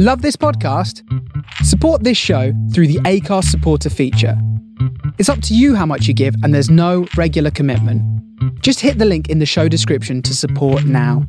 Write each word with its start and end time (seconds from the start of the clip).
Love 0.00 0.22
this 0.22 0.36
podcast? 0.36 1.02
Support 1.64 2.04
this 2.04 2.16
show 2.16 2.52
through 2.72 2.86
the 2.86 3.00
ACARS 3.00 3.46
supporter 3.46 3.90
feature. 3.90 4.40
It's 5.18 5.28
up 5.28 5.42
to 5.42 5.56
you 5.56 5.74
how 5.74 5.86
much 5.86 6.06
you 6.06 6.14
give, 6.14 6.36
and 6.44 6.54
there's 6.54 6.70
no 6.70 7.08
regular 7.16 7.50
commitment. 7.50 8.00
Just 8.62 8.78
hit 8.78 8.98
the 8.98 9.04
link 9.04 9.28
in 9.28 9.40
the 9.40 9.44
show 9.44 9.66
description 9.66 10.22
to 10.22 10.34
support 10.34 10.84
now. 10.84 11.26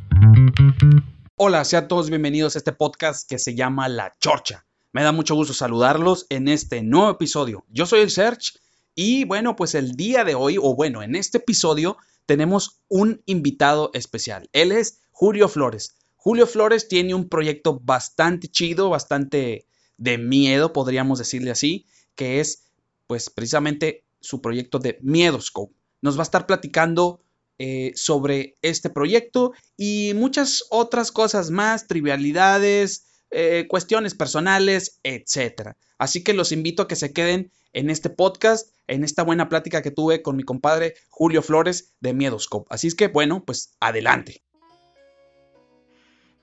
Hola, 1.36 1.64
sean 1.64 1.88
todos 1.88 2.10
bienvenidos 2.10 2.54
a 2.54 2.60
este 2.60 2.70
podcast 2.70 3.28
que 3.28 3.40
se 3.40 3.56
llama 3.56 3.88
La 3.88 4.14
Chorcha. 4.20 4.64
Me 4.92 5.02
da 5.02 5.10
mucho 5.10 5.34
gusto 5.34 5.52
saludarlos 5.52 6.26
en 6.30 6.46
este 6.46 6.80
nuevo 6.80 7.10
episodio. 7.10 7.64
Yo 7.70 7.86
soy 7.86 8.02
el 8.02 8.10
Serge 8.12 8.52
y 8.94 9.24
bueno, 9.24 9.56
pues 9.56 9.74
el 9.74 9.96
día 9.96 10.22
de 10.22 10.36
hoy, 10.36 10.58
o 10.58 10.76
bueno, 10.76 11.02
en 11.02 11.16
este 11.16 11.38
episodio 11.38 11.96
tenemos 12.24 12.78
un 12.86 13.20
invitado 13.26 13.90
especial. 13.94 14.48
Él 14.52 14.70
es 14.70 15.00
Julio 15.10 15.48
Flores. 15.48 15.96
Julio 16.22 16.46
Flores 16.46 16.86
tiene 16.86 17.14
un 17.14 17.30
proyecto 17.30 17.80
bastante 17.80 18.46
chido, 18.46 18.90
bastante 18.90 19.64
de 19.96 20.18
miedo, 20.18 20.74
podríamos 20.74 21.18
decirle 21.18 21.50
así, 21.50 21.86
que 22.14 22.40
es 22.40 22.64
pues 23.06 23.30
precisamente 23.30 24.04
su 24.20 24.42
proyecto 24.42 24.78
de 24.78 24.98
Miedoscope. 25.00 25.74
Nos 26.02 26.18
va 26.18 26.20
a 26.20 26.24
estar 26.24 26.44
platicando 26.44 27.22
eh, 27.58 27.92
sobre 27.94 28.56
este 28.60 28.90
proyecto 28.90 29.54
y 29.78 30.12
muchas 30.14 30.64
otras 30.68 31.10
cosas 31.10 31.50
más, 31.50 31.86
trivialidades, 31.86 33.06
eh, 33.30 33.64
cuestiones 33.66 34.14
personales, 34.14 35.00
etc. 35.02 35.70
Así 35.96 36.22
que 36.22 36.34
los 36.34 36.52
invito 36.52 36.82
a 36.82 36.88
que 36.88 36.96
se 36.96 37.14
queden 37.14 37.50
en 37.72 37.88
este 37.88 38.10
podcast, 38.10 38.68
en 38.88 39.04
esta 39.04 39.22
buena 39.22 39.48
plática 39.48 39.80
que 39.80 39.90
tuve 39.90 40.20
con 40.20 40.36
mi 40.36 40.42
compadre 40.42 40.96
Julio 41.08 41.40
Flores 41.40 41.94
de 42.00 42.12
Miedoscope. 42.12 42.66
Así 42.68 42.88
es 42.88 42.94
que 42.94 43.08
bueno, 43.08 43.42
pues 43.42 43.72
adelante. 43.80 44.42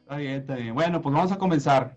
Está 0.08 0.16
bien, 0.20 0.36
está 0.36 0.56
bien. 0.56 0.74
Bueno, 0.74 1.02
pues 1.02 1.14
vamos 1.14 1.34
a 1.34 1.38
comenzar. 1.38 1.94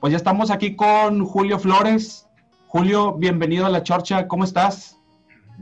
Pues 0.00 0.10
ya 0.10 0.16
estamos 0.16 0.50
aquí 0.50 0.74
con 0.74 1.24
Julio 1.24 1.60
Flores. 1.60 2.26
Julio, 2.66 3.12
bienvenido 3.12 3.64
a 3.64 3.68
la 3.68 3.84
Chorcha. 3.84 4.26
¿Cómo 4.26 4.42
estás? 4.42 4.98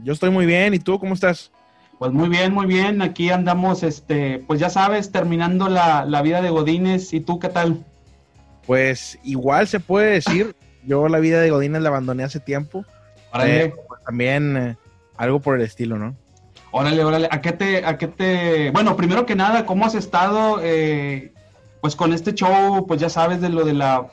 Yo 0.01 0.13
estoy 0.13 0.31
muy 0.31 0.47
bien. 0.47 0.73
¿Y 0.73 0.79
tú 0.79 0.97
cómo 0.97 1.13
estás? 1.13 1.51
Pues 1.99 2.11
muy 2.11 2.29
bien, 2.29 2.51
muy 2.51 2.65
bien. 2.65 3.03
Aquí 3.03 3.29
andamos, 3.29 3.83
este, 3.83 4.39
pues 4.47 4.59
ya 4.59 4.71
sabes, 4.71 5.11
terminando 5.11 5.69
la, 5.69 6.03
vida 6.23 6.41
de 6.41 6.49
Godines. 6.49 7.13
¿Y 7.13 7.19
tú 7.19 7.37
qué 7.37 7.49
tal? 7.49 7.85
Pues 8.65 9.19
igual 9.23 9.67
se 9.67 9.79
puede 9.79 10.13
decir. 10.13 10.55
Yo 10.83 11.07
la 11.07 11.19
vida 11.19 11.41
de 11.41 11.51
Godines 11.51 11.83
la 11.83 11.89
abandoné 11.89 12.23
hace 12.23 12.39
tiempo. 12.39 12.85
Órale. 13.31 13.75
pues 13.87 14.03
también 14.03 14.57
eh, 14.57 14.77
algo 15.15 15.41
por 15.41 15.55
el 15.55 15.61
estilo, 15.61 15.99
¿no? 15.99 16.15
Órale, 16.71 17.03
órale. 17.03 17.27
¿A 17.29 17.39
qué 17.39 17.51
te, 17.51 17.85
a 17.85 17.99
qué 17.99 18.07
te, 18.07 18.71
bueno, 18.71 18.97
primero 18.97 19.27
que 19.27 19.35
nada, 19.35 19.67
¿cómo 19.67 19.85
has 19.85 19.93
estado? 19.93 20.59
Eh, 20.63 21.33
pues 21.81 21.95
con 21.95 22.13
este 22.13 22.33
show, 22.33 22.85
pues 22.87 22.99
ya 22.99 23.09
sabes 23.09 23.41
de 23.41 23.49
lo 23.49 23.63
de 23.63 23.73
la, 23.73 24.07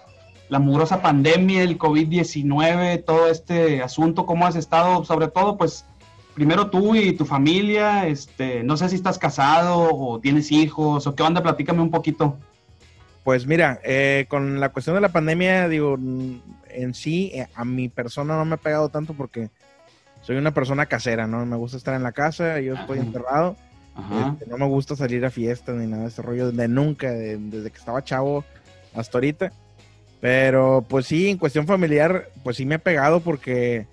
la 0.48 0.58
mugrosa 0.58 1.02
pandemia, 1.02 1.62
el 1.62 1.78
COVID-19, 1.78 3.04
todo 3.04 3.28
este 3.28 3.82
asunto, 3.82 4.26
cómo 4.26 4.46
has 4.46 4.56
estado, 4.56 5.04
sobre 5.04 5.28
todo, 5.28 5.56
pues 5.56 5.86
primero 6.34 6.68
tú 6.68 6.94
y 6.94 7.12
tu 7.12 7.24
familia, 7.24 8.06
este, 8.06 8.62
no 8.62 8.76
sé 8.76 8.88
si 8.88 8.96
estás 8.96 9.18
casado 9.18 9.94
o 9.94 10.20
tienes 10.20 10.52
hijos 10.52 11.06
o 11.06 11.14
qué 11.14 11.22
onda, 11.22 11.42
platícame 11.42 11.80
un 11.80 11.90
poquito. 11.90 12.36
Pues 13.22 13.46
mira, 13.46 13.80
eh, 13.84 14.26
con 14.28 14.60
la 14.60 14.68
cuestión 14.68 14.96
de 14.96 15.00
la 15.00 15.08
pandemia, 15.08 15.68
digo, 15.68 15.94
en 15.94 16.94
sí, 16.94 17.30
eh, 17.32 17.46
a 17.54 17.64
mi 17.64 17.88
persona 17.88 18.36
no 18.36 18.44
me 18.44 18.54
ha 18.54 18.58
pegado 18.58 18.90
tanto 18.90 19.14
porque 19.14 19.48
soy 20.20 20.36
una 20.36 20.52
persona 20.52 20.86
casera, 20.86 21.26
¿no? 21.26 21.46
Me 21.46 21.56
gusta 21.56 21.78
estar 21.78 21.94
en 21.94 22.02
la 22.02 22.12
casa, 22.12 22.60
yo 22.60 22.74
estoy 22.74 22.98
enterrado 22.98 23.56
este, 23.96 24.46
no 24.46 24.58
me 24.58 24.66
gusta 24.66 24.96
salir 24.96 25.24
a 25.24 25.30
fiestas 25.30 25.76
ni 25.76 25.86
nada 25.86 26.02
de 26.02 26.08
ese 26.08 26.22
rollo 26.22 26.50
de 26.50 26.68
nunca, 26.68 27.10
desde 27.10 27.70
que 27.70 27.78
estaba 27.78 28.02
chavo 28.02 28.44
hasta 28.94 29.18
ahorita. 29.18 29.52
Pero 30.20 30.84
pues 30.88 31.06
sí, 31.06 31.28
en 31.28 31.38
cuestión 31.38 31.66
familiar, 31.66 32.30
pues 32.42 32.56
sí 32.56 32.64
me 32.64 32.76
ha 32.76 32.78
pegado 32.78 33.20
porque, 33.20 33.86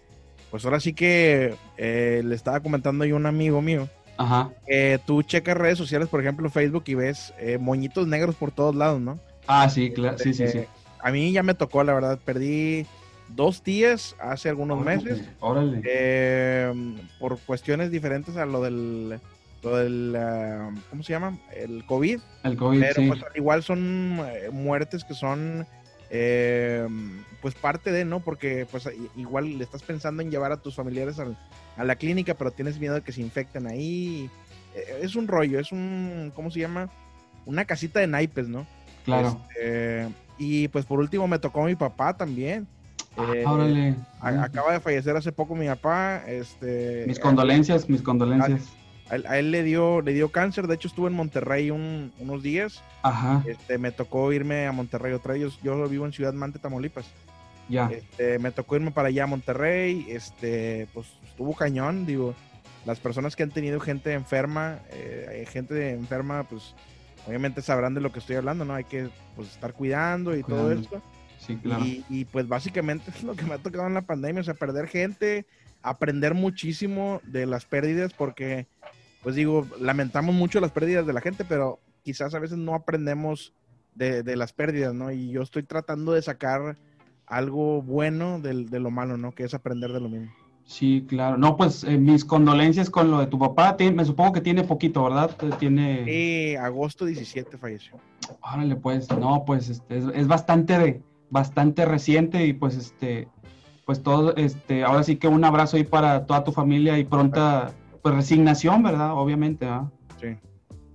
pues 0.50 0.64
ahora 0.64 0.80
sí 0.80 0.94
que 0.94 1.56
eh, 1.78 2.22
le 2.24 2.36
estaba 2.36 2.62
comentando 2.62 3.04
yo 3.06 3.16
a 3.16 3.20
un 3.20 3.26
amigo 3.26 3.62
mío. 3.62 3.90
Ajá. 4.18 4.50
Que 4.66 5.00
tú 5.06 5.24
checas 5.24 5.58
redes 5.58 5.78
sociales, 5.78 6.08
por 6.08 6.22
ejemplo 6.22 6.50
Facebook, 6.50 6.84
y 6.88 6.94
ves 6.94 7.34
eh, 7.38 7.58
moñitos 7.58 8.08
negros 8.08 8.36
por 8.36 8.52
todos 8.52 8.76
lados, 8.76 9.02
¿no? 9.02 9.20
Ah, 9.48 9.70
sí, 9.70 9.92
claro, 9.92 10.18
sí, 10.20 10.34
sí, 10.34 10.48
sí. 10.48 10.60
Eh, 10.60 10.68
a 11.00 11.12
mí 11.12 11.32
ya 11.32 11.44
me 11.44 11.54
tocó, 11.54 11.84
la 11.84 11.94
verdad, 11.94 12.20
perdí 12.24 12.86
dos 13.28 13.62
tías 13.62 14.16
hace 14.20 14.48
algunos 14.48 14.84
meses. 14.84 15.22
Órale. 15.42 16.74
por 17.20 17.40
cuestiones 17.40 17.92
diferentes 17.92 18.38
a 18.38 18.46
lo 18.46 18.62
del 18.62 19.20
lo 19.64 19.78
del, 19.78 20.18
¿cómo 20.90 21.04
se 21.04 21.14
llama? 21.14 21.38
El 21.56 21.86
COVID. 21.86 22.20
El 22.44 22.58
COVID, 22.58 22.80
Pero 22.80 23.08
pues 23.08 23.26
igual 23.36 23.64
son 23.64 24.20
eh, 24.26 24.50
muertes 24.52 25.04
que 25.04 25.14
son, 25.14 25.68
eh, 26.10 26.88
pues 27.42 27.56
parte 27.56 27.92
de, 27.92 28.06
¿no? 28.06 28.22
Porque 28.22 28.66
pues 28.70 28.90
igual 29.16 29.58
le 29.58 29.64
estás 29.64 29.84
pensando 29.84 30.22
en 30.22 30.32
llevar 30.32 30.52
a 30.52 30.58
tus 30.58 30.76
familiares 30.76 31.18
a 31.20 31.84
la 31.84 31.96
clínica, 31.96 32.34
pero 32.34 32.52
tienes 32.52 32.80
miedo 32.80 32.96
de 32.96 33.02
que 33.02 33.12
se 33.12 33.22
infecten 33.22 33.68
ahí. 33.68 34.30
Eh, 34.76 35.00
es 35.02 35.16
un 35.16 35.28
rollo, 35.28 35.60
es 35.60 35.72
un, 35.72 36.32
¿cómo 36.36 36.50
se 36.50 36.60
llama? 36.60 36.90
Una 37.46 37.66
casita 37.66 38.00
de 38.00 38.08
naipes, 38.08 38.48
¿no? 38.48 38.66
Claro. 39.06 39.40
Este, 39.50 40.08
y 40.38 40.68
pues 40.70 40.86
por 40.86 41.00
último 41.00 41.28
me 41.28 41.40
tocó 41.40 41.64
mi 41.64 41.76
papá 41.76 42.16
también. 42.16 42.68
Ah, 43.18 44.44
acaba 44.44 44.72
de 44.72 44.80
fallecer 44.80 45.16
hace 45.16 45.32
poco 45.32 45.56
mi 45.56 45.68
papá. 45.68 46.24
Este, 46.28 47.04
mis 47.08 47.20
condolencias, 47.20 47.90
mis 47.90 48.02
condolencias. 48.02 48.70
A 49.12 49.40
él, 49.40 49.52
le 49.52 49.64
dio 49.64 50.02
le 50.02 50.14
dio 50.14 50.32
cáncer, 50.32 50.68
de 50.68 50.76
hecho 50.76 50.88
estuve 50.88 51.10
en 51.10 51.16
Monterrey 51.16 51.70
unos 51.70 52.42
días. 52.42 52.82
Ajá. 53.04 53.44
Este, 53.46 53.78
me 53.78 53.92
tocó 53.92 54.32
irme 54.32 54.68
a 54.68 54.72
Monterrey 54.72 55.12
otra 55.12 55.34
vez. 55.34 55.60
Yo, 55.62 55.90
vivo 55.90 56.06
en 56.06 56.14
Ciudad 56.14 56.32
Mante, 56.32 56.60
Tamaulipas. 56.60 57.06
Ya. 57.68 57.90
Este, 57.92 58.40
me 58.40 58.52
tocó 58.52 58.78
irme 58.78 58.92
para 58.92 59.10
allá 59.10 59.26
a 59.26 59.28
Monterrey. 59.28 60.06
Este, 60.10 60.88
pues 60.94 61.08
estuvo 61.26 61.54
cañón, 61.54 62.06
digo. 62.06 62.36
Las 62.86 63.00
personas 63.00 63.36
que 63.36 63.44
han 63.44 63.52
tenido 63.52 63.82
gente 63.82 64.14
enferma, 64.14 64.80
eh, 64.92 65.46
gente 65.52 65.92
enferma, 65.92 66.44
pues 66.44 66.74
obviamente 67.28 67.62
sabrán 67.62 67.94
de 67.94 68.02
lo 68.02 68.12
que 68.14 68.20
estoy 68.20 68.38
hablando, 68.38 68.64
¿no? 68.64 68.74
Hay 68.74 68.86
que 68.86 69.10
pues, 69.36 69.50
estar 69.50 69.74
cuidando 69.74 70.36
y 70.36 70.42
todo 70.42 70.72
esto. 70.72 71.02
Sí, 71.38 71.58
claro. 71.58 71.84
Y, 71.84 72.06
y, 72.10 72.26
pues 72.26 72.48
básicamente 72.48 73.12
es 73.12 73.24
lo 73.24 73.36
que 73.36 73.44
me 73.44 73.56
ha 73.56 73.58
tocado 73.58 73.88
en 73.88 73.94
la 73.94 74.02
pandemia, 74.02 74.42
o 74.42 74.44
sea, 74.44 74.54
perder 74.54 74.88
gente, 74.88 75.46
aprender 75.84 76.34
muchísimo 76.34 77.20
de 77.24 77.46
las 77.46 77.66
pérdidas, 77.66 78.14
porque 78.14 78.68
pues 79.24 79.36
digo, 79.36 79.68
lamentamos 79.80 80.34
mucho 80.34 80.60
las 80.60 80.72
pérdidas 80.72 81.06
de 81.06 81.14
la 81.14 81.22
gente, 81.22 81.46
pero 81.46 81.80
quizás 82.04 82.34
a 82.34 82.40
veces 82.40 82.58
no 82.58 82.74
aprendemos 82.74 83.54
de, 83.96 84.36
las 84.36 84.54
pérdidas, 84.54 84.94
¿no? 84.94 85.12
Y 85.12 85.30
yo 85.30 85.42
estoy 85.42 85.64
tratando 85.64 86.14
de 86.14 86.22
sacar 86.22 86.78
algo 87.26 87.82
bueno 87.82 88.40
de, 88.40 88.80
lo 88.80 88.92
malo, 88.92 89.18
¿no? 89.18 89.32
Que 89.32 89.44
es 89.44 89.54
aprender 89.54 89.92
de 89.92 90.00
lo 90.00 90.10
mismo. 90.10 90.32
Sí, 90.64 91.06
claro. 91.08 91.38
No, 91.38 91.58
pues 91.58 91.84
eh, 91.84 91.98
mis 91.98 92.24
condolencias 92.24 92.90
con 92.90 93.12
lo 93.12 93.20
de 93.20 93.28
tu 93.28 93.38
papá. 93.38 93.76
Me 93.94 94.06
supongo 94.06 94.32
que 94.32 94.42
tiene 94.42 94.64
poquito, 94.64 95.04
¿verdad? 95.04 95.36
Tiene... 95.60 96.06
Sí, 96.06 96.56
agosto 96.56 97.06
17 97.06 97.58
falleció. 97.58 97.98
Órale, 98.42 98.76
pues, 98.76 99.10
no, 99.12 99.44
pues 99.46 99.70
este, 99.70 99.98
es, 99.98 100.28
bastante, 100.28 101.02
bastante 101.30 101.86
reciente 101.86 102.46
y 102.46 102.54
pues 102.54 102.76
este, 102.76 103.28
pues 103.86 104.02
todo, 104.02 104.36
este, 104.38 104.84
ahora 104.84 105.04
sí 105.04 105.18
que 105.18 105.28
un 105.28 105.44
abrazo 105.44 105.78
ahí 105.78 105.84
para 105.84 106.26
toda 106.26 106.44
tu 106.44 106.52
familia 106.52 106.98
y 106.98 107.04
pronta 107.04 107.74
pues 108.02 108.16
resignación, 108.16 108.84
¿verdad? 108.84 109.14
Obviamente, 109.14 109.66
¿ah? 109.66 109.90
Sí. 110.20 110.38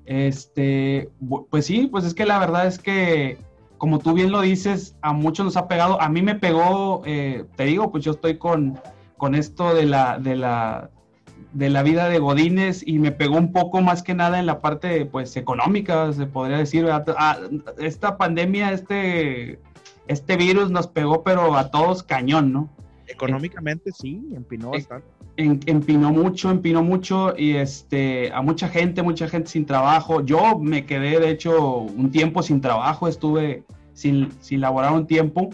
Este, 0.04 1.10
pues 1.50 1.66
sí, 1.66 1.88
pues 1.90 2.04
es 2.04 2.14
que 2.14 2.26
la 2.26 2.38
verdad 2.38 2.66
es 2.66 2.78
que, 2.78 3.38
como 3.78 3.98
tú 3.98 4.14
bien 4.14 4.30
lo 4.30 4.40
dices, 4.40 4.96
a 5.02 5.12
muchos 5.12 5.44
nos 5.44 5.56
ha 5.56 5.68
pegado. 5.68 6.00
A 6.00 6.08
mí 6.08 6.22
me 6.22 6.36
pegó, 6.36 7.02
eh, 7.04 7.44
te 7.56 7.64
digo, 7.64 7.90
pues 7.90 8.04
yo 8.04 8.12
estoy 8.12 8.38
con, 8.38 8.78
con 9.16 9.34
esto 9.34 9.74
de 9.74 9.86
la, 9.86 10.18
de 10.18 10.36
la, 10.36 10.90
de 11.52 11.70
la 11.70 11.82
vida 11.82 12.08
de 12.08 12.18
Godines 12.18 12.86
y 12.86 12.98
me 12.98 13.12
pegó 13.12 13.36
un 13.36 13.52
poco 13.52 13.80
más 13.80 14.02
que 14.02 14.14
nada 14.14 14.38
en 14.38 14.46
la 14.46 14.60
parte, 14.60 15.06
pues, 15.06 15.36
económica, 15.36 16.12
se 16.12 16.26
podría 16.26 16.58
decir. 16.58 16.88
Ah, 16.90 17.38
esta 17.78 18.16
pandemia, 18.16 18.72
este, 18.72 19.60
este 20.06 20.36
virus 20.36 20.70
nos 20.70 20.86
pegó, 20.86 21.24
pero 21.24 21.56
a 21.56 21.70
todos 21.70 22.02
cañón, 22.02 22.52
¿no? 22.52 22.70
Económicamente 23.06 23.92
sí, 23.92 24.22
empinó 24.34 24.70
bastante 24.70 25.16
empinó 25.36 26.12
mucho, 26.12 26.50
empinó 26.50 26.82
mucho 26.82 27.34
y 27.36 27.56
este, 27.56 28.32
a 28.32 28.42
mucha 28.42 28.68
gente, 28.68 29.02
mucha 29.02 29.28
gente 29.28 29.50
sin 29.50 29.66
trabajo. 29.66 30.24
Yo 30.24 30.58
me 30.58 30.86
quedé, 30.86 31.20
de 31.20 31.30
hecho, 31.30 31.78
un 31.78 32.10
tiempo 32.10 32.42
sin 32.42 32.60
trabajo, 32.60 33.08
estuve 33.08 33.64
sin, 33.92 34.30
sin 34.40 34.60
laborar 34.60 34.92
un 34.92 35.06
tiempo. 35.06 35.50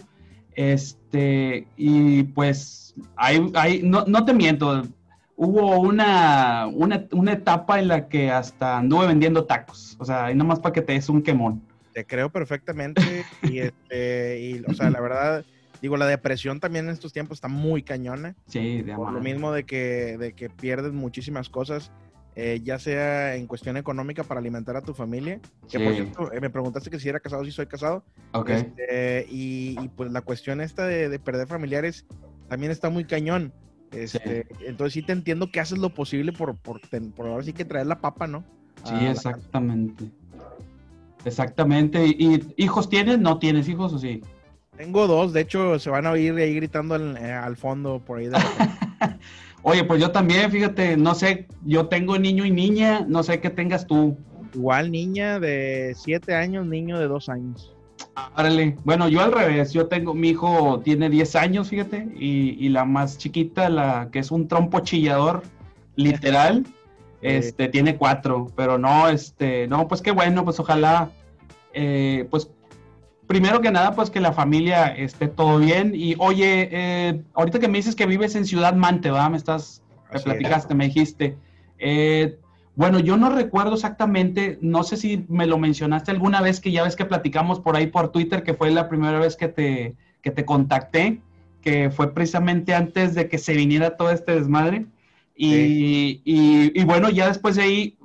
Este, 0.55 1.67
y 1.75 2.23
pues, 2.23 2.95
hay, 3.15 3.51
hay, 3.55 3.81
no, 3.83 4.05
no 4.07 4.23
te 4.23 4.33
miento, 4.33 4.83
hubo 5.35 5.79
una, 5.79 6.67
una, 6.67 7.07
una, 7.11 7.33
etapa 7.33 7.79
en 7.79 7.87
la 7.87 8.07
que 8.07 8.29
hasta 8.29 8.77
anduve 8.77 9.07
vendiendo 9.07 9.45
tacos. 9.45 9.97
O 9.99 10.05
sea, 10.05 10.25
ahí 10.25 10.35
nomás 10.35 10.59
para 10.59 10.73
que 10.73 10.81
te 10.81 10.93
des 10.93 11.09
un 11.09 11.23
quemón. 11.23 11.61
Te 11.91 12.05
creo 12.05 12.29
perfectamente 12.29 13.25
y, 13.43 13.59
este, 13.59 14.39
y, 14.39 14.63
o 14.67 14.73
sea, 14.73 14.89
la 14.89 15.01
verdad 15.01 15.45
Digo, 15.83 15.97
la 15.97 16.07
depresión 16.07 16.61
también 16.61 16.85
en 16.85 16.91
estos 16.91 17.11
tiempos 17.11 17.35
está 17.39 17.49
muy 17.49 17.83
cañona. 17.83 18.37
Sí, 18.47 18.81
de 18.83 18.95
Por 18.95 19.11
lo 19.11 19.19
mismo 19.19 19.51
de 19.51 19.65
que, 19.65 20.17
de 20.17 20.31
que 20.31 20.49
pierdes 20.49 20.93
muchísimas 20.93 21.49
cosas. 21.49 21.91
eh, 22.35 22.61
ya 22.63 22.79
sea 22.79 23.35
en 23.35 23.45
cuestión 23.45 23.75
económica 23.77 24.23
para 24.23 24.39
alimentar 24.39 24.75
a 24.77 24.81
tu 24.81 24.93
familia. 24.95 25.39
Que 25.69 25.77
por 25.79 25.93
Sí. 25.93 26.01
cierto, 26.01 26.31
eh, 26.33 26.39
me 26.41 26.49
preguntaste 26.49 26.89
que 26.89 26.99
si 26.99 27.07
era 27.09 27.19
casado, 27.19 27.43
si 27.45 27.51
soy 27.51 27.67
casado. 27.67 28.03
Ok. 28.31 28.49
Este, 28.49 29.27
y, 29.29 29.77
y, 29.79 29.87
pues 29.89 30.09
la 30.11 30.21
cuestión 30.21 30.59
esta 30.61 30.87
de, 30.87 31.09
de 31.09 31.19
perder 31.19 31.47
familiares 31.47 32.05
también 32.49 32.71
está 32.71 32.89
muy 32.89 33.03
cañón. 33.05 33.53
Este, 33.91 34.47
Entonces 34.65 34.93
sí 34.93 35.03
te 35.03 35.11
entiendo 35.11 35.51
que 35.51 35.59
haces 35.59 35.77
lo 35.77 35.93
posible 35.93 36.31
por, 36.31 36.55
por, 36.57 36.79
por 37.13 37.27
ahora 37.27 37.43
sí 37.43 37.53
que 37.53 37.65
traer 37.65 37.85
la 37.85 37.99
papa, 38.01 38.25
¿no? 38.25 38.43
Sí, 38.85 38.93
A 38.95 39.11
exactamente. 39.11 40.05
Exactamente. 41.25 42.05
¿Y, 42.07 42.35
y 42.57 42.63
hijos 42.63 42.89
tienes? 42.89 43.19
¿No 43.19 43.37
tienes 43.37 43.67
hijos 43.69 43.93
o 43.93 43.99
sí? 43.99 44.21
Tengo 44.77 45.07
dos, 45.07 45.33
de 45.33 45.41
hecho 45.41 45.77
se 45.77 45.89
van 45.89 46.07
a 46.07 46.11
oír 46.11 46.33
ahí 46.35 46.55
gritando 46.55 46.95
al, 46.95 47.17
eh, 47.17 47.31
al 47.31 47.55
fondo 47.55 47.99
por 47.99 48.19
ahí. 48.19 48.27
De 48.27 48.37
Oye, 49.61 49.83
pues 49.83 50.01
yo 50.01 50.11
también, 50.11 50.51
fíjate, 50.51 50.97
no 50.97 51.15
sé, 51.15 51.47
yo 51.63 51.87
tengo 51.87 52.17
niño 52.17 52.45
y 52.45 52.51
niña, 52.51 53.05
no 53.07 53.23
sé 53.23 53.39
qué 53.39 53.49
tengas 53.49 53.87
tú. 53.87 54.17
Igual 54.53 54.91
niña 54.91 55.39
de 55.39 55.93
7 55.95 56.35
años, 56.35 56.65
niño 56.65 56.99
de 56.99 57.07
2 57.07 57.29
años. 57.29 57.73
Árale. 58.35 58.77
Bueno, 58.83 59.07
yo 59.07 59.21
al 59.21 59.31
revés, 59.31 59.71
yo 59.71 59.87
tengo, 59.87 60.13
mi 60.13 60.29
hijo 60.29 60.81
tiene 60.83 61.09
10 61.09 61.35
años, 61.35 61.69
fíjate, 61.69 62.09
y, 62.15 62.57
y 62.59 62.69
la 62.69 62.83
más 62.83 63.17
chiquita, 63.17 63.69
la 63.69 64.09
que 64.11 64.19
es 64.19 64.31
un 64.31 64.47
trompo 64.47 64.81
chillador, 64.81 65.43
literal, 65.95 66.65
este, 67.21 67.69
tiene 67.69 67.95
4, 67.95 68.47
pero 68.55 68.77
no, 68.77 69.07
este, 69.07 69.67
no, 69.67 69.87
pues 69.87 70.01
qué 70.01 70.11
bueno, 70.11 70.43
pues 70.43 70.59
ojalá, 70.59 71.09
eh, 71.73 72.27
pues 72.29 72.51
primero 73.27 73.61
que 73.61 73.71
nada, 73.71 73.95
pues 73.95 74.09
que 74.09 74.19
la 74.19 74.33
familia 74.33 74.87
esté 74.87 75.27
todo 75.27 75.59
bien. 75.59 75.93
Y 75.95 76.15
oye, 76.19 76.69
eh, 76.71 77.21
ahorita 77.33 77.59
que 77.59 77.67
me 77.67 77.77
dices 77.77 77.95
que 77.95 78.05
vives 78.05 78.35
en 78.35 78.45
Ciudad 78.45 78.73
Mante, 78.75 79.11
¿verdad? 79.11 79.29
Me 79.31 79.37
estás, 79.37 79.81
me 80.09 80.15
Así 80.17 80.17
es. 80.17 80.23
platicaste, 80.23 80.75
me 80.75 80.85
dijiste. 80.85 81.35
Eh, 81.79 82.37
bueno, 82.75 82.99
yo 82.99 83.17
no 83.17 83.29
recuerdo 83.29 83.75
exactamente, 83.75 84.57
no 84.61 84.83
sé 84.83 84.97
si 84.97 85.25
me 85.29 85.45
lo 85.45 85.57
mencionaste 85.59 86.09
alguna 86.11 86.41
vez 86.41 86.59
que 86.59 86.71
ya 86.71 86.83
ves 86.83 86.95
que 86.95 87.05
platicamos 87.05 87.59
por 87.59 87.75
ahí 87.75 87.87
por 87.87 88.11
Twitter, 88.11 88.41
que 88.43 88.55
fue 88.55 88.71
la 88.71 88.89
primera 88.89 89.19
vez 89.19 89.35
que 89.35 89.47
te, 89.47 89.95
que 90.21 90.31
te 90.31 90.43
contacté, 90.43 91.21
que 91.61 91.91
fue 91.91 92.13
precisamente 92.13 92.73
antes 92.73 93.13
de 93.13 93.29
que 93.29 93.37
se 93.37 93.53
viniera 93.53 93.95
todo 93.95 94.09
este 94.09 94.33
desmadre. 94.35 94.85
Y, 95.35 96.21
y- 96.25 96.71
y 96.79 96.83
bueno, 96.83 97.09
ya 97.09 97.27
después 97.27 97.55
de 97.55 97.63
ahí 97.63 97.97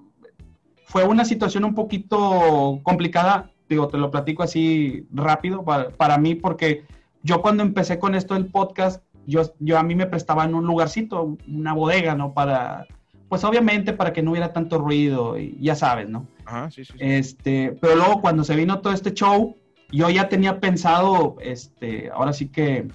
fue 0.86 1.04
una 1.04 1.24
situación 1.24 1.64
un 1.64 1.74
poquito 1.74 2.80
complicada, 2.82 3.50
digo, 3.68 3.88
te 3.88 3.98
lo 3.98 4.10
platico 4.10 4.42
así 4.42 5.06
rápido 5.12 5.64
para, 5.64 5.90
para 5.90 6.18
mí, 6.18 6.34
porque 6.34 6.84
yo 7.22 7.42
cuando 7.42 7.62
empecé 7.62 7.98
con 7.98 8.14
esto 8.14 8.34
del 8.34 8.46
podcast, 8.46 9.02
yo, 9.26 9.42
yo 9.58 9.78
a 9.78 9.82
mí 9.82 9.94
me 9.94 10.06
prestaban 10.06 10.54
un 10.54 10.66
lugarcito, 10.66 11.36
una 11.46 11.72
bodega, 11.74 12.14
¿no? 12.14 12.32
Para, 12.32 12.86
pues 13.28 13.44
obviamente 13.44 13.92
para 13.92 14.12
que 14.12 14.22
no 14.22 14.30
hubiera 14.30 14.52
tanto 14.52 14.78
ruido, 14.78 15.38
y 15.38 15.58
ya 15.60 15.74
sabes, 15.74 16.08
¿no? 16.08 16.26
Ajá, 16.46 16.70
sí, 16.70 16.84
sí. 16.84 16.92
sí. 16.92 16.98
Este, 17.00 17.76
pero 17.80 17.96
luego 17.96 18.20
cuando 18.22 18.44
se 18.44 18.56
vino 18.56 18.80
todo 18.80 18.92
este 18.92 19.12
show, 19.12 19.56
yo 19.90 20.08
ya 20.10 20.28
tenía 20.28 20.60
pensado, 20.60 21.36
este, 21.40 22.10
ahora 22.10 22.32
sí 22.32 22.48
que, 22.48 22.88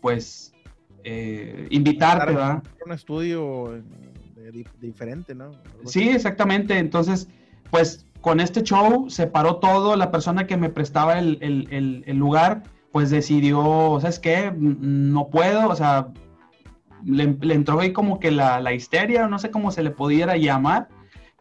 pues, 0.00 0.54
eh, 1.04 1.66
invitarte, 1.70 2.32
¿verdad? 2.32 2.62
Un 2.84 2.92
estudio 2.92 3.82
de- 4.36 4.64
diferente, 4.80 5.34
¿no? 5.34 5.46
Algo 5.46 5.86
Sí, 5.86 6.08
exactamente. 6.08 6.78
Entonces, 6.78 7.28
pues 7.70 8.06
con 8.24 8.40
este 8.40 8.62
show 8.62 9.10
se 9.10 9.26
paró 9.26 9.56
todo. 9.56 9.96
La 9.96 10.10
persona 10.10 10.46
que 10.46 10.56
me 10.56 10.70
prestaba 10.70 11.18
el, 11.18 11.36
el- 11.42 11.68
el- 11.70 12.04
el 12.06 12.16
lugar, 12.16 12.62
pues 12.90 13.10
decidió, 13.10 13.98
¿sabes 14.00 14.18
qué? 14.18 14.50
Mm, 14.50 15.12
No 15.12 15.28
puedo, 15.28 15.68
o 15.68 15.76
sea, 15.76 16.08
le, 17.04 17.36
le 17.40 17.54
entró 17.54 17.80
ahí 17.80 17.92
como 17.92 18.18
que 18.18 18.30
la, 18.30 18.60
la 18.60 18.72
histeria, 18.72 19.28
no 19.28 19.38
sé 19.38 19.50
cómo 19.50 19.70
se 19.70 19.82
le 19.82 19.90
pudiera 19.90 20.38
llamar, 20.38 20.88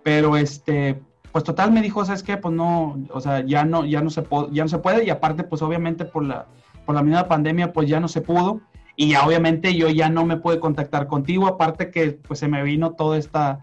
pero 0.03 0.35
este, 0.35 1.01
pues 1.31 1.45
total 1.45 1.71
me 1.71 1.81
dijo, 1.81 2.03
¿sabes 2.03 2.21
qué? 2.21 2.35
Pues 2.35 2.53
no, 2.53 3.00
o 3.12 3.21
sea, 3.21 3.45
ya 3.45 3.63
no, 3.63 3.85
ya 3.85 4.01
no 4.01 4.09
se, 4.09 4.24
ya 4.51 4.63
no 4.63 4.68
se 4.69 4.80
puede 4.80 5.06
y 5.06 5.09
aparte, 5.09 5.44
pues 5.45 5.62
obviamente 5.62 6.03
por 6.03 6.25
la, 6.25 6.47
por 6.85 6.95
la 6.95 7.01
misma 7.03 7.30
pandemia, 7.30 7.71
pues 7.71 7.88
ya 7.88 8.01
no 8.01 8.09
se 8.09 8.19
pudo. 8.21 8.59
Y 8.97 9.09
ya 9.12 9.25
obviamente 9.25 9.74
yo 9.74 9.89
ya 9.89 10.09
no 10.09 10.25
me 10.25 10.35
pude 10.38 10.59
contactar 10.59 11.07
contigo, 11.07 11.47
aparte 11.47 11.89
que 11.91 12.12
pues 12.12 12.39
se 12.39 12.47
me 12.50 12.62
vino 12.62 12.91
toda 12.91 13.18
esta, 13.18 13.62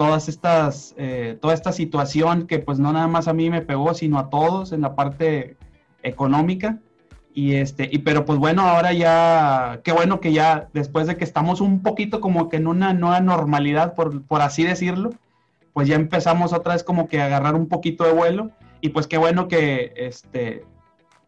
todas 0.00 0.30
estas, 0.30 0.94
eh, 0.96 1.36
toda 1.42 1.52
esta 1.52 1.72
situación 1.72 2.46
que 2.46 2.58
pues 2.58 2.78
no 2.78 2.90
nada 2.90 3.06
más 3.06 3.28
a 3.28 3.34
mí 3.34 3.50
me 3.50 3.60
pegó, 3.60 3.92
sino 3.92 4.18
a 4.18 4.30
todos 4.30 4.72
en 4.72 4.80
la 4.80 4.94
parte 4.94 5.58
económica. 6.02 6.78
Y 7.34 7.56
este, 7.56 7.86
y 7.92 7.98
pero 7.98 8.24
pues 8.24 8.38
bueno, 8.38 8.62
ahora 8.62 8.94
ya, 8.94 9.82
qué 9.84 9.92
bueno 9.92 10.18
que 10.18 10.32
ya 10.32 10.70
después 10.72 11.06
de 11.06 11.18
que 11.18 11.24
estamos 11.24 11.60
un 11.60 11.82
poquito 11.82 12.22
como 12.22 12.48
que 12.48 12.56
en 12.56 12.66
una 12.66 12.94
nueva 12.94 13.20
normalidad, 13.20 13.94
por, 13.94 14.22
por 14.22 14.40
así 14.40 14.64
decirlo, 14.64 15.10
pues 15.74 15.86
ya 15.86 15.96
empezamos 15.96 16.54
otra 16.54 16.72
vez 16.72 16.82
como 16.82 17.06
que 17.06 17.20
a 17.20 17.26
agarrar 17.26 17.54
un 17.54 17.68
poquito 17.68 18.04
de 18.04 18.12
vuelo. 18.14 18.52
Y 18.80 18.88
pues 18.88 19.06
qué 19.06 19.18
bueno 19.18 19.48
que, 19.48 19.92
este, 19.96 20.64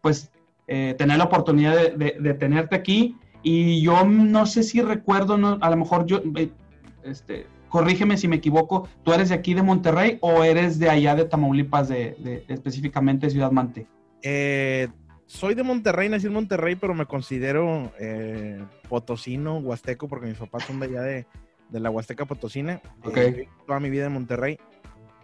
pues, 0.01 0.31
eh, 0.65 0.95
tener 0.97 1.19
la 1.19 1.25
oportunidad 1.25 1.75
de, 1.75 2.17
de- 2.19 2.33
tenerte 2.33 2.75
aquí. 2.75 3.17
Y 3.43 3.83
yo 3.83 4.03
no 4.03 4.47
sé 4.47 4.63
si 4.63 4.81
recuerdo, 4.81 5.37
no, 5.37 5.59
a 5.61 5.69
lo 5.69 5.77
mejor 5.77 6.07
yo, 6.07 6.21
eh, 6.35 6.49
este, 7.03 7.45
corrígeme 7.73 8.17
si 8.17 8.27
me 8.27 8.35
equivoco, 8.35 8.87
¿tú 9.01 9.13
eres 9.13 9.29
de 9.29 9.35
aquí 9.35 9.55
de 9.55 9.63
Monterrey 9.63 10.19
o 10.21 10.43
eres 10.43 10.77
de 10.77 10.91
allá 10.91 11.15
de 11.15 11.25
Tamaulipas, 11.25 11.87
de, 11.89 12.15
de- 12.19 12.45
específicamente 12.47 13.31
Ciudad 13.31 13.49
Mante? 13.51 13.87
Eh, 14.21 14.89
soy 15.25 15.55
de 15.55 15.63
Monterrey, 15.63 16.07
nací 16.07 16.27
en 16.27 16.33
Monterrey, 16.33 16.75
pero 16.75 16.93
me 16.93 17.07
considero 17.07 17.91
eh, 17.99 18.63
potosino, 18.87 19.57
huasteco, 19.57 20.07
porque 20.07 20.27
mis 20.27 20.37
papás 20.37 20.65
son 20.65 20.79
de 20.79 20.85
allá 20.85 21.01
de, 21.01 21.25
de 21.69 21.79
la 21.79 21.89
Huasteca 21.89 22.25
Potosina. 22.25 22.79
Ok. 23.03 23.17
Eh, 23.17 23.31
viví 23.31 23.47
toda 23.65 23.79
mi 23.79 23.89
vida 23.89 24.05
en 24.05 24.11
Monterrey. 24.13 24.59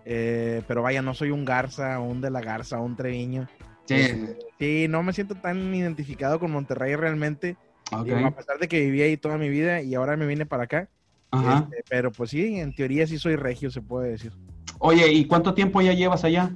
Eh, 0.06 0.64
pero 0.68 0.82
vaya, 0.82 1.04
no 1.04 1.14
soy 1.14 1.30
un 1.30 1.46
Garza, 1.46 2.00
un 2.00 2.20
de 2.20 2.32
la 2.32 2.42
Garza, 2.42 2.80
un 2.80 2.96
Treviño. 2.96 3.48
Sí, 3.86 4.88
no 4.90 5.04
me 5.04 5.14
siento 5.14 5.36
tan 5.36 5.76
identificado 5.76 6.40
con 6.40 6.50
Monterrey 6.50 6.96
realmente. 6.96 7.58
ok. 7.92 8.06
Digo, 8.06 8.26
a 8.26 8.32
pesar 8.32 8.58
de 8.58 8.68
que 8.68 8.80
viví 8.80 9.04
ahí 9.04 9.18
toda 9.18 9.38
mi 9.38 9.50
vida 9.50 9.84
y 9.84 9.94
ahora 9.94 10.18
me 10.18 10.26
vine 10.26 10.48
para 10.48 10.64
acá. 10.64 10.90
Ajá. 11.32 11.68
Este, 11.70 11.84
pero 11.90 12.12
pues 12.12 12.32
sí, 12.32 12.60
en 12.60 12.74
teoría 12.74 13.06
sí 13.08 13.18
soy 13.18 13.36
regio, 13.36 13.72
se 13.72 13.82
puede 13.82 14.12
decir. 14.12 14.34
Oye, 14.80 15.12
¿y 15.12 15.26
cuánto 15.26 15.54
tiempo 15.54 15.82
ya 15.82 15.94
llevas 15.94 16.24
allá? 16.24 16.56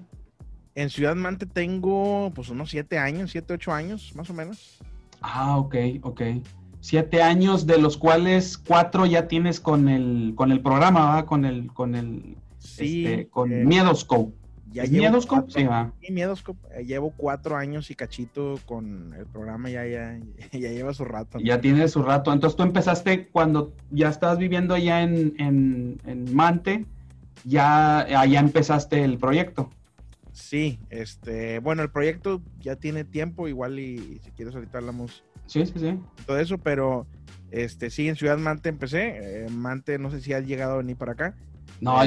En 0.75 0.89
Ciudad 0.89 1.15
Mante 1.15 1.45
tengo 1.45 2.31
pues 2.33 2.49
unos 2.49 2.69
siete 2.71 2.97
años, 2.97 3.31
siete, 3.31 3.53
ocho 3.53 3.71
años, 3.71 4.13
más 4.15 4.29
o 4.29 4.33
menos. 4.33 4.79
Ah, 5.21 5.57
ok, 5.57 5.75
ok. 6.01 6.21
Siete 6.79 7.21
años, 7.21 7.65
de 7.65 7.77
los 7.77 7.97
cuales 7.97 8.57
cuatro 8.57 9.05
ya 9.05 9.27
tienes 9.27 9.59
con 9.59 9.87
el, 9.87 10.33
con 10.35 10.51
el 10.51 10.61
programa, 10.61 11.13
¿verdad? 11.13 11.25
Con 11.25 11.45
el, 11.45 11.71
con 11.71 11.95
el, 11.95 12.35
Sí, 12.63 13.05
este, 13.05 13.27
con 13.27 13.51
eh, 13.51 13.65
Miedoscope. 13.65 14.33
Ya 14.73 14.83
¿Es 14.83 14.89
llevo 14.91 15.03
Miedoscope? 15.03 15.41
cuatro- 15.43 15.59
Sí, 15.61 15.65
va. 15.67 15.93
Eh, 16.01 16.85
llevo 16.85 17.13
cuatro 17.15 17.55
años 17.55 17.89
y 17.91 17.95
cachito 17.95 18.59
con 18.65 19.13
el 19.13 19.25
programa, 19.27 19.69
ya, 19.69 19.85
ya, 19.85 20.19
ya 20.51 20.71
lleva 20.71 20.93
su 20.93 21.05
rato. 21.05 21.37
¿no? 21.39 21.45
Ya 21.45 21.61
tiene 21.61 21.87
su 21.87 22.01
rato. 22.03 22.33
Entonces 22.33 22.57
tú 22.57 22.63
empezaste 22.63 23.27
cuando 23.29 23.73
ya 23.91 24.09
estabas 24.09 24.37
viviendo 24.37 24.73
allá 24.73 25.01
en, 25.03 25.33
en, 25.39 25.97
en 26.05 26.35
Mante, 26.35 26.85
ya 27.45 27.99
allá 27.99 28.39
empezaste 28.39 29.03
el 29.03 29.17
proyecto. 29.17 29.69
Sí, 30.31 30.79
este, 30.89 31.59
bueno, 31.59 31.83
el 31.83 31.91
proyecto 31.91 32.41
ya 32.59 32.75
tiene 32.75 33.03
tiempo, 33.03 33.47
igual 33.47 33.79
y, 33.79 33.93
y 33.95 34.19
si 34.23 34.31
quieres 34.31 34.55
ahorita 34.55 34.79
hablamos 34.79 35.23
Sí, 35.45 35.65
sí, 35.65 35.73
sí. 35.77 35.99
todo 36.25 36.39
eso, 36.39 36.57
pero 36.57 37.05
este, 37.51 37.89
sí, 37.91 38.07
en 38.07 38.15
Ciudad 38.15 38.37
Mante 38.39 38.69
empecé. 38.69 39.43
Eh, 39.45 39.49
Mante, 39.51 39.99
no 39.99 40.09
sé 40.09 40.21
si 40.21 40.33
has 40.33 40.47
llegado 40.47 40.73
a 40.73 40.77
venir 40.77 40.95
para 40.95 41.11
acá. 41.11 41.35
No, 41.83 42.01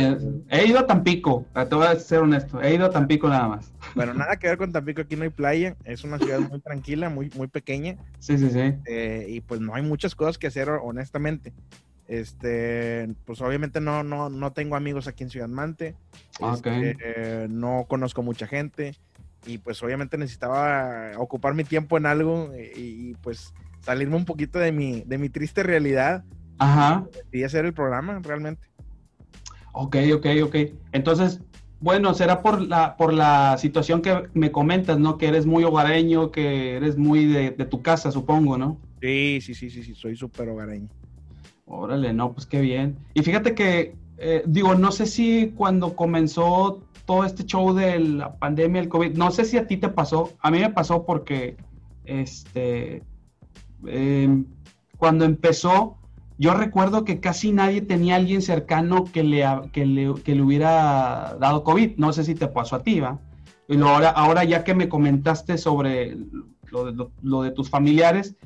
he 0.48 0.66
ido 0.66 0.78
a 0.78 0.86
Tampico, 0.86 1.46
te 1.54 1.74
voy 1.74 1.86
a 1.86 1.96
ser 1.96 2.20
honesto, 2.20 2.60
he 2.62 2.74
ido 2.74 2.86
a 2.86 2.90
Tampico 2.90 3.28
nada 3.28 3.48
más. 3.48 3.72
Bueno, 3.94 4.14
nada 4.14 4.36
que 4.36 4.48
ver 4.48 4.58
con 4.58 4.72
Tampico, 4.72 5.02
aquí 5.02 5.16
no 5.16 5.24
hay 5.24 5.30
playa, 5.30 5.76
es 5.84 6.02
una 6.04 6.18
ciudad 6.18 6.40
muy 6.40 6.60
tranquila, 6.60 7.08
muy, 7.10 7.30
muy 7.36 7.46
pequeña. 7.48 7.96
Sí, 8.18 8.38
sí, 8.38 8.50
sí. 8.50 8.74
eh, 8.86 9.26
y 9.28 9.40
pues 9.40 9.60
no 9.60 9.74
hay 9.74 9.82
muchas 9.82 10.14
cosas 10.14 10.38
que 10.38 10.46
hacer 10.46 10.68
honestamente. 10.70 11.52
Este, 12.08 13.08
pues 13.24 13.40
obviamente 13.40 13.80
no, 13.80 14.02
no, 14.04 14.30
no 14.30 14.52
tengo 14.52 14.76
amigos 14.76 15.08
aquí 15.08 15.24
en 15.24 15.30
Ciudad 15.30 15.48
Mante. 15.48 15.96
Ah, 16.40 16.52
Este, 16.54 16.90
ok. 16.92 16.96
eh, 17.04 17.46
no 17.50 17.84
conozco 17.88 18.22
mucha 18.22 18.46
gente. 18.46 18.94
Y 19.46 19.58
pues 19.58 19.82
obviamente 19.82 20.16
necesitaba 20.18 21.12
ocupar 21.18 21.54
mi 21.54 21.64
tiempo 21.64 21.96
en 21.96 22.06
algo 22.06 22.50
y, 22.56 23.10
y, 23.10 23.14
pues 23.22 23.54
salirme 23.80 24.16
un 24.16 24.24
poquito 24.24 24.58
de 24.58 24.72
mi, 24.72 25.02
de 25.02 25.18
mi 25.18 25.28
triste 25.28 25.62
realidad 25.62 26.24
Ajá. 26.58 27.04
y 27.30 27.44
hacer 27.44 27.64
el 27.64 27.72
programa 27.72 28.18
realmente. 28.22 28.66
Ok, 29.78 29.96
ok, 30.14 30.26
ok. 30.42 30.56
Entonces, 30.92 31.42
bueno, 31.80 32.14
será 32.14 32.42
por 32.42 32.62
la, 32.62 32.96
por 32.96 33.12
la 33.12 33.58
situación 33.58 34.00
que 34.00 34.22
me 34.32 34.50
comentas, 34.50 34.98
¿no? 34.98 35.18
Que 35.18 35.28
eres 35.28 35.44
muy 35.44 35.64
hogareño, 35.64 36.30
que 36.30 36.76
eres 36.76 36.96
muy 36.96 37.26
de, 37.26 37.50
de 37.50 37.64
tu 37.66 37.82
casa, 37.82 38.10
supongo, 38.10 38.56
¿no? 38.56 38.78
Sí, 39.02 39.38
sí, 39.42 39.54
sí, 39.54 39.68
sí, 39.68 39.82
sí, 39.82 39.94
soy 39.94 40.16
súper 40.16 40.48
hogareño. 40.48 40.88
Órale, 41.66 42.14
no, 42.14 42.32
pues 42.32 42.46
qué 42.46 42.62
bien. 42.62 42.96
Y 43.12 43.20
fíjate 43.22 43.54
que, 43.54 43.96
eh, 44.16 44.42
digo, 44.46 44.74
no 44.74 44.90
sé 44.92 45.04
si 45.04 45.52
cuando 45.54 45.94
comenzó 45.94 46.82
todo 47.04 47.24
este 47.24 47.44
show 47.44 47.74
de 47.74 47.98
la 48.00 48.34
pandemia, 48.38 48.80
el 48.80 48.88
COVID, 48.88 49.12
no 49.14 49.30
sé 49.30 49.44
si 49.44 49.58
a 49.58 49.66
ti 49.66 49.76
te 49.76 49.90
pasó, 49.90 50.32
a 50.40 50.50
mí 50.50 50.58
me 50.58 50.70
pasó 50.70 51.04
porque, 51.04 51.58
este, 52.06 53.02
eh, 53.86 54.42
cuando 54.96 55.26
empezó, 55.26 55.98
yo 56.38 56.54
recuerdo 56.54 57.04
que 57.04 57.20
casi 57.20 57.52
nadie 57.52 57.80
tenía 57.80 58.14
a 58.14 58.18
alguien 58.18 58.42
cercano 58.42 59.04
que 59.04 59.22
le, 59.22 59.44
que 59.72 59.86
le, 59.86 60.14
que 60.22 60.34
le 60.34 60.42
hubiera 60.42 61.36
dado 61.40 61.64
COVID. 61.64 61.96
No 61.96 62.12
sé 62.12 62.24
si 62.24 62.34
te 62.34 62.48
pasó 62.48 62.76
a 62.76 62.82
ti, 62.82 63.00
¿va? 63.00 63.18
Y 63.68 63.80
ahora, 63.80 64.10
ahora 64.10 64.44
ya 64.44 64.62
que 64.62 64.74
me 64.74 64.88
comentaste 64.88 65.58
sobre 65.58 66.16
lo 66.70 66.92
de, 66.92 67.06
lo 67.22 67.42
de 67.42 67.50
tus 67.50 67.70
familiares, 67.70 68.36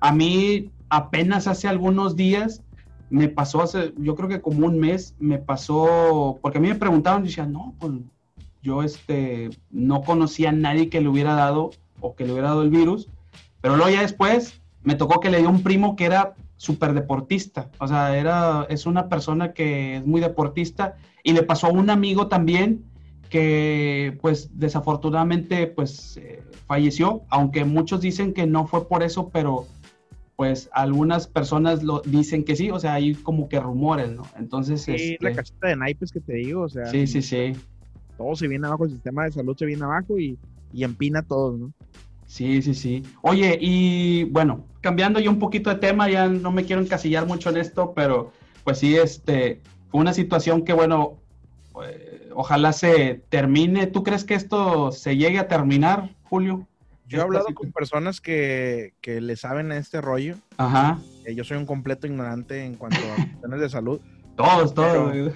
a 0.00 0.12
mí 0.12 0.70
apenas 0.88 1.46
hace 1.46 1.68
algunos 1.68 2.16
días 2.16 2.62
me 3.10 3.28
pasó 3.28 3.60
hace, 3.62 3.92
yo 3.98 4.14
creo 4.14 4.28
que 4.28 4.40
como 4.40 4.66
un 4.66 4.78
mes, 4.78 5.16
me 5.18 5.38
pasó, 5.38 6.38
porque 6.40 6.58
a 6.58 6.60
mí 6.60 6.68
me 6.68 6.76
preguntaban, 6.76 7.22
y 7.22 7.26
decía, 7.26 7.44
no, 7.44 7.74
pues 7.80 7.92
yo 8.62 8.82
este, 8.84 9.50
no 9.70 10.02
conocía 10.02 10.50
a 10.50 10.52
nadie 10.52 10.88
que 10.88 11.00
le 11.00 11.08
hubiera 11.08 11.34
dado 11.34 11.70
o 12.00 12.14
que 12.14 12.24
le 12.24 12.32
hubiera 12.32 12.50
dado 12.50 12.62
el 12.62 12.70
virus, 12.70 13.08
pero 13.60 13.76
luego 13.76 13.90
ya 13.90 14.02
después 14.02 14.62
me 14.84 14.94
tocó 14.94 15.18
que 15.20 15.30
le 15.30 15.38
dio 15.38 15.50
un 15.50 15.62
primo 15.62 15.96
que 15.96 16.04
era 16.06 16.34
súper 16.60 16.92
deportista, 16.92 17.70
o 17.78 17.88
sea, 17.88 18.18
era, 18.18 18.66
es 18.68 18.84
una 18.84 19.08
persona 19.08 19.54
que 19.54 19.96
es 19.96 20.06
muy 20.06 20.20
deportista 20.20 20.94
y 21.24 21.32
le 21.32 21.42
pasó 21.42 21.68
a 21.68 21.70
un 21.70 21.88
amigo 21.88 22.26
también 22.26 22.84
que 23.30 24.18
pues 24.20 24.50
desafortunadamente 24.58 25.68
pues 25.68 26.18
eh, 26.18 26.42
falleció, 26.66 27.22
aunque 27.30 27.64
muchos 27.64 28.02
dicen 28.02 28.34
que 28.34 28.46
no 28.46 28.66
fue 28.66 28.86
por 28.88 29.02
eso, 29.02 29.30
pero 29.30 29.68
pues 30.36 30.68
algunas 30.74 31.26
personas 31.26 31.82
lo 31.82 32.02
dicen 32.04 32.44
que 32.44 32.54
sí, 32.54 32.70
o 32.70 32.78
sea, 32.78 32.92
hay 32.92 33.14
como 33.14 33.48
que 33.48 33.58
rumores, 33.58 34.12
¿no? 34.12 34.24
Entonces, 34.36 34.82
sí, 34.82 34.92
este, 34.92 35.16
la 35.24 35.32
casita 35.32 35.68
de 35.68 35.76
naipes 35.76 36.12
que 36.12 36.20
te 36.20 36.34
digo, 36.34 36.64
o 36.64 36.68
sea, 36.68 36.84
sí, 36.88 37.06
sí, 37.06 37.22
sí, 37.22 37.54
todo 38.18 38.36
se 38.36 38.48
viene 38.48 38.66
abajo, 38.66 38.84
el 38.84 38.90
sistema 38.90 39.24
de 39.24 39.32
salud 39.32 39.56
se 39.56 39.64
viene 39.64 39.84
abajo 39.84 40.18
y, 40.18 40.38
y 40.74 40.84
empina 40.84 41.22
todo, 41.22 41.56
¿no? 41.56 41.72
Sí, 42.26 42.60
sí, 42.60 42.74
sí. 42.74 43.02
Oye, 43.22 43.56
y 43.58 44.24
bueno, 44.24 44.66
cambiando 44.80 45.20
yo 45.20 45.30
un 45.30 45.38
poquito 45.38 45.70
de 45.70 45.76
tema, 45.76 46.08
ya 46.08 46.28
no 46.28 46.52
me 46.52 46.64
quiero 46.64 46.82
encasillar 46.82 47.26
mucho 47.26 47.50
en 47.50 47.58
esto, 47.58 47.92
pero 47.94 48.32
pues 48.64 48.78
sí, 48.78 48.96
este, 48.96 49.60
fue 49.90 50.00
una 50.00 50.12
situación 50.12 50.64
que, 50.64 50.72
bueno, 50.72 51.18
eh, 51.84 52.30
ojalá 52.34 52.72
se 52.72 53.22
termine. 53.28 53.86
¿Tú 53.86 54.02
crees 54.02 54.24
que 54.24 54.34
esto 54.34 54.92
se 54.92 55.16
llegue 55.16 55.38
a 55.38 55.48
terminar, 55.48 56.14
Julio? 56.24 56.66
Yo 57.06 57.18
he 57.18 57.22
hablado 57.22 57.46
con 57.54 57.72
personas 57.72 58.20
que, 58.20 58.94
que 59.00 59.20
le 59.20 59.34
saben 59.36 59.72
a 59.72 59.78
este 59.78 60.00
rollo. 60.00 60.36
Ajá. 60.58 61.00
Eh, 61.24 61.34
yo 61.34 61.42
soy 61.42 61.56
un 61.56 61.66
completo 61.66 62.06
ignorante 62.06 62.64
en 62.64 62.76
cuanto 62.76 62.98
a 62.98 63.16
cuestiones 63.16 63.60
de 63.60 63.68
salud. 63.68 64.00
Todos, 64.36 64.74
todos. 64.74 65.12
Pero, 65.12 65.32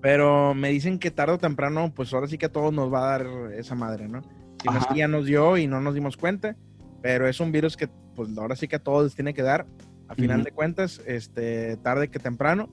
pero 0.00 0.54
me 0.54 0.70
dicen 0.70 0.98
que 0.98 1.10
tarde 1.10 1.34
o 1.34 1.38
temprano, 1.38 1.92
pues 1.94 2.14
ahora 2.14 2.28
sí 2.28 2.38
que 2.38 2.46
a 2.46 2.52
todos 2.52 2.72
nos 2.72 2.92
va 2.92 3.00
a 3.00 3.18
dar 3.18 3.26
esa 3.58 3.74
madre, 3.74 4.08
¿no? 4.08 4.22
Si 4.62 4.68
no 4.68 4.78
es 4.78 4.86
que 4.86 4.96
ya 4.96 5.06
nos 5.06 5.26
dio 5.26 5.58
y 5.58 5.66
no 5.66 5.80
nos 5.80 5.94
dimos 5.94 6.16
cuenta, 6.16 6.56
pero 7.02 7.28
es 7.28 7.40
un 7.40 7.52
virus 7.52 7.76
que 7.76 7.88
pues 8.14 8.36
ahora 8.38 8.56
sí 8.56 8.68
que 8.68 8.76
a 8.76 8.82
todos 8.82 9.04
les 9.04 9.14
tiene 9.14 9.34
que 9.34 9.42
dar. 9.42 9.66
A 10.08 10.14
final 10.14 10.38
Ujú. 10.38 10.44
de 10.44 10.50
cuentas, 10.52 11.00
este, 11.06 11.76
tarde 11.78 12.08
que 12.08 12.18
temprano. 12.18 12.68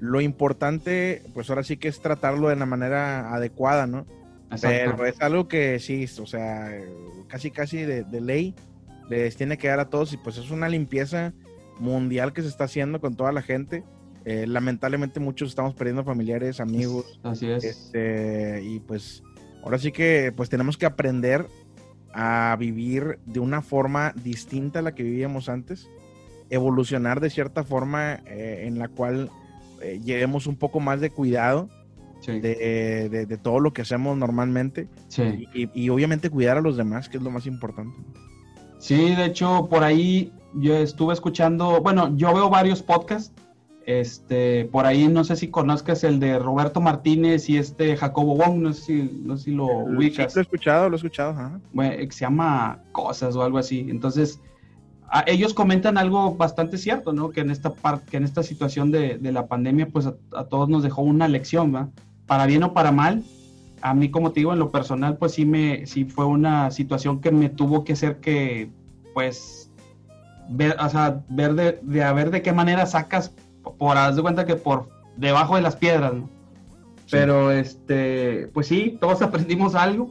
Lo 0.00 0.20
importante, 0.20 1.22
pues 1.32 1.48
ahora 1.48 1.62
sí 1.62 1.76
que 1.78 1.88
es 1.88 2.00
tratarlo 2.00 2.48
de 2.48 2.56
la 2.56 2.66
manera 2.66 3.34
adecuada, 3.34 3.86
¿no? 3.86 4.06
Exacto. 4.50 4.92
Pero 4.96 5.06
es 5.06 5.20
algo 5.22 5.48
que 5.48 5.78
sí, 5.78 6.06
o 6.20 6.26
sea, 6.26 6.70
casi 7.26 7.50
casi 7.50 7.78
de, 7.78 8.04
de 8.04 8.20
ley 8.20 8.54
les 9.08 9.36
tiene 9.36 9.56
que 9.58 9.68
dar 9.68 9.80
a 9.80 9.88
todos 9.88 10.12
y 10.12 10.16
pues 10.18 10.36
es 10.36 10.50
una 10.50 10.68
limpieza 10.68 11.32
mundial 11.78 12.32
que 12.32 12.42
se 12.42 12.48
está 12.48 12.64
haciendo 12.64 13.00
con 13.00 13.16
toda 13.16 13.32
la 13.32 13.42
gente. 13.42 13.82
Eh, 14.26 14.46
lamentablemente 14.46 15.20
muchos 15.20 15.50
estamos 15.50 15.74
perdiendo 15.74 16.04
familiares, 16.04 16.60
amigos, 16.60 17.20
Así 17.22 17.50
es. 17.50 17.64
este, 17.64 18.62
y 18.62 18.80
pues 18.80 19.22
ahora 19.62 19.78
sí 19.78 19.92
que 19.92 20.32
pues 20.34 20.48
tenemos 20.48 20.78
que 20.78 20.86
aprender 20.86 21.46
a 22.14 22.56
vivir 22.58 23.18
de 23.26 23.40
una 23.40 23.60
forma 23.60 24.12
distinta 24.22 24.78
a 24.78 24.82
la 24.82 24.94
que 24.94 25.02
vivíamos 25.02 25.48
antes, 25.48 25.88
evolucionar 26.50 27.20
de 27.20 27.30
cierta 27.30 27.64
forma 27.64 28.20
eh, 28.26 28.64
en 28.66 28.78
la 28.78 28.88
cual 28.88 29.30
eh, 29.82 30.00
llevemos 30.04 30.46
un 30.46 30.56
poco 30.56 30.80
más 30.80 31.00
de 31.00 31.10
cuidado 31.10 31.68
Sí, 32.20 32.40
de, 32.40 33.08
de- 33.10 33.26
de 33.26 33.36
todo 33.36 33.60
lo 33.60 33.74
que 33.74 33.82
hacemos 33.82 34.16
normalmente 34.16 34.88
sí. 35.08 35.46
y, 35.52 35.68
y 35.74 35.90
obviamente 35.90 36.30
cuidar 36.30 36.56
a 36.56 36.62
los 36.62 36.78
demás, 36.78 37.10
que 37.10 37.18
es 37.18 37.22
lo 37.22 37.30
más 37.30 37.44
importante. 37.46 37.98
Sí, 38.78 39.14
de 39.14 39.26
hecho, 39.26 39.66
por 39.68 39.84
ahí 39.84 40.32
yo 40.54 40.74
estuve 40.74 41.12
escuchando, 41.12 41.82
bueno, 41.82 42.16
yo 42.16 42.32
veo 42.32 42.48
varios 42.48 42.82
podcasts. 42.82 43.30
Este, 43.86 44.64
por 44.66 44.86
ahí 44.86 45.08
no 45.08 45.24
sé 45.24 45.36
si 45.36 45.48
conozcas 45.48 46.04
el 46.04 46.18
de 46.18 46.38
Roberto 46.38 46.80
Martínez 46.80 47.50
y 47.50 47.58
este 47.58 47.96
Jacobo 47.96 48.34
Wong, 48.34 48.56
no 48.62 48.72
sé 48.72 48.82
si, 48.82 49.20
no 49.22 49.36
sé 49.36 49.44
si 49.44 49.50
lo 49.52 49.66
ubicas. 49.66 50.34
lo 50.34 50.40
he 50.40 50.42
escuchado, 50.42 50.88
lo 50.88 50.94
he 50.94 50.96
escuchado. 50.96 51.30
ajá. 51.32 51.60
bueno, 51.72 51.94
que 51.98 52.10
se 52.12 52.20
llama 52.20 52.80
Cosas 52.92 53.36
o 53.36 53.42
algo 53.42 53.58
así. 53.58 53.86
Entonces, 53.90 54.40
a- 55.10 55.24
ellos 55.26 55.52
comentan 55.52 55.98
algo 55.98 56.34
bastante 56.34 56.78
cierto, 56.78 57.12
¿no? 57.12 57.28
Que 57.30 57.40
en 57.40 57.50
esta 57.50 57.74
parte, 57.74 58.10
que 58.10 58.16
en 58.16 58.24
esta 58.24 58.42
situación 58.42 58.90
de, 58.90 59.18
de 59.18 59.32
la 59.32 59.46
pandemia, 59.48 59.88
pues 59.88 60.06
a, 60.06 60.14
a 60.34 60.44
todos 60.44 60.68
nos 60.70 60.82
dejó 60.82 61.02
una 61.02 61.28
lección, 61.28 61.74
¿va? 61.74 61.90
Para 62.26 62.46
bien 62.46 62.62
o 62.62 62.72
para 62.72 62.90
mal. 62.90 63.22
A 63.82 63.92
mí, 63.92 64.10
como 64.10 64.32
te 64.32 64.40
digo, 64.40 64.54
en 64.54 64.60
lo 64.60 64.70
personal, 64.70 65.18
pues 65.18 65.32
sí 65.32 65.44
me, 65.44 65.84
sí 65.86 66.06
fue 66.06 66.24
una 66.24 66.70
situación 66.70 67.20
que 67.20 67.30
me 67.30 67.50
tuvo 67.50 67.84
que 67.84 67.92
hacer 67.92 68.16
que, 68.16 68.70
pues, 69.12 69.70
ver, 70.48 70.74
o 70.80 70.88
sea, 70.88 71.22
ver 71.28 71.52
de, 71.54 71.80
de 71.82 72.02
a 72.02 72.14
ver 72.14 72.30
de 72.30 72.40
qué 72.40 72.52
manera 72.54 72.86
sacas, 72.86 73.34
por, 73.78 73.96
haz 73.96 74.16
de 74.16 74.22
cuenta 74.22 74.44
que 74.46 74.56
por 74.56 74.88
debajo 75.16 75.56
de 75.56 75.62
las 75.62 75.76
piedras, 75.76 76.12
¿no? 76.14 76.28
Pero, 77.10 77.50
este, 77.50 78.48
pues 78.54 78.66
sí, 78.66 78.96
todos 79.00 79.22
aprendimos 79.22 79.74
algo. 79.74 80.10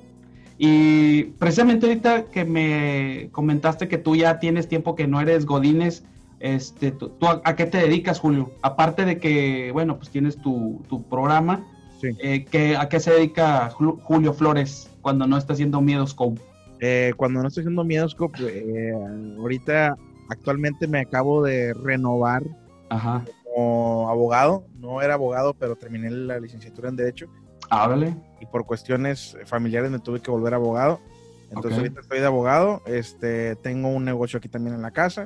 Y 0.57 1.23
precisamente 1.39 1.87
ahorita 1.87 2.25
que 2.25 2.45
me 2.45 3.29
comentaste 3.31 3.87
que 3.87 3.97
tú 3.97 4.15
ya 4.15 4.39
tienes 4.39 4.67
tiempo 4.67 4.95
que 4.95 5.07
no 5.07 5.19
eres 5.19 5.45
Godines, 5.45 6.03
este, 6.39 6.91
¿tú, 6.91 7.09
tú 7.19 7.27
a, 7.27 7.41
a 7.43 7.55
qué 7.55 7.65
te 7.65 7.79
dedicas, 7.79 8.19
Julio? 8.19 8.51
Aparte 8.61 9.05
de 9.05 9.17
que, 9.17 9.71
bueno, 9.73 9.97
pues 9.97 10.09
tienes 10.09 10.37
tu, 10.37 10.81
tu 10.89 11.03
programa, 11.03 11.65
Sí. 11.99 12.09
eh, 12.21 12.45
¿qué- 12.51 12.75
¿a 12.75 12.89
qué 12.89 12.99
se 12.99 13.11
dedica 13.11 13.71
Ju- 13.71 13.97
Julio 14.03 14.33
Flores 14.33 14.89
cuando 15.01 15.25
no 15.25 15.37
está 15.37 15.53
haciendo 15.53 15.79
Miedoscope? 15.81 16.41
Eh, 16.81 17.13
cuando 17.15 17.41
no 17.41 17.47
estoy 17.47 17.61
haciendo 17.61 17.83
Miedoscope, 17.85 18.39
eh, 18.45 18.93
ahorita 19.37 19.95
actualmente 20.29 20.85
me 20.85 20.99
acabo 20.99 21.41
de 21.43 21.73
renovar 21.73 22.43
Ajá. 22.89 23.23
Como 23.53 24.09
abogado. 24.09 24.65
No 24.79 25.01
era 25.01 25.13
abogado, 25.15 25.53
pero 25.53 25.75
terminé 25.75 26.09
la 26.09 26.39
licenciatura 26.39 26.89
en 26.89 26.95
Derecho 26.95 27.27
Háblale. 27.69 28.15
y 28.41 28.45
por 28.45 28.65
cuestiones 28.65 29.37
familiares 29.45 29.91
me 29.91 29.99
tuve 29.99 30.19
que 30.21 30.31
volver 30.31 30.53
abogado. 30.53 30.99
Entonces 31.51 31.77
ahorita 31.77 32.01
estoy 32.01 32.19
de 32.19 32.25
abogado, 32.25 32.81
este, 32.87 33.55
tengo 33.57 33.89
un 33.89 34.03
negocio 34.05 34.37
aquí 34.37 34.49
también 34.49 34.75
en 34.75 34.81
la 34.81 34.91
casa. 34.91 35.25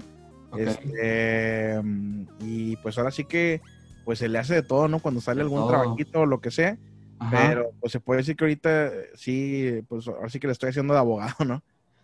Este, 0.57 1.79
mm, 1.81 2.23
y 2.41 2.75
pues 2.77 2.97
ahora 2.97 3.11
sí 3.11 3.23
que 3.25 3.61
pues 4.05 4.19
se 4.19 4.27
le 4.29 4.39
hace 4.39 4.53
de 4.55 4.63
todo, 4.63 4.87
¿no? 4.87 4.99
Cuando 4.99 5.19
sale 5.21 5.37
De 5.39 5.43
algún 5.43 5.59
todo. 5.59 5.69
trabajito 5.69 6.21
o 6.21 6.25
lo 6.25 6.39
que 6.39 6.51
sea. 6.51 6.77
Ajá. 7.19 7.31
Pero 7.49 7.71
pues 7.79 7.91
se 7.91 7.99
puede 7.99 8.19
decir 8.19 8.35
que 8.35 8.43
ahorita 8.45 8.91
sí, 9.15 9.81
pues 9.87 10.07
ahora 10.07 10.29
sí 10.29 10.39
que 10.39 10.47
le 10.47 10.53
estoy 10.53 10.69
haciendo 10.69 10.93
de 10.93 10.99
abogado, 10.99 11.45
¿no? 11.45 11.61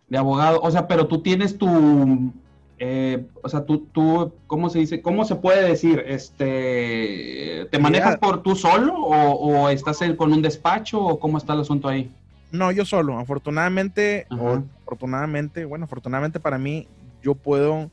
De 0.10 0.18
abogado, 0.18 0.60
o 0.62 0.70
sea, 0.72 0.88
pero 0.88 1.08
tú 1.08 1.22
tienes 1.22 1.58
tu, 1.58 2.32
eh, 2.86 3.26
o 3.42 3.48
sea, 3.48 3.64
tú, 3.64 3.88
tú, 3.94 4.34
¿cómo 4.46 4.70
se 4.70 4.80
dice? 4.80 5.02
¿Cómo 5.02 5.24
se 5.24 5.36
puede 5.36 5.64
decir? 5.70 6.04
Este, 6.06 7.66
¿te 7.72 7.80
manejas 7.80 8.18
por 8.18 8.44
tú 8.44 8.58
solo 8.58 8.94
o, 8.94 9.36
o 9.64 9.70
estás 9.70 10.00
con 10.18 10.34
un 10.34 10.42
despacho 10.42 11.02
o 11.02 11.18
cómo 11.18 11.38
está 11.38 11.54
el 11.54 11.62
asunto 11.62 11.88
ahí? 11.88 12.12
No, 12.52 12.74
yo 12.74 12.84
solo. 12.84 13.18
Afortunadamente, 13.18 14.28
o 14.30 14.62
afortunadamente, 14.82 15.64
bueno, 15.64 15.86
afortunadamente 15.86 16.42
para 16.42 16.58
mí, 16.58 16.88
yo 17.22 17.36
puedo 17.36 17.90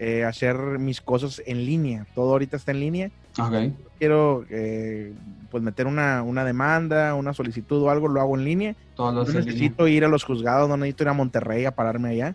eh, 0.00 0.24
hacer 0.24 0.56
mis 0.80 1.00
cosas 1.00 1.40
en 1.46 1.64
línea. 1.64 2.04
Todo 2.12 2.32
ahorita 2.32 2.56
está 2.56 2.72
en 2.72 2.80
línea. 2.80 3.10
Ok. 3.38 3.72
Quiero 4.00 4.44
eh, 4.50 5.12
pues 5.52 5.62
meter 5.62 5.86
una, 5.86 6.24
una 6.24 6.44
demanda, 6.44 7.14
una 7.14 7.32
solicitud 7.32 7.80
o 7.80 7.90
algo, 7.90 8.08
lo 8.08 8.20
hago 8.20 8.36
en 8.36 8.44
línea. 8.44 8.74
Todos 8.96 9.14
No 9.14 9.22
línea. 9.34 9.44
necesito 9.44 9.86
ir 9.86 10.04
a 10.04 10.08
los 10.08 10.24
juzgados, 10.24 10.68
no 10.68 10.76
necesito 10.76 11.04
ir 11.04 11.08
a 11.10 11.12
Monterrey 11.12 11.64
a 11.64 11.70
pararme 11.76 12.08
allá. 12.08 12.34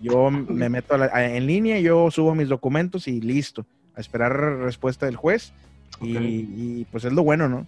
Yo 0.00 0.30
me 0.30 0.68
meto 0.68 0.94
a 0.94 0.98
la- 0.98 1.10
a- 1.12 1.24
en 1.24 1.46
línea, 1.46 1.78
yo 1.80 2.10
subo 2.10 2.34
mis 2.34 2.48
documentos 2.48 3.08
y 3.08 3.20
listo. 3.20 3.64
A 3.96 4.00
esperar 4.00 4.32
respuesta 4.58 5.06
del 5.06 5.16
juez. 5.16 5.52
Y, 6.00 6.84
pues 6.90 7.04
es 7.04 7.12
lo 7.12 7.22
bueno, 7.24 7.48
¿no? 7.48 7.66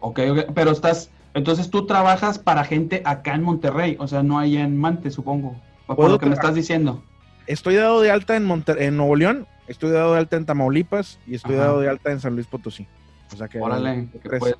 Ok, 0.00 0.20
ok, 0.30 0.38
pero 0.54 0.70
estás, 0.70 1.10
entonces 1.34 1.68
tú 1.70 1.84
trabajas 1.86 2.38
para 2.38 2.64
gente 2.64 3.02
acá 3.04 3.34
en 3.34 3.42
Monterrey, 3.42 3.96
o 3.98 4.06
sea, 4.08 4.22
no 4.22 4.38
allá 4.38 4.62
en 4.62 4.76
Mante, 4.76 5.10
supongo, 5.10 5.56
por 5.86 6.10
lo 6.10 6.18
que 6.18 6.26
me 6.26 6.34
estás 6.34 6.54
diciendo. 6.54 7.02
Estoy 7.46 7.74
dado 7.74 8.00
de 8.00 8.10
alta 8.10 8.36
en, 8.36 8.46
Monter- 8.46 8.80
en 8.80 8.96
Nuevo 8.96 9.16
León, 9.16 9.46
estoy 9.66 9.90
dado 9.90 10.12
de 10.12 10.18
alta 10.20 10.36
en 10.36 10.46
Tamaulipas 10.46 11.18
y 11.26 11.34
estoy 11.34 11.56
Ajá. 11.56 11.64
dado 11.64 11.80
de 11.80 11.88
alta 11.90 12.12
en 12.12 12.20
San 12.20 12.34
Luis 12.34 12.46
Potosí. 12.46 12.86
O 13.32 13.36
sea 13.36 13.48
que 13.48 13.60
Órale, 13.60 14.08
que 14.22 14.38
pues, 14.38 14.54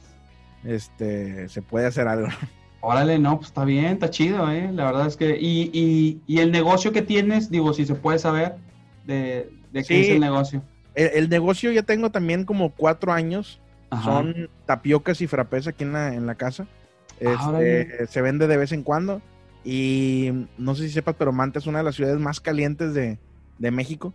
este, 0.64 1.48
se 1.48 1.62
puede 1.62 1.86
hacer 1.86 2.08
algo. 2.08 2.28
Órale, 2.80 3.18
no, 3.18 3.36
pues 3.36 3.48
está 3.48 3.64
bien, 3.64 3.86
está 3.86 4.10
chido, 4.10 4.50
eh, 4.50 4.70
la 4.72 4.84
verdad 4.86 5.06
es 5.06 5.16
que, 5.16 5.38
y, 5.40 5.70
y, 5.72 6.20
y 6.26 6.38
el 6.40 6.52
negocio 6.52 6.92
que 6.92 7.02
tienes, 7.02 7.50
digo, 7.50 7.72
si 7.72 7.84
se 7.86 7.94
puede 7.94 8.18
saber 8.18 8.56
de, 9.06 9.50
de 9.72 9.80
qué 9.80 9.84
Sí. 9.84 10.00
es 10.00 10.08
el 10.10 10.20
negocio. 10.20 10.62
El, 10.94 11.10
el 11.14 11.28
negocio 11.28 11.70
ya 11.72 11.82
tengo 11.82 12.10
también 12.10 12.44
como 12.44 12.70
cuatro 12.70 13.12
años. 13.12 13.60
Ajá. 13.90 14.04
Son 14.04 14.50
tapiocas 14.66 15.20
y 15.22 15.26
frappés 15.26 15.66
aquí 15.66 15.84
en 15.84 15.92
la, 15.92 16.14
en 16.14 16.26
la 16.26 16.34
casa. 16.34 16.66
Ah. 17.24 17.58
Este, 17.60 18.06
se 18.06 18.20
vende 18.22 18.46
de 18.46 18.56
vez 18.56 18.72
en 18.72 18.82
cuando. 18.82 19.22
Y 19.64 20.30
no 20.58 20.74
sé 20.74 20.84
si 20.84 20.90
sepas, 20.90 21.14
pero 21.18 21.32
Manta 21.32 21.58
es 21.58 21.66
una 21.66 21.78
de 21.78 21.84
las 21.84 21.94
ciudades 21.94 22.18
más 22.20 22.40
calientes 22.40 22.94
de, 22.94 23.18
de 23.58 23.70
México. 23.70 24.12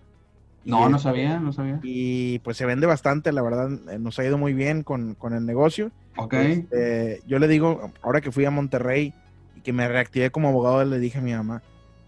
No, 0.65 0.87
Y, 0.87 0.91
no 0.91 0.99
sabía, 0.99 1.39
no 1.39 1.51
sabía. 1.53 1.79
Y 1.83 2.39
pues 2.39 2.55
se 2.57 2.65
vende 2.65 2.85
bastante, 2.87 3.31
la 3.33 3.41
verdad, 3.41 3.69
eh, 3.91 3.99
nos 3.99 4.17
ha 4.19 4.25
ido 4.25 4.37
muy 4.37 4.53
bien 4.53 4.83
con, 4.83 5.15
con 5.15 5.33
el 5.33 5.45
negocio. 5.45 5.91
Ok. 6.17 6.33
Este, 6.33 7.21
yo 7.27 7.39
le 7.39 7.47
digo, 7.47 7.91
ahora 8.01 8.21
que 8.21 8.31
fui 8.31 8.45
a 8.45 8.51
Monterrey 8.51 9.13
y 9.55 9.61
que 9.61 9.73
me 9.73 9.87
reactivé 9.87 10.29
como 10.31 10.49
abogado, 10.49 10.83
le 10.85 10.99
dije 10.99 11.17
a 11.17 11.21
mi 11.21 11.33
mamá, 11.33 11.61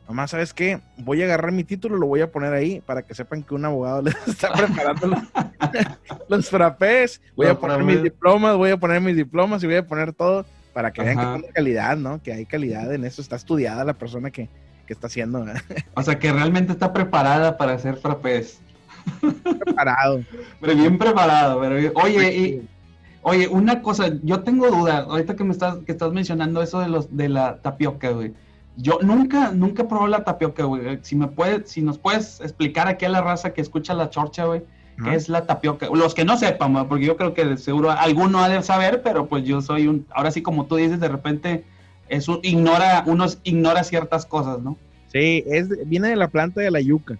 mamá, 0.07 0.27
¿sabes 0.27 0.53
qué? 0.53 0.79
Voy 0.97 1.21
a 1.21 1.25
agarrar 1.25 1.51
mi 1.51 1.63
título, 1.63 1.97
lo 1.97 2.05
voy 2.07 2.21
a 2.21 2.31
poner 2.31 2.53
ahí 2.53 2.81
para 2.85 3.01
que 3.01 3.15
sepan 3.15 3.41
que 3.43 3.55
un 3.55 3.65
abogado 3.65 4.03
les 4.03 4.15
está 4.27 4.53
preparando 4.53 5.07
los, 5.07 5.19
los 6.29 6.50
frappés. 6.50 7.21
Voy 7.35 7.47
a 7.47 7.55
poner 7.55 7.83
mis 7.83 8.03
diplomas, 8.03 8.55
voy 8.57 8.71
a 8.71 8.77
poner 8.77 9.01
mis 9.01 9.15
diplomas 9.15 9.63
y 9.63 9.65
voy 9.67 9.77
a 9.77 9.88
poner 9.88 10.13
todo 10.13 10.45
para 10.74 10.91
que 10.91 11.01
vean 11.01 11.17
que 11.17 11.25
tiene 11.39 11.53
calidad, 11.53 11.97
¿no? 11.97 12.21
Que 12.21 12.33
hay 12.33 12.45
calidad 12.45 12.93
en 12.93 13.05
eso, 13.05 13.21
está 13.21 13.38
estudiada 13.38 13.83
la 13.85 13.93
persona 13.93 14.29
que, 14.29 14.50
que 14.85 14.93
está 14.93 15.07
haciendo. 15.07 15.45
O 15.95 16.03
sea, 16.03 16.19
que 16.19 16.31
realmente 16.31 16.74
está 16.74 16.91
preparada 16.93 17.57
para 17.57 17.74
hacer 17.74 17.95
frappés. 17.95 18.59
preparado. 19.65 20.21
Pero 20.62 20.75
bien 20.75 20.97
preparado. 20.97 21.59
Pero 21.62 21.75
bien- 21.77 21.91
Oye, 21.95 22.38
y, 22.38 22.67
oye, 23.25 23.48
una 23.48 23.82
cosa, 23.82 24.10
yo 24.24 24.41
tengo 24.41 24.70
duda, 24.70 25.00
ahorita 25.00 25.36
que 25.36 25.44
me 25.44 25.51
estás, 25.51 25.77
que 25.86 25.91
estás 25.91 26.12
mencionando 26.13 26.62
eso 26.62 26.79
de 26.79 26.88
los 26.88 27.15
de 27.15 27.27
la 27.29 27.58
tapioca, 27.62 28.12
güey. 28.12 28.34
Yo 28.77 29.00
nunca, 29.01 29.51
nunca 29.51 29.88
probado 29.88 30.08
la 30.08 30.24
tapioca, 30.24 30.63
güey. 30.65 31.00
Si 31.01 31.15
me 31.15 31.27
puedes, 31.27 31.70
si 31.72 31.82
nos 31.82 31.98
puedes 31.98 32.39
explicar 32.41 32.88
aquí 32.88 33.05
a 33.05 33.10
la 33.10 33.22
raza 33.22 33.53
que 33.53 33.62
escucha 33.62 33.94
la 33.94 34.10
chorcha, 34.10 34.46
güey, 34.46 34.63
qué 35.03 35.15
es 35.15 35.27
la 35.27 35.46
tapioca. 35.46 35.88
Los 35.94 36.13
que 36.13 36.24
no 36.24 36.38
sepan, 36.38 36.74
güey, 36.74 36.86
porque 36.88 37.05
yo 37.05 37.17
creo 37.17 37.34
que 37.34 37.46
de 37.46 37.58
seguro 37.58 37.91
alguno 37.91 38.39
ha 38.44 38.48
de 38.50 38.62
saber, 38.63 39.01
pero 39.01 39.27
pues 39.27 39.44
yo 39.44 39.62
soy 39.62 39.88
un, 39.88 40.05
ahora 40.13 40.32
sí 40.32 40.41
como 40.41 40.65
tú 40.67 40.75
dices, 40.75 41.00
de 41.00 41.08
repente 41.10 41.63
es 42.10 42.27
un, 42.27 42.39
ignora, 42.44 43.03
uno 43.08 43.25
ignora 43.44 43.84
ciertas 43.84 44.25
cosas, 44.25 44.62
¿no? 44.62 44.77
Sí, 45.12 45.44
es, 45.48 45.70
viene 45.88 46.10
de 46.10 46.15
la 46.15 46.27
planta 46.29 46.62
de 46.62 46.70
la 46.72 46.79
yuca. 46.82 47.17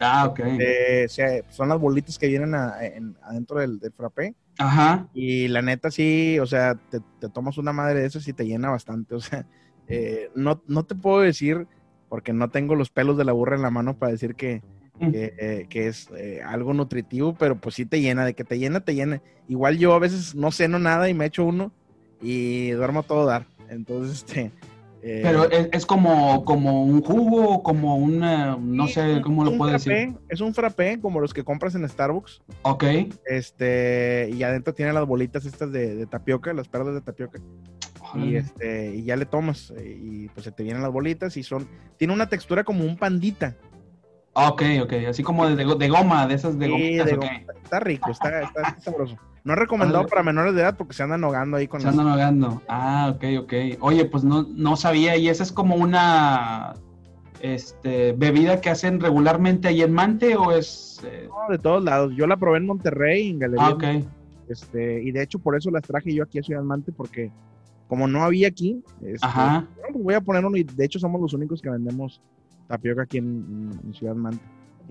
Ah, 0.00 0.26
ok. 0.28 0.40
Eh, 0.40 1.04
o 1.06 1.08
sea, 1.08 1.42
son 1.50 1.68
las 1.70 1.80
bolitas 1.80 2.18
que 2.18 2.28
vienen 2.28 2.54
a- 2.54 2.76
en- 2.84 3.16
adentro 3.22 3.58
del, 3.58 3.78
del 3.80 3.92
frappé. 3.92 4.34
Ajá. 4.58 5.08
Y 5.14 5.48
la 5.48 5.62
neta 5.62 5.90
sí, 5.90 6.38
o 6.40 6.46
sea, 6.46 6.74
te, 6.74 7.00
te 7.20 7.28
tomas 7.28 7.58
una 7.58 7.72
madre 7.72 8.00
de 8.00 8.06
esas 8.06 8.26
y 8.26 8.32
te 8.32 8.44
llena 8.44 8.70
bastante. 8.70 9.14
O 9.14 9.20
sea, 9.20 9.46
eh, 9.86 10.30
no, 10.34 10.62
no 10.66 10.84
te 10.84 10.94
puedo 10.94 11.20
decir, 11.20 11.66
porque 12.08 12.32
no 12.32 12.50
tengo 12.50 12.74
los 12.74 12.90
pelos 12.90 13.16
de 13.16 13.24
la 13.24 13.32
burra 13.32 13.56
en 13.56 13.62
la 13.62 13.70
mano 13.70 13.96
para 13.96 14.12
decir 14.12 14.34
que, 14.34 14.62
que, 14.98 15.34
eh, 15.38 15.66
que 15.70 15.86
es 15.86 16.10
eh, 16.16 16.42
algo 16.44 16.74
nutritivo, 16.74 17.34
pero 17.38 17.60
pues 17.60 17.76
sí 17.76 17.86
te 17.86 18.00
llena, 18.00 18.24
de 18.24 18.34
que 18.34 18.44
te 18.44 18.58
llena, 18.58 18.80
te 18.80 18.94
llena. 18.94 19.22
Igual 19.48 19.78
yo 19.78 19.94
a 19.94 19.98
veces 19.98 20.34
no 20.34 20.50
ceno 20.50 20.78
nada 20.78 21.08
y 21.08 21.14
me 21.14 21.26
echo 21.26 21.44
uno 21.44 21.72
y 22.20 22.70
duermo 22.70 23.04
todo 23.04 23.26
dar. 23.26 23.46
Entonces, 23.68 24.16
este... 24.16 24.52
eh, 25.02 25.20
Pero 25.22 25.50
es, 25.50 25.68
es 25.72 25.86
como, 25.86 26.44
como 26.44 26.84
un 26.84 27.02
jugo, 27.02 27.62
como 27.62 27.96
una, 27.96 28.56
no 28.60 28.88
sé 28.88 29.20
cómo 29.22 29.44
lo 29.44 29.52
un 29.52 29.58
puedo 29.58 29.70
frappé, 29.78 29.90
decir. 29.94 30.14
Es 30.28 30.40
un 30.40 30.54
frappé 30.54 31.00
como 31.00 31.20
los 31.20 31.32
que 31.32 31.44
compras 31.44 31.74
en 31.74 31.88
Starbucks. 31.88 32.40
Ok. 32.62 32.84
Este, 33.26 34.30
y 34.32 34.42
adentro 34.42 34.74
tiene 34.74 34.92
las 34.92 35.06
bolitas 35.06 35.44
estas 35.44 35.70
de, 35.72 35.94
de 35.94 36.06
tapioca, 36.06 36.52
las 36.52 36.68
perlas 36.68 36.94
de 36.94 37.00
tapioca. 37.00 37.38
Y 38.14 38.36
este, 38.36 38.94
y 38.96 39.02
ya 39.04 39.16
le 39.16 39.26
tomas, 39.26 39.70
y 39.84 40.28
pues 40.28 40.44
se 40.44 40.50
te 40.50 40.62
vienen 40.62 40.82
las 40.82 40.90
bolitas 40.90 41.36
y 41.36 41.42
son, 41.42 41.68
tiene 41.98 42.14
una 42.14 42.26
textura 42.28 42.64
como 42.64 42.84
un 42.84 42.96
pandita. 42.96 43.54
Ok, 44.32 44.62
ok, 44.82 44.92
así 45.08 45.22
como 45.22 45.46
de, 45.48 45.64
de 45.76 45.88
goma, 45.88 46.26
de 46.26 46.34
esas 46.34 46.58
de 46.58 46.66
Sí, 46.66 46.72
gomitas, 46.72 47.06
de 47.06 47.12
ok. 47.14 47.20
goma. 47.20 47.40
Está 47.62 47.80
rico, 47.80 48.10
está, 48.10 48.40
está, 48.42 48.62
está 48.62 48.80
sabroso. 48.80 49.16
No 49.48 49.54
recomendado 49.54 50.06
para 50.06 50.22
menores 50.22 50.54
de 50.54 50.60
edad 50.60 50.76
porque 50.76 50.92
se 50.92 51.02
andan 51.02 51.24
ahogando 51.24 51.56
ahí 51.56 51.66
con 51.66 51.80
Se 51.80 51.88
andan 51.88 52.06
ahogando. 52.06 52.60
Ah, 52.68 53.14
ok, 53.14 53.24
ok. 53.44 53.52
Oye, 53.80 54.04
pues 54.04 54.22
no, 54.22 54.46
no 54.54 54.76
sabía, 54.76 55.16
y 55.16 55.30
esa 55.30 55.42
es 55.42 55.52
como 55.52 55.74
una 55.74 56.74
este, 57.40 58.12
bebida 58.12 58.60
que 58.60 58.68
hacen 58.68 59.00
regularmente 59.00 59.66
ahí 59.68 59.80
en 59.80 59.94
Mante 59.94 60.36
o 60.36 60.52
es... 60.52 61.00
eh, 61.02 61.28
No, 61.30 61.50
de 61.50 61.58
todos 61.58 61.82
lados. 61.82 62.12
Yo 62.14 62.26
la 62.26 62.36
probé 62.36 62.58
en 62.58 62.66
Monterrey, 62.66 63.30
en 63.30 63.38
Galería. 63.38 63.66
Ah, 63.68 63.70
ok. 63.70 63.84
este, 64.50 65.02
y 65.02 65.12
de 65.12 65.22
hecho 65.22 65.38
por 65.38 65.56
eso 65.56 65.70
las 65.70 65.82
traje 65.82 66.12
yo 66.12 66.24
aquí 66.24 66.40
a 66.40 66.42
Ciudad 66.42 66.62
Mante 66.62 66.92
porque 66.92 67.32
como 67.86 68.06
no 68.06 68.24
había 68.24 68.48
aquí, 68.48 68.84
este, 69.00 69.26
Ajá. 69.26 69.66
bueno, 69.76 69.88
pues 69.94 70.04
voy 70.04 70.14
a 70.14 70.20
poner 70.20 70.44
uno 70.44 70.58
y 70.58 70.62
de 70.64 70.84
hecho 70.84 70.98
somos 70.98 71.22
los 71.22 71.32
únicos 71.32 71.62
que 71.62 71.70
vendemos 71.70 72.20
tapioca 72.66 73.04
aquí 73.04 73.16
en, 73.16 73.70
en 73.82 73.94
Ciudad 73.94 74.14
Mante. 74.14 74.44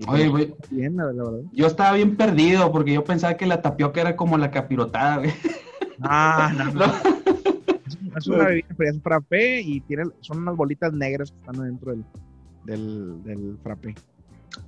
Oye, 0.06 0.30
pues, 0.30 0.48
güey, 0.48 0.54
bien, 0.70 0.96
la, 0.96 1.12
la 1.12 1.24
verdad. 1.24 1.40
yo 1.52 1.66
estaba 1.66 1.92
bien 1.94 2.16
perdido 2.16 2.70
porque 2.70 2.92
yo 2.92 3.02
pensaba 3.02 3.36
que 3.36 3.46
la 3.46 3.62
tapioca 3.62 4.00
era 4.00 4.16
como 4.16 4.38
la 4.38 4.50
capirotada, 4.50 5.18
güey. 5.18 5.32
Ah, 6.02 6.52
no, 6.56 6.64
no. 6.72 6.84
Es, 8.16 8.26
una 8.28 8.44
bebida 8.44 8.74
fría, 8.76 8.90
es 8.90 9.02
frappé 9.02 9.60
y 9.60 9.80
tiene, 9.80 10.04
son 10.20 10.38
unas 10.38 10.56
bolitas 10.56 10.92
negras 10.92 11.32
que 11.32 11.38
están 11.38 11.60
adentro 11.60 11.90
del, 11.92 12.04
del, 12.64 13.22
del 13.24 13.58
frappé. 13.62 13.94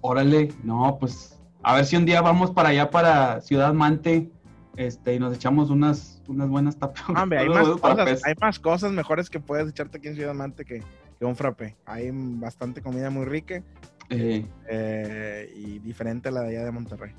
Órale, 0.00 0.52
no, 0.64 0.96
pues 0.98 1.38
a 1.62 1.74
ver 1.74 1.84
si 1.84 1.96
un 1.96 2.06
día 2.06 2.22
vamos 2.22 2.50
para 2.50 2.70
allá, 2.70 2.90
para 2.90 3.40
Ciudad 3.40 3.72
Mante, 3.72 4.30
este, 4.76 5.14
y 5.14 5.18
nos 5.18 5.34
echamos 5.34 5.70
unas, 5.70 6.22
unas 6.26 6.48
buenas 6.48 6.76
tapiocas. 6.76 7.30
Hay 7.30 7.48
más, 7.48 7.68
cosas, 7.68 8.24
hay 8.24 8.34
más 8.40 8.58
cosas 8.58 8.92
mejores 8.92 9.30
que 9.30 9.38
puedes 9.38 9.68
echarte 9.68 9.98
aquí 9.98 10.08
en 10.08 10.14
Ciudad 10.16 10.34
Mante 10.34 10.64
que, 10.64 10.82
que 11.18 11.24
un 11.24 11.36
frappé. 11.36 11.76
Hay 11.84 12.10
bastante 12.12 12.82
comida 12.82 13.10
muy 13.10 13.26
rica 13.26 13.62
Eh, 14.10 14.44
eh, 14.68 15.52
y 15.56 15.78
diferente 15.78 16.28
a 16.28 16.32
la 16.32 16.42
de 16.42 16.48
allá 16.56 16.64
de 16.64 16.70
Monterrey. 16.72 17.12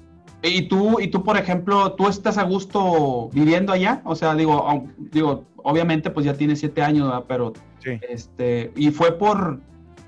y 0.44 0.64
tú, 0.68 1.00
y 1.00 1.08
tú, 1.08 1.24
por 1.24 1.38
ejemplo, 1.38 1.94
¿tú 1.94 2.08
estás 2.08 2.38
a 2.38 2.44
gusto 2.44 3.30
viviendo 3.34 3.72
allá? 3.72 4.02
O 4.06 4.16
sea, 4.16 4.36
digo, 4.36 4.84
digo, 4.98 5.46
obviamente, 5.58 6.10
pues 6.10 6.26
ya 6.26 6.34
tienes 6.34 6.60
siete 6.60 6.82
años, 6.82 7.08
¿verdad? 7.08 7.26
pero, 7.28 7.54
Sí. 7.80 7.92
este, 8.10 8.72
¿y 8.76 8.92
fue 8.92 9.18
por, 9.18 9.60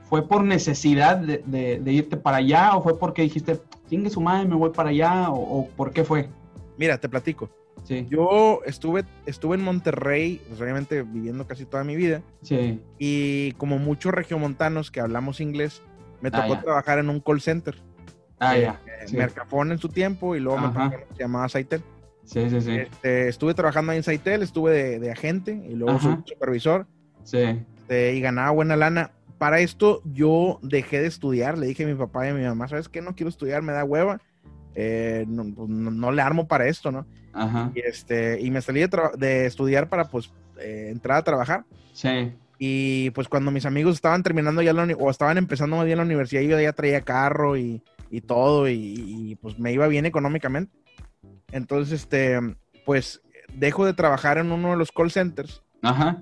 fue 0.09 0.27
por 0.27 0.43
necesidad 0.43 1.17
de, 1.17 1.43
de- 1.45 1.79
de 1.79 1.91
irte 1.93 2.17
para 2.17 2.37
allá 2.37 2.75
o 2.75 2.81
fue 2.83 2.99
porque 2.99 3.21
dijiste, 3.23 3.59
chingue 3.89 4.09
su 4.09 4.21
madre, 4.21 4.47
me 4.47 4.55
voy 4.55 4.69
para 4.71 4.89
allá 4.89 5.29
o, 5.29 5.35
o 5.59 5.67
por 5.69 5.91
qué 5.91 6.03
fue? 6.03 6.29
Mira, 6.77 6.97
te 6.99 7.07
platico. 7.09 7.49
Sí, 7.83 8.07
Yo 8.09 8.61
estuve, 8.65 9.03
estuve 9.25 9.55
en 9.57 9.63
Monterrey, 9.63 10.39
pues, 10.47 10.61
obviamente 10.61 11.03
viviendo 11.03 11.45
casi 11.47 11.65
toda 11.65 11.83
mi 11.83 11.95
vida, 11.97 12.21
sí, 12.41 12.79
y 12.97 13.51
como 13.53 13.77
muchos 13.77 14.13
regiomontanos 14.13 14.89
que 14.89 15.01
hablamos 15.01 15.41
inglés, 15.41 15.81
me 16.23 16.31
Ah, 16.31 16.47
tocó 16.47 16.57
trabajar 16.63 16.99
en 16.99 17.09
un 17.09 17.19
call 17.19 17.41
center. 17.41 17.75
ah, 18.39 18.55
Eh, 18.55 18.61
ya, 18.61 18.81
eh, 18.87 19.07
sí. 19.07 19.17
Mercafón 19.17 19.73
en 19.73 19.77
su 19.77 19.89
tiempo 19.89 20.37
y 20.37 20.39
luego 20.39 20.57
me 20.57 20.67
Ajá. 20.67 20.85
tocó 20.85 20.95
uno 20.95 21.05
que 21.09 21.15
se 21.15 21.21
llamaba 21.23 21.49
Saitel. 21.49 21.83
sí, 22.23 22.49
sí, 22.49 22.61
sí, 22.61 22.71
Este, 22.71 23.27
estuve 23.27 23.53
trabajando 23.53 23.91
ahí 23.91 23.97
en 23.97 24.03
Saitel, 24.03 24.41
estuve 24.41 24.71
de, 24.71 24.99
de 24.99 25.11
agente 25.11 25.51
y 25.51 25.75
luego 25.75 25.97
Ajá. 25.97 26.23
supervisor 26.25 26.87
sí, 27.23 27.39
este, 27.81 28.13
y 28.15 28.21
ganaba 28.21 28.51
buena 28.51 28.77
lana. 28.77 29.11
Para 29.37 29.59
esto 29.59 30.01
yo 30.05 30.59
dejé 30.61 31.01
de 31.01 31.07
estudiar, 31.07 31.57
le 31.57 31.67
dije 31.67 31.83
a 31.83 31.87
mi 31.87 31.95
papá 31.95 32.25
y 32.25 32.29
a 32.29 32.33
mi 32.33 32.43
mamá, 32.45 32.69
¿sabes 32.69 32.87
qué? 32.87 33.01
No 33.01 33.13
quiero 33.15 33.27
estudiar, 33.29 33.61
me 33.61 33.73
da 33.73 33.83
hueva, 33.83 34.21
eh, 34.75 35.25
no, 35.27 35.43
pues, 35.53 35.67
no- 35.67 35.91
no 35.91 36.11
le 36.13 36.21
armo 36.21 36.47
para 36.47 36.67
esto, 36.67 36.89
¿no? 36.93 37.05
ajá, 37.33 37.69
Y, 37.75 37.81
este, 37.81 38.39
y 38.39 38.49
me 38.49 38.61
salí 38.61 38.79
de, 38.79 38.89
de 39.17 39.45
estudiar 39.45 39.89
para 39.89 40.05
pues 40.05 40.31
eh, 40.57 40.87
entrar 40.89 41.17
a 41.17 41.23
trabajar. 41.23 41.65
sí, 41.91 42.31
Y 42.59 43.09
pues 43.11 43.27
cuando 43.27 43.51
mis 43.51 43.65
amigos 43.65 43.95
estaban 43.95 44.23
terminando 44.23 44.61
ya 44.61 44.73
la 44.73 44.83
o 44.97 45.09
estaban 45.09 45.37
empezando 45.37 45.75
más 45.75 45.85
bien 45.85 45.97
la 45.97 46.03
universidad, 46.05 46.41
yo 46.41 46.59
ya 46.59 46.73
traía 46.73 47.01
carro 47.01 47.57
y, 47.57 47.81
y 48.09 48.21
todo, 48.21 48.69
y, 48.69 48.75
y, 48.75 49.35
pues 49.35 49.57
me 49.59 49.73
iba 49.73 49.87
bien 49.87 50.05
económicamente. 50.05 50.71
Entonces, 51.51 52.01
este, 52.01 52.39
pues 52.85 53.21
dejo 53.53 53.85
de 53.85 53.93
trabajar 53.93 54.37
en 54.37 54.51
uno 54.51 54.71
de 54.71 54.77
los 54.77 54.91
call 54.91 55.11
centers, 55.11 55.63
ajá, 55.81 56.21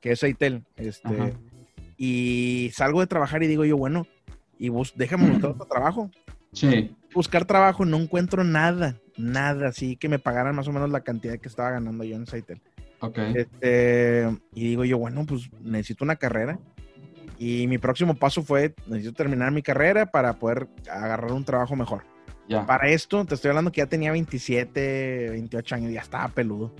que 0.00 0.12
es 0.12 0.22
Aitel, 0.22 0.64
este, 0.76 1.08
Ajá. 1.08 1.32
y 1.96 2.70
salgo 2.74 3.00
de 3.00 3.06
trabajar 3.06 3.42
y 3.42 3.46
digo 3.46 3.64
yo, 3.64 3.76
bueno, 3.76 4.06
y 4.58 4.68
bus 4.68 4.92
déjame 4.96 5.30
buscar 5.30 5.50
otro 5.50 5.66
trabajo. 5.66 6.10
sí, 6.52 6.94
Buscar 7.14 7.44
trabajo, 7.44 7.84
no 7.84 7.98
encuentro 7.98 8.42
nada, 8.42 8.96
nada, 9.18 9.68
así 9.68 9.96
que 9.96 10.08
me 10.08 10.18
pagaran 10.18 10.56
más 10.56 10.66
o 10.68 10.72
menos 10.72 10.90
la 10.90 11.02
cantidad 11.02 11.38
que 11.38 11.48
estaba 11.48 11.72
ganando 11.72 12.04
yo 12.04 12.16
en 12.16 12.26
Saitel. 12.26 12.62
Ok, 13.02 13.18
Este, 13.34 14.28
y 14.54 14.68
digo 14.68 14.84
yo, 14.84 14.98
bueno, 14.98 15.24
pues 15.26 15.50
necesito 15.60 16.04
una 16.04 16.16
carrera. 16.16 16.58
Y 17.38 17.66
mi 17.66 17.78
próximo 17.78 18.14
paso 18.14 18.42
fue, 18.42 18.74
necesito 18.86 19.14
terminar 19.14 19.50
mi 19.50 19.62
carrera 19.62 20.06
para 20.06 20.34
poder 20.34 20.68
agarrar 20.90 21.32
un 21.32 21.44
trabajo 21.44 21.74
mejor. 21.76 22.04
ya, 22.48 22.64
Para 22.66 22.88
esto, 22.88 23.24
te 23.24 23.34
estoy 23.34 23.48
hablando 23.50 23.72
que 23.72 23.80
ya 23.80 23.86
tenía 23.86 24.12
27, 24.12 25.30
28 25.30 25.74
años, 25.74 25.92
ya 25.92 26.00
estaba 26.02 26.28
peludo. 26.28 26.72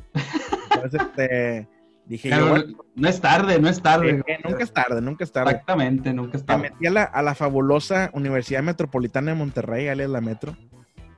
Entonces, 0.74 1.00
este, 1.00 1.68
dije 2.06 2.28
yo, 2.30 2.36
Claro, 2.36 2.50
bueno, 2.50 2.84
no 2.94 3.08
es 3.08 3.20
tarde, 3.20 3.58
no 3.60 3.68
es 3.68 3.82
tarde. 3.82 4.22
eh, 4.26 4.38
nunca 4.44 4.62
es 4.62 4.72
tarde, 4.72 5.00
nunca 5.00 5.24
es 5.24 5.32
tarde. 5.32 5.50
Exactamente, 5.50 6.12
nunca 6.12 6.36
es 6.36 6.42
Me 6.42 6.46
tarde. 6.46 6.62
metí 6.70 6.86
a 6.86 6.90
la, 6.90 7.02
a 7.04 7.22
la 7.22 7.34
fabulosa 7.34 8.10
Universidad 8.14 8.62
Metropolitana 8.62 9.32
de 9.32 9.38
Monterrey, 9.38 9.88
alias 9.88 10.10
la 10.10 10.20
Metro. 10.20 10.56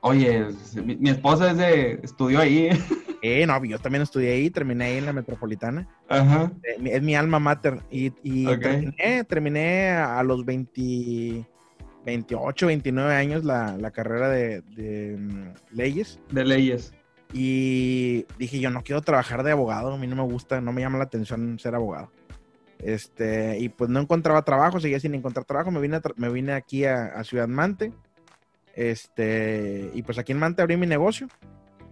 Oye, 0.07 0.47
mi, 0.85 0.97
mi 0.97 1.09
esposa 1.11 1.51
es 1.53 1.57
de, 1.57 2.01
estudió 2.03 2.38
ahí. 2.40 2.69
Eh, 3.23 3.47
no, 3.47 3.64
yo 3.64 3.79
también 3.79 4.03
estudié 4.03 4.33
ahí, 4.33 4.51
terminé 4.51 4.85
ahí 4.85 4.99
en 4.99 5.07
la 5.07 5.14
Metropolitana. 5.14 5.88
Ajá. 6.09 6.53
Eh, 6.62 6.79
mi- 6.79 6.90
es 6.90 7.03
mi 7.03 7.14
alma 7.17 7.38
mater. 7.38 7.81
Y, 7.90 8.12
terminé, 8.61 9.25
terminé 9.25 9.90
a 9.93 10.23
los 10.23 10.45
20, 10.45 11.47
28, 12.05 12.67
29 12.67 13.14
años 13.14 13.45
la, 13.45 13.79
la 13.79 13.90
carrera 13.93 14.29
de, 14.29 14.61
de, 14.77 15.17
mm, 15.19 15.53
leyes. 15.75 16.21
De 16.31 16.45
leyes. 16.45 16.93
Y 17.33 18.27
dije, 18.38 18.61
yo 18.61 18.69
no 18.71 18.83
quiero 18.83 19.01
trabajar 19.01 19.43
de 19.43 19.53
abogado, 19.53 19.95
a 19.95 19.97
mí 19.99 20.07
no 20.07 20.17
me 20.17 20.23
gusta, 20.23 20.61
no 20.61 20.73
me 20.73 20.83
llama 20.83 20.99
la 20.99 21.05
atención 21.05 21.59
ser 21.59 21.75
abogado. 21.75 22.11
Este, 22.79 23.59
y 23.59 23.71
pues 23.71 23.88
no 23.88 24.01
encontraba 24.01 24.43
trabajo, 24.45 24.79
seguía 24.81 25.01
sin 25.01 25.14
encontrar 25.14 25.47
trabajo, 25.47 25.71
me 25.71 25.81
vine, 25.81 25.97
a 25.97 26.03
tra- 26.03 26.12
me 26.17 26.29
vine 26.29 26.53
aquí 26.53 26.85
a, 26.85 27.07
a 27.07 27.25
Ciudad 27.25 27.49
Mante. 27.49 27.93
Este, 28.77 29.91
y 29.95 30.03
pues 30.03 30.19
aquí 30.19 30.33
en 30.33 30.39
Mante 30.39 30.63
abrí 30.63 30.77
mi 30.77 30.87
negocio. 30.87 31.29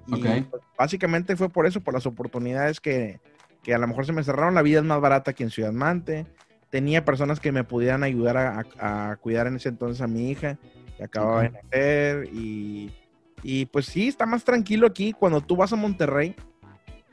Y 0.08 0.16
pues, 0.42 0.62
básicamente 0.76 1.36
fue 1.36 1.48
por 1.48 1.66
eso, 1.66 1.80
por 1.80 1.94
las 1.94 2.06
oportunidades 2.06 2.80
que, 2.80 3.20
que 3.62 3.72
a 3.74 3.78
lo 3.78 3.86
mejor 3.86 4.04
se 4.04 4.12
me 4.12 4.24
cerraron. 4.24 4.54
La 4.54 4.62
vida 4.62 4.78
es 4.80 4.84
más 4.84 5.00
barata 5.00 5.30
aquí 5.30 5.42
en 5.44 5.50
Ciudad 5.50 5.72
Mante. 5.72 6.26
Tenía 6.70 7.04
personas 7.04 7.38
que 7.38 7.52
me 7.52 7.64
pudieran 7.64 8.02
ayudar 8.02 8.36
a, 8.36 8.64
a- 8.78 9.10
a 9.12 9.16
cuidar 9.16 9.46
en 9.46 9.56
ese 9.56 9.68
entonces 9.68 10.00
a 10.00 10.06
mi 10.08 10.30
hija, 10.30 10.58
que 10.96 11.04
acababa 11.04 11.42
de 11.42 11.50
nacer. 11.50 12.28
Y, 12.32 12.90
y 13.42 13.66
pues 13.66 13.86
sí, 13.86 14.08
está 14.08 14.26
más 14.26 14.42
tranquilo 14.44 14.86
aquí. 14.86 15.12
Cuando 15.12 15.40
tú 15.40 15.54
vas 15.56 15.72
a 15.72 15.76
Monterrey 15.76 16.34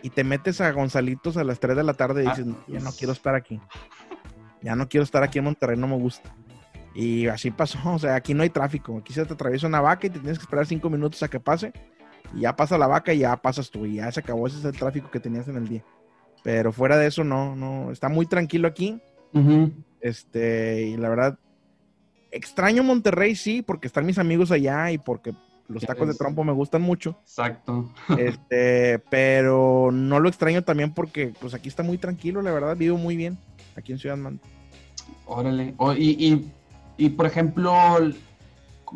y 0.01 0.09
te 0.09 0.23
metes 0.23 0.59
a 0.61 0.71
Gonzalitos 0.71 1.37
a 1.37 1.43
las 1.43 1.59
3 1.59 1.75
de 1.75 1.83
la 1.83 1.93
tarde 1.93 2.23
y 2.23 2.27
Ah. 2.27 2.29
dices, 2.31 2.45
"No, 2.47 2.57
ya 2.67 2.79
no 2.79 2.91
quiero 2.91 3.13
estar 3.13 3.35
aquí. 3.35 3.59
Ya 4.61 4.75
no 4.75 4.89
quiero 4.89 5.03
estar 5.03 5.23
aquí 5.23 5.37
en 5.39 5.45
Monterrey, 5.45 5.77
no 5.77 5.87
me 5.87 5.95
gusta. 5.97 6.33
Y 6.95 7.27
así 7.27 7.51
pasó, 7.51 7.77
o 7.85 7.99
sea, 7.99 8.15
aquí 8.15 8.33
no 8.33 8.43
hay 8.43 8.49
tráfico. 8.49 8.97
Aquí 8.97 9.13
se 9.13 9.25
te 9.25 9.33
atraviesa 9.33 9.67
una 9.67 9.81
vaca 9.81 10.07
y 10.07 10.09
te 10.09 10.19
tienes 10.19 10.37
que 10.37 10.43
esperar 10.43 10.65
cinco 10.65 10.89
minutos 10.89 11.21
a 11.23 11.27
que 11.27 11.39
pase. 11.39 11.73
Y 12.35 12.41
ya 12.41 12.55
pasa 12.55 12.77
la 12.77 12.87
vaca 12.87 13.13
y 13.13 13.19
ya 13.19 13.35
pasas 13.37 13.69
tú. 13.69 13.85
Y 13.85 13.95
ya 13.95 14.11
se 14.11 14.19
acabó. 14.19 14.47
Ese 14.47 14.59
es 14.59 14.65
el 14.65 14.77
tráfico 14.77 15.09
que 15.09 15.19
tenías 15.19 15.47
en 15.47 15.57
el 15.57 15.67
día. 15.67 15.83
Pero 16.43 16.71
fuera 16.71 16.97
de 16.97 17.07
eso, 17.07 17.23
no, 17.23 17.55
no. 17.55 17.91
Está 17.91 18.09
muy 18.09 18.25
tranquilo 18.25 18.67
aquí. 18.67 19.01
Este, 20.01 20.83
y 20.87 20.97
la 20.97 21.09
verdad, 21.09 21.39
extraño 22.31 22.83
Monterrey, 22.83 23.35
sí, 23.35 23.61
porque 23.61 23.87
están 23.87 24.05
mis 24.05 24.17
amigos 24.17 24.51
allá 24.51 24.91
y 24.91 24.97
porque 24.97 25.33
los 25.67 25.83
tacos 25.83 26.07
de 26.07 26.15
trompo 26.15 26.43
me 26.43 26.51
gustan 26.51 26.81
mucho. 26.81 27.17
Exacto. 27.21 27.93
Este, 28.17 28.99
pero 29.09 29.91
no 29.91 30.19
lo 30.19 30.29
extraño 30.29 30.63
también 30.63 30.93
porque, 30.93 31.33
pues 31.39 31.53
aquí 31.53 31.69
está 31.69 31.83
muy 31.83 31.97
tranquilo, 31.97 32.41
la 32.41 32.51
verdad, 32.51 32.75
vivo 32.75 32.97
muy 32.97 33.15
bien 33.15 33.37
aquí 33.75 33.91
en 33.91 33.99
Ciudad 33.99 34.17
Mante. 34.17 34.47
Órale. 35.25 35.75
Y, 35.97 36.45
y, 36.99 37.09
por 37.09 37.25
ejemplo, 37.25 37.73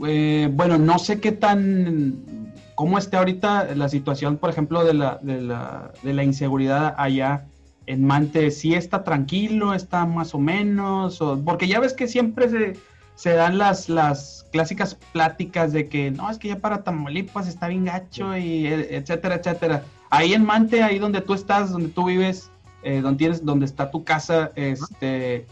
eh, 0.08 0.50
bueno, 0.52 0.78
no 0.78 1.00
sé 1.00 1.20
qué 1.20 1.32
tan, 1.32 2.52
cómo 2.76 2.98
esté 2.98 3.18
ahorita 3.18 3.76
la 3.76 3.90
situación, 3.90 4.38
por 4.38 4.50
ejemplo, 4.50 4.84
de 4.84 4.94
la, 4.94 5.20
de 5.22 5.42
la, 5.42 5.92
de 6.04 6.14
la 6.14 6.24
inseguridad 6.24 6.96
allá 6.98 7.46
en 7.86 8.06
Mante. 8.06 8.50
Si 8.52 8.74
está 8.74 9.04
tranquilo, 9.04 9.74
está 9.74 10.06
más 10.06 10.34
o 10.34 10.40
menos, 10.40 11.22
o- 11.22 11.40
porque 11.44 11.68
ya 11.68 11.80
ves 11.80 11.94
que 11.94 12.08
siempre 12.08 12.50
se, 12.50 12.80
se 13.16 13.34
dan 13.34 13.58
las, 13.58 13.90
las 13.90 14.46
clásicas 14.52 14.96
pláticas 15.12 15.72
de 15.74 15.88
que 15.88 16.10
no, 16.12 16.30
es 16.30 16.38
que 16.38 16.48
ya 16.50 16.60
para 16.60 16.84
Tamaulipas 16.84 17.48
está 17.48 17.68
bien 17.68 17.86
gacho, 17.86 18.36
y 18.38 18.68
e- 18.68 18.98
etcétera, 18.98 19.36
etcétera. 19.36 19.84
Ahí 20.10 20.34
en 20.34 20.46
Mante, 20.46 20.82
ahí 20.84 21.00
donde 21.00 21.22
tú 21.22 21.34
estás, 21.34 21.72
donde 21.72 21.90
tú 21.90 22.06
vives, 22.06 22.50
eh, 22.84 23.02
donde 23.02 23.18
tienes, 23.18 23.46
donde 23.46 23.66
está 23.66 23.90
tu 23.92 24.04
casa, 24.04 24.52
este, 24.56 25.46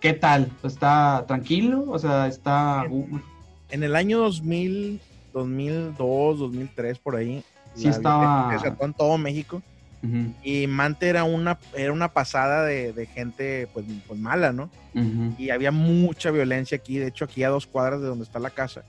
¿qué 0.00 0.12
tal? 0.12 0.50
¿Está 0.62 1.24
tranquilo? 1.26 1.84
O 1.88 1.98
sea, 1.98 2.26
está. 2.26 2.84
uh, 2.88 3.20
En 3.70 3.82
el 3.82 3.94
año 3.96 4.18
2000, 4.18 5.00
2002, 5.32 6.38
2003, 6.38 6.98
por 6.98 7.16
ahí. 7.16 7.44
Sí 7.74 7.88
estaba- 7.88 8.58
Se 8.58 8.68
en 8.68 8.94
todo 8.94 9.16
México. 9.18 9.62
Y 10.42 10.66
Mante 10.66 11.08
era 11.10 11.24
una, 11.24 11.58
era 11.76 11.92
una 11.92 12.08
pasada 12.08 12.64
de, 12.64 12.94
de 12.94 13.04
gente 13.04 13.68
pues, 13.74 13.84
pues 14.08 14.18
mala, 14.18 14.50
¿no? 14.50 14.70
ujú. 14.94 15.34
Y 15.36 15.50
había 15.50 15.70
mucha 15.70 16.30
violencia 16.30 16.76
aquí. 16.78 16.96
De 16.98 17.08
hecho, 17.08 17.26
aquí 17.26 17.44
a 17.44 17.50
dos 17.50 17.66
cuadras 17.66 18.00
de 18.00 18.06
donde 18.06 18.24
está 18.24 18.38
la 18.38 18.48
casa, 18.48 18.82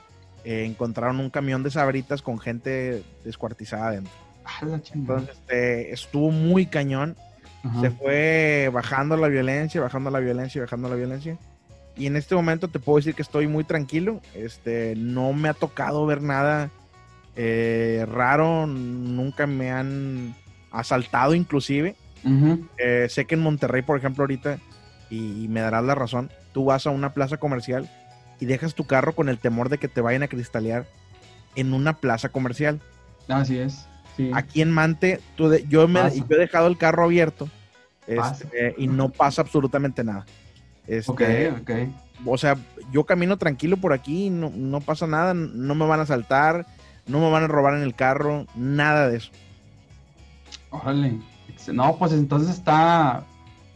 eh, 0.46 0.64
encontraron 0.66 1.20
un 1.20 1.30
camión 1.30 1.64
de 1.64 1.70
sabritas 1.72 2.22
con 2.22 2.40
gente 2.40 3.04
descuartizada 3.26 3.90
adentro. 3.90 4.14
Ah. 4.46 4.80
Entonces, 4.94 5.36
este, 5.36 5.92
estuvo 5.94 6.32
muy 6.32 6.66
cañón. 6.66 7.18
Ajá. 7.64 7.82
Se 7.82 7.92
fue 7.92 8.70
bajando 8.74 9.18
la 9.18 9.28
violencia, 9.28 9.82
bajando 9.82 10.10
la 10.10 10.20
violencia, 10.20 10.62
bajando 10.62 10.90
la 10.90 10.96
violencia. 10.96 11.38
Y 11.96 12.08
en 12.08 12.16
este 12.16 12.36
momento 12.36 12.68
te 12.68 12.80
puedo 12.80 12.98
decir 12.98 13.16
que 13.16 13.22
estoy 13.22 13.48
muy 13.48 13.64
tranquilo. 13.64 14.22
Este, 14.34 14.96
no 14.96 15.34
me 15.34 15.50
ha 15.50 15.54
tocado 15.54 16.06
ver 16.06 16.22
nada 16.22 16.70
eh, 17.36 18.06
raro. 18.12 18.66
Nunca 18.68 19.46
me 19.48 19.72
han 19.72 20.36
asaltado 20.72 21.36
inclusive. 21.36 21.96
Eh, 22.78 23.08
sé 23.10 23.26
que 23.26 23.36
en 23.36 23.42
Monterrey, 23.42 23.82
por 23.82 23.98
ejemplo, 23.98 24.24
ahorita, 24.24 24.60
y, 25.10 25.44
y 25.44 25.48
me 25.48 25.60
darás 25.60 25.84
la 25.84 25.96
razón, 25.96 26.32
tú 26.54 26.66
vas 26.66 26.86
a 26.86 26.92
una 26.92 27.14
plaza 27.14 27.38
comercial 27.38 27.90
y 28.40 28.46
dejas 28.46 28.76
tu 28.76 28.86
carro 28.86 29.14
con 29.14 29.30
el 29.30 29.38
temor 29.38 29.70
de 29.70 29.78
que 29.78 29.88
te 29.88 30.02
vayan 30.02 30.24
a 30.24 30.28
cristalear 30.28 30.86
en 31.56 31.74
una 31.74 31.98
plaza 31.98 32.30
comercial. 32.30 32.80
Así 33.28 33.58
es. 33.58 33.88
Sí. 34.18 34.32
Aquí 34.34 34.62
en 34.62 34.72
Mante, 34.72 35.20
tú 35.36 35.50
de- 35.50 35.66
yo, 35.68 35.88
me, 35.88 36.00
yo 36.16 36.26
he 36.36 36.40
dejado 36.40 36.68
el 36.68 36.78
carro 36.78 37.04
abierto 37.06 37.48
este, 38.08 38.76
y 38.78 38.88
no 38.88 39.10
pasa 39.10 39.42
absolutamente 39.42 40.04
nada. 40.04 40.26
Este, 40.88 41.12
Ok, 41.12 41.22
ok. 41.62 41.72
O 42.26 42.38
sea, 42.38 42.56
yo 42.92 43.04
camino 43.06 43.38
tranquilo 43.38 43.78
por 43.78 43.94
aquí, 43.94 44.30
no, 44.30 44.52
no 44.54 44.82
pasa 44.82 45.08
nada, 45.08 45.34
no 45.34 45.74
me 45.76 45.88
van 45.88 46.00
a 46.02 46.06
saltar, 46.06 46.66
no 47.08 47.20
me 47.20 47.32
van 47.32 47.44
a 47.44 47.48
robar 47.48 47.76
en 47.76 47.82
el 47.84 47.96
carro, 47.96 48.46
nada 48.56 49.08
de 49.10 49.18
eso. 49.18 49.32
Órale. 50.70 51.18
No, 51.74 51.96
pues 51.98 52.12
entonces 52.14 52.50
está 52.56 53.24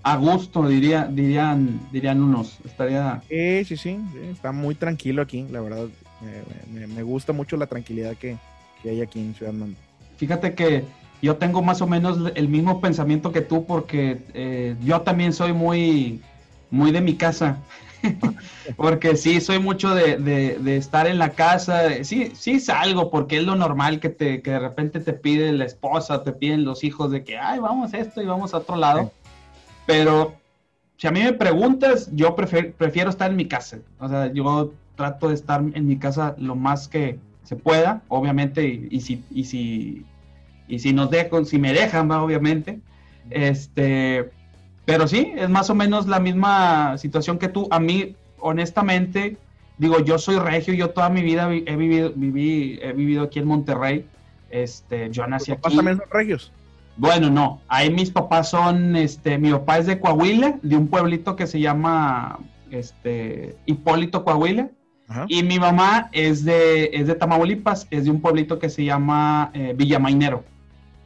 a 0.04 0.16
gusto, 0.18 0.68
diría, 0.68 1.06
dirían, 1.06 1.80
dirían 1.92 2.22
unos. 2.22 2.60
Estaría. 2.66 3.22
Sí, 3.30 3.64
sí, 3.66 3.78
sí, 3.78 4.00
sí, 4.14 4.20
está 4.32 4.52
muy 4.52 4.76
tranquilo 4.76 5.22
aquí, 5.22 5.46
la 5.50 5.62
verdad. 5.62 5.88
Me, 6.72 6.80
me- 6.82 6.88
me 6.88 7.04
gusta 7.04 7.34
mucho 7.34 7.58
la 7.58 7.68
tranquilidad 7.68 8.16
que, 8.16 8.38
que 8.82 8.90
hay 8.90 9.02
aquí 9.02 9.20
en 9.20 9.34
Ciudad 9.36 9.54
Mante. 9.54 9.80
Fíjate 10.18 10.54
que 10.56 10.86
yo 11.22 11.38
tengo 11.38 11.62
más 11.62 11.82
o 11.82 11.88
menos 11.88 12.18
el 12.36 12.48
mismo 12.48 12.82
pensamiento 12.82 13.32
que 13.32 13.42
tú, 13.42 13.66
porque 13.66 14.20
eh, 14.34 14.76
yo 14.84 15.02
también 15.02 15.34
soy 15.34 15.54
muy, 15.54 16.22
muy 16.72 16.92
de 16.92 17.02
mi 17.02 17.16
casa. 17.16 17.58
porque 18.78 19.16
sí, 19.16 19.42
soy 19.42 19.60
mucho 19.60 19.96
de, 19.96 20.18
de- 20.18 20.60
de 20.60 20.78
estar 20.78 21.08
en 21.08 21.18
la 21.18 21.32
casa. 21.32 22.04
Sí, 22.04 22.32
sí 22.36 22.60
salgo, 22.60 23.10
porque 23.10 23.38
es 23.38 23.44
lo 23.44 23.56
normal 23.56 24.00
que, 24.00 24.10
te, 24.10 24.42
que 24.42 24.52
de 24.52 24.60
repente 24.60 25.00
te 25.00 25.14
pide 25.14 25.52
la 25.54 25.66
esposa, 25.66 26.24
te 26.24 26.32
piden 26.32 26.66
los 26.66 26.84
hijos 26.84 27.12
de 27.12 27.24
que, 27.24 27.38
ay, 27.38 27.60
vamos 27.60 27.94
a 27.94 27.98
esto 27.98 28.22
y 28.22 28.26
vamos 28.26 28.54
a 28.54 28.58
otro 28.58 28.76
lado. 28.76 29.04
Sí. 29.04 29.30
Pero 29.88 30.36
si 30.98 31.08
a 31.08 31.12
mí 31.12 31.22
me 31.22 31.34
preguntas, 31.34 32.10
yo 32.14 32.36
prefiero, 32.36 32.72
prefiero 32.78 33.10
estar 33.10 33.32
en 33.32 33.38
mi 33.38 33.48
casa. 33.48 33.80
O 34.00 34.08
sea, 34.08 34.32
yo 34.32 34.72
trato 34.96 35.28
de 35.30 35.34
estar 35.36 35.62
en 35.74 35.88
mi 35.88 35.98
casa 35.98 36.36
lo 36.38 36.56
más 36.56 36.88
que 36.88 37.20
se 37.46 37.56
pueda, 37.56 38.02
obviamente, 38.10 38.68
y, 38.68 38.88
y 38.92 39.02
si, 39.02 39.24
y 39.32 39.46
si, 39.46 40.06
y 40.68 40.80
si 40.80 40.94
nos 40.94 41.10
dejan, 41.10 41.46
si 41.46 41.58
me 41.60 41.74
dejan, 41.74 42.10
¿va? 42.10 42.22
obviamente. 42.24 42.80
Este, 43.30 44.30
pero 44.86 45.08
sí, 45.08 45.32
es 45.36 45.50
más 45.50 45.70
o 45.70 45.76
menos 45.76 46.08
la 46.08 46.20
misma 46.20 46.98
situación 46.98 47.38
que 47.40 47.48
tú. 47.48 47.68
A 47.72 47.80
mí, 47.80 48.16
honestamente, 48.40 49.38
digo, 49.78 50.00
yo 50.00 50.18
soy 50.18 50.38
regio, 50.38 50.74
yo 50.74 50.90
toda 50.90 51.10
mi 51.10 51.22
vida 51.22 51.48
vi- 51.48 51.64
he 51.68 51.76
vivido, 51.76 52.12
viví, 52.16 52.80
he 52.82 52.94
vivido 52.94 53.24
aquí 53.24 53.40
en 53.40 53.48
Monterrey. 53.48 54.06
Este, 54.50 55.10
yo 55.12 55.26
nací 55.28 55.52
¿Tus 55.52 55.56
papás 55.56 55.72
aquí. 55.72 55.76
también 55.78 55.98
son 55.98 56.08
regios? 56.12 56.52
Bueno, 56.98 57.30
no. 57.30 57.62
Ahí 57.68 57.90
mis 57.92 58.10
papás 58.10 58.50
son, 58.50 58.96
este, 58.96 59.38
mi 59.38 59.52
papá 59.52 59.80
es 59.80 59.86
de 59.88 60.00
Coahuila, 60.00 60.60
de 60.62 60.78
un 60.78 60.88
pueblito 60.88 61.36
que 61.36 61.46
se 61.48 61.60
llama, 61.60 62.40
este, 62.72 63.56
Hipólito 63.66 64.24
Coahuila. 64.24 64.70
Ajá. 65.08 65.26
Y 65.30 65.44
mi 65.44 65.60
mamá 65.60 66.10
es 66.12 66.44
de, 66.44 66.90
es 66.94 67.08
de 67.08 67.16
Tamaulipas, 67.16 67.88
es 67.92 68.06
de 68.06 68.12
un 68.12 68.22
pueblito 68.22 68.58
que 68.58 68.70
se 68.70 68.84
llama 68.84 69.52
eh, 69.54 69.74
Villamainero. 69.76 70.44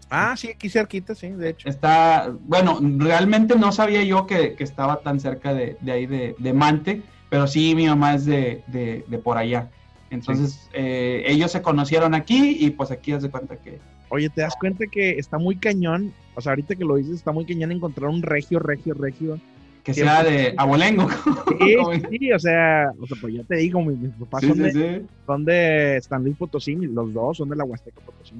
Ah, 0.10 0.36
sí, 0.36 0.50
aquí 0.50 0.70
cerquita, 0.70 1.14
sí, 1.14 1.30
de 1.30 1.50
hecho. 1.50 1.70
Está, 1.70 2.34
bueno, 2.46 2.80
realmente 2.82 3.56
no 3.56 3.72
sabía 3.72 4.04
yo 4.04 4.26
que, 4.26 4.56
que 4.56 4.64
estaba 4.64 5.02
tan 5.02 5.20
cerca 5.20 5.54
de, 5.54 5.78
de 5.82 5.92
ahí 5.92 6.06
de, 6.08 6.36
de 6.40 6.54
Mante, 6.54 7.02
pero 7.30 7.46
sí 7.46 7.76
mi 7.76 7.86
mamá 7.88 8.16
es 8.16 8.26
de, 8.26 8.64
de, 8.68 9.06
de 9.08 9.18
por 9.20 9.38
allá. 9.38 9.70
Entonces, 10.10 10.68
eh, 10.74 11.24
ellos 11.28 11.52
se 11.52 11.62
conocieron 11.62 12.16
aquí 12.16 12.58
y 12.60 12.72
pues 12.72 12.90
aquí 12.90 13.12
haz 13.12 13.22
de 13.22 13.30
cuenta 13.30 13.58
que... 13.58 13.80
Oye, 14.10 14.30
¿te 14.30 14.42
das 14.42 14.56
cuenta 14.60 14.88
que 14.88 15.20
está 15.20 15.38
muy 15.38 15.56
cañón? 15.58 16.12
O 16.34 16.42
sea, 16.42 16.54
ahorita 16.54 16.76
que 16.76 16.84
lo 16.84 16.96
dices, 16.96 17.18
está 17.18 17.32
muy 17.32 17.46
cañón 17.46 17.72
encontrar 17.72 18.10
un 18.10 18.24
regio, 18.24 18.58
regio, 18.58 18.96
regio. 18.96 19.40
Que 19.84 19.94
sea 19.94 20.24
de 20.24 20.54
abolengo. 20.58 21.08
Sí, 21.60 21.76
sí, 22.20 22.32
o 22.32 22.39
sea, 22.39 22.92
o 23.00 23.06
sea, 23.06 23.18
pues 23.20 23.34
ya 23.34 23.44
te 23.44 23.58
digo, 23.58 23.82
mis, 23.84 23.98
mis 23.98 24.12
papás 24.13 24.42
Sí, 24.42 24.48
son, 24.48 24.56
sí, 24.58 24.63
de, 24.63 24.72
sí. 25.00 25.06
son 25.26 25.46
de 25.46 26.00
San 26.08 26.24
Luis 26.24 26.38
Potosí, 26.38 26.76
los 26.76 27.13
dos 27.13 27.38
son 27.38 27.50
de 27.50 27.56
la 27.58 27.63
Huasteca 27.65 28.00
Potosí. 28.02 28.36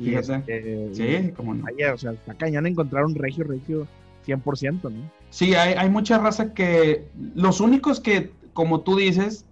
Y 0.00 0.06
Fíjate. 0.10 0.34
este, 0.36 0.94
Sí, 0.94 1.30
como 1.32 1.54
no. 1.54 1.62
vaya, 1.64 1.94
o 1.94 1.98
sea, 1.98 2.12
está 2.12 2.34
cañón 2.34 2.66
encontrar 2.66 3.04
un 3.04 3.14
regio, 3.14 3.44
regio 3.44 3.86
100%, 4.26 4.90
¿no? 4.90 4.90
Sí, 5.30 5.54
hay, 5.54 5.74
hay 5.74 5.88
mucha 5.88 6.18
raza 6.18 6.52
que 6.52 7.04
los 7.34 7.60
únicos 7.60 8.00
que, 8.00 8.30
como 8.52 8.80
tú 8.80 8.96
dices, 8.96 9.44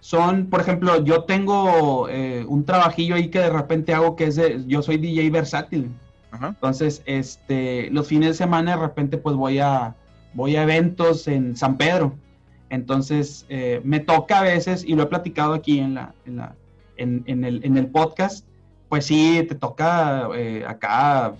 son, 0.00 0.46
por 0.46 0.60
ejemplo, 0.60 1.04
yo 1.04 1.24
tengo 1.24 2.08
eh, 2.08 2.44
un 2.48 2.64
trabajillo 2.64 3.14
ahí 3.14 3.28
que 3.28 3.38
de 3.40 3.50
repente 3.50 3.94
hago 3.94 4.16
que 4.16 4.24
es, 4.24 4.36
de- 4.36 4.64
yo 4.66 4.82
soy 4.82 4.96
DJ 4.98 5.30
versátil. 5.30 5.88
Ajá. 6.30 6.48
Entonces, 6.48 7.02
este, 7.06 7.88
los 7.90 8.06
fines 8.08 8.28
de 8.30 8.34
semana 8.34 8.76
de 8.76 8.82
repente 8.82 9.16
pues 9.18 9.34
voy 9.36 9.58
a, 9.58 9.94
voy 10.34 10.56
a 10.56 10.62
eventos 10.62 11.28
en 11.28 11.56
San 11.56 11.76
Pedro. 11.76 12.14
Entonces, 12.70 13.46
eh, 13.48 13.80
me 13.84 14.00
toca 14.00 14.40
a 14.40 14.42
veces, 14.42 14.84
y 14.84 14.94
lo 14.94 15.04
he 15.04 15.06
platicado 15.06 15.54
aquí 15.54 15.78
en, 15.78 15.94
la, 15.94 16.14
en, 16.26 16.36
la, 16.36 16.54
en, 16.96 17.22
en 17.26 17.44
el, 17.44 17.64
en 17.64 17.76
el 17.76 17.86
podcast, 17.86 18.46
pues 18.88 19.06
sí, 19.06 19.44
te 19.48 19.54
toca 19.54 20.28
eh, 20.34 20.64
acá 20.66 21.34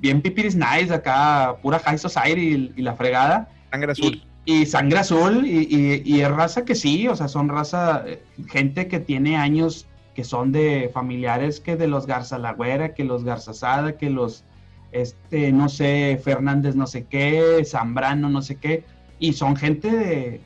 bien 0.00 0.20
pipiris 0.20 0.56
nice, 0.56 0.92
acá 0.92 1.56
pura 1.62 1.78
high 1.78 1.98
society 1.98 2.54
y, 2.54 2.80
y 2.80 2.82
la 2.82 2.94
fregada. 2.94 3.48
Sangre 3.70 3.92
azul. 3.92 4.14
Y, 4.14 4.26
Y 4.44 4.66
sangre 4.66 4.98
azul, 4.98 5.46
y, 5.46 5.68
y, 5.70 6.02
y 6.04 6.20
es 6.20 6.28
raza 6.28 6.64
que 6.64 6.74
sí, 6.74 7.06
o 7.06 7.14
sea, 7.14 7.28
son 7.28 7.48
raza, 7.48 8.02
eh, 8.04 8.20
gente 8.48 8.88
que 8.88 8.98
tiene 8.98 9.36
años 9.36 9.86
que 10.16 10.24
son 10.24 10.50
de 10.50 10.90
familiares 10.92 11.60
que 11.60 11.76
de 11.76 11.86
los 11.86 12.06
Garza 12.06 12.38
Lagüera, 12.38 12.92
que 12.92 13.04
los 13.04 13.22
Garza 13.22 13.54
Sada, 13.54 13.96
que 13.96 14.10
los, 14.10 14.44
este, 14.92 15.52
no 15.52 15.68
sé, 15.68 16.20
Fernández 16.22 16.76
no 16.76 16.86
sé 16.86 17.04
qué, 17.04 17.62
Zambrano 17.64 18.28
no 18.28 18.42
sé 18.42 18.56
qué, 18.56 18.84
y 19.18 19.32
son 19.32 19.56
gente 19.56 19.90
de, 19.90 20.40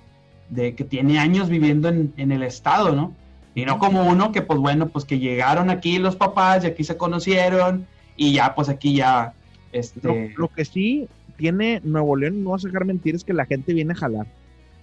de 0.50 0.74
que 0.74 0.84
tiene 0.84 1.18
años 1.18 1.48
viviendo 1.48 1.88
en, 1.88 2.12
en, 2.16 2.32
el 2.32 2.42
estado, 2.42 2.94
¿no? 2.94 3.14
Y 3.54 3.64
no 3.64 3.78
como 3.78 4.06
uno 4.06 4.32
que, 4.32 4.42
pues 4.42 4.58
bueno, 4.58 4.88
pues 4.88 5.04
que 5.04 5.18
llegaron 5.18 5.70
aquí 5.70 5.98
los 5.98 6.16
papás 6.16 6.64
y 6.64 6.68
aquí 6.68 6.84
se 6.84 6.96
conocieron 6.96 7.86
y 8.16 8.32
ya, 8.32 8.54
pues 8.54 8.68
aquí 8.68 8.94
ya, 8.94 9.34
este... 9.72 10.00
Lo, 10.02 10.42
lo 10.42 10.48
que 10.48 10.64
sí 10.64 11.08
tiene 11.36 11.80
Nuevo 11.84 12.16
León, 12.16 12.44
no 12.44 12.50
vas 12.50 12.64
a 12.64 12.68
dejar 12.68 12.84
mentir, 12.84 13.14
es 13.14 13.24
que 13.24 13.32
la 13.32 13.46
gente 13.46 13.72
viene 13.74 13.92
a 13.92 13.96
jalar. 13.96 14.26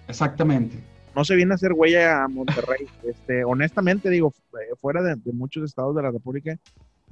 Exactamente 0.07 0.77
no 1.15 1.23
se 1.23 1.35
viene 1.35 1.53
a 1.53 1.55
hacer 1.55 1.73
huella 1.73 2.23
a 2.23 2.27
Monterrey. 2.27 2.87
Este, 3.03 3.43
honestamente, 3.43 4.09
digo, 4.09 4.33
fuera 4.79 5.01
de, 5.01 5.15
de, 5.15 5.33
muchos 5.33 5.63
estados 5.63 5.95
de 5.95 6.01
la 6.01 6.11
República, 6.11 6.57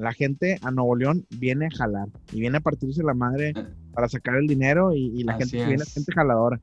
la 0.01 0.13
gente 0.13 0.59
a 0.63 0.71
Nuevo 0.71 0.95
León 0.95 1.25
viene 1.29 1.67
a 1.67 1.69
jalar 1.77 2.07
y 2.31 2.39
viene 2.39 2.57
a 2.57 2.61
partirse 2.61 3.03
la 3.03 3.13
madre 3.13 3.53
para 3.93 4.09
sacar 4.09 4.35
el 4.35 4.47
dinero 4.47 4.93
y, 4.93 5.11
y 5.19 5.23
la 5.23 5.33
Así 5.33 5.43
gente 5.43 5.61
es. 5.61 5.67
viene 5.67 5.85
gente 5.85 6.11
jaladora. 6.13 6.59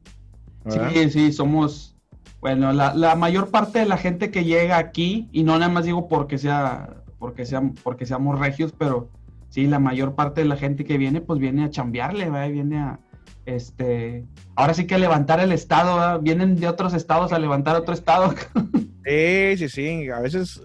¿verdad? 0.64 0.90
Sí, 0.92 1.10
sí, 1.10 1.32
somos, 1.32 1.96
bueno, 2.40 2.72
la, 2.72 2.94
la, 2.94 3.14
mayor 3.14 3.50
parte 3.50 3.78
de 3.78 3.86
la 3.86 3.96
gente 3.96 4.30
que 4.30 4.44
llega 4.44 4.76
aquí, 4.76 5.28
y 5.32 5.44
no 5.44 5.58
nada 5.58 5.72
más 5.72 5.84
digo 5.84 6.08
porque 6.08 6.36
sea, 6.36 7.02
porque 7.18 7.46
sea, 7.46 7.62
porque 7.82 8.06
seamos 8.06 8.38
regios, 8.38 8.74
pero 8.76 9.08
sí, 9.48 9.66
la 9.66 9.78
mayor 9.78 10.14
parte 10.14 10.42
de 10.42 10.48
la 10.48 10.56
gente 10.56 10.84
que 10.84 10.98
viene, 10.98 11.20
pues 11.20 11.38
viene 11.38 11.64
a 11.64 11.70
chambearle, 11.70 12.28
¿verdad? 12.28 12.50
viene 12.50 12.78
a, 12.78 13.00
este, 13.46 14.24
ahora 14.54 14.74
sí 14.74 14.86
que 14.86 14.98
levantar 14.98 15.40
el 15.40 15.52
estado, 15.52 15.96
¿verdad? 15.96 16.20
vienen 16.20 16.56
de 16.56 16.68
otros 16.68 16.94
estados 16.94 17.32
a 17.32 17.38
levantar 17.38 17.76
otro 17.76 17.94
estado. 17.94 18.34
Sí, 19.08 19.56
sí, 19.56 19.68
sí. 19.70 20.10
A 20.10 20.20
veces 20.20 20.60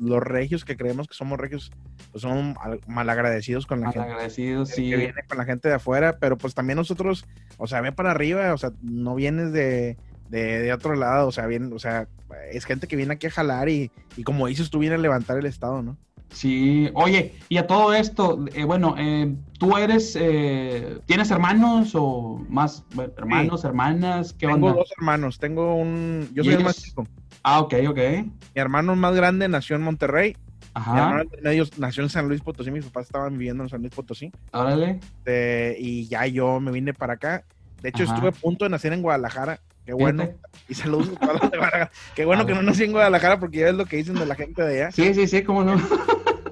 los 0.00 0.22
regios 0.22 0.64
que 0.64 0.76
creemos 0.76 1.08
que 1.08 1.14
somos 1.14 1.40
regios, 1.40 1.72
pues 2.12 2.22
son 2.22 2.54
malagradecidos 2.86 3.66
con 3.66 3.80
la 3.80 3.88
malagradecidos, 3.88 4.68
gente. 4.68 4.82
sí. 4.82 4.90
Que 4.90 4.96
viene 4.96 5.22
con 5.28 5.38
la 5.38 5.44
gente 5.44 5.68
de 5.68 5.74
afuera, 5.74 6.18
pero 6.20 6.38
pues 6.38 6.54
también 6.54 6.76
nosotros, 6.76 7.26
o 7.58 7.66
sea, 7.66 7.80
ve 7.80 7.90
para 7.90 8.12
arriba, 8.12 8.54
o 8.54 8.58
sea, 8.58 8.70
no 8.80 9.16
vienes 9.16 9.52
de, 9.52 9.96
de, 10.28 10.60
de 10.60 10.72
otro 10.72 10.94
lado, 10.94 11.26
o 11.26 11.32
sea, 11.32 11.46
bien, 11.46 11.72
o 11.72 11.80
sea, 11.80 12.06
es 12.52 12.64
gente 12.64 12.86
que 12.86 12.94
viene 12.94 13.14
aquí 13.14 13.26
a 13.26 13.30
jalar 13.30 13.68
y, 13.68 13.90
y 14.16 14.22
como 14.22 14.46
dices, 14.46 14.70
tú 14.70 14.78
vienes 14.78 15.00
a 15.00 15.02
levantar 15.02 15.36
el 15.38 15.46
estado, 15.46 15.82
¿no? 15.82 15.96
Sí, 16.32 16.88
oye, 16.94 17.34
y 17.48 17.56
a 17.58 17.66
todo 17.66 17.92
esto, 17.92 18.44
eh, 18.54 18.64
bueno, 18.64 18.94
eh, 18.98 19.34
tú 19.58 19.76
eres, 19.76 20.16
eh, 20.18 20.98
¿tienes 21.06 21.30
hermanos 21.30 21.92
o 21.94 22.40
más 22.48 22.84
bueno, 22.94 23.12
hermanos, 23.16 23.60
sí. 23.60 23.66
hermanas? 23.66 24.32
¿Qué 24.32 24.46
tengo 24.46 24.68
onda? 24.68 24.78
dos 24.78 24.92
hermanos, 24.96 25.38
tengo 25.38 25.74
un, 25.74 26.28
yo 26.32 26.44
soy 26.44 26.54
el 26.54 26.64
más 26.64 26.80
chico. 26.80 27.06
Ah, 27.42 27.60
ok, 27.60 27.74
ok. 27.88 27.96
Mi 27.96 28.32
hermano 28.54 28.94
más 28.96 29.14
grande 29.14 29.48
nació 29.48 29.76
en 29.76 29.82
Monterrey. 29.82 30.36
Ajá. 30.72 30.92
Mi 30.94 31.00
hermano 31.00 31.30
medio 31.42 31.64
nació 31.78 32.04
en 32.04 32.10
San 32.10 32.28
Luis 32.28 32.42
Potosí, 32.42 32.70
mis 32.70 32.84
papás 32.84 33.06
estaban 33.06 33.36
viviendo 33.36 33.64
en 33.64 33.68
San 33.68 33.80
Luis 33.80 33.92
Potosí. 33.92 34.30
Órale. 34.52 35.00
De, 35.24 35.76
y 35.78 36.06
ya 36.06 36.26
yo 36.26 36.60
me 36.60 36.70
vine 36.70 36.94
para 36.94 37.14
acá. 37.14 37.44
De 37.82 37.88
hecho, 37.88 38.04
Ajá. 38.04 38.14
estuve 38.14 38.28
a 38.28 38.32
punto 38.32 38.64
de 38.64 38.70
nacer 38.70 38.92
en 38.92 39.02
Guadalajara. 39.02 39.58
Qué 39.90 39.94
bueno. 39.94 40.28
Y 40.68 40.74
saludos 40.74 41.10
a 41.20 41.26
los 41.26 41.50
de 41.50 41.58
Guadalajara. 41.58 41.90
Qué 42.14 42.24
bueno 42.24 42.46
que 42.46 42.54
no 42.54 42.62
nací 42.62 42.84
en 42.84 42.92
Guadalajara 42.92 43.40
porque 43.40 43.58
ya 43.58 43.70
es 43.70 43.74
lo 43.74 43.86
que 43.86 43.96
dicen 43.96 44.14
de 44.14 44.24
la 44.24 44.36
gente 44.36 44.62
de 44.62 44.84
allá. 44.84 44.92
Sí, 44.92 45.14
sí, 45.14 45.26
sí, 45.26 45.42
cómo 45.42 45.64
no. 45.64 45.76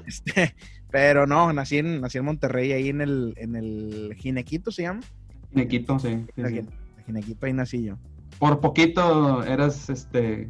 Este, 0.08 0.54
pero 0.90 1.26
no, 1.26 1.52
nací 1.52 1.78
en, 1.78 2.00
nací 2.00 2.16
en 2.16 2.24
Monterrey, 2.24 2.72
ahí 2.72 2.88
en 2.88 3.02
el, 3.02 3.34
en 3.36 3.54
el 3.54 4.16
Ginequito 4.16 4.72
se 4.72 4.82
llama. 4.82 5.02
Ginequito, 5.50 5.98
sí. 5.98 6.24
sí, 6.34 6.42
sí. 6.48 6.60
Ginequito, 7.04 7.46
ahí 7.46 7.52
nací 7.52 7.84
yo. 7.84 7.98
Por 8.38 8.58
poquito 8.58 9.44
eras 9.44 9.90
este 9.90 10.48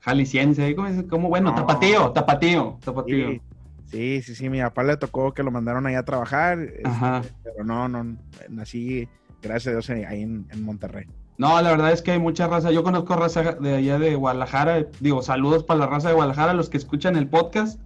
jalisciense, 0.00 0.76
¿cómo, 0.76 1.08
cómo 1.08 1.28
bueno? 1.30 1.50
No. 1.50 1.56
Tapatío, 1.56 2.12
tapatío, 2.12 2.78
tapatío. 2.84 3.30
Sí. 3.30 3.40
Sí, 3.86 4.22
sí, 4.22 4.34
sí, 4.34 4.50
mi 4.50 4.60
papá 4.60 4.84
le 4.84 4.98
tocó 4.98 5.32
que 5.32 5.42
lo 5.42 5.50
mandaron 5.50 5.86
allá 5.86 6.00
a 6.00 6.04
trabajar, 6.04 6.60
este, 6.60 7.32
pero 7.42 7.64
no, 7.64 7.88
no, 7.88 8.18
nací, 8.50 9.08
gracias 9.40 9.68
a 9.68 9.70
Dios, 9.70 9.90
ahí 10.06 10.22
en, 10.22 10.46
en, 10.50 10.62
Monterrey. 10.62 11.06
No, 11.38 11.62
la 11.62 11.70
verdad 11.70 11.92
es 11.92 12.02
que 12.02 12.10
hay 12.10 12.18
mucha 12.18 12.48
raza, 12.48 12.72
yo 12.72 12.82
conozco 12.82 13.14
raza 13.14 13.52
de 13.52 13.76
allá 13.76 13.98
de 13.98 14.16
Guadalajara, 14.16 14.86
digo, 14.98 15.22
saludos 15.22 15.62
para 15.62 15.80
la 15.80 15.86
raza 15.86 16.08
de 16.08 16.14
Guadalajara, 16.14 16.52
los 16.52 16.68
que 16.68 16.76
escuchan 16.76 17.14
el 17.16 17.28
podcast, 17.28 17.80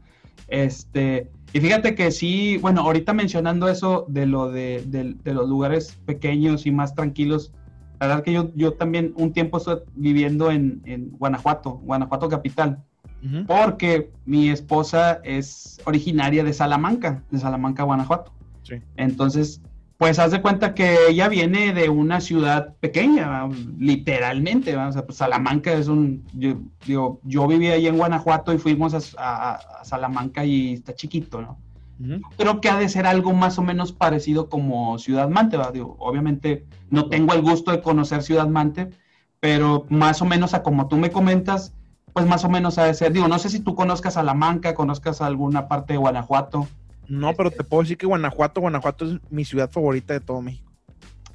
este, 0.49 1.29
y 1.53 1.61
fíjate 1.61 1.95
que 1.95 2.11
sí, 2.11 2.57
bueno, 2.57 2.81
ahorita 2.81 3.13
mencionando 3.13 3.69
eso 3.69 4.07
de 4.09 4.25
lo 4.25 4.51
de, 4.51 4.83
de, 4.87 5.15
de 5.23 5.35
los 5.35 5.49
lugares 5.49 5.99
pequeños 6.07 6.65
y 6.65 6.71
más 6.71 6.95
tranquilos, 6.95 7.53
la 8.01 8.07
verdad 8.09 8.25
que 8.25 8.33
yo, 8.33 8.51
yo 8.55 8.73
también 8.73 9.13
un 9.17 9.33
tiempo 9.33 9.59
estuve 9.59 9.83
viviendo 9.95 10.51
en, 10.51 10.81
en 10.87 11.11
Guanajuato, 11.19 11.73
Guanajuato 11.85 12.29
capital, 12.29 12.83
uh 13.23 13.27
-huh. 13.27 13.47
porque 13.47 14.11
mi 14.25 14.49
esposa 14.49 15.21
es 15.25 15.79
originaria 15.85 16.43
de 16.43 16.53
Salamanca, 16.53 17.23
de 17.31 17.39
Salamanca, 17.39 17.83
Guanajuato. 17.83 18.33
Sí. 18.63 18.77
Entonces, 18.97 19.61
pues 20.03 20.19
haz 20.19 20.33
de 20.33 20.43
cuenta 20.43 20.75
que 20.75 20.97
ella 21.11 21.29
viene 21.29 21.73
de 21.73 21.89
una 21.89 22.21
ciudad 22.21 22.75
pequeña, 22.81 23.49
literalmente, 23.79 24.77
o 24.77 24.91
sea, 24.91 25.07
pues 25.07 25.19
Salamanca 25.19 25.73
es 25.75 25.87
un, 25.87 26.25
yo, 26.35 26.57
yo, 26.85 27.21
yo 27.23 27.47
vivía 27.47 27.75
ahí 27.75 27.87
en 27.87 27.99
Guanajuato 27.99 28.53
y 28.53 28.59
fuimos 28.59 28.95
a, 28.95 28.99
a, 29.17 29.55
a 29.55 29.85
Salamanca 29.85 30.45
y 30.45 30.73
está 30.73 30.93
chiquito, 30.93 31.41
¿no? 31.41 31.57
Uh 32.01 32.05
-huh. 32.05 32.21
Creo 32.37 32.61
que 32.61 32.69
ha 32.69 32.79
de 32.79 32.89
ser 32.89 33.07
algo 33.07 33.33
más 33.33 33.61
o 33.61 33.63
menos 33.63 33.93
parecido 33.93 34.49
como 34.49 34.99
Ciudad 34.99 35.29
Mante. 35.29 35.57
Digo, 35.73 35.95
obviamente 36.01 36.67
no 36.91 37.09
tengo 37.09 37.33
el 37.35 37.43
gusto 37.43 37.71
de 37.71 37.81
conocer 37.81 38.25
Ciudad 38.25 38.49
Mante, 38.49 38.91
pero 39.39 39.87
más 39.89 40.21
o 40.21 40.25
menos 40.25 40.53
a 40.53 40.65
como 40.65 40.89
tú 40.89 40.97
me 40.97 41.13
comentas, 41.13 41.75
pues 42.13 42.27
más 42.27 42.45
o 42.45 42.49
menos 42.49 42.77
ha 42.77 42.87
de 42.87 42.95
ser, 42.95 43.13
digo, 43.13 43.29
no 43.29 43.39
sé 43.39 43.51
si 43.51 43.61
tú 43.61 43.77
conozcas 43.77 44.15
Salamanca, 44.15 44.75
conozcas 44.75 45.21
alguna 45.21 45.69
parte 45.69 45.93
de 45.93 46.01
Guanajuato. 46.01 46.67
No, 47.13 47.35
pero 47.35 47.51
te 47.51 47.63
puedo 47.63 47.83
decir 47.83 47.99
que 47.99 48.07
Guanajuato, 48.07 48.63
Guanajuato 48.63 49.05
es 49.05 49.21
mi 49.29 49.45
ciudad 49.45 49.71
favorita 49.71 50.15
de 50.15 50.21
todo 50.21 50.41
México. 50.41 50.73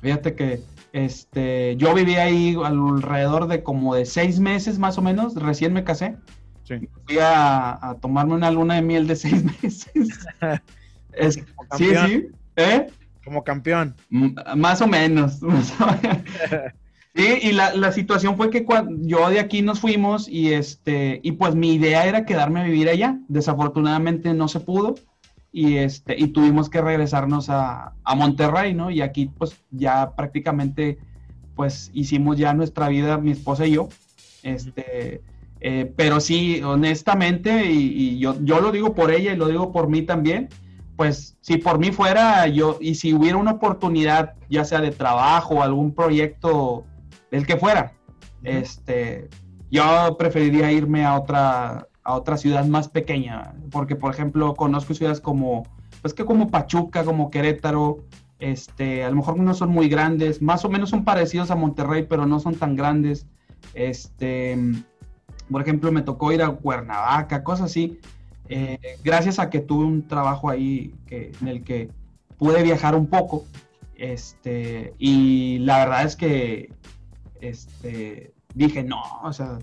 Fíjate 0.02 0.34
que 0.34 0.60
este, 0.92 1.76
yo 1.78 1.94
viví 1.94 2.16
ahí 2.16 2.58
alrededor 2.66 3.48
de 3.48 3.62
como 3.62 3.94
de 3.94 4.08
seis 4.08 4.40
meses 4.40 4.80
más 4.80 4.98
o 4.98 5.04
menos, 5.04 5.36
recién 5.36 5.74
me 5.74 5.84
casé. 5.84 6.18
Sí. 6.64 6.90
Fui 7.06 7.20
a, 7.20 7.90
a, 7.90 7.94
tomarme 8.02 8.34
una 8.34 8.50
luna 8.50 8.74
de 8.74 8.82
miel 8.82 9.06
de 9.06 9.18
seis 9.18 9.44
meses. 9.62 9.88
es, 11.12 11.36
sí, 11.36 11.92
sí. 12.08 12.28
¿Eh? 12.56 12.88
Como 13.24 13.44
campeón. 13.44 13.96
M 14.10 14.34
más 14.56 14.82
o 14.82 14.88
menos. 14.88 15.42
sí, 17.14 17.40
y 17.40 17.52
la, 17.52 17.76
la, 17.76 17.92
situación 17.92 18.36
fue 18.36 18.50
que 18.50 18.66
cuando 18.66 18.98
yo 19.08 19.30
de 19.30 19.40
aquí 19.40 19.62
nos 19.62 19.80
fuimos 19.80 20.28
y 20.28 20.54
este, 20.54 21.20
y 21.22 21.34
pues 21.34 21.54
mi 21.54 21.76
idea 21.76 22.08
era 22.08 22.26
quedarme 22.26 22.62
a 22.62 22.64
vivir 22.64 22.90
allá. 22.90 23.20
Desafortunadamente 23.28 24.34
no 24.34 24.48
se 24.48 24.60
pudo 24.60 24.96
y 25.52 25.78
este 25.78 26.16
y 26.18 26.28
tuvimos 26.28 26.70
que 26.70 26.82
regresarnos 26.82 27.50
a, 27.50 27.94
a, 28.04 28.16
Monterrey, 28.16 28.74
¿no? 28.74 28.92
Y 28.92 29.02
aquí 29.02 29.28
pues 29.38 29.58
ya 29.72 30.12
prácticamente 30.16 30.98
pues 31.56 31.90
hicimos 31.94 32.38
ya 32.38 32.54
nuestra 32.54 32.88
vida 32.90 33.18
mi 33.18 33.32
esposa 33.32 33.66
y 33.66 33.72
yo, 33.72 33.90
este, 34.44 35.22
eh, 35.60 35.92
pero 35.96 36.20
sí, 36.20 36.62
honestamente 36.64 37.66
y, 37.66 37.88
y, 37.88 38.20
yo, 38.20 38.36
yo 38.44 38.62
lo 38.62 38.72
digo 38.72 38.94
por 38.94 39.12
ella 39.12 39.34
y 39.34 39.38
lo 39.38 39.48
digo 39.48 39.72
por 39.72 39.90
mí 39.90 40.04
también, 40.04 40.50
pues 40.96 41.38
si 41.42 41.58
por 41.58 41.80
mí 41.80 41.92
fuera 41.92 42.48
yo 42.48 42.78
y 42.80 42.96
si 42.96 43.14
hubiera 43.14 43.38
una 43.38 43.54
oportunidad 43.54 44.34
ya 44.50 44.66
sea 44.66 44.82
de 44.82 44.92
trabajo 44.92 45.64
algún 45.64 45.94
proyecto 45.94 46.86
del 47.32 47.48
que 47.48 47.58
fuera, 47.58 47.94
uh 48.44 48.46
-huh. 48.46 48.62
este, 48.62 49.30
yo 49.72 50.16
preferiría 50.18 50.72
irme 50.72 51.04
a 51.06 51.20
otra 51.20 51.87
a 52.08 52.14
otra 52.14 52.38
ciudad 52.38 52.66
más 52.66 52.88
pequeña, 52.88 53.54
porque 53.70 53.98
por 53.98 54.14
ejemplo 54.14 54.56
conozco 54.56 54.94
ciudades 54.94 55.20
como, 55.20 55.68
pues 56.02 56.14
que 56.14 56.24
como 56.24 56.50
Pachuca, 56.50 57.04
como 57.04 57.30
Querétaro, 57.30 58.06
este, 58.40 59.04
a 59.04 59.10
lo 59.10 59.18
mejor 59.18 59.38
no 59.38 59.54
son 59.54 59.70
muy 59.70 59.90
grandes, 59.90 60.42
más 60.42 60.64
o 60.64 60.70
menos 60.70 60.90
son 60.90 61.04
parecidos 61.04 61.52
a 61.52 61.58
Monterrey, 61.58 62.06
pero 62.10 62.26
no 62.26 62.40
son 62.40 62.56
tan 62.56 62.78
grandes. 62.78 63.28
Este, 63.74 64.58
por 65.52 65.62
ejemplo, 65.62 65.92
me 65.92 66.02
tocó 66.02 66.32
ir 66.32 66.42
a 66.42 66.50
Cuernavaca, 66.50 67.44
cosas 67.44 67.66
así. 67.66 68.00
Eh, 68.48 68.80
gracias 69.04 69.38
a 69.38 69.50
que 69.50 69.60
tuve 69.60 69.84
un 69.84 70.08
trabajo 70.08 70.50
ahí 70.50 70.96
que, 71.08 71.34
en 71.42 71.48
el 71.50 71.66
que 71.66 71.90
pude 72.38 72.64
viajar 72.64 72.96
un 72.96 73.08
poco. 73.08 73.44
Este, 73.96 74.94
y 74.98 75.58
la 75.60 75.80
verdad 75.80 76.06
es 76.06 76.16
que 76.16 76.72
este, 77.42 78.34
dije, 78.54 78.82
no, 78.82 79.02
o 79.24 79.34
sea, 79.34 79.60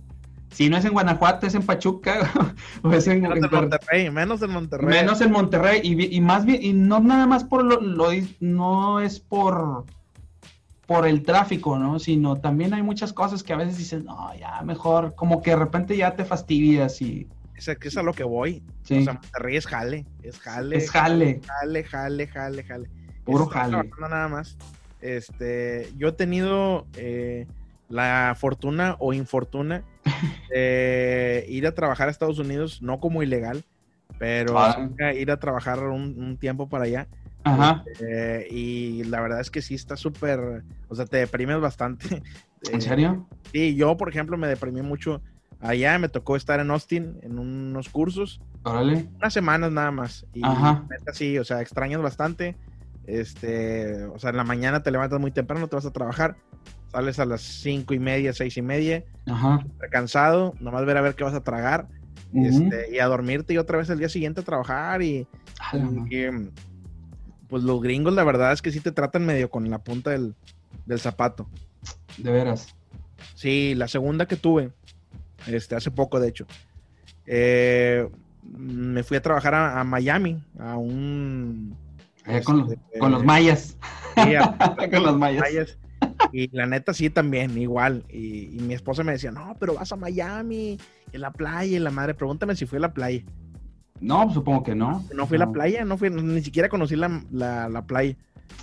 si 0.55 0.71
no 0.71 0.77
es 0.77 0.85
en 0.85 0.93
Guanajuato, 0.93 1.47
es 1.47 1.55
en 1.55 1.67
Pachuca, 1.67 2.31
o 2.83 2.93
es 2.93 3.09
en, 3.09 3.23
menos 3.23 3.39
en, 3.39 3.45
en 3.45 3.51
Monterrey, 3.51 4.11
menos 4.11 4.43
en 4.43 4.51
Monterrey. 4.53 4.87
Menos 4.89 5.21
en 5.21 5.33
Monterrey, 5.33 5.81
y, 5.83 6.17
y, 6.17 6.21
más 6.21 6.45
bien, 6.45 6.63
y 6.63 6.73
no 6.73 7.01
nada 7.01 7.27
más 7.27 7.43
por 7.43 7.65
lo, 7.65 7.81
lo, 7.81 8.11
no 8.41 9.01
es 9.01 9.19
por 9.19 9.85
por 10.87 11.09
el 11.09 11.23
tráfico, 11.23 11.79
¿no? 11.79 11.99
Sino 11.99 12.37
también 12.37 12.75
hay 12.75 12.83
muchas 12.83 13.13
cosas 13.13 13.43
que 13.43 13.55
a 13.55 13.57
veces 13.57 13.79
dices, 13.79 14.05
no, 14.05 14.31
ya 14.39 14.61
mejor, 14.63 15.15
como 15.15 15.43
que 15.43 15.51
de 15.51 15.57
repente 15.57 15.97
ya 15.97 16.15
te 16.15 16.27
fastidias 16.27 17.01
y... 17.01 17.27
Es, 17.57 17.69
es 17.69 17.97
a 17.97 18.03
lo 18.03 18.13
que 18.13 18.23
voy. 18.25 18.63
Sí. 18.83 18.99
O 18.99 19.05
sea, 19.05 19.15
Monterrey 19.15 19.57
es 19.57 19.67
jale, 19.67 20.05
es 20.23 20.39
jale. 20.39 20.77
Es 20.77 20.91
jale. 20.91 21.41
Jale, 21.47 21.85
jale, 21.85 22.27
jale, 22.27 22.65
jale. 22.65 22.91
Puro 23.25 23.47
jale. 23.47 23.91
Nada 23.99 24.29
más. 24.29 24.59
Este, 25.01 25.91
yo 25.97 26.09
he 26.09 26.13
tenido... 26.13 26.87
Eh, 26.99 27.47
la 27.89 28.35
fortuna 28.39 28.97
o 28.99 29.13
infortuna 29.13 29.85
ir 30.55 31.67
a 31.67 31.73
trabajar 31.75 32.09
a 32.09 32.11
Estados 32.11 32.39
Unidos, 32.39 32.83
no 32.83 33.01
como 33.01 33.23
ilegal, 33.23 33.65
pero 34.19 34.59
Ah. 34.59 34.91
ir 35.15 35.31
a 35.31 35.39
trabajar 35.39 35.81
un, 35.81 36.17
un 36.23 36.37
tiempo 36.39 36.69
para 36.69 36.85
allá. 36.85 37.09
Ajá. 37.43 37.85
Eh, 38.01 38.47
y 38.51 39.05
la 39.05 39.21
verdad 39.21 39.41
es 39.41 39.51
que 39.51 39.61
sí 39.61 39.75
está 39.75 39.97
súper, 39.97 40.63
o 40.89 40.95
sea, 40.95 41.05
te 41.07 41.19
deprimes 41.19 41.61
bastante. 41.61 42.07
¿En 42.73 42.79
Eh, 42.79 42.81
serio? 42.81 43.29
Sí, 43.53 43.75
yo, 43.77 43.97
por 43.97 44.09
ejemplo, 44.09 44.39
me 44.39 44.47
deprimí 44.49 44.81
mucho 44.81 45.21
allá, 45.61 45.99
me 45.99 46.09
tocó 46.09 46.37
estar 46.37 46.61
en 46.61 46.71
Austin 46.71 47.19
en 47.23 47.39
unos 47.39 47.89
cursos, 47.91 48.41
Órale. 48.63 49.09
unas 49.17 49.33
semanas 49.35 49.71
nada 49.73 49.91
más. 49.91 50.25
Y 50.33 50.43
Ajá. 50.45 50.87
sí, 51.13 51.39
o 51.39 51.45
sea, 51.45 51.61
extrañas 51.61 52.01
bastante. 52.01 52.57
Este, 53.07 54.05
o 54.05 54.19
sea, 54.19 54.31
en 54.31 54.37
la 54.39 54.45
mañana 54.45 54.83
te 54.83 54.91
levantas 54.91 55.21
muy 55.21 55.31
temprano, 55.31 55.69
te 55.69 55.77
vas 55.77 55.85
a 55.85 55.91
trabajar, 55.93 56.37
sales 56.95 57.19
a 57.19 57.25
las 57.25 57.41
cinco 57.43 57.93
y 57.93 57.99
media, 57.99 58.33
seis 58.33 58.57
y 58.57 58.63
media, 58.63 59.03
Ajá. 59.27 59.65
cansado, 59.91 60.55
nomás 60.61 60.87
ver 60.87 60.97
a 60.97 61.01
ver 61.01 61.17
qué 61.17 61.25
vas 61.25 61.35
a 61.35 61.43
tragar, 61.43 61.89
este, 62.33 62.95
y 62.95 63.01
a 63.01 63.07
dormirte 63.07 63.53
y 63.53 63.59
otra 63.59 63.79
vez 63.79 63.91
el 63.91 63.99
día 63.99 64.09
siguiente 64.09 64.43
a 64.43 64.45
trabajar 64.45 65.03
y, 65.03 65.27
pues 67.49 67.63
los 67.63 67.83
gringos 67.83 68.15
la 68.15 68.25
verdad 68.25 68.53
es 68.53 68.63
que 68.63 68.71
sí 68.71 68.81
te 68.81 68.93
tratan 68.93 69.27
medio 69.27 69.51
con 69.51 69.69
la 69.71 69.79
punta 69.79 70.11
del, 70.11 70.35
del 70.87 71.01
zapato. 71.01 71.49
De 72.17 72.31
veras. 72.31 72.75
Sí, 73.35 73.75
la 73.75 73.89
segunda 73.89 74.27
que 74.27 74.37
tuve, 74.37 74.71
este, 75.49 75.75
hace 75.75 75.91
poco 75.91 76.21
de 76.21 76.29
hecho, 76.29 76.47
eh, 77.27 78.09
me 78.57 79.03
fui 79.03 79.17
a 79.17 79.23
trabajar 79.23 79.55
a, 79.55 79.81
a 79.81 79.85
Miami, 79.85 80.41
a 80.61 80.77
un... 80.77 81.77
Con, 82.45 82.61
los, 82.61 82.71
este, 82.73 82.99
con 83.01 83.13
los 83.13 83.25
mayas. 83.25 83.77
sí, 84.15 84.35
a- 84.35 84.57
Con 84.91 85.03
los 85.03 85.19
mayas. 85.19 85.41
mayas. 85.43 85.79
Y 86.37 86.49
la 86.51 86.67
neta 86.67 86.93
sí 86.93 87.11
también, 87.11 87.57
igual. 87.57 88.05
Y, 88.11 88.57
y 88.57 88.59
mi 88.61 88.75
esposa 88.75 89.05
me 89.05 89.13
decía, 89.13 89.31
no, 89.31 89.57
pero 89.61 89.75
vas 89.75 89.93
a 89.93 89.97
Miami, 89.97 90.81
en 91.13 91.21
la 91.21 91.31
playa, 91.31 91.77
y 91.77 91.79
la 91.79 91.93
madre, 91.93 92.15
pregúntame 92.15 92.57
si 92.57 92.67
fui 92.67 92.79
a 92.79 92.81
la 92.81 92.93
playa. 92.93 93.23
No, 94.01 94.25
pues 94.25 94.35
supongo 94.35 94.65
que 94.65 94.75
no. 94.75 95.05
No 95.15 95.29
fui 95.29 95.37
a 95.37 95.39
la 95.39 95.53
playa, 95.53 95.85
no 95.85 95.97
fui, 95.97 96.11
ni 96.11 96.43
siquiera 96.43 96.69
conocí 96.69 96.97
la, 96.97 97.23
la, 97.31 97.69
la 97.69 97.87
playa. 97.87 98.17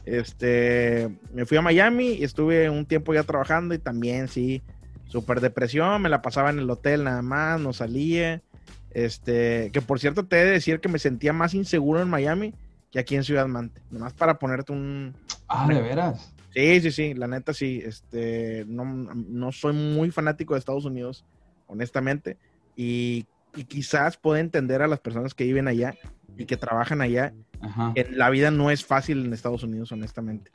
Este, 0.06 1.10
me 1.34 1.46
fui 1.46 1.58
a 1.58 1.62
Miami 1.62 2.10
y 2.10 2.26
estuve 2.26 2.70
un 2.70 2.86
tiempo 2.86 3.14
ya 3.14 3.24
trabajando 3.24 3.74
y 3.74 3.80
también 3.80 4.28
sí, 4.28 4.62
súper 5.08 5.40
depresión, 5.40 6.02
me 6.02 6.10
la 6.10 6.22
pasaba 6.22 6.50
en 6.50 6.60
el 6.60 6.70
hotel 6.70 7.06
nada 7.06 7.22
más, 7.22 7.62
no 7.62 7.72
salía. 7.72 8.42
Este, 8.90 9.70
que 9.72 9.80
por 9.82 10.02
cierto 10.02 10.26
te 10.26 10.42
he 10.42 10.46
de 10.46 10.52
decir 10.52 10.82
que 10.82 10.90
me 10.90 11.00
sentía 11.00 11.32
más 11.32 11.54
inseguro 11.54 12.02
en 12.02 12.10
Miami 12.10 12.54
que 12.92 13.00
aquí 13.00 13.16
en 13.16 13.24
Ciudad 13.24 13.48
Mante. 13.48 13.82
Nomás 13.90 14.12
para 14.12 14.38
ponerte 14.40 14.74
un... 14.74 15.16
Ah, 15.48 15.66
de 15.70 15.82
veras. 15.82 16.34
Sí, 16.54 16.82
sí, 16.82 16.92
sí, 16.92 17.14
la 17.14 17.28
neta 17.28 17.54
sí. 17.54 17.82
Este, 17.84 18.66
no, 18.68 18.86
no 18.86 19.52
soy 19.52 19.74
muy 19.74 20.12
fanático 20.12 20.54
de 20.54 20.60
Estados 20.60 20.86
Unidos, 20.86 21.26
honestamente. 21.68 22.38
Y, 22.76 23.26
y 23.56 23.64
quizás 23.66 24.18
puedo 24.18 24.38
entender 24.38 24.82
a 24.82 24.88
las 24.88 25.00
personas 25.00 25.34
que 25.34 25.44
viven 25.46 25.68
allá 25.68 25.96
y 26.38 26.46
que 26.46 26.58
trabajan 26.58 27.02
allá 27.02 27.34
Ajá. 27.62 27.92
que 27.96 28.10
la 28.12 28.30
vida 28.30 28.52
no 28.52 28.72
es 28.72 28.86
fácil 28.86 29.26
en 29.26 29.34
Estados 29.34 29.64
Unidos, 29.64 29.92
honestamente. 29.92 30.52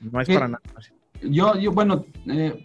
No 0.00 0.20
es 0.20 0.28
¿Qué? 0.28 0.34
para 0.34 0.48
nada 0.48 0.62
fácil. 0.72 0.94
Yo, 1.22 1.56
yo, 1.56 1.72
bueno, 1.72 2.04
eh, 2.26 2.62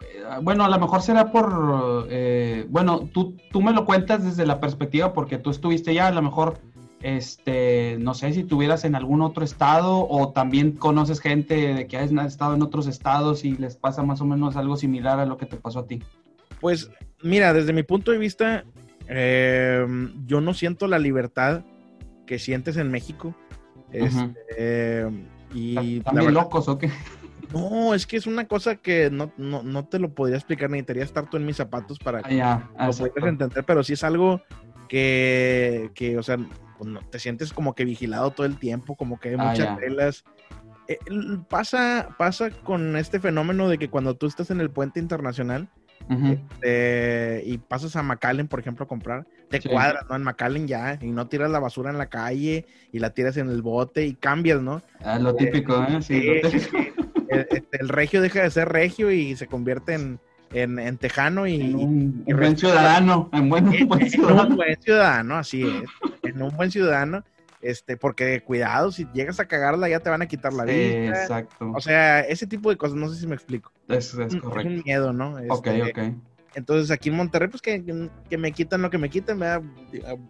eh, 0.00 0.22
bueno, 0.42 0.64
a 0.64 0.68
lo 0.68 0.78
mejor 0.78 1.02
será 1.02 1.30
por, 1.30 2.06
eh, 2.10 2.66
bueno, 2.68 3.08
tú, 3.12 3.36
tú 3.52 3.60
me 3.60 3.72
lo 3.72 3.84
cuentas 3.84 4.24
desde 4.24 4.46
la 4.46 4.60
perspectiva 4.60 5.12
porque 5.12 5.38
tú 5.38 5.50
estuviste 5.50 5.92
ya, 5.94 6.08
a 6.08 6.12
lo 6.12 6.22
mejor, 6.22 6.58
este, 7.02 7.96
no 8.00 8.14
sé 8.14 8.32
si 8.32 8.44
tuvieras 8.44 8.84
en 8.84 8.94
algún 8.94 9.22
otro 9.22 9.44
estado 9.44 10.06
o 10.08 10.32
también 10.32 10.72
conoces 10.72 11.20
gente 11.20 11.74
de 11.74 11.86
que 11.86 11.96
has 11.96 12.10
estado 12.10 12.54
en 12.54 12.62
otros 12.62 12.86
estados 12.86 13.44
y 13.44 13.56
les 13.56 13.76
pasa 13.76 14.02
más 14.02 14.20
o 14.20 14.24
menos 14.24 14.56
algo 14.56 14.76
similar 14.76 15.20
a 15.20 15.26
lo 15.26 15.36
que 15.36 15.46
te 15.46 15.56
pasó 15.56 15.80
a 15.80 15.86
ti. 15.86 16.02
Pues 16.60 16.90
mira, 17.22 17.52
desde 17.52 17.72
mi 17.72 17.84
punto 17.84 18.10
de 18.10 18.18
vista, 18.18 18.64
eh, 19.08 19.86
yo 20.26 20.40
no 20.40 20.54
siento 20.54 20.88
la 20.88 20.98
libertad 20.98 21.64
que 22.26 22.38
sientes 22.38 22.76
en 22.76 22.90
México. 22.90 23.34
Ujú. 23.88 24.34
Este, 24.46 25.06
y 25.54 25.74
la 25.74 25.82
¿Están 25.82 26.16
bien 26.16 26.34
locos 26.34 26.68
o 26.68 26.78
qué? 26.78 26.90
no, 27.54 27.94
es 27.94 28.06
que 28.06 28.16
es 28.16 28.26
una 28.26 28.46
cosa 28.46 28.76
que 28.76 29.08
no, 29.10 29.32
no, 29.36 29.62
no 29.62 29.84
te 29.86 29.98
lo 29.98 30.12
podría 30.12 30.36
explicar, 30.36 30.68
necesitaría 30.68 31.04
estar 31.04 31.30
tú 31.30 31.36
en 31.36 31.46
mis 31.46 31.56
zapatos 31.56 31.98
para 31.98 32.18
Ah, 32.18 32.68
ah, 32.76 32.84
lo 32.84 32.90
exacto. 32.90 33.14
puedes 33.14 33.28
entender, 33.28 33.64
pero 33.64 33.82
sí 33.82 33.94
es 33.94 34.04
algo 34.04 34.42
que, 34.88 35.90
que 35.94 36.18
o 36.18 36.22
sea, 36.22 36.38
pues, 36.78 36.88
no- 36.90 37.00
te 37.10 37.18
sientes 37.18 37.52
como 37.52 37.74
que 37.74 37.84
vigilado 37.84 38.30
todo 38.30 38.46
el 38.46 38.58
tiempo, 38.58 38.94
como 38.96 39.18
que 39.18 39.30
hay 39.30 39.34
Ah, 39.38 39.44
muchas 39.50 39.66
ya. 39.66 39.76
reglas. 39.76 40.24
Eh, 40.86 40.98
pasa, 41.50 42.08
pasa 42.16 42.50
con 42.50 42.96
este 42.96 43.20
fenómeno 43.20 43.68
de 43.68 43.76
que 43.76 43.90
cuando 43.90 44.14
tú 44.16 44.26
estás 44.26 44.50
en 44.50 44.60
el 44.60 44.70
puente 44.70 44.98
internacional 45.00 45.68
Ujú. 46.08 46.38
eh, 46.62 47.42
y 47.44 47.58
pasas 47.58 47.94
a 47.96 48.02
McAllen, 48.02 48.48
por 48.48 48.60
ejemplo, 48.60 48.84
a 48.84 48.88
comprar, 48.88 49.26
te 49.50 49.60
Sí. 49.60 49.68
cuadras, 49.68 50.04
¿no? 50.08 50.16
En 50.16 50.22
McAllen 50.22 50.66
ya, 50.66 50.98
y 51.02 51.10
no 51.10 51.26
tiras 51.28 51.50
la 51.50 51.58
basura 51.58 51.90
en 51.90 51.98
la 51.98 52.06
calle 52.06 52.64
y 52.92 53.00
la 53.00 53.10
tiras 53.10 53.36
en 53.36 53.50
el 53.50 53.60
bote 53.60 54.06
y 54.06 54.14
cambias, 54.14 54.62
¿no? 54.62 54.80
Ah, 55.04 55.18
lo 55.18 55.34
típico, 55.34 55.84
¿eh? 55.84 56.00
Sí, 56.00 56.22
lo 56.42 56.48
típico. 56.50 56.78
El, 57.28 57.40
este, 57.50 57.68
el 57.80 57.88
regio 57.90 58.22
deja 58.22 58.42
de 58.42 58.50
ser 58.50 58.70
regio 58.70 59.10
y 59.10 59.36
se 59.36 59.46
convierte 59.46 59.92
en, 59.92 60.18
en, 60.54 60.78
en 60.78 60.96
tejano 60.96 61.46
y, 61.46 61.60
En 61.60 61.74
un, 61.74 62.24
y 62.26 62.32
un 62.32 62.38
buen 62.40 62.56
ciudadano, 62.56 63.28
en 63.34 63.50
buen, 63.50 63.68
un 63.68 63.88
buen 63.88 64.00
en 64.00 64.06
un 64.06 64.10
ciudadano. 64.10 64.56
buen 64.56 64.76
ciudadano, 64.80 65.36
así 65.36 65.62
es. 65.68 65.90
En 66.28 66.42
un 66.42 66.56
buen 66.56 66.70
ciudadano, 66.70 67.24
este, 67.60 67.96
porque 67.96 68.40
cuidado, 68.42 68.92
si 68.92 69.06
llegas 69.12 69.40
a 69.40 69.46
cagarla 69.46 69.88
ya 69.88 70.00
te 70.00 70.10
van 70.10 70.22
a 70.22 70.26
quitar 70.26 70.52
la 70.52 70.64
vista. 70.64 71.22
exacto. 71.22 71.72
O 71.74 71.80
sea, 71.80 72.20
ese 72.20 72.46
tipo 72.46 72.70
de 72.70 72.76
cosas, 72.76 72.96
no 72.96 73.08
sé 73.08 73.18
si 73.20 73.26
me 73.26 73.34
explico. 73.34 73.72
es, 73.88 74.14
es 74.14 74.34
Es 74.34 74.40
correcto. 74.40 74.68
un 74.68 74.82
miedo, 74.84 75.12
¿no? 75.12 75.36
Ok, 75.50 75.66
Este, 75.66 75.82
ok. 75.90 75.98
Entonces 76.54 76.90
aquí 76.90 77.08
en 77.10 77.16
Monterrey, 77.16 77.48
pues 77.48 77.62
que, 77.62 77.84
que 78.28 78.38
me 78.38 78.52
quitan 78.52 78.82
lo 78.82 78.90
que 78.90 78.98
me 78.98 79.10
quitan, 79.10 79.38
¿verdad? 79.38 79.62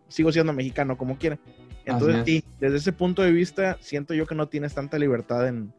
sigo 0.08 0.32
siendo 0.32 0.52
mexicano 0.52 0.96
como 0.98 1.16
quiera. 1.16 1.38
Entonces 1.84 2.22
sí, 2.26 2.44
desde 2.60 2.76
ese 2.78 2.92
punto 2.92 3.22
de 3.22 3.30
vista, 3.32 3.78
siento 3.80 4.12
yo 4.14 4.26
que 4.26 4.34
no 4.34 4.48
tienes 4.48 4.74
tanta 4.74 4.98
libertad 4.98 5.46
en, 5.48 5.72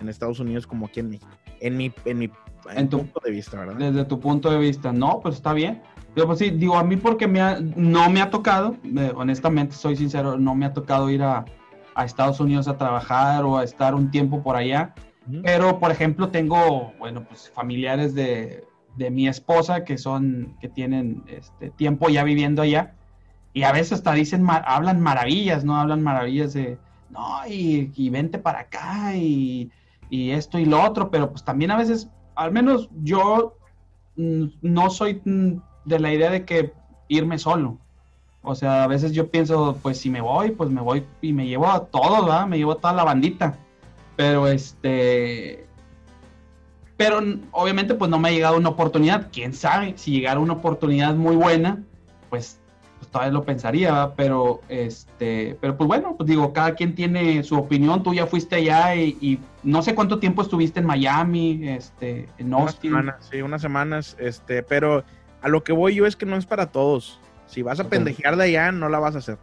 en 0.00 0.08
Estados 0.08 0.40
Unidos 0.40 0.66
como 0.66 0.86
aquí 0.86 1.00
en 1.00 1.10
México. 1.10 1.28
En 1.60 1.76
mi, 1.76 1.92
en 2.04 2.18
mi 2.18 2.30
En 2.74 2.88
tu- 2.88 2.98
punto 2.98 3.20
de 3.24 3.30
vista, 3.30 3.58
¿verdad? 3.58 3.76
Desde 3.76 4.04
tu 4.04 4.20
punto 4.20 4.50
de 4.50 4.58
vista, 4.58 4.92
no, 4.92 5.20
pues 5.22 5.36
está 5.36 5.52
bien. 5.54 5.80
Yo, 6.16 6.26
pues 6.26 6.38
sí, 6.38 6.50
digo, 6.50 6.76
a 6.76 6.84
mí 6.84 6.96
porque 6.96 7.26
me 7.26 7.40
ha- 7.40 7.58
no 7.60 8.08
me 8.08 8.20
ha 8.22 8.30
tocado, 8.30 8.76
eh, 8.84 9.12
honestamente, 9.16 9.74
soy 9.74 9.96
sincero, 9.96 10.38
no 10.38 10.54
me 10.54 10.66
ha 10.66 10.72
tocado 10.72 11.10
ir 11.10 11.22
a, 11.22 11.44
a 11.94 12.04
Estados 12.04 12.38
Unidos 12.40 12.68
a 12.68 12.78
trabajar 12.78 13.44
o 13.44 13.58
a 13.58 13.64
estar 13.64 13.94
un 13.94 14.10
tiempo 14.10 14.42
por 14.42 14.56
allá. 14.56 14.94
Pero, 15.42 15.80
por 15.80 15.90
ejemplo, 15.90 16.28
tengo, 16.28 16.92
bueno, 16.98 17.24
pues 17.24 17.50
familiares 17.50 18.14
de, 18.14 18.62
de 18.96 19.10
mi 19.10 19.26
esposa 19.26 19.82
que 19.82 19.96
son, 19.96 20.54
que 20.60 20.68
tienen 20.68 21.24
este 21.28 21.70
tiempo 21.70 22.10
ya 22.10 22.22
viviendo 22.24 22.60
allá. 22.60 22.94
Y 23.54 23.62
a 23.62 23.72
veces 23.72 23.92
hasta 23.94 24.12
dicen, 24.12 24.46
hablan 24.48 25.00
maravillas, 25.00 25.64
¿no? 25.64 25.76
Hablan 25.76 26.02
maravillas 26.02 26.52
de, 26.52 26.76
no, 27.08 27.38
y, 27.48 27.90
y 27.96 28.10
vente 28.10 28.38
para 28.38 28.60
acá 28.60 29.16
y, 29.16 29.70
y 30.10 30.30
esto 30.32 30.58
y 30.58 30.66
lo 30.66 30.82
otro, 30.82 31.10
pero 31.10 31.30
pues 31.30 31.42
también 31.42 31.70
a 31.70 31.76
veces, 31.78 32.10
al 32.34 32.52
menos 32.52 32.90
yo 33.02 33.56
mm, 34.16 34.44
no 34.60 34.90
soy 34.90 35.22
mm, 35.24 35.54
de 35.84 35.98
la 35.98 36.12
idea 36.12 36.30
de 36.30 36.44
que 36.44 36.72
irme 37.08 37.38
solo. 37.38 37.78
O 38.42 38.54
sea, 38.54 38.84
a 38.84 38.86
veces 38.86 39.12
yo 39.12 39.30
pienso, 39.30 39.78
pues 39.82 39.98
si 39.98 40.10
me 40.10 40.20
voy, 40.20 40.50
pues 40.50 40.70
me 40.70 40.82
voy 40.82 41.04
y 41.22 41.32
me 41.32 41.46
llevo 41.46 41.66
a 41.66 41.86
todos, 41.86 42.26
¿verdad? 42.26 42.46
Me 42.46 42.58
llevo 42.58 42.72
a 42.72 42.78
toda 42.78 42.92
la 42.92 43.04
bandita. 43.04 43.56
Pero 44.16 44.46
este. 44.46 45.66
Pero 46.96 47.20
obviamente, 47.50 47.94
pues 47.94 48.10
no 48.10 48.18
me 48.18 48.28
ha 48.28 48.32
llegado 48.32 48.56
una 48.58 48.68
oportunidad. 48.68 49.28
Quién 49.32 49.54
sabe, 49.54 49.94
si 49.96 50.12
llegara 50.12 50.38
una 50.40 50.52
oportunidad 50.52 51.14
muy 51.14 51.34
buena, 51.34 51.82
pues, 52.28 52.60
pues 52.98 53.10
todavía 53.10 53.32
lo 53.32 53.44
pensaría, 53.44 53.90
¿verdad? 53.90 54.12
Pero 54.14 54.60
este. 54.68 55.56
Pero 55.62 55.78
pues 55.78 55.88
bueno, 55.88 56.14
pues 56.16 56.28
digo, 56.28 56.52
cada 56.52 56.74
quien 56.74 56.94
tiene 56.94 57.42
su 57.44 57.56
opinión. 57.56 58.02
Tú 58.02 58.12
ya 58.12 58.26
fuiste 58.26 58.56
allá 58.56 58.94
y, 58.94 59.16
y 59.22 59.40
no 59.62 59.82
sé 59.82 59.94
cuánto 59.94 60.18
tiempo 60.18 60.42
estuviste 60.42 60.80
en 60.80 60.86
Miami, 60.86 61.66
este, 61.66 62.28
en 62.36 62.52
Austin. 62.52 62.90
semanas, 62.90 63.26
sí, 63.30 63.40
unas 63.40 63.62
semanas, 63.62 64.16
este, 64.20 64.62
pero 64.62 65.02
a 65.44 65.48
lo 65.48 65.62
que 65.62 65.72
voy 65.72 65.94
yo 65.94 66.06
es 66.06 66.16
que 66.16 66.26
no 66.26 66.36
es 66.36 66.46
para 66.46 66.66
todos. 66.72 67.20
Si 67.46 67.62
vas 67.62 67.78
a 67.78 67.88
pendejear 67.88 68.36
de 68.36 68.44
allá, 68.44 68.72
no 68.72 68.88
la 68.88 68.98
vas 68.98 69.14
a 69.14 69.18
hacer. 69.18 69.38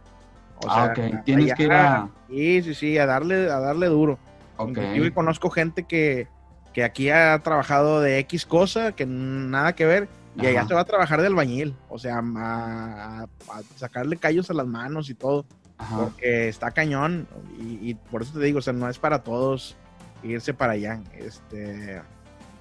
O 0.56 0.68
ah, 0.70 0.92
sea, 0.94 1.04
ok. 1.06 1.24
Tienes 1.24 1.46
allá- 1.46 1.54
que 1.54 1.62
ir 1.62 1.72
a. 1.72 2.08
Sí, 2.28 2.62
sí, 2.62 2.74
sí, 2.74 2.98
a 2.98 3.06
darle, 3.06 3.50
a 3.50 3.60
darle 3.60 3.86
duro. 3.86 4.18
Ok. 4.56 4.68
Inclusive 4.70 5.12
conozco 5.14 5.48
gente 5.50 5.84
que, 5.84 6.28
que 6.72 6.84
aquí 6.84 7.10
ha 7.10 7.38
trabajado 7.42 8.00
de 8.00 8.18
X 8.18 8.44
cosa, 8.46 8.92
que 8.92 9.06
nada 9.06 9.74
que 9.74 9.86
ver, 9.86 10.08
y 10.36 10.46
allá 10.46 10.66
se 10.66 10.74
va 10.74 10.80
a 10.80 10.84
trabajar 10.84 11.20
de 11.20 11.28
albañil. 11.28 11.74
O 11.88 11.98
sea, 11.98 12.18
a, 12.18 12.22
a- 12.24 13.22
a 13.22 13.62
sacarle 13.76 14.16
callos 14.16 14.50
a 14.50 14.54
las 14.54 14.66
manos 14.66 15.08
y 15.10 15.14
todo, 15.14 15.46
Ajá. 15.78 15.96
porque 15.98 16.48
está 16.48 16.70
cañón. 16.72 17.28
Y, 17.60 17.90
y 17.90 17.94
por 17.94 18.22
eso 18.22 18.38
te 18.38 18.44
digo, 18.44 18.58
o 18.58 18.62
sea, 18.62 18.72
no 18.72 18.88
es 18.88 18.98
para 18.98 19.22
todos 19.22 19.76
irse 20.24 20.52
para 20.54 20.72
allá. 20.72 21.00
Este, 21.14 22.00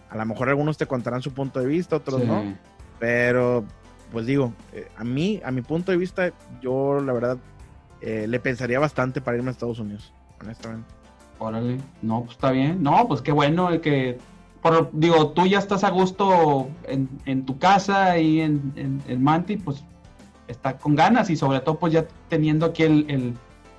a 0.09 0.17
lo 0.17 0.25
mejor 0.25 0.49
algunos 0.49 0.77
te 0.77 0.85
contarán 0.85 1.21
su 1.21 1.33
punto 1.33 1.59
de 1.59 1.67
vista, 1.67 1.95
otros 1.97 2.21
Sí. 2.21 2.27
no. 2.27 2.57
Pero, 3.01 3.65
pues 4.11 4.27
digo, 4.27 4.53
eh, 4.73 4.87
a 4.95 5.03
mí, 5.03 5.41
a 5.43 5.49
mi 5.49 5.63
punto 5.63 5.91
de 5.91 5.97
vista, 5.97 6.31
yo 6.61 7.01
la 7.01 7.13
verdad 7.13 7.37
eh, 7.99 8.27
le 8.27 8.39
pensaría 8.39 8.79
bastante 8.79 9.21
para 9.21 9.37
irme 9.37 9.49
a 9.49 9.53
Estados 9.53 9.79
Unidos, 9.79 10.13
honestamente. 10.39 10.87
Órale, 11.39 11.79
no, 12.03 12.19
pues 12.21 12.33
está 12.35 12.51
bien. 12.51 12.83
No, 12.83 13.07
pues 13.07 13.23
qué 13.23 13.31
bueno 13.31 13.71
el 13.71 13.81
que 13.81 14.19
por, 14.61 14.91
digo, 14.93 15.29
tú 15.29 15.47
ya 15.47 15.57
estás 15.57 15.83
a 15.83 15.89
gusto 15.89 16.69
en, 16.87 17.09
en 17.25 17.43
tu 17.43 17.57
casa 17.57 18.19
y 18.19 18.41
en, 18.41 19.01
en, 19.07 19.23
Manti, 19.23 19.57
pues 19.57 19.83
está 20.47 20.77
con 20.77 20.95
ganas 20.95 21.31
y 21.31 21.35
sobre 21.35 21.61
todo 21.61 21.79
pues 21.79 21.91
ya 21.91 22.05
teniendo 22.29 22.67
aquí 22.67 22.83
el, 22.83 23.05
el, 23.09 23.33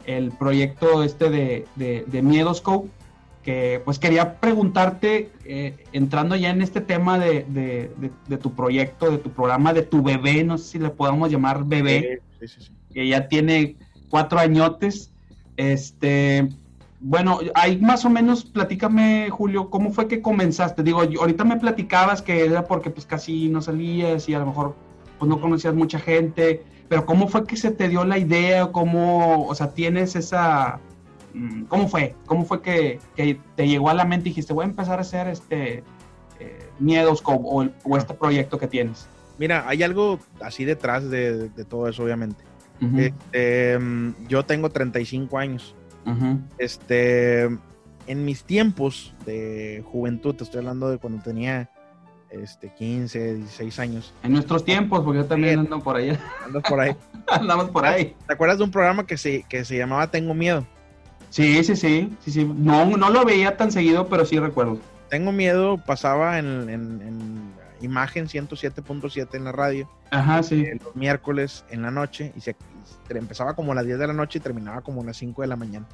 el 0.07 0.33
proyecto 0.33 1.05
este 1.05 1.31
de, 1.31 1.65
de, 1.77 2.05
de 2.09 2.23
Miedoscope, 2.23 2.91
que 3.43 3.83
pues 3.85 3.99
quería 3.99 4.41
preguntarte, 4.41 5.31
eh, 5.45 5.85
entrando 5.93 6.37
ya 6.37 6.51
en 6.51 6.63
este 6.63 6.81
tema 6.81 7.19
de, 7.19 7.45
de, 7.49 7.91
de, 8.29 8.37
tu 8.39 8.55
proyecto, 8.55 9.11
de 9.11 9.19
tu 9.19 9.31
programa, 9.31 9.73
de 9.73 9.83
tu 9.83 10.03
bebé, 10.03 10.45
no 10.45 10.59
sé 10.59 10.65
si 10.65 10.79
le 10.79 10.91
podemos 10.91 11.31
llamar 11.31 11.65
bebé, 11.65 12.21
sí, 12.41 12.49
sí, 12.49 12.61
sí. 12.61 12.73
que 12.95 13.09
ya 13.09 13.29
tiene 13.29 13.77
cuatro 14.09 14.39
añotes, 14.39 15.13
este 15.57 16.49
bueno, 17.05 17.41
ahí 17.55 17.79
más 17.79 18.05
o 18.05 18.11
menos, 18.11 18.45
platícame, 18.45 19.29
Julio, 19.29 19.71
¿cómo 19.71 19.91
fue 19.93 20.07
que 20.07 20.23
comenzaste? 20.23 20.85
Digo, 20.85 21.01
ahorita 21.01 21.43
me 21.43 21.57
platicabas 21.57 22.23
que 22.23 22.45
era 22.45 22.65
porque 22.65 22.91
pues 22.91 23.07
casi 23.07 23.49
no 23.49 23.61
salías 23.61 24.29
y 24.29 24.35
a 24.35 24.39
lo 24.39 24.47
mejor 24.47 24.77
pues 25.19 25.29
no 25.29 25.41
conocías 25.41 25.75
mucha 25.75 25.99
gente, 25.99 26.63
pero 26.89 27.05
¿cómo 27.05 27.27
fue 27.27 27.45
que 27.45 27.57
se 27.57 27.73
te 27.73 27.89
dio 27.89 28.05
la 28.05 28.19
idea? 28.19 28.71
¿Cómo, 28.71 29.47
o 29.47 29.55
sea, 29.55 29.73
tienes 29.73 30.15
esa... 30.15 30.79
Mm, 31.35 31.65
¿Cómo 31.65 31.89
fue? 31.89 32.15
¿Cómo 32.27 32.45
fue 32.45 32.63
que, 32.63 32.99
que 33.17 33.41
te 33.57 33.67
llegó 33.67 33.91
a 33.91 33.95
la 33.95 34.05
mente 34.05 34.29
y 34.29 34.31
dijiste, 34.31 34.53
voy 34.53 34.65
a 34.65 34.69
empezar 34.69 34.99
a 34.99 35.03
hacer 35.03 35.29
este 35.29 35.83
eh, 36.39 36.69
Miedos 36.79 37.23
o, 37.25 37.69
o, 37.85 37.97
este 37.97 38.15
proyecto 38.15 38.59
que 38.59 38.67
tienes? 38.67 39.07
Mira, 39.39 39.65
hay 39.67 39.83
algo 39.83 40.19
así 40.41 40.65
detrás 40.65 41.09
de, 41.11 41.49
de 41.49 41.65
todo 41.65 41.89
eso, 41.89 42.05
obviamente. 42.05 42.45
Uh 42.81 42.87
-huh. 42.87 43.01
este, 43.01 43.79
yo 44.29 44.45
tengo 44.45 44.71
35 44.71 45.39
años. 45.39 45.75
Uh 46.05 46.11
-huh. 46.11 46.41
Este, 46.59 47.49
en 48.07 48.25
mis 48.25 48.45
tiempos 48.45 49.15
de 49.25 49.85
juventud, 49.91 50.35
te 50.35 50.45
estoy 50.45 50.59
hablando 50.59 50.91
de 50.91 50.99
cuando 50.99 51.23
tenía 51.23 51.71
este, 52.33 52.73
15, 52.75 53.35
16 53.35 53.79
años. 53.79 54.15
En 54.23 54.33
nuestros 54.33 54.65
tiempos, 54.65 55.03
porque 55.05 55.19
yo 55.21 55.27
también 55.27 55.61
ando 55.61 55.81
por 55.81 55.97
allá. 55.97 56.19
Andas 56.45 56.63
por 56.63 56.81
ahí. 56.81 56.97
Andamos 57.29 57.71
por 57.71 57.85
ahí. 57.85 58.17
¿Te 58.27 58.33
acuerdas 58.33 58.59
de 58.59 58.65
un 58.65 58.71
programa 58.71 59.07
que 59.07 59.17
se, 59.17 59.45
que 59.45 59.65
se 59.65 59.77
llamaba 59.77 60.11
Tengo 60.11 60.35
Miedo? 60.35 60.67
Sí, 61.33 61.65
sí, 61.65 61.77
sí, 61.77 62.15
sí, 62.23 62.31
sí. 62.31 62.45
No, 62.45 62.85
no 62.85 63.09
lo 63.09 63.25
veía 63.25 63.57
tan 63.57 63.73
seguido, 63.73 64.07
pero 64.07 64.27
sí 64.27 64.39
recuerdo. 64.39 64.79
Tengo 65.09 65.33
Miedo 65.33 65.79
pasaba 65.79 66.39
en, 66.39 66.69
en, 66.69 67.01
en 67.01 67.53
Imagen 67.81 68.27
107.7 68.27 69.35
en 69.35 69.45
la 69.45 69.53
radio. 69.53 69.89
Ajá, 70.11 70.43
sí. 70.43 70.61
Eh, 70.61 70.79
los 70.85 70.95
miércoles 70.95 71.65
en 71.71 71.81
la 71.81 71.91
noche 71.91 72.35
y 72.37 72.43
se, 72.43 72.55
empezaba 73.09 73.55
como 73.55 73.73
a 73.73 73.75
las 73.75 73.87
10 73.87 73.99
de 73.99 74.07
la 74.09 74.13
noche 74.13 74.41
y 74.41 74.43
terminaba 74.43 74.83
como 74.83 75.01
a 75.01 75.07
las 75.07 75.17
5 75.17 75.41
de 75.41 75.49
la 75.49 75.57
mañana. 75.57 75.87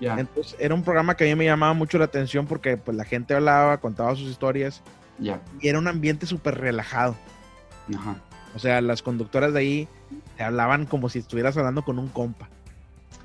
Ya. 0.00 0.18
Entonces 0.18 0.56
era 0.58 0.74
un 0.74 0.82
programa 0.82 1.16
que 1.16 1.22
a 1.22 1.28
mí 1.28 1.36
me 1.36 1.44
llamaba 1.44 1.72
mucho 1.72 1.96
la 1.96 2.06
atención 2.06 2.46
porque 2.46 2.76
pues 2.76 2.96
la 2.96 3.04
gente 3.04 3.34
hablaba, 3.34 3.78
contaba 3.78 4.16
sus 4.16 4.28
historias 4.28 4.82
ya. 5.20 5.40
y 5.60 5.68
era 5.68 5.78
un 5.78 5.86
ambiente 5.86 6.26
súper 6.26 6.58
relajado. 6.58 7.14
Ajá. 7.96 8.16
O 8.56 8.58
sea, 8.58 8.80
las 8.80 9.02
conductoras 9.02 9.52
de 9.52 9.60
ahí 9.60 9.88
te 10.36 10.42
hablaban 10.42 10.84
como 10.84 11.08
si 11.08 11.20
estuvieras 11.20 11.56
hablando 11.56 11.82
con 11.82 12.00
un 12.00 12.08
compa. 12.08 12.48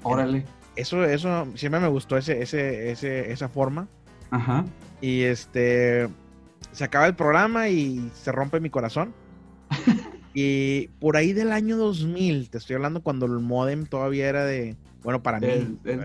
Órale. 0.03 0.45
Eso, 0.75 1.03
eso 1.05 1.47
siempre 1.55 1.79
me 1.79 1.87
gustó 1.87 2.17
ese, 2.17 2.41
ese, 2.41 2.91
ese, 2.91 3.31
esa 3.31 3.49
forma. 3.49 3.87
Ajá. 4.31 4.65
Y 5.01 5.21
este 5.23 6.09
se 6.71 6.83
acaba 6.83 7.05
el 7.05 7.15
programa 7.15 7.69
y 7.69 8.09
se 8.13 8.31
rompe 8.31 8.59
mi 8.59 8.69
corazón. 8.69 9.13
y 10.33 10.87
por 10.99 11.17
ahí 11.17 11.33
del 11.33 11.51
año 11.51 11.77
2000, 11.77 12.49
te 12.49 12.57
estoy 12.57 12.75
hablando 12.75 13.01
cuando 13.03 13.25
el 13.25 13.39
modem 13.39 13.85
todavía 13.85 14.27
era 14.27 14.45
de, 14.45 14.75
bueno, 15.03 15.21
para 15.21 15.37
el, 15.37 15.69
mí, 15.69 15.79
el, 15.83 15.99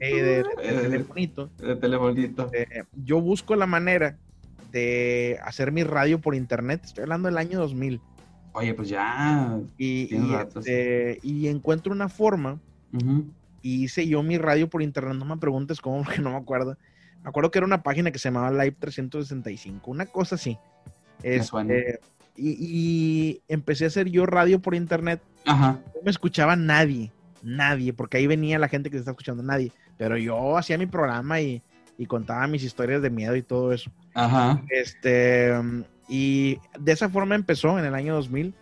eh, 0.00 0.22
de, 0.22 0.22
de, 0.22 0.72
de, 0.72 0.80
telefonito. 0.82 1.50
De 1.58 1.76
telefonito. 1.76 2.50
Eh, 2.52 2.84
yo 3.04 3.20
busco 3.20 3.54
la 3.54 3.66
manera 3.66 4.18
de 4.72 5.38
hacer 5.44 5.72
mi 5.72 5.84
radio 5.84 6.20
por 6.20 6.34
internet, 6.34 6.82
estoy 6.84 7.02
hablando 7.02 7.28
del 7.28 7.38
año 7.38 7.58
2000. 7.60 8.00
Oye, 8.52 8.74
pues 8.74 8.88
ya. 8.88 9.60
Y, 9.78 10.14
y, 10.14 10.34
este, 10.34 11.20
y 11.22 11.46
encuentro 11.46 11.92
una 11.92 12.08
forma, 12.08 12.58
uh 12.92 12.98
-huh. 12.98 13.24
Y 13.62 13.84
hice 13.84 14.06
yo 14.06 14.22
mi 14.22 14.38
radio 14.38 14.68
por 14.68 14.82
internet, 14.82 15.16
no 15.16 15.24
me 15.24 15.36
preguntes 15.36 15.80
cómo, 15.80 16.02
porque 16.04 16.20
no 16.20 16.30
me 16.30 16.36
acuerdo. 16.36 16.76
Me 17.22 17.28
acuerdo 17.28 17.50
que 17.50 17.58
era 17.58 17.66
una 17.66 17.82
página 17.82 18.10
que 18.10 18.18
se 18.18 18.28
llamaba 18.28 18.50
Live 18.50 18.76
365, 18.78 19.90
una 19.90 20.06
cosa 20.06 20.36
así. 20.36 20.56
Este, 21.22 22.00
y, 22.34 22.56
y, 22.58 23.42
empecé 23.48 23.84
a 23.84 23.88
hacer 23.88 24.08
yo 24.08 24.24
radio 24.24 24.60
por 24.60 24.74
internet. 24.74 25.20
Ajá. 25.44 25.80
No 25.94 26.02
me 26.02 26.10
escuchaba 26.10 26.56
nadie, 26.56 27.12
nadie, 27.42 27.92
porque 27.92 28.16
ahí 28.16 28.26
venía 28.26 28.58
la 28.58 28.68
gente 28.68 28.88
que 28.88 28.96
se 28.96 29.00
está 29.00 29.10
escuchando, 29.10 29.42
nadie. 29.42 29.70
Pero 29.98 30.16
yo 30.16 30.56
hacía 30.56 30.78
mi 30.78 30.86
programa 30.86 31.42
y, 31.42 31.60
y 31.98 32.06
contaba 32.06 32.46
mis 32.46 32.62
historias 32.62 33.02
de 33.02 33.10
miedo 33.10 33.36
y 33.36 33.42
todo 33.42 33.74
eso. 33.74 33.90
Ajá. 34.14 34.62
Este, 34.70 35.52
y 36.08 36.58
de 36.78 36.92
esa 36.92 37.10
forma 37.10 37.34
empezó 37.34 37.78
en 37.78 37.84
el 37.84 37.94
año 37.94 38.14
2000. 38.14 38.54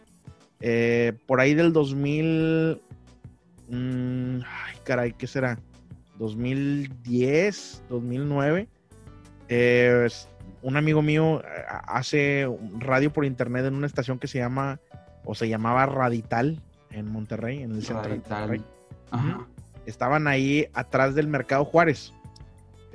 Eh, 0.61 1.13
por 1.27 1.41
ahí 1.41 1.55
del 1.55 1.73
2000. 1.73 2.81
Mmm, 3.69 4.41
ay, 4.41 4.77
caray, 4.85 5.12
¿qué 5.12 5.27
será? 5.27 5.59
2010, 6.19 7.83
2009. 7.89 8.69
Eh, 9.49 10.09
un 10.62 10.77
amigo 10.77 11.03
mío 11.03 11.43
hace 11.87 12.49
radio 12.79 13.12
por 13.12 13.25
internet 13.25 13.64
en 13.66 13.75
una 13.75 13.87
estación 13.87 14.19
que 14.19 14.27
se 14.27 14.39
llama, 14.39 14.81
o 15.25 15.35
se 15.35 15.49
llamaba 15.49 15.87
Radital 15.87 16.61
en 16.91 17.07
Monterrey, 17.07 17.62
en 17.62 17.73
el 17.73 17.83
centro 17.83 18.09
Radital. 18.09 18.29
de 18.29 18.59
Monterrey. 18.59 18.64
Ajá. 19.11 19.47
Estaban 19.87 20.27
ahí 20.27 20.66
atrás 20.75 21.14
del 21.14 21.29
Mercado 21.29 21.64
Juárez. 21.64 22.12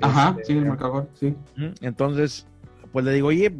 Ajá, 0.00 0.30
este, 0.30 0.44
sí, 0.44 0.58
el 0.58 0.66
Mercado 0.66 0.92
Juárez, 0.92 1.10
sí. 1.14 1.34
Entonces, 1.80 2.46
pues 2.92 3.04
le 3.04 3.12
digo, 3.12 3.28
oye, 3.28 3.52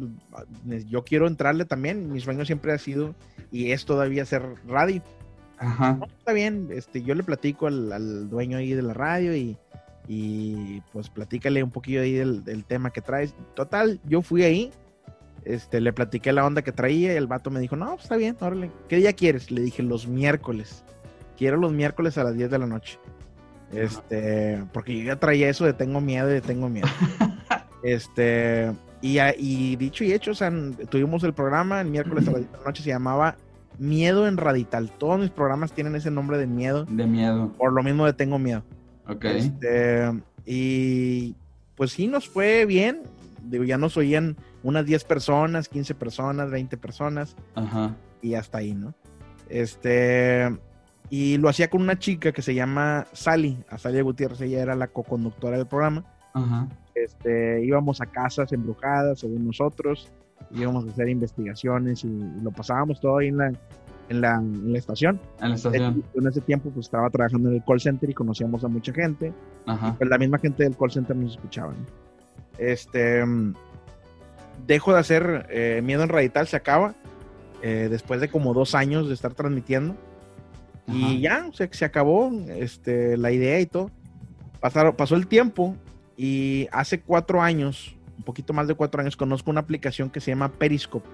yo 0.87 1.03
quiero 1.03 1.27
entrarle 1.27 1.65
también. 1.65 2.11
Mi 2.11 2.21
sueño 2.21 2.45
siempre 2.45 2.71
ha 2.71 2.77
sido 2.77 3.15
y 3.51 3.71
es 3.71 3.85
todavía 3.85 4.23
hacer 4.23 4.43
radio. 4.67 5.01
Ajá. 5.57 5.93
No, 5.93 6.05
está 6.05 6.33
bien, 6.33 6.69
este, 6.71 7.01
yo 7.01 7.15
le 7.15 7.23
platico 7.23 7.67
al, 7.67 7.91
al, 7.91 8.29
dueño 8.29 8.57
ahí 8.57 8.73
de 8.73 8.81
la 8.81 8.93
radio 8.93 9.35
y, 9.35 9.57
y 10.07 10.81
pues 10.91 11.09
platícale 11.09 11.63
un 11.63 11.71
poquillo 11.71 12.01
ahí 12.01 12.13
del, 12.13 12.43
del, 12.43 12.65
tema 12.65 12.91
que 12.91 13.01
traes. 13.01 13.33
Total, 13.53 13.99
yo 14.05 14.21
fui 14.21 14.43
ahí, 14.43 14.71
este, 15.45 15.79
le 15.79 15.93
platiqué 15.93 16.33
la 16.33 16.45
onda 16.45 16.61
que 16.61 16.71
traía 16.71 17.13
y 17.13 17.17
el 17.17 17.27
vato 17.27 17.51
me 17.51 17.59
dijo, 17.59 17.75
no, 17.75 17.91
pues 17.91 18.03
está 18.03 18.17
bien, 18.17 18.35
órale, 18.39 18.71
¿qué 18.89 18.97
día 18.97 19.13
quieres? 19.13 19.51
Le 19.51 19.61
dije, 19.61 19.83
los 19.83 20.07
miércoles. 20.07 20.83
Quiero 21.37 21.57
los 21.57 21.71
miércoles 21.71 22.17
a 22.17 22.23
las 22.23 22.35
10 22.35 22.49
de 22.49 22.59
la 22.59 22.65
noche. 22.65 22.99
Este, 23.71 24.63
porque 24.73 24.97
yo 24.97 25.03
ya 25.03 25.19
traía 25.19 25.49
eso 25.49 25.65
de 25.65 25.73
tengo 25.73 25.99
miedo 26.01 26.29
y 26.29 26.33
de 26.33 26.41
tengo 26.41 26.69
miedo. 26.69 26.87
este, 27.83 28.71
y, 29.01 29.19
y, 29.19 29.75
dicho 29.75 30.03
y 30.03 30.13
hecho, 30.13 30.31
o 30.31 30.35
sea, 30.35 30.51
tuvimos 30.89 31.23
el 31.23 31.33
programa 31.33 31.81
el 31.81 31.89
miércoles 31.89 32.27
a 32.27 32.31
las 32.31 32.41
10 32.41 32.51
de 32.51 32.57
la 32.57 32.63
noche, 32.63 32.83
se 32.83 32.89
llamaba 32.89 33.37
Miedo 33.77 34.27
en 34.27 34.37
Radital. 34.37 34.91
Todos 34.91 35.19
mis 35.19 35.29
programas 35.29 35.73
tienen 35.73 35.95
ese 35.95 36.11
nombre 36.11 36.37
de 36.37 36.47
miedo. 36.47 36.85
De 36.85 37.05
miedo. 37.05 37.51
Por 37.57 37.73
lo 37.73 37.83
mismo 37.83 38.05
de 38.05 38.13
Tengo 38.13 38.39
Miedo. 38.39 38.63
Ok. 39.07 39.25
Este, 39.25 40.11
y 40.45 41.35
pues 41.75 41.91
sí, 41.91 42.07
nos 42.07 42.27
fue 42.27 42.65
bien. 42.65 43.03
Digo, 43.43 43.63
ya 43.63 43.77
nos 43.77 43.97
oían 43.97 44.37
unas 44.63 44.85
10 44.85 45.03
personas, 45.03 45.69
15 45.69 45.95
personas, 45.95 46.49
20 46.49 46.77
personas. 46.77 47.35
Ajá. 47.53 47.95
Y 48.21 48.33
hasta 48.33 48.59
ahí, 48.59 48.73
¿no? 48.73 48.93
Este. 49.49 50.57
Y 51.09 51.37
lo 51.37 51.49
hacía 51.49 51.69
con 51.69 51.81
una 51.81 51.99
chica 51.99 52.31
que 52.31 52.41
se 52.41 52.55
llama 52.55 53.05
Sally, 53.13 53.63
Azalia 53.69 54.01
Gutiérrez, 54.01 54.41
ella 54.41 54.61
era 54.61 54.75
la 54.75 54.87
co-conductora 54.87 55.57
del 55.57 55.67
programa. 55.67 56.03
Ajá. 56.33 56.67
Este, 56.95 57.63
íbamos 57.63 58.01
a 58.01 58.07
casas 58.07 58.51
embrujadas, 58.51 59.19
según 59.19 59.45
nosotros, 59.45 60.11
íbamos 60.51 60.85
a 60.85 60.89
hacer 60.89 61.09
investigaciones 61.09 62.03
y, 62.03 62.07
y 62.07 62.41
lo 62.41 62.51
pasábamos 62.51 62.99
todo 62.99 63.17
ahí 63.17 63.27
en 63.27 63.37
la, 63.37 63.51
en 64.09 64.21
la, 64.21 64.35
en 64.35 64.71
la 64.71 64.77
estación. 64.77 65.19
En 65.41 65.49
la 65.49 65.55
estación. 65.55 66.03
En 66.13 66.27
ese 66.27 66.41
tiempo 66.41 66.69
pues 66.69 66.87
estaba 66.87 67.09
trabajando 67.09 67.49
en 67.49 67.55
el 67.55 67.63
call 67.63 67.79
center 67.79 68.09
y 68.09 68.13
conocíamos 68.13 68.63
a 68.63 68.67
mucha 68.67 68.93
gente. 68.93 69.33
Ajá. 69.65 69.95
pues 69.97 70.09
la 70.09 70.17
misma 70.17 70.37
gente 70.37 70.63
del 70.63 70.75
call 70.77 70.91
center 70.91 71.15
nos 71.15 71.33
escuchaba. 71.33 71.73
¿no? 71.73 71.85
Este, 72.57 73.23
dejo 74.65 74.93
de 74.93 74.99
hacer 74.99 75.47
eh, 75.49 75.81
Miedo 75.83 76.03
en 76.03 76.09
Radital, 76.09 76.47
se 76.47 76.55
acaba. 76.55 76.95
Eh, 77.61 77.87
después 77.89 78.21
de 78.21 78.29
como 78.29 78.53
dos 78.53 78.75
años 78.75 79.07
de 79.07 79.13
estar 79.13 79.33
transmitiendo. 79.33 79.95
Ajá. 80.87 80.97
Y 80.97 81.21
ya, 81.21 81.47
o 81.49 81.53
sea, 81.53 81.67
se 81.71 81.85
acabó 81.85 82.31
este, 82.49 83.17
la 83.17 83.31
idea 83.31 83.59
y 83.59 83.65
todo. 83.65 83.89
Pasaron, 84.59 84.95
pasó 84.95 85.15
el 85.15 85.27
tiempo 85.27 85.75
y 86.15 86.67
hace 86.71 87.01
cuatro 87.01 87.41
años, 87.41 87.94
poquito 88.25 88.51
más 88.53 88.67
de 88.67 88.75
cuatro 88.75 89.01
años, 89.01 89.15
conozco 89.15 89.51
una 89.51 89.61
aplicación 89.61 90.09
que 90.09 90.19
se 90.19 90.31
llama 90.31 90.51
Periscope. 90.51 91.07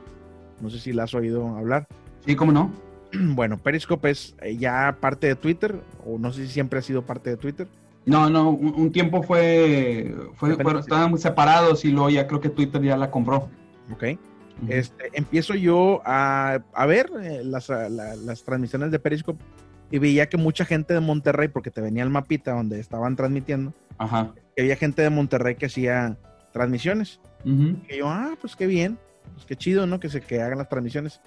No 0.62 0.70
sé 0.70 0.80
si 0.80 0.94
la 0.94 1.04
has 1.04 1.14
oído 1.14 1.48
hablar. 1.58 1.88
Sí, 2.26 2.36
¿cómo 2.36 2.52
no? 2.52 2.72
Bueno, 3.14 3.58
Periscope 3.58 4.10
es 4.10 4.36
eh, 4.42 4.56
ya 4.58 4.98
parte 5.00 5.28
de 5.28 5.36
Twitter, 5.36 5.76
o 6.06 6.18
no 6.18 6.32
sé 6.32 6.46
si 6.48 6.54
siempre 6.54 6.80
ha 6.80 6.82
sido 6.82 7.06
parte 7.06 7.30
de 7.30 7.38
Twitter. 7.38 7.68
No, 8.06 8.30
no, 8.30 8.50
un, 8.50 8.74
un 8.76 8.92
tiempo 8.92 9.22
fue, 9.22 10.16
fue, 10.36 10.54
estaban 10.80 11.18
separados 11.20 11.86
y 11.86 11.92
luego 11.92 12.10
ya 12.10 12.26
creo 12.26 12.40
que 12.42 12.50
Twitter 12.50 12.82
ya 12.82 12.98
la 12.98 13.12
compró. 13.12 13.50
Ok. 13.94 14.04
Uh 14.04 14.66
-huh. 14.66 14.70
este, 14.70 15.10
empiezo 15.14 15.54
yo 15.56 16.02
a, 16.06 16.60
a 16.74 16.86
ver 16.86 17.12
eh, 17.22 17.42
las, 17.44 17.70
la, 17.70 18.16
las 18.16 18.44
transmisiones 18.44 18.92
de 18.92 19.00
Periscope 19.00 19.44
y 19.92 20.00
veía 20.00 20.30
que 20.30 20.38
mucha 20.38 20.66
gente 20.66 20.94
de 20.94 21.00
Monterrey, 21.02 21.50
porque 21.50 21.70
te 21.70 21.82
venía 21.82 22.04
el 22.04 22.10
mapita 22.10 22.54
donde 22.54 22.80
estaban 22.80 23.16
transmitiendo, 23.16 23.74
Ajá. 23.98 24.34
que 24.56 24.62
había 24.64 24.78
gente 24.78 25.02
de 25.02 25.10
Monterrey 25.10 25.56
que 25.56 25.66
hacía 25.66 26.18
transmisiones. 26.52 27.20
Ujú. 27.46 27.78
Y 27.90 27.98
yo, 27.98 28.08
ah, 28.10 28.32
pues 28.40 28.56
qué 28.56 28.68
bien, 28.68 28.98
pues 29.34 29.46
qué 29.46 29.56
chido, 29.56 29.88
¿no? 29.88 30.00
Que 30.00 30.10
se 30.10 30.22
que 30.22 30.42
hagan 30.42 30.58
las 30.58 30.70
transmisiones. 30.70 31.22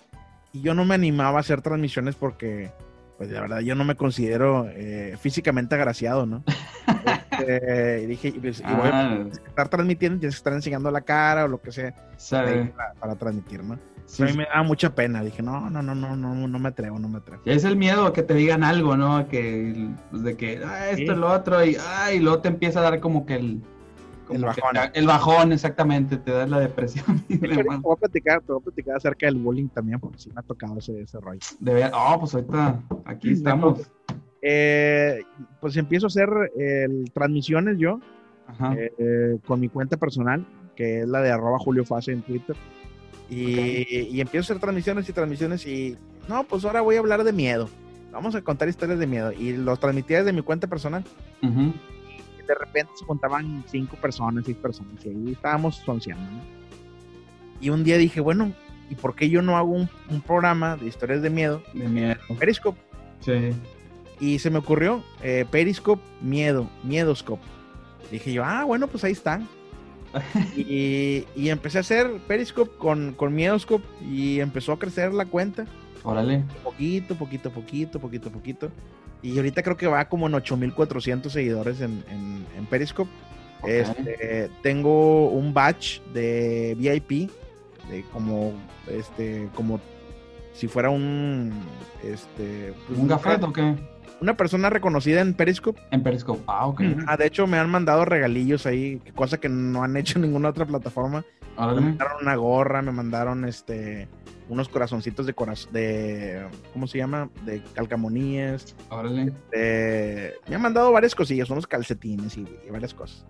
Y 0.53 0.61
yo 0.62 0.75
no 0.75 0.85
me 0.85 0.95
animaba 0.95 1.39
a 1.39 1.41
hacer 1.41 1.61
transmisiones 1.62 2.14
porque, 2.14 2.70
pues 3.18 3.31
la 3.31 3.41
verdad, 3.41 3.61
yo 3.61 3.75
no 3.75 3.85
me 3.85 3.97
considero 3.97 4.68
eh, 4.70 5.16
físicamente 5.20 5.75
agraciado, 5.75 6.27
¿no? 6.27 6.45
Este, 7.35 8.03
y 8.03 8.07
dije, 8.07 8.29
y 8.29 8.33
pues, 8.39 8.61
y 8.61 8.75
voy 8.75 8.89
a 8.93 9.27
estar 9.49 9.68
transmitiendo, 9.68 10.20
tienes 10.20 10.37
que 10.37 10.39
estar 10.39 10.53
enseñando 10.53 10.89
la 10.93 11.01
cara 11.01 11.45
o 11.45 11.49
lo 11.49 11.61
que 11.61 11.72
sea 11.72 11.93
para, 12.31 12.72
para 13.01 13.16
transmitir, 13.16 13.64
¿no? 13.64 13.77
Sí, 14.07 14.22
a 14.22 14.27
mí 14.27 14.35
me 14.35 14.45
da 14.45 14.62
mucha 14.62 14.95
pena. 14.95 15.20
Dije, 15.20 15.43
no, 15.43 15.68
no, 15.68 15.83
no, 15.83 15.97
no, 15.97 16.14
no, 16.14 16.35
no 16.47 16.59
me 16.61 16.68
atrevo, 16.68 17.01
no 17.01 17.09
me 17.09 17.18
atrevo. 17.18 17.43
Es 17.45 17.64
el 17.64 17.77
miedo 17.77 18.07
a 18.07 18.12
que 18.12 18.22
te 18.22 18.35
digan 18.35 18.62
algo, 18.62 18.97
¿no? 18.97 19.27
Que, 19.27 19.89
pues, 20.12 20.22
de 20.22 20.37
que, 20.37 20.62
ah, 20.64 20.91
esto 20.91 20.97
Sí. 20.99 21.11
es 21.11 21.16
lo 21.16 21.33
otro, 21.33 21.64
y, 21.64 21.77
ah, 21.81 22.12
y 22.12 22.20
luego 22.20 22.39
te 22.41 22.49
empieza 22.49 22.79
a 22.79 22.83
dar 22.83 23.01
como 23.01 23.27
que 23.27 23.35
el... 23.35 23.62
como 24.25 24.39
El 24.39 24.45
bajón. 24.47 24.62
te- 24.93 24.99
el 24.99 25.07
bajón, 25.07 25.53
exactamente, 25.53 26.16
te 26.16 26.31
da 26.33 26.47
la 26.47 26.61
depresión. 26.61 27.22
y 27.29 27.39
te 27.39 27.62
voy 27.62 27.77
a 27.93 27.97
platicar, 28.01 28.41
te 28.43 28.53
voy 28.53 28.61
a 28.61 28.64
platicar 28.64 28.97
acerca 28.97 29.27
del 29.27 29.37
bullying 29.37 29.68
también, 29.68 30.01
porque 30.01 30.18
sí 30.18 30.31
me 30.31 30.41
ha 30.41 30.43
tocado 30.43 30.79
ese, 30.79 31.01
ese 31.03 31.20
rollo. 31.20 31.41
De 31.61 31.75
ver, 31.75 31.91
oh, 31.95 32.16
pues 32.20 32.35
ahorita 32.35 32.81
aquí 33.05 33.33
estamos. 33.33 33.91
Eh, 34.43 35.22
pues 35.61 35.77
empiezo 35.77 36.07
a 36.07 36.09
hacer 36.09 36.29
eh, 36.59 36.87
transmisiones 37.14 37.79
yo 37.79 37.99
Ajá. 38.47 38.75
eh, 38.77 39.39
con 39.47 39.59
mi 39.61 39.68
cuenta 39.68 39.97
personal, 39.97 40.47
que 40.77 41.01
es 41.01 41.09
la 41.09 41.20
de 41.22 41.31
arroba 41.31 41.59
Julio 41.59 41.85
Fase 41.85 42.12
en 42.12 42.22
Twitter. 42.22 42.55
Y, 43.31 44.09
y 44.11 44.20
empiezo 44.20 44.43
a 44.43 44.45
hacer 44.53 44.61
transmisiones 44.61 45.09
y 45.09 45.12
transmisiones 45.14 45.66
y 45.66 45.97
no, 46.29 46.45
pues 46.45 46.64
ahora 46.66 46.83
voy 46.83 46.97
a 46.97 46.99
hablar 46.99 47.25
de 47.25 47.33
miedo. 47.33 47.68
Vamos 48.12 48.35
a 48.35 48.43
contar 48.43 48.68
historias 48.68 48.99
de 48.99 49.07
miedo. 49.07 49.33
Y 49.33 49.57
los 49.57 49.81
transmitía 49.81 50.18
desde 50.18 50.33
mi 50.35 50.43
cuenta 50.43 50.66
personal. 50.66 51.05
De 52.47 52.55
repente 52.55 52.92
se 52.99 53.05
juntaban 53.05 53.64
cinco 53.68 53.97
personas, 53.97 54.45
seis 54.45 54.57
personas. 54.57 55.05
Y 55.05 55.09
ahí 55.09 55.32
estábamos 55.32 55.76
sonceando. 55.76 56.24
¿no? 56.30 56.40
Y 57.61 57.70
un 57.70 57.84
día 57.84 57.97
dije, 57.99 58.20
bueno, 58.20 58.53
¿y 58.90 58.95
por 58.95 59.14
qué 59.14 59.28
yo 59.28 59.42
no 59.42 59.57
hago 59.57 59.72
un, 59.72 59.88
un 60.11 60.20
programa 60.20 60.76
de 60.76 60.86
historias 60.86 61.22
de 61.22 61.30
miedo 61.30 61.62
De 61.72 61.88
miedo. 61.88 62.16
Periscope? 62.38 62.78
Sí. 63.20 63.51
Y 64.20 64.38
se 64.38 64.51
me 64.51 64.59
ocurrió 64.59 65.03
eh, 65.22 65.45
Periscope, 65.51 66.03
miedo, 66.20 66.68
miedoscope. 66.82 67.42
Dije 68.11 68.32
yo, 68.32 68.45
ah, 68.45 68.64
bueno, 68.64 68.86
pues 68.86 69.03
ahí 69.05 69.12
está. 69.12 69.40
y, 70.57 71.24
y 71.34 71.49
empecé 71.49 71.78
a 71.78 71.80
hacer 71.80 72.11
Periscope 72.28 72.70
con, 72.78 73.14
con 73.14 73.34
Miedoscope 73.34 73.84
y 74.09 74.40
empezó 74.40 74.72
a 74.72 74.78
crecer 74.78 75.12
la 75.12 75.26
cuenta. 75.26 75.66
Órale. 76.05 76.45
Poquito, 76.62 77.14
poquito, 77.16 77.51
poquito, 77.51 77.99
poquito, 77.99 78.30
poquito. 78.30 78.70
Y 79.25 79.39
ahorita 79.39 79.62
creo 79.62 79.77
que 79.77 79.87
va 79.87 80.05
como 80.05 80.27
en 80.27 80.35
8400 80.35 81.33
seguidores 81.33 81.81
en, 81.81 82.05
en, 82.11 82.47
en 82.59 82.66
Periscope. 82.66 83.11
Este, 83.66 84.51
tengo 84.62 85.31
un 85.31 85.55
batch 85.55 86.03
de 86.12 86.77
VIP, 86.79 87.31
de 87.89 88.05
como, 88.12 88.53
este, 88.87 89.49
como 89.55 89.81
si 90.53 90.68
fuera 90.68 90.91
un, 90.91 91.53
este, 92.03 92.75
pues, 92.87 92.99
¿Un 92.99 93.09
café 93.09 93.39
o 93.43 93.51
qué? 93.51 93.75
una 94.20 94.37
persona 94.37 94.68
reconocida 94.68 95.22
en 95.22 95.33
Periscope. 95.33 95.81
En 95.91 96.03
Periscope. 96.03 96.43
Ah, 96.47 96.66
ok. 96.66 96.83
Ah, 97.07 97.16
de 97.16 97.27
hecho, 97.27 97.47
me 97.47 97.59
han 97.59 97.70
mandado 97.70 98.05
regalillos 98.05 98.66
ahí, 98.66 99.01
cosa 99.14 99.39
que 99.39 99.49
no 99.49 99.83
han 99.83 99.97
hecho 99.97 100.18
en 100.18 100.22
ninguna 100.22 100.51
otra 100.51 100.66
plataforma. 100.66 101.25
Me 101.59 101.81
mandaron 101.81 102.18
una 102.20 102.37
gorra, 102.37 102.83
me 102.83 102.93
mandaron 102.93 103.47
este 103.47 104.07
unos 104.49 104.68
corazoncitos 104.68 105.24
de 105.26 105.32
corazón, 105.34 105.72
de 105.72 106.47
¿cómo 106.72 106.86
se 106.86 106.99
llama? 106.99 107.30
De 107.45 107.62
calcamonías. 107.74 108.74
Órale. 108.90 109.32
de- 109.53 110.34
me 110.49 110.57
han 110.57 110.62
mandado 110.62 110.92
varias 110.92 111.14
cosillas, 111.14 111.49
unos 111.51 111.66
calcetines 111.66 112.36
y, 112.36 112.47
y 112.66 112.70
varias 112.70 112.92
cosas. 112.95 113.24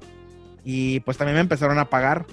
Y 0.64 1.00
pues 1.00 1.16
también 1.18 1.34
me 1.36 1.40
empezaron 1.42 1.78
a 1.78 1.84
pagar. 1.90 2.26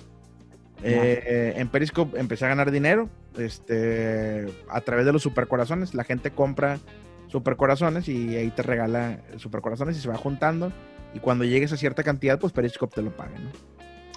Eh, 0.83 1.53
en 1.57 1.67
Periscope 1.67 2.19
empecé 2.19 2.45
a 2.45 2.47
ganar 2.47 2.71
dinero 2.71 3.07
este, 3.37 4.47
a 4.69 4.81
través 4.81 5.05
de 5.05 5.13
los 5.13 5.21
supercorazones. 5.21 5.93
La 5.93 6.03
gente 6.03 6.31
compra 6.31 6.79
supercorazones 7.27 8.07
y 8.09 8.35
ahí 8.35 8.49
te 8.49 8.63
regala 8.63 9.19
supercorazones 9.37 9.97
y 9.97 10.01
se 10.01 10.09
va 10.09 10.17
juntando. 10.17 10.71
Y 11.13 11.19
cuando 11.19 11.43
llegues 11.43 11.71
a 11.73 11.77
cierta 11.77 12.03
cantidad, 12.03 12.39
pues 12.39 12.51
Periscope 12.53 12.95
te 12.95 13.01
lo 13.01 13.15
paga, 13.15 13.37
¿no? 13.37 13.49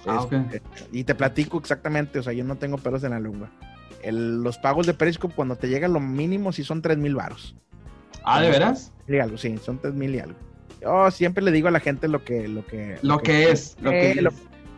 Ah, 0.07 0.21
ok. 0.21 0.33
Este, 0.33 0.61
y 0.91 1.03
te 1.03 1.13
platico 1.13 1.57
exactamente, 1.57 2.19
o 2.19 2.23
sea, 2.23 2.31
yo 2.33 2.43
no 2.43 2.55
tengo 2.57 2.77
pelos 2.77 3.03
en 3.03 3.11
la 3.11 3.19
lengua. 3.19 3.51
El- 4.05 4.41
los 4.43 4.57
pagos 4.57 4.85
de 4.87 4.93
Periscope 4.93 5.33
cuando 5.35 5.55
te 5.55 5.67
llega 5.67 5.87
lo 5.87 5.99
mínimo 5.99 6.51
sí 6.51 6.63
son 6.63 6.81
3 6.81 6.97
mil 6.97 7.15
varos. 7.15 7.55
Ah, 8.23 8.41
¿de 8.41 8.49
veras? 8.49 8.91
Y 9.07 9.17
algo, 9.17 9.37
sí, 9.37 9.57
son 9.57 9.79
3 9.79 9.93
mil 9.93 10.15
y 10.15 10.19
algo. 10.19 10.37
Yo 10.81 11.09
siempre 11.11 11.43
le 11.43 11.51
digo 11.51 11.67
a 11.67 11.71
la 11.71 11.79
gente 11.79 12.07
lo 12.07 12.23
que... 12.23 12.47
Lo 12.47 12.65
que, 12.65 12.97
Lo 13.01 13.17
que 13.19 13.51
es. 13.51 13.75
Lo 13.81 13.91
que 13.91 14.11
Eh, 14.11 14.21
lo-. 14.21 14.31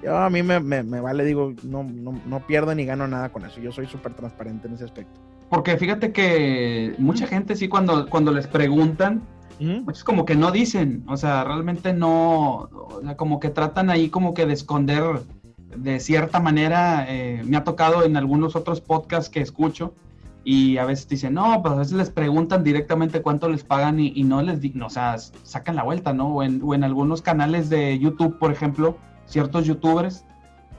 Yo 0.04 0.16
a 0.18 0.30
mí 0.30 0.44
me, 0.44 0.60
me- 0.60 0.84
me 0.84 1.02
vale, 1.02 1.26
digo, 1.26 1.54
no, 1.64 1.84
no, 1.84 2.22
no 2.26 2.46
pierdo 2.46 2.74
ni 2.76 2.86
gano 2.86 3.08
nada 3.08 3.30
con 3.30 3.44
eso. 3.46 3.60
Yo 3.60 3.72
soy 3.72 3.88
súper 3.88 4.14
transparente 4.14 4.68
en 4.68 4.76
ese 4.76 4.84
aspecto. 4.86 5.20
Porque 5.50 5.76
fíjate 5.78 6.12
que 6.12 6.94
mucha 6.98 7.26
gente 7.26 7.56
sí 7.56 7.68
cuando, 7.68 8.08
cuando 8.10 8.32
les 8.32 8.48
preguntan, 8.48 9.24
muchos 9.60 10.04
como 10.04 10.24
que 10.26 10.36
no 10.36 10.52
dicen, 10.52 11.04
o 11.08 11.18
sea, 11.18 11.44
realmente 11.44 11.94
no, 11.94 12.70
o 12.72 13.02
sea, 13.02 13.18
como 13.18 13.40
que 13.40 13.50
tratan 13.50 13.90
ahí 13.90 14.10
como 14.10 14.34
que 14.34 14.46
de 14.46 14.54
esconder 14.54 15.04
de 15.78 16.00
cierta 16.00 16.40
manera, 16.40 17.06
eh, 17.08 17.42
me 17.46 17.58
ha 17.58 17.64
tocado 17.64 18.04
en 18.04 18.18
algunos 18.18 18.56
otros 18.56 18.82
podcasts 18.82 19.30
que 19.30 19.42
escucho 19.42 19.94
y 20.44 20.78
a 20.78 20.86
veces 20.86 21.08
dicen, 21.08 21.34
no, 21.34 21.62
pues 21.62 21.74
a 21.74 21.78
veces 21.78 21.94
les 21.94 22.10
preguntan 22.10 22.64
directamente 22.64 23.22
cuánto 23.22 23.50
les 23.50 23.64
pagan 23.64 24.00
y, 24.00 24.14
y 24.16 24.24
no 24.24 24.42
les 24.42 24.62
dicen, 24.62 24.82
o 24.82 24.90
sea, 24.90 25.18
sacan 25.18 25.76
la 25.76 25.84
vuelta, 25.84 26.14
¿no? 26.14 26.28
O 26.28 26.44
en, 26.44 26.62
o 26.64 26.74
en 26.74 26.84
algunos 26.84 27.22
canales 27.22 27.70
de 27.70 28.00
YouTube, 28.00 28.40
por 28.40 28.52
ejemplo, 28.52 28.98
ciertos 29.26 29.66
youtubers, 29.66 30.24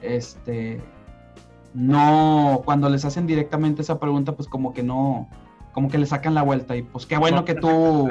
este, 0.01 0.81
no, 1.73 2.61
cuando 2.65 2.89
les 2.89 3.05
hacen 3.05 3.27
directamente 3.27 3.83
esa 3.83 3.99
pregunta, 3.99 4.35
pues 4.35 4.47
como 4.47 4.73
que 4.73 4.81
no, 4.81 5.29
como 5.71 5.89
que 5.89 5.97
le 5.97 6.05
sacan 6.05 6.33
la 6.33 6.41
vuelta 6.41 6.75
y 6.75 6.81
pues 6.81 7.05
qué 7.05 7.17
bueno 7.17 7.37
No, 7.41 7.45
que 7.45 7.55
tú, 7.55 8.09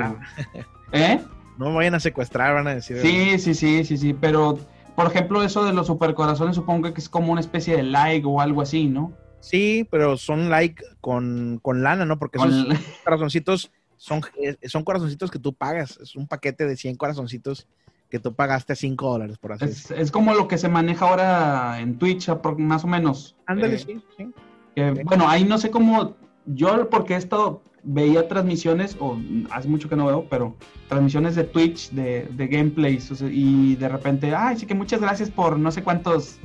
¿eh? 0.93 1.21
No 1.59 1.71
me 1.71 1.77
vayan 1.77 1.95
a 1.95 2.01
secuestrar, 2.01 2.55
van 2.55 2.69
a 2.69 2.75
decir. 2.75 2.99
Sí, 3.01 3.39
sí, 3.39 3.55
sí, 3.55 3.85
sí, 3.85 3.99
sí, 3.99 4.15
pero 4.15 4.59
por 4.99 5.07
ejemplo 5.07 5.45
eso 5.45 5.65
de 5.65 5.73
los 5.73 5.87
supercorazones 5.87 6.57
supongo 6.57 6.93
que 6.93 7.01
es 7.01 7.09
como 7.09 7.31
una 7.31 7.41
especie 7.41 7.77
de 7.77 7.85
like 7.85 8.27
o 8.27 8.41
algo 8.41 8.61
así, 8.63 8.89
¿no? 8.89 9.13
Sí, 9.39 9.87
pero 9.93 10.17
son 10.17 10.51
like 10.51 10.83
con, 11.01 11.61
con 11.63 11.85
lana, 11.85 12.05
¿no? 12.05 12.19
Porque 12.19 12.39
esos 12.39 12.65
Con- 12.65 12.77
corazoncitos 13.05 13.71
son, 13.97 14.23
eh, 14.43 14.57
son 14.69 14.83
corazoncitos 14.83 15.31
que 15.31 15.39
tú 15.39 15.53
pagas. 15.55 16.01
Es 16.03 16.17
un 16.17 16.27
paquete 16.27 16.67
de 16.67 16.77
100 16.77 16.97
corazoncitos 16.97 17.69
que 18.11 18.19
tú 18.19 18.35
pagaste 18.35 18.73
a 18.73 18.77
5 18.77 19.09
dólares, 19.09 19.39
por 19.39 19.53
así 19.53 19.67
es, 19.67 19.93
es 19.93 20.11
como 20.11 20.35
lo 20.35 20.49
que 20.49 20.59
se 20.59 20.69
maneja 20.69 21.09
ahora 21.09 21.79
en 21.79 21.97
Twitch, 21.97 22.29
más 22.57 22.83
o 22.83 22.89
menos. 22.89 23.37
Ándale, 23.47 23.77
Eh, 23.77 23.79
sí, 23.79 24.03
sí. 24.17 24.33
que. 24.75 24.91
Bueno, 25.05 25.29
ahí 25.29 25.45
no 25.45 25.59
sé 25.59 25.71
cómo, 25.71 26.17
yo 26.55 26.89
porque 26.91 27.15
he 27.15 27.17
estado, 27.17 27.63
veía 27.83 28.29
transmisiones, 28.29 28.97
o 29.01 29.19
hace 29.51 29.69
mucho 29.69 29.89
que 29.89 29.97
no 29.97 30.07
veo, 30.07 30.27
pero 30.29 30.55
transmisiones 30.89 31.35
de 31.37 31.45
Twitch, 31.45 31.91
de, 31.91 32.27
de 32.31 32.47
gameplays, 32.49 33.11
o 33.11 33.15
sea, 33.17 33.29
y 33.31 33.77
de 33.77 33.89
repente, 33.89 34.35
ay, 34.35 34.57
sí 34.59 34.67
que 34.67 34.75
muchas 34.75 35.01
gracias 35.01 35.31
por 35.31 35.59
no 35.59 35.71
sé 35.71 35.83
cuántos, 35.83 36.39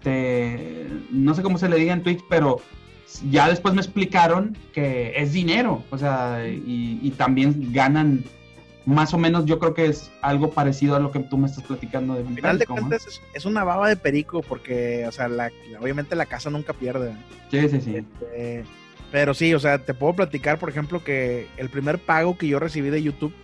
este, 0.00 0.86
no 1.10 1.34
sé 1.34 1.42
cómo 1.42 1.58
se 1.58 1.68
le 1.68 1.76
diga 1.76 1.92
en 1.92 2.02
Twitch, 2.02 2.22
pero 2.28 2.58
ya 3.30 3.48
después 3.48 3.74
me 3.74 3.80
explicaron 3.80 4.56
que 4.72 5.12
es 5.16 5.32
dinero, 5.32 5.82
o 5.90 5.98
sea, 5.98 6.46
y, 6.46 6.98
y 7.02 7.10
también 7.10 7.72
ganan 7.72 8.24
más 8.86 9.12
o 9.12 9.18
menos, 9.18 9.44
yo 9.44 9.58
creo 9.58 9.74
que 9.74 9.86
es 9.86 10.10
algo 10.22 10.50
parecido 10.50 10.96
a 10.96 11.00
lo 11.00 11.10
que 11.12 11.20
tú 11.20 11.36
me 11.36 11.46
estás 11.46 11.64
platicando 11.64 12.14
de 12.14 12.20
Al 12.20 12.34
final 12.34 12.58
de 12.58 12.66
cuentas 12.66 13.06
es, 13.06 13.20
es 13.34 13.44
una 13.44 13.62
baba 13.62 13.88
de 13.88 13.96
perico 13.96 14.40
porque, 14.42 15.04
o 15.06 15.12
sea, 15.12 15.28
la- 15.28 15.50
obviamente 15.80 16.16
la 16.16 16.26
casa 16.26 16.50
nunca 16.50 16.72
pierde. 16.72 17.12
Sí, 17.50 17.68
sí, 17.68 17.80
sí. 17.80 17.96
Este, 17.96 18.64
pero 19.12 19.34
sí, 19.34 19.52
o 19.54 19.58
sea, 19.60 19.78
te 19.78 19.94
puedo 19.94 20.14
platicar, 20.14 20.58
por 20.58 20.68
ejemplo, 20.70 21.02
que 21.04 21.48
el 21.56 21.68
primer 21.68 21.98
pago 21.98 22.36
que 22.38 22.46
yo 22.48 22.58
recibí 22.58 22.90
de 22.90 23.02
YouTube, 23.02 23.34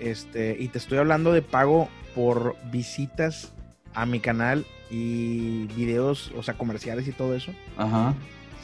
este, 0.00 0.56
y 0.58 0.68
te 0.68 0.78
estoy 0.78 0.98
hablando 0.98 1.32
de 1.32 1.42
pago 1.42 1.88
por 2.14 2.56
visitas 2.70 3.52
a 3.94 4.06
mi 4.06 4.20
canal 4.20 4.64
y 4.90 5.66
videos, 5.76 6.32
o 6.36 6.42
sea, 6.42 6.54
comerciales 6.54 7.06
y 7.08 7.12
todo 7.12 7.34
eso, 7.34 7.52
Ajá, 7.76 8.14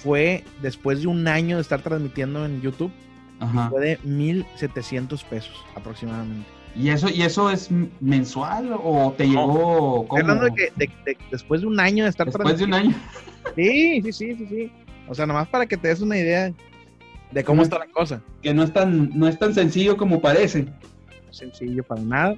fue 0.02 0.44
después 0.62 1.00
de 1.02 1.06
un 1.08 1.26
año 1.28 1.56
de 1.56 1.62
estar 1.62 1.80
transmitiendo 1.82 2.44
en 2.44 2.60
YouTube, 2.62 2.92
ajá. 3.40 3.68
fue 3.70 3.80
de 3.80 3.98
1.700 4.04 5.24
pesos 5.24 5.54
aproximadamente. 5.76 6.48
¿Y 6.76 6.90
eso, 6.90 7.08
¿Y 7.08 7.22
eso 7.22 7.50
es 7.50 7.68
mensual 8.00 8.70
o 8.82 9.12
te 9.16 9.26
llegó 9.26 10.06
como 10.06 10.20
hablando 10.20 10.44
de 10.44 10.54
que 10.54 10.72
de- 10.76 10.90
de- 11.04 11.18
después 11.30 11.62
de 11.62 11.66
un 11.66 11.80
año 11.80 12.04
de 12.04 12.10
estar 12.10 12.26
después 12.26 12.58
de 12.58 12.64
un 12.64 12.74
año? 12.74 12.94
Sí, 13.56 14.00
sí, 14.02 14.12
sí, 14.12 14.34
sí, 14.36 14.46
sí. 14.48 14.72
O 15.10 15.14
sea, 15.14 15.26
nomás 15.26 15.48
para 15.48 15.66
que 15.66 15.76
te 15.76 15.88
des 15.88 16.00
una 16.00 16.16
idea 16.16 16.52
de 17.32 17.44
cómo 17.44 17.62
está 17.62 17.78
la 17.78 17.86
cosa. 17.88 18.22
Que 18.42 18.54
no 18.54 18.62
es 18.62 18.72
tan, 18.72 19.10
no 19.18 19.26
es 19.26 19.38
tan 19.38 19.52
sencillo 19.52 19.96
como 19.96 20.20
parece. 20.20 20.66
Sencillo 21.30 21.82
para 21.82 22.00
nada. 22.00 22.36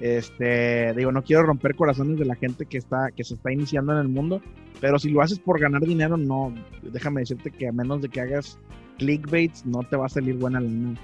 Este, 0.00 0.92
digo, 0.94 1.12
no 1.12 1.22
quiero 1.22 1.42
romper 1.44 1.74
corazones 1.74 2.18
de 2.18 2.24
la 2.24 2.34
gente 2.34 2.66
que 2.66 2.78
está, 2.78 3.10
que 3.10 3.24
se 3.24 3.34
está 3.34 3.52
iniciando 3.52 3.92
en 3.92 3.98
el 3.98 4.08
mundo, 4.08 4.40
pero 4.80 4.98
si 4.98 5.10
lo 5.10 5.20
haces 5.22 5.38
por 5.38 5.60
ganar 5.60 5.82
dinero, 5.82 6.16
no, 6.16 6.52
déjame 6.82 7.20
decirte 7.20 7.50
que 7.50 7.68
a 7.68 7.72
menos 7.72 8.02
de 8.02 8.08
que 8.08 8.20
hagas 8.20 8.58
clickbaits, 8.98 9.64
no 9.64 9.80
te 9.84 9.96
va 9.96 10.06
a 10.06 10.08
salir 10.08 10.34
buena 10.36 10.60
lana 10.60 10.94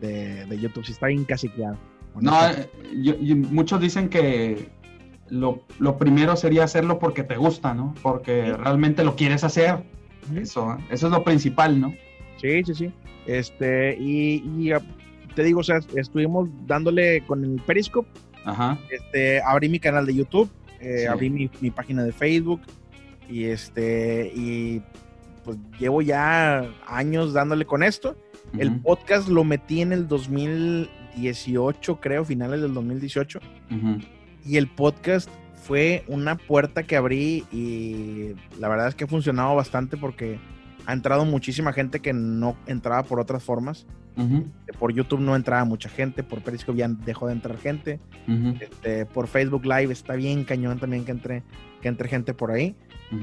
de, 0.00 0.44
de 0.46 0.58
YouTube, 0.58 0.84
si 0.84 0.92
está 0.92 1.06
bien 1.06 1.24
caciqueado. 1.24 1.78
No, 2.20 2.46
eh, 2.50 2.68
yo- 3.02 3.18
yo- 3.20 3.36
muchos 3.36 3.80
dicen 3.80 4.10
que 4.10 4.68
lo, 5.30 5.62
lo 5.78 5.96
primero 5.96 6.36
sería 6.36 6.64
hacerlo 6.64 6.98
porque 6.98 7.24
te 7.24 7.36
gusta, 7.36 7.72
¿no? 7.72 7.94
Porque 8.02 8.52
realmente 8.54 9.02
lo 9.02 9.16
quieres 9.16 9.44
hacer. 9.44 9.78
Eso, 10.36 10.76
eso 10.90 11.06
es 11.06 11.12
lo 11.12 11.24
principal, 11.24 11.80
¿no? 11.80 11.94
Sí, 12.40 12.62
sí, 12.64 12.74
sí. 12.74 12.92
Este, 13.26 13.96
y, 13.98 14.42
y, 14.58 14.72
ah, 14.72 14.80
te 15.34 15.42
digo, 15.44 15.60
o 15.60 15.64
sea, 15.64 15.80
estuvimos 15.96 16.48
dándole 16.66 17.24
con 17.26 17.44
el 17.44 17.60
Periscope. 17.66 18.08
Ajá. 18.44 18.78
Este, 18.90 19.40
abrí 19.42 19.68
mi 19.68 19.78
canal 19.78 20.04
de 20.06 20.14
YouTube, 20.14 20.50
eh, 20.80 20.98
Sí. 21.00 21.06
abrí 21.06 21.30
mi, 21.30 21.50
mi 21.60 21.70
página 21.70 22.02
de 22.02 22.12
Facebook 22.12 22.60
y 23.30 23.44
este, 23.44 24.32
y 24.34 24.82
pues 25.44 25.56
llevo 25.78 26.02
ya 26.02 26.68
años 26.86 27.32
dándole 27.32 27.64
con 27.64 27.82
esto. 27.82 28.16
El 28.58 28.80
podcast 28.80 29.28
lo 29.28 29.44
metí 29.44 29.80
en 29.80 29.92
el 29.92 30.06
2018, 30.08 32.00
creo, 32.00 32.24
finales 32.24 32.60
del 32.60 32.74
2018. 32.74 33.40
ujú. 33.70 33.98
Y 34.44 34.56
el 34.56 34.66
podcast 34.68 35.28
fue 35.62 36.04
una 36.08 36.36
puerta 36.36 36.82
que 36.82 36.96
abrí 36.96 37.44
y 37.52 38.34
la 38.58 38.68
verdad 38.68 38.88
es 38.88 38.94
que 38.94 39.04
ha 39.04 39.08
funcionado 39.08 39.54
bastante 39.54 39.96
porque 39.96 40.38
ha 40.86 40.92
entrado 40.92 41.24
muchísima 41.24 41.72
gente 41.72 42.00
que 42.00 42.12
no 42.12 42.56
entraba 42.66 43.02
por 43.04 43.20
otras 43.20 43.42
formas. 43.42 43.86
Ujú, 44.16 44.46
Por 44.78 44.92
YouTube 44.92 45.20
no 45.20 45.34
entraba 45.34 45.64
mucha 45.64 45.88
gente, 45.88 46.22
por 46.22 46.42
Periscope 46.42 46.78
ya 46.78 46.88
dejó 46.88 47.28
de 47.28 47.32
entrar 47.32 47.56
gente. 47.56 47.98
Este, 48.60 49.06
por 49.06 49.26
Facebook 49.26 49.64
Live 49.64 49.92
está 49.92 50.16
bien 50.16 50.44
cañón 50.44 50.78
también 50.78 51.04
que 51.04 51.12
entre, 51.12 51.42
que 51.80 51.88
entre 51.88 52.08
gente 52.08 52.34
por 52.34 52.50
ahí. 52.50 52.74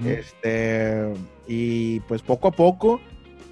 Este, 0.06 1.14
y 1.48 2.00
pues 2.02 2.22
poco 2.22 2.48
a 2.48 2.52
poco, 2.52 3.02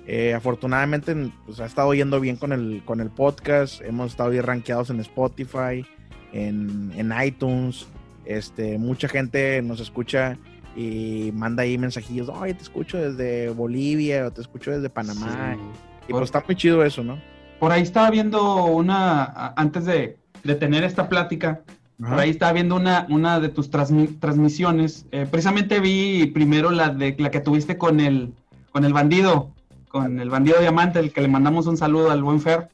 eh, 0.07 0.33
afortunadamente, 0.33 1.15
pues 1.45 1.59
ha 1.59 1.65
estado 1.65 1.93
yendo 1.93 2.19
bien 2.19 2.37
con 2.37 2.53
el, 2.53 2.81
con 2.85 3.01
el 3.01 3.09
podcast. 3.09 3.81
Hemos 3.81 4.11
estado 4.11 4.29
bien 4.29 4.43
rankeados 4.43 4.89
en 4.89 4.99
Spotify, 5.01 5.85
en, 6.31 6.91
en 6.95 7.13
iTunes. 7.23 7.87
Este, 8.27 8.77
mucha 8.77 9.07
gente 9.07 9.61
nos 9.61 9.79
escucha 9.79 10.37
y 10.75 11.31
manda 11.33 11.63
ahí 11.63 11.77
mensajillos. 11.77 12.29
Oye, 12.29 12.53
te 12.53 12.63
escucho 12.63 12.97
desde 12.97 13.49
Bolivia 13.49 14.27
o 14.27 14.31
te 14.31 14.41
escucho 14.41 14.71
desde 14.71 14.89
Panamá. 14.89 15.55
Sí. 15.55 15.61
Y 16.09 16.11
pues 16.11 16.25
está 16.25 16.43
muy 16.45 16.55
chido 16.55 16.83
eso, 16.83 17.03
¿no? 17.03 17.19
Por 17.59 17.71
ahí 17.71 17.81
estaba 17.81 18.09
viendo 18.11 18.65
una, 18.65 19.53
antes 19.55 19.85
de, 19.85 20.17
de 20.43 20.55
tener 20.55 20.83
esta 20.83 21.09
plática, 21.09 21.61
por 21.97 22.19
ahí 22.19 22.29
estaba 22.29 22.53
viendo 22.53 22.75
una, 22.75 23.07
una 23.09 23.39
de 23.39 23.49
tus 23.49 23.71
transmi- 23.71 24.19
transmisiones. 24.19 25.07
Eh, 25.11 25.25
precisamente 25.29 25.79
vi 25.79 26.27
primero 26.27 26.69
la 26.69 26.89
de 26.89 27.15
la 27.17 27.31
que 27.31 27.39
tuviste 27.39 27.79
con 27.79 27.99
el, 27.99 28.33
con 28.71 28.85
el 28.85 28.93
bandido, 28.93 29.51
con 29.89 30.19
el 30.19 30.29
bandido 30.29 30.59
diamante, 30.59 30.99
el 30.99 31.11
que 31.11 31.21
le 31.21 31.27
mandamos 31.27 31.65
un 31.65 31.75
saludo 31.77 32.11
al 32.11 32.21
buen 32.21 32.39
Fer. 32.39 32.69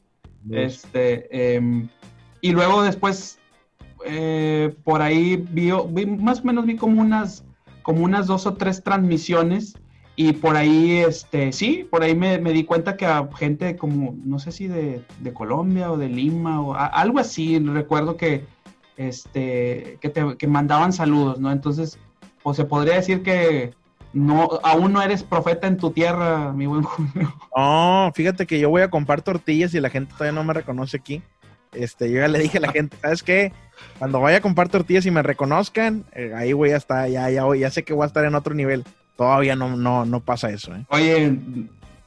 Este, 0.50 1.54
em, 1.56 1.88
y 2.42 2.52
luego 2.52 2.82
después, 2.82 3.38
eh, 4.04 4.74
por 4.84 5.02
ahí 5.02 5.36
vi, 5.50 5.70
vi- 5.90 6.06
más 6.06 6.40
o 6.40 6.44
menos 6.44 6.66
vi 6.66 6.76
como 6.76 7.00
unas, 7.00 7.44
como 7.82 8.04
unas 8.04 8.26
dos 8.26 8.46
o 8.46 8.54
tres 8.54 8.82
transmisiones. 8.82 9.74
Y 10.16 10.32
por 10.34 10.56
ahí, 10.56 10.98
este, 10.98 11.50
sí, 11.50 11.88
por 11.90 12.04
ahí 12.04 12.14
me, 12.14 12.38
me 12.38 12.52
di 12.52 12.62
cuenta 12.62 12.96
que 12.96 13.04
a 13.04 13.28
gente 13.36 13.74
como, 13.76 14.14
no 14.24 14.38
sé 14.38 14.52
si 14.52 14.68
de, 14.68 15.02
de 15.18 15.32
Colombia 15.32 15.90
o 15.90 15.96
de 15.96 16.08
Lima 16.08 16.60
o 16.60 16.74
algo 16.74 17.18
así, 17.18 17.58
recuerdo 17.58 18.16
que, 18.16 18.44
este, 18.96 19.98
que, 20.00 20.08
te, 20.08 20.36
que 20.36 20.46
mandaban 20.46 20.92
saludos, 20.92 21.40
¿no? 21.40 21.50
Entonces, 21.50 21.98
pues 22.44 22.56
se 22.56 22.64
podría 22.64 22.94
decir 22.94 23.22
que 23.24 23.74
no, 24.12 24.48
aún 24.62 24.92
no 24.92 25.02
eres 25.02 25.24
profeta 25.24 25.66
en 25.66 25.78
tu 25.78 25.90
tierra, 25.90 26.52
mi 26.52 26.66
buen 26.66 26.84
Julio. 26.84 27.34
No, 27.56 28.12
fíjate 28.14 28.46
que 28.46 28.60
yo 28.60 28.70
voy 28.70 28.82
a 28.82 28.90
comprar 28.90 29.22
tortillas 29.22 29.74
y 29.74 29.80
la 29.80 29.90
gente 29.90 30.12
todavía 30.12 30.38
no 30.40 30.44
me 30.44 30.54
reconoce 30.54 30.96
aquí. 30.96 31.22
Este, 31.74 32.10
yo 32.10 32.20
ya 32.20 32.28
le 32.28 32.38
dije 32.38 32.58
a 32.58 32.62
la 32.62 32.72
gente, 32.72 32.96
¿sabes 33.00 33.22
qué? 33.22 33.52
Cuando 33.98 34.20
vaya 34.20 34.38
a 34.38 34.40
comprar 34.40 34.68
tortillas 34.68 35.06
y 35.06 35.10
me 35.10 35.22
reconozcan, 35.22 36.04
eh, 36.12 36.32
ahí 36.34 36.52
voy 36.52 36.70
a 36.70 36.76
estar, 36.76 37.08
ya, 37.08 37.28
ya, 37.30 37.44
ya 37.56 37.70
sé 37.70 37.82
que 37.84 37.92
voy 37.92 38.04
a 38.04 38.06
estar 38.06 38.24
en 38.24 38.34
otro 38.34 38.54
nivel. 38.54 38.84
Todavía 39.16 39.54
no, 39.56 39.76
no, 39.76 40.04
no 40.04 40.20
pasa 40.20 40.50
eso, 40.50 40.74
¿eh? 40.74 40.84
Oye, 40.88 41.36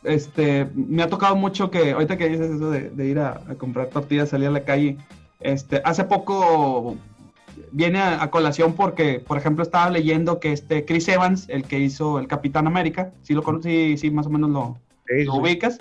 este, 0.04 0.68
me 0.76 1.04
ha 1.04 1.08
tocado 1.10 1.36
mucho 1.36 1.72
que, 1.72 1.92
ahorita 1.92 2.18
que 2.18 2.30
dices 2.30 2.52
eso 2.52 2.70
de, 2.72 2.90
de 2.90 3.06
ir 3.06 3.20
a, 3.20 3.42
a 3.50 3.56
comprar 3.56 3.88
tortillas, 3.88 4.30
salir 4.30 4.48
a 4.48 4.52
la 4.52 4.64
calle, 4.64 4.98
este, 5.40 5.82
hace 5.86 6.04
poco 6.04 6.98
viene 7.72 8.00
a, 8.00 8.22
a 8.22 8.30
colación 8.30 8.74
porque, 8.74 9.20
por 9.26 9.38
ejemplo, 9.38 9.64
estaba 9.64 9.90
leyendo 9.90 10.40
que 10.40 10.52
este 10.52 10.86
Chris 10.86 11.08
Evans, 11.08 11.46
el 11.50 11.64
que 11.64 11.80
hizo 11.80 12.20
el 12.20 12.28
Capitán 12.28 12.68
América, 12.68 13.12
si 13.24 13.34
lo 13.34 13.44
conocí, 13.44 13.98
sí, 13.98 14.12
más 14.12 14.28
o 14.28 14.30
menos 14.30 14.50
lo, 14.50 14.78
Sí, 15.08 15.24
lo 15.24 15.34
sí. 15.34 15.40
ubicas, 15.40 15.78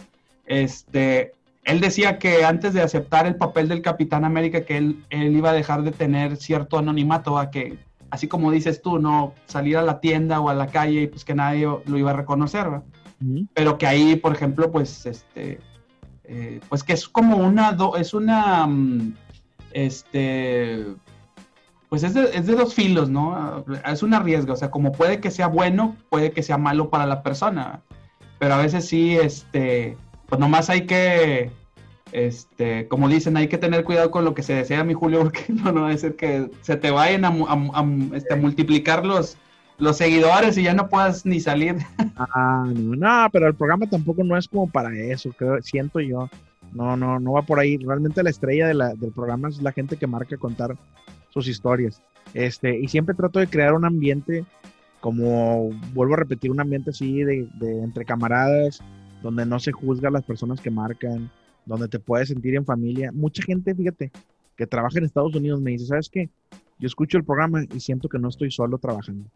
este, 0.46 1.32
él 1.66 1.80
decía 1.80 2.18
que 2.18 2.44
antes 2.44 2.72
de 2.72 2.80
aceptar 2.82 3.26
el 3.26 3.36
papel 3.36 3.68
del 3.68 3.82
Capitán 3.82 4.24
América, 4.24 4.62
que 4.64 4.76
él, 4.78 5.04
él 5.10 5.36
iba 5.36 5.50
a 5.50 5.52
dejar 5.52 5.82
de 5.82 5.90
tener 5.92 6.36
cierto 6.36 6.78
anonimato, 6.78 7.36
a 7.38 7.50
que, 7.50 7.78
así 8.10 8.26
como 8.28 8.50
dices 8.50 8.80
tú, 8.80 8.98
no 8.98 9.34
salir 9.46 9.76
a 9.76 9.82
la 9.82 10.00
tienda 10.00 10.40
o 10.40 10.48
a 10.48 10.54
la 10.54 10.68
calle 10.68 11.02
y 11.02 11.06
pues 11.08 11.24
que 11.24 11.34
nadie 11.34 11.66
lo 11.84 11.98
iba 11.98 12.10
a 12.10 12.14
reconocer, 12.14 12.66
pero 13.54 13.76
que 13.78 13.86
ahí, 13.86 14.16
por 14.16 14.32
ejemplo, 14.34 14.70
pues, 14.70 15.06
este, 15.06 15.58
eh, 16.24 16.60
pues 16.68 16.82
que 16.82 16.92
es 16.94 17.08
como 17.08 17.36
una, 17.38 17.72
do- 17.72 17.96
es 17.96 18.14
una, 18.14 18.66
mm, 18.66 19.14
este, 19.72 20.84
pues 21.88 22.02
es 22.02 22.14
de, 22.14 22.24
es 22.34 22.46
de 22.46 22.54
dos 22.54 22.74
filos, 22.74 23.08
¿no? 23.10 23.64
Es 23.86 24.02
un 24.02 24.14
arriesgo, 24.14 24.52
o 24.52 24.56
sea, 24.56 24.70
como 24.70 24.92
puede 24.92 25.20
que 25.20 25.30
sea 25.30 25.46
bueno, 25.46 25.96
puede 26.10 26.30
que 26.32 26.42
sea 26.42 26.58
malo 26.58 26.90
para 26.90 27.06
la 27.06 27.22
persona, 27.22 27.80
pero 28.38 28.54
a 28.54 28.58
veces 28.58 28.86
sí, 28.86 29.16
este, 29.16 29.96
pues 30.28 30.40
nomás 30.40 30.70
hay 30.70 30.86
que, 30.86 31.50
este, 32.12 32.88
como 32.88 33.08
dicen, 33.08 33.36
hay 33.36 33.48
que 33.48 33.58
tener 33.58 33.84
cuidado 33.84 34.10
con 34.10 34.24
lo 34.24 34.34
que 34.34 34.42
se 34.42 34.54
desea, 34.54 34.84
mi 34.84 34.94
Julio, 34.94 35.20
porque 35.24 35.44
no, 35.48 35.72
no 35.72 35.82
va 35.82 35.90
a 35.92 35.96
que 35.96 36.50
se 36.62 36.76
te 36.76 36.90
vayan 36.90 37.24
este, 38.14 38.34
a 38.34 38.36
multiplicar 38.36 39.04
los, 39.04 39.36
los 39.78 39.96
seguidores 39.96 40.56
y 40.58 40.62
ya 40.62 40.74
no 40.74 40.88
puedas 40.88 41.24
ni 41.26 41.40
salir. 41.40 41.76
Ah, 42.18 42.64
no, 42.74 42.96
no, 42.96 43.28
pero 43.30 43.46
el 43.46 43.54
programa 43.54 43.86
tampoco 43.90 44.24
no 44.24 44.38
es 44.38 44.48
como 44.48 44.66
para 44.70 44.88
eso, 44.96 45.30
creo, 45.36 45.60
siento 45.62 46.00
yo. 46.00 46.30
No, 46.72 46.96
no, 46.96 47.20
no 47.20 47.32
va 47.32 47.42
por 47.42 47.58
ahí. 47.58 47.76
Realmente 47.76 48.22
la 48.22 48.30
estrella 48.30 48.68
de 48.68 48.72
la- 48.72 48.94
del 48.94 49.12
programa 49.12 49.50
es 49.50 49.60
la 49.60 49.70
gente 49.70 49.98
que 49.98 50.06
marca 50.06 50.38
contar 50.38 50.74
sus 51.28 51.46
historias. 51.46 52.00
Este, 52.32 52.78
y 52.78 52.88
siempre 52.88 53.14
trato 53.14 53.38
de 53.38 53.48
crear 53.48 53.74
un 53.74 53.84
ambiente, 53.84 54.46
como 55.00 55.68
vuelvo 55.92 56.14
a 56.14 56.18
repetir, 56.18 56.50
un 56.50 56.60
ambiente 56.60 56.88
así 56.88 57.22
de 57.22 57.46
entre 57.82 58.06
camaradas, 58.06 58.80
donde 59.22 59.46
no 59.46 59.58
se 59.58 59.72
juzga 59.72 60.08
a 60.08 60.12
las 60.12 60.24
personas 60.24 60.60
que 60.60 60.70
marcan, 60.70 61.30
donde 61.64 61.88
te 61.88 61.98
puedes 61.98 62.28
sentir 62.28 62.54
en 62.54 62.64
familia. 62.64 63.10
Mucha 63.12 63.42
gente, 63.42 63.74
fíjate, 63.74 64.10
que 64.56 64.66
trabaja 64.66 64.98
en 64.98 65.04
Estados 65.04 65.34
Unidos 65.34 65.60
me 65.60 65.72
dice, 65.72 65.86
¿sabes 65.86 66.08
qué? 66.08 66.28
Yo 66.78 66.86
escucho 66.86 67.16
el 67.18 67.24
programa 67.24 67.62
y 67.74 67.80
siento 67.80 68.08
que 68.08 68.18
no 68.18 68.28
estoy 68.28 68.50
solo 68.50 68.78
trabajando. 68.78 69.28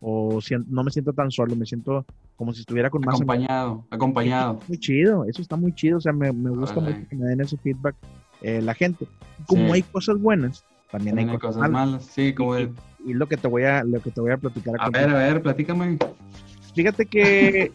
O 0.00 0.38
no 0.68 0.84
me 0.84 0.90
siento 0.92 1.12
tan 1.12 1.30
solo, 1.30 1.56
me 1.56 1.66
siento 1.66 2.04
como 2.36 2.52
si 2.52 2.60
estuviera 2.60 2.88
con 2.88 3.00
más 3.00 3.16
amigos. 3.16 3.34
Acompañado, 3.34 3.86
acompañado. 3.90 4.60
Muy 4.68 4.78
chido, 4.78 5.24
eso 5.24 5.42
está 5.42 5.56
muy 5.56 5.72
chido, 5.74 5.98
o 5.98 6.00
sea, 6.00 6.12
me, 6.12 6.32
me 6.32 6.50
gusta 6.50 6.78
mucho 6.80 6.98
que 7.08 7.16
me 7.16 7.26
den 7.26 7.40
ese 7.40 7.56
feedback 7.56 7.96
eh, 8.42 8.62
la 8.62 8.74
gente. 8.74 9.08
Como 9.46 9.66
Sí. 9.66 9.72
hay 9.72 9.82
cosas 9.82 10.18
buenas, 10.20 10.64
también, 10.92 11.16
También 11.16 11.30
hay, 11.30 11.38
cosas, 11.38 11.68
malas. 11.70 12.04
Sí, 12.04 12.32
como 12.32 12.56
Y- 12.58 12.66
de- 12.66 12.72
Y 13.06 13.14
lo 13.14 13.26
que 13.26 13.36
te 13.36 13.48
voy 13.48 13.62
a, 13.64 13.82
lo 13.84 14.00
que 14.00 14.10
te 14.10 14.20
voy 14.20 14.30
a 14.32 14.36
platicar. 14.36 14.74
A 14.78 14.84
contigo. 14.84 15.06
ver, 15.06 15.14
a 15.16 15.18
ver, 15.18 15.42
platícame. 15.42 15.98
Fíjate 16.74 17.06
que 17.06 17.72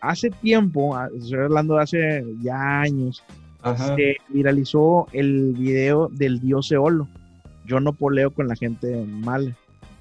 hace 0.00 0.30
tiempo, 0.30 0.96
estoy 1.16 1.40
hablando 1.40 1.76
de 1.76 1.82
hace 1.82 2.24
ya 2.40 2.80
años, 2.80 3.22
Ajá. 3.62 3.96
se 3.96 4.16
viralizó 4.28 5.06
el 5.12 5.54
video 5.54 6.08
del 6.08 6.40
dios 6.40 6.70
Eolo. 6.72 7.08
Yo 7.64 7.80
no 7.80 7.92
poleo 7.92 8.30
con 8.30 8.48
la 8.48 8.56
gente 8.56 9.04
mala, 9.06 9.54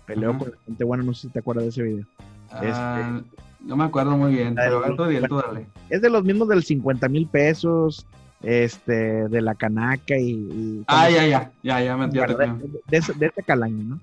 peleo 0.05 0.31
Ajá. 0.31 0.39
con 0.39 0.51
la 0.51 0.57
gente 0.65 0.83
buena, 0.83 1.03
no 1.03 1.13
sé 1.13 1.27
si 1.27 1.33
te 1.33 1.39
acuerdas 1.39 1.65
de 1.65 1.69
ese 1.69 1.83
video. 1.83 2.05
Ah, 2.49 3.21
no 3.59 3.75
me 3.75 3.83
acuerdo 3.83 4.15
muy 4.17 4.33
bien, 4.33 4.55
pero 4.55 4.81
tú 4.95 5.03
dale. 5.35 5.67
Es 5.89 6.01
de 6.01 6.09
los 6.09 6.23
mismos 6.23 6.47
del 6.47 6.63
50 6.63 7.09
mil 7.09 7.27
pesos, 7.27 8.05
este, 8.41 9.27
de 9.27 9.41
la 9.41 9.55
canaca 9.55 10.17
y... 10.17 10.31
y 10.31 10.83
Ah, 10.87 11.09
ya, 11.09 11.25
ya, 11.25 11.51
ya, 11.63 11.81
ya, 11.81 11.97
me, 11.97 12.09
ya 12.11 12.27
te 12.27 12.35
de, 12.35 12.51
ese, 12.91 13.13
de 13.13 13.27
ese 13.27 13.43
calaño, 13.43 13.83
¿no? 13.83 13.99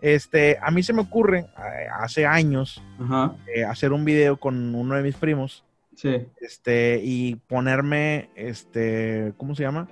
Este, 0.00 0.58
a 0.62 0.70
mí 0.70 0.82
se 0.82 0.92
me 0.92 1.02
ocurre, 1.02 1.40
eh, 1.40 1.86
hace 2.00 2.24
años, 2.26 2.82
Ajá, 2.98 3.34
eh, 3.54 3.64
hacer 3.64 3.92
un 3.92 4.04
video 4.04 4.38
con 4.38 4.74
uno 4.74 4.94
de 4.94 5.02
mis 5.02 5.16
primos, 5.16 5.64
sí. 5.94 6.26
este, 6.40 7.00
y 7.04 7.36
ponerme, 7.36 8.30
este, 8.34 9.34
¿cómo 9.36 9.54
se 9.54 9.62
llama? 9.62 9.88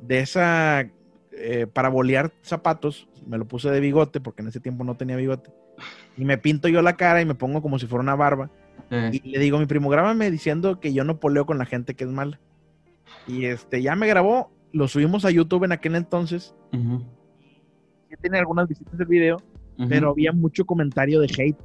De 0.00 0.18
esa, 0.18 0.88
eh, 1.32 1.66
para 1.72 1.88
bolear 1.88 2.32
zapatos, 2.42 3.08
me 3.26 3.38
lo 3.38 3.46
puse 3.46 3.70
de 3.70 3.80
bigote, 3.80 4.20
porque 4.20 4.42
en 4.42 4.48
ese 4.48 4.60
tiempo 4.60 4.82
no 4.82 4.96
tenía 4.96 5.16
bigote, 5.16 5.52
y 6.16 6.24
me 6.24 6.36
pinto 6.36 6.66
yo 6.68 6.82
la 6.82 6.96
cara 6.96 7.20
y 7.20 7.24
me 7.24 7.34
pongo 7.36 7.62
como 7.62 7.78
si 7.78 7.86
fuera 7.86 8.02
una 8.02 8.16
barba, 8.16 8.50
y 8.90 9.28
le 9.28 9.38
digo 9.38 9.56
a 9.56 9.60
mi 9.60 9.66
primo, 9.66 9.88
grábame 9.88 10.30
diciendo 10.30 10.78
que 10.78 10.92
yo 10.92 11.04
no 11.04 11.18
poleo 11.18 11.46
con 11.46 11.58
la 11.58 11.64
gente 11.64 11.94
que 11.94 12.04
es 12.04 12.10
mala. 12.10 12.38
Y 13.26 13.46
este, 13.46 13.82
ya 13.82 13.96
me 13.96 14.06
grabó, 14.06 14.52
lo 14.72 14.88
subimos 14.88 15.24
a 15.24 15.30
YouTube 15.30 15.64
en 15.64 15.72
aquel 15.72 15.94
entonces, 15.94 16.54
Ujú, 16.72 17.04
tiene 18.16 18.38
algunas 18.38 18.68
visitas 18.68 18.98
el 18.98 19.06
video, 19.06 19.36
pero 19.88 20.10
había 20.10 20.32
mucho 20.32 20.64
comentario 20.64 21.20
de 21.20 21.26
hate. 21.26 21.58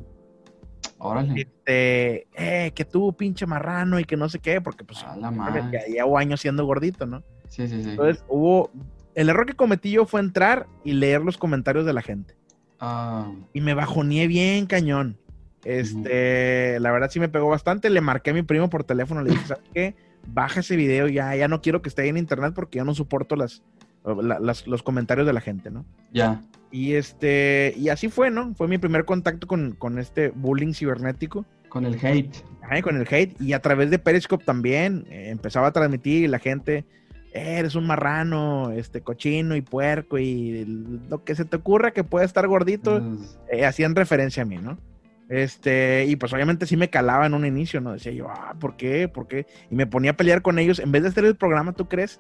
Órale. 0.97 1.41
Este, 1.41 2.28
eh, 2.34 2.72
que 2.74 2.86
tú 2.86 3.14
pinche 3.14 3.45
marrano 3.45 4.00
y 4.00 4.04
que 4.04 4.18
no 4.18 4.28
sé 4.28 4.39
qué, 4.39 4.60
porque 4.60 4.84
pues 4.84 5.04
A 5.04 5.16
la 5.16 5.32
madre. 5.32 5.64
llevo 5.88 6.18
años 6.18 6.41
siendo 6.41 6.66
gordito, 6.66 7.06
¿no? 7.06 7.24
Sí, 7.47 7.68
sí, 7.68 7.84
sí. 7.84 7.91
Entonces 7.91 8.24
hubo, 8.28 8.70
el 9.16 9.30
error 9.30 9.45
que 9.45 9.54
cometí 9.54 9.91
yo 9.91 10.06
fue 10.06 10.20
entrar 10.20 10.68
y 10.84 10.93
leer 10.93 11.22
los 11.22 11.38
comentarios 11.38 11.86
de 11.86 11.93
la 11.93 12.02
gente. 12.02 12.36
Ah, 12.80 13.32
y 13.54 13.62
me 13.62 13.74
bajoneé 13.74 14.28
bien 14.28 14.66
cañón. 14.66 15.18
Este, 15.64 16.80
la 16.80 16.91
verdad 16.91 17.10
sí 17.12 17.20
me 17.20 17.30
pegó 17.30 17.50
bastante. 17.50 17.89
Le 17.89 18.02
marqué 18.02 18.32
a 18.32 18.34
mi 18.34 18.43
primo 18.43 18.70
por 18.70 18.84
teléfono, 18.84 19.22
le 19.22 19.32
dije, 19.32 19.45
¿sabes 19.45 19.64
qué? 19.74 19.95
Baja 20.28 20.60
ese 20.60 20.76
video, 20.76 21.08
ya, 21.08 21.36
ya 21.36 21.47
no 21.47 21.62
quiero 21.62 21.82
que 21.82 21.89
esté 21.89 22.08
en 22.08 22.18
internet 22.18 22.54
porque 22.54 22.78
yo 22.78 22.86
no 22.86 22.93
soporto 22.93 23.36
las, 23.36 23.64
la- 24.06 24.39
las- 24.39 24.66
los 24.68 24.82
comentarios 24.84 25.28
de 25.28 25.34
la 25.34 25.41
gente, 25.41 25.70
¿no? 25.72 25.86
ya. 26.12 26.41
Y 26.72 26.93
este, 26.93 27.74
y 27.78 27.89
así 27.89 28.10
fue, 28.10 28.30
¿no? 28.30 28.54
Fue 28.54 28.68
mi 28.68 28.78
primer 28.78 29.04
contacto 29.04 29.47
con, 29.47 29.72
con 29.72 29.97
este 29.97 30.30
bullying 30.30 30.74
cibernético, 30.74 31.43
Con 31.68 31.84
el 31.84 31.95
hate. 31.95 32.32
ajá, 32.62 32.82
con 32.84 32.95
el 32.95 33.08
hate, 33.10 33.36
y 33.41 33.54
a 33.54 33.60
través 33.60 33.89
de 33.89 33.97
Periscope 33.97 34.45
también, 34.45 35.06
eh, 35.10 35.30
empezaba 35.30 35.66
a 35.68 35.72
transmitir 35.72 36.24
y 36.24 36.28
la 36.28 36.38
gente, 36.38 36.86
"Eh, 37.34 37.56
eres 37.58 37.74
un 37.74 37.88
marrano, 37.88 38.70
este, 38.72 39.02
cochino 39.02 39.56
y 39.56 39.62
puerco, 39.62 40.20
y 40.20 40.64
lo 41.10 41.24
que 41.24 41.34
se 41.34 41.43
te 41.43 41.56
ocurra 41.58 41.89
que 41.89 42.04
pueda 42.04 42.24
estar 42.24 42.47
gordito, 42.47 43.02
eh, 43.52 43.66
hacían 43.66 43.95
referencia 43.95 44.43
a 44.43 44.45
mí, 44.45 44.58
¿no? 44.58 44.78
Este, 45.28 46.06
y 46.08 46.16
pues 46.16 46.34
obviamente 46.34 46.66
sí 46.66 46.76
me 46.78 46.89
calaba 46.89 47.26
en 47.26 47.34
un 47.34 47.45
inicio, 47.45 47.82
¿no? 47.82 47.93
Decía 47.93 48.12
yo, 48.12 48.28
ah, 48.30 48.56
¿por 48.60 48.76
qué? 48.78 49.08
¿Por 49.08 49.28
qué? 49.28 49.45
Y 49.70 49.76
me 49.76 49.86
ponía 49.88 50.12
a 50.12 50.18
pelear 50.18 50.41
con 50.41 50.58
ellos. 50.60 50.80
En 50.80 50.91
vez 50.91 51.04
de 51.04 51.10
hacer 51.10 51.26
el 51.26 51.36
programa, 51.36 51.74
¿tú 51.74 51.88
crees? 51.88 52.20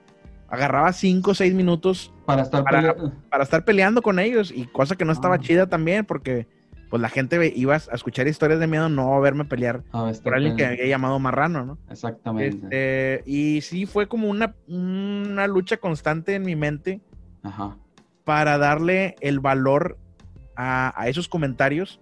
Agarraba 0.51 0.91
cinco 0.93 1.31
o 1.31 1.33
seis 1.35 1.53
minutos 1.53 2.13
para 2.25 2.41
estar 2.43 2.63
Para- 2.63 3.43
estar 3.43 3.65
peleando 3.65 4.01
con 4.01 4.19
ellos. 4.19 4.51
Y 4.55 4.65
cosa 4.65 4.95
que 4.95 5.05
no 5.05 5.11
estaba 5.11 5.35
Ah. 5.35 5.39
chida 5.39 5.67
también, 5.67 6.05
porque 6.05 6.47
pues 6.89 7.01
la 7.03 7.09
gente 7.09 7.53
iba 7.55 7.75
a 7.75 7.77
escuchar 7.93 8.27
historias 8.27 8.59
de 8.59 8.65
miedo, 8.65 8.89
no 8.89 9.13
a 9.13 9.19
verme 9.19 9.45
pelear 9.45 9.83
a 9.91 10.09
estar 10.09 10.23
por 10.23 10.33
alguien 10.33 10.55
que 10.55 10.65
me 10.65 10.69
había 10.73 10.87
llamado 10.87 11.19
marrano, 11.19 11.63
¿no? 11.63 11.77
Exactamente. 11.91 12.57
Este, 12.63 13.23
y 13.29 13.61
sí 13.61 13.85
fue 13.85 14.07
como 14.07 14.27
una, 14.27 14.55
una 14.67 15.45
lucha 15.45 15.77
constante 15.77 16.33
en 16.33 16.41
mi 16.41 16.55
mente 16.55 16.99
Ajá. 17.43 17.77
para 18.23 18.57
darle 18.57 19.15
el 19.21 19.39
valor 19.39 19.99
a, 20.55 20.91
a 20.99 21.07
esos 21.09 21.27
comentarios 21.27 22.01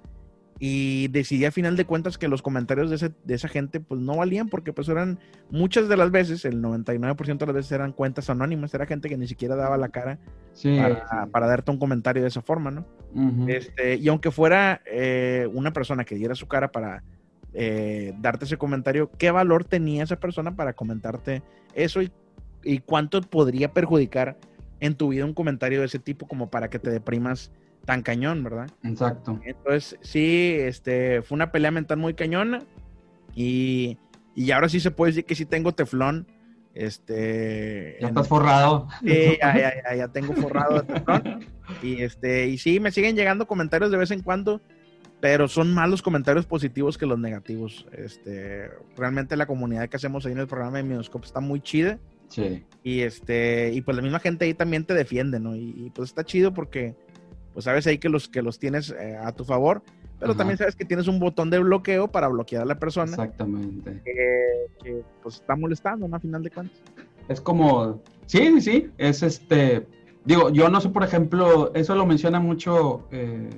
y 0.59 1.07
decidí 1.09 1.45
a 1.45 1.51
final 1.51 1.75
de 1.77 1.85
cuentas 1.85 2.17
que 2.17 2.27
los 2.27 2.41
comentarios 2.41 2.89
de, 2.89 2.95
ese- 2.95 3.13
de 3.23 3.33
esa 3.35 3.47
gente 3.47 3.79
pues 3.79 4.01
no 4.01 4.15
valían 4.17 4.49
porque 4.49 4.73
pues 4.73 4.89
eran 4.89 5.19
muchas 5.51 5.87
de 5.87 5.97
las 5.97 6.09
veces, 6.11 6.45
el 6.45 6.61
99% 6.61 7.37
de 7.37 7.45
las 7.45 7.55
veces 7.55 7.71
eran 7.73 7.91
cuentas 7.91 8.29
anónimas, 8.29 8.73
era 8.73 8.85
gente 8.85 9.07
que 9.09 9.17
ni 9.17 9.27
siquiera 9.27 9.55
daba 9.55 9.77
la 9.77 9.89
cara 9.89 10.17
Sí. 10.53 10.75
para, 10.75 10.95
sí. 10.95 11.29
para 11.31 11.47
darte 11.47 11.69
un 11.71 11.77
comentario 11.77 12.23
de 12.23 12.29
esa 12.29 12.41
forma, 12.41 12.71
¿no? 12.71 12.85
Este, 13.47 13.95
y 13.95 14.07
aunque 14.07 14.31
fuera 14.31 14.81
eh, 14.85 15.47
una 15.53 15.71
persona 15.73 16.03
que 16.03 16.15
diera 16.15 16.33
su 16.35 16.47
cara 16.47 16.71
para 16.71 17.03
eh, 17.53 18.13
darte 18.19 18.45
ese 18.45 18.57
comentario, 18.57 19.09
¿qué 19.17 19.31
valor 19.31 19.63
tenía 19.63 20.03
esa 20.03 20.19
persona 20.19 20.55
para 20.55 20.73
comentarte 20.73 21.41
eso 21.75 22.01
y, 22.01 22.11
y 22.63 22.79
cuánto 22.79 23.21
podría 23.21 23.71
perjudicar 23.73 24.37
en 24.79 24.95
tu 24.95 25.09
vida 25.09 25.25
un 25.25 25.33
comentario 25.33 25.79
de 25.79 25.85
ese 25.85 25.99
tipo 25.99 26.27
como 26.27 26.49
para 26.49 26.69
que 26.69 26.79
te 26.79 26.89
deprimas 26.91 27.51
tan 27.87 28.03
cañón, 28.03 28.43
¿verdad? 28.43 28.69
Exacto. 28.83 29.39
Entonces, 29.45 29.97
sí, 30.01 30.57
este, 30.59 31.21
fue 31.21 31.37
una 31.37 31.53
pelea 31.53 31.71
mental 31.71 31.97
muy 31.97 32.13
cañona 32.13 32.63
y, 33.33 33.97
y 34.35 34.51
ahora 34.51 34.67
sí 34.67 34.81
se 34.81 34.91
puede 34.91 35.11
decir 35.11 35.25
que 35.25 35.35
sí 35.35 35.45
tengo 35.45 35.71
teflón. 35.71 36.27
Este, 36.73 37.97
Ya 38.01 38.09
estás 38.09 38.27
forrado. 38.27 38.89
Sí, 38.99 39.37
ya, 39.41 39.57
ya, 39.57 39.73
ya, 39.83 39.95
ya 39.95 40.07
tengo 40.09 40.33
forrado 40.33 40.81
de 40.81 40.93
teflón. 40.93 41.45
Y 41.83 42.01
este, 42.01 42.47
y 42.47 42.57
sí, 42.57 42.79
me 42.79 42.91
siguen 42.91 43.15
llegando 43.15 43.45
comentarios 43.45 43.91
de 43.91 43.97
vez 43.97 44.11
en 44.11 44.21
cuando, 44.21 44.61
pero 45.19 45.49
son 45.49 45.73
más 45.73 45.89
los 45.89 46.01
comentarios 46.01 46.45
positivos 46.45 46.97
que 46.97 47.05
los 47.05 47.19
negativos. 47.19 47.85
Este, 47.91 48.69
realmente 48.95 49.35
la 49.35 49.47
comunidad 49.47 49.89
que 49.89 49.97
hacemos 49.97 50.25
ahí 50.25 50.31
en 50.31 50.39
el 50.39 50.47
programa 50.47 50.77
de 50.77 50.83
Minoscope 50.83 51.25
está 51.25 51.41
muy 51.41 51.59
chida. 51.59 51.99
Sí. 52.29 52.63
Y 52.83 53.01
este, 53.01 53.71
y 53.73 53.81
pues 53.81 53.95
la 53.97 54.03
misma 54.03 54.19
gente 54.19 54.45
ahí 54.45 54.53
también 54.53 54.85
te 54.85 54.93
defiende, 54.93 55.39
¿no? 55.39 55.55
Y, 55.55 55.73
y, 55.77 55.89
pues 55.89 56.09
está 56.09 56.23
chido 56.23 56.53
porque 56.53 56.95
pues 57.57 57.65
sabes 57.65 57.87
ahí 57.87 57.97
que 57.97 58.07
los 58.07 58.29
que 58.29 58.43
los 58.43 58.59
tienes 58.59 58.91
eh, 58.91 59.17
a 59.19 59.31
tu 59.31 59.43
favor, 59.43 59.81
pero 60.19 60.33
Ajá. 60.33 60.37
también 60.37 60.59
sabes 60.59 60.75
que 60.75 60.85
tienes 60.85 61.07
un 61.07 61.19
botón 61.19 61.49
de 61.49 61.57
bloqueo 61.57 62.07
para 62.07 62.27
bloquear 62.27 62.61
a 62.61 62.65
la 62.65 62.77
persona 62.77 63.09
Exactamente. 63.09 63.99
que, 64.05 64.67
que, 64.83 65.01
pues 65.23 65.37
está 65.37 65.55
molestando, 65.55 66.07
¿no? 66.07 66.15
A 66.17 66.19
final 66.19 66.43
de 66.43 66.51
cuentas. 66.51 66.77
Es 67.27 67.41
como, 67.41 67.99
sí, 68.27 68.61
sí, 68.61 68.91
es 68.99 69.23
este, 69.23 69.87
digo, 70.23 70.51
yo 70.51 70.69
no 70.69 70.79
sé, 70.81 70.89
por 70.89 71.03
ejemplo, 71.03 71.71
eso 71.73 71.95
lo 71.95 72.05
menciona 72.05 72.39
mucho, 72.39 73.07
eh, 73.11 73.49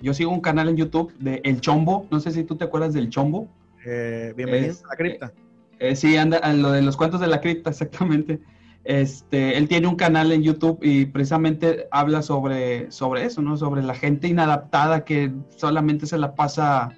yo 0.00 0.14
sigo 0.14 0.32
un 0.32 0.40
canal 0.40 0.68
en 0.70 0.76
YouTube 0.76 1.14
de 1.20 1.40
El 1.44 1.60
Chombo, 1.60 2.08
no 2.10 2.18
sé 2.18 2.32
si 2.32 2.42
tú 2.42 2.56
te 2.56 2.64
acuerdas 2.64 2.92
del 2.92 3.08
Chombo. 3.08 3.46
Eh, 3.86 4.34
bienvenidos 4.36 4.78
Es- 4.78 4.84
a 4.84 4.88
la 4.88 4.96
cripta. 4.96 5.32
Eh, 5.78 5.94
sí, 5.94 6.16
anda, 6.16 6.38
a 6.38 6.52
lo 6.54 6.72
de 6.72 6.82
los 6.82 6.96
cuentos 6.96 7.20
de 7.20 7.28
la 7.28 7.40
cripta, 7.40 7.70
exactamente. 7.70 8.40
Este, 8.84 9.58
él 9.58 9.68
tiene 9.68 9.86
un 9.86 9.96
canal 9.96 10.32
en 10.32 10.42
YouTube 10.42 10.78
y 10.82 11.06
precisamente 11.06 11.88
habla 11.90 12.22
sobre, 12.22 12.90
sobre 12.90 13.24
eso, 13.24 13.42
¿no? 13.42 13.56
Sobre 13.56 13.82
la 13.82 13.94
gente 13.94 14.28
inadaptada 14.28 15.04
que 15.04 15.32
solamente 15.56 16.06
se 16.06 16.18
la 16.18 16.34
pasa 16.34 16.90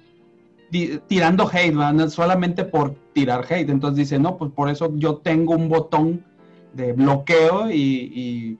tirando 1.07 1.49
hate. 1.51 1.73
No 1.73 2.09
solamente 2.09 2.63
por 2.63 2.95
tirar 3.13 3.45
hate. 3.49 3.69
Entonces 3.69 3.97
dice, 3.97 4.19
no, 4.19 4.37
pues 4.37 4.51
por 4.51 4.69
eso 4.69 4.91
yo 4.95 5.17
tengo 5.17 5.53
un 5.53 5.67
botón 5.67 6.23
de 6.73 6.93
bloqueo 6.93 7.69
y, 7.69 8.57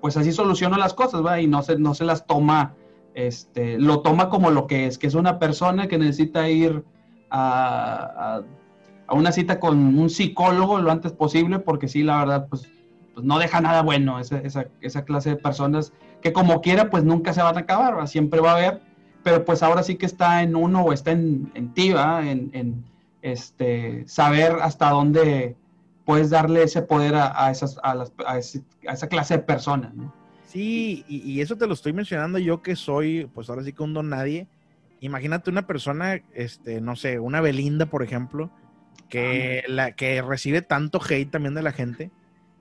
pues 0.00 0.16
así 0.16 0.32
soluciono 0.32 0.78
las 0.78 0.94
cosas, 0.94 1.22
¿verdad? 1.22 1.38
Y 1.38 1.46
no 1.46 1.62
se, 1.62 1.78
no 1.78 1.92
se 1.92 2.04
las 2.04 2.26
toma, 2.26 2.74
este, 3.12 3.78
lo 3.78 4.00
toma 4.00 4.30
como 4.30 4.50
lo 4.50 4.66
que 4.66 4.86
es, 4.86 4.96
que 4.96 5.06
es 5.06 5.14
una 5.14 5.38
persona 5.38 5.86
que 5.86 5.98
necesita 5.98 6.48
ir 6.48 6.82
a 7.30 8.40
a 9.10 9.14
una 9.14 9.32
cita 9.32 9.58
con 9.58 9.98
un 9.98 10.08
psicólogo 10.08 10.78
lo 10.78 10.92
antes 10.92 11.12
posible, 11.12 11.58
porque 11.58 11.88
sí, 11.88 12.04
la 12.04 12.18
verdad, 12.18 12.46
pues, 12.48 12.70
pues 13.12 13.26
no 13.26 13.40
deja 13.40 13.60
nada 13.60 13.82
bueno 13.82 14.20
esa, 14.20 14.40
esa, 14.80 15.04
clase 15.04 15.30
de 15.30 15.36
personas 15.36 15.92
que 16.22 16.32
como 16.32 16.60
quiera, 16.60 16.90
pues 16.90 17.02
nunca 17.02 17.32
se 17.32 17.42
van 17.42 17.56
a 17.56 17.60
acabar, 17.60 18.06
siempre 18.06 18.40
va 18.40 18.52
a 18.52 18.56
haber, 18.56 18.82
pero 19.24 19.44
pues 19.44 19.64
ahora 19.64 19.82
sí 19.82 19.96
que 19.96 20.06
está 20.06 20.44
en 20.44 20.54
uno 20.54 20.84
o 20.84 20.92
está 20.92 21.10
en, 21.10 21.50
en 21.54 21.74
ti. 21.74 21.90
En, 21.90 22.50
en, 22.52 22.84
este, 23.22 24.04
saber 24.06 24.52
hasta 24.62 24.90
dónde 24.90 25.56
puedes 26.04 26.30
darle 26.30 26.62
ese 26.62 26.80
poder 26.80 27.16
a, 27.16 27.46
a 27.46 27.50
esas, 27.50 27.78
a, 27.82 27.96
las, 27.96 28.12
a 28.24 28.38
esa 28.38 29.08
clase 29.08 29.38
de 29.38 29.42
personas, 29.42 29.92
¿no? 29.92 30.14
Sí, 30.46 31.04
y, 31.08 31.18
y 31.18 31.40
eso 31.40 31.56
te 31.56 31.66
lo 31.66 31.74
estoy 31.74 31.92
mencionando 31.92 32.38
yo 32.38 32.62
que 32.62 32.76
soy, 32.76 33.28
pues 33.34 33.50
ahora 33.50 33.64
sí 33.64 33.72
que 33.72 33.82
un 33.82 33.92
don 33.92 34.08
nadie. 34.08 34.46
Imagínate 35.00 35.50
una 35.50 35.66
persona, 35.66 36.22
este, 36.32 36.80
no 36.80 36.94
sé, 36.94 37.18
una 37.18 37.40
Belinda, 37.40 37.86
por 37.86 38.02
ejemplo, 38.02 38.50
que, 39.10 39.64
la, 39.68 39.92
que 39.92 40.22
recibe 40.22 40.62
tanto 40.62 41.00
hate 41.06 41.30
también 41.30 41.54
de 41.54 41.62
la 41.62 41.72
gente. 41.72 42.10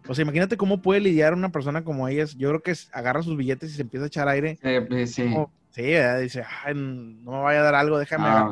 O 0.07 0.15
sea, 0.15 0.23
imagínate 0.23 0.57
cómo 0.57 0.81
puede 0.81 0.99
lidiar 1.01 1.33
una 1.33 1.51
persona 1.51 1.83
como 1.83 2.07
ellas. 2.07 2.35
Yo 2.35 2.49
creo 2.49 2.61
que 2.61 2.73
agarra 2.91 3.21
sus 3.21 3.37
billetes 3.37 3.71
y 3.71 3.75
se 3.75 3.81
empieza 3.83 4.05
a 4.05 4.07
echar 4.07 4.27
aire. 4.27 4.57
Eh, 4.63 5.05
sí. 5.07 5.23
Como- 5.23 5.51
sí, 5.69 5.83
dice, 6.21 6.43
"Ay, 6.65 6.73
no 6.73 7.31
me 7.31 7.41
vaya 7.43 7.59
a 7.59 7.63
dar 7.63 7.75
algo, 7.75 7.97
déjame 7.99 8.25
Ah, 8.27 8.49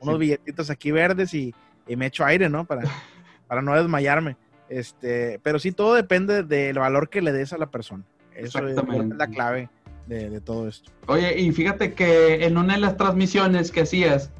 unos 0.00 0.14
sí. 0.16 0.20
billetitos 0.20 0.70
aquí 0.70 0.90
verdes 0.90 1.32
y, 1.34 1.54
y 1.86 1.96
me 1.96 2.06
echo 2.06 2.24
aire, 2.24 2.48
¿no? 2.48 2.64
Para, 2.66 2.82
para 3.48 3.62
no 3.62 3.74
desmayarme. 3.74 4.36
Este, 4.68 5.40
pero 5.42 5.58
sí, 5.58 5.72
todo 5.72 5.94
depende 5.94 6.42
del 6.42 6.78
valor 6.78 7.08
que 7.08 7.22
le 7.22 7.32
des 7.32 7.52
a 7.54 7.58
la 7.58 7.70
persona. 7.70 8.04
Eso 8.34 8.66
es, 8.68 8.76
la 9.16 9.26
clave 9.28 9.70
de, 10.06 10.28
de 10.30 10.40
todo 10.40 10.68
esto. 10.68 10.90
Oye, 11.06 11.40
y 11.40 11.50
fíjate 11.52 11.94
que 11.94 12.44
en 12.44 12.56
una 12.58 12.74
de 12.74 12.80
las 12.80 12.96
transmisiones 12.96 13.72
que 13.72 13.80
hacías, 13.80 14.30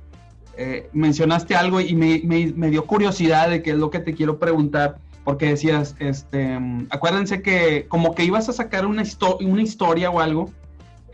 eh, 0.61 0.91
mencionaste 0.93 1.55
algo 1.55 1.81
y 1.81 1.95
me, 1.95 2.21
me- 2.25 2.53
dio 2.71 2.85
curiosidad 2.85 3.49
de 3.49 3.63
qué 3.63 3.71
es 3.71 3.77
lo 3.77 3.91
que 3.91 4.01
te 4.01 4.13
quiero 4.13 4.39
preguntar, 4.41 4.99
porque 5.25 5.47
decías, 5.47 5.95
este, 6.01 6.59
acuérdense 6.91 7.43
que 7.43 7.87
como 7.89 8.15
que 8.15 8.25
ibas 8.25 8.49
a 8.49 8.53
sacar 8.53 8.85
una, 8.85 9.03
histo- 9.03 9.39
una 9.41 9.63
historia 9.63 10.11
o 10.11 10.19
algo, 10.19 10.51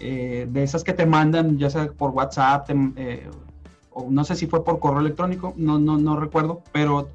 eh, 0.00 0.46
de 0.50 0.62
esas 0.62 0.82
que 0.82 0.94
te 0.94 1.04
mandan, 1.04 1.58
ya 1.58 1.68
sea 1.68 1.92
por 1.92 2.10
WhatsApp, 2.12 2.66
te- 2.66 2.92
eh, 2.96 3.28
o 3.90 4.08
no 4.10 4.24
sé 4.24 4.34
si 4.34 4.46
fue 4.46 4.64
por 4.64 4.78
correo 4.80 5.00
electrónico, 5.00 5.52
no, 5.56 5.78
no, 5.78 5.98
no 5.98 6.16
recuerdo, 6.18 6.62
pero 6.72 7.10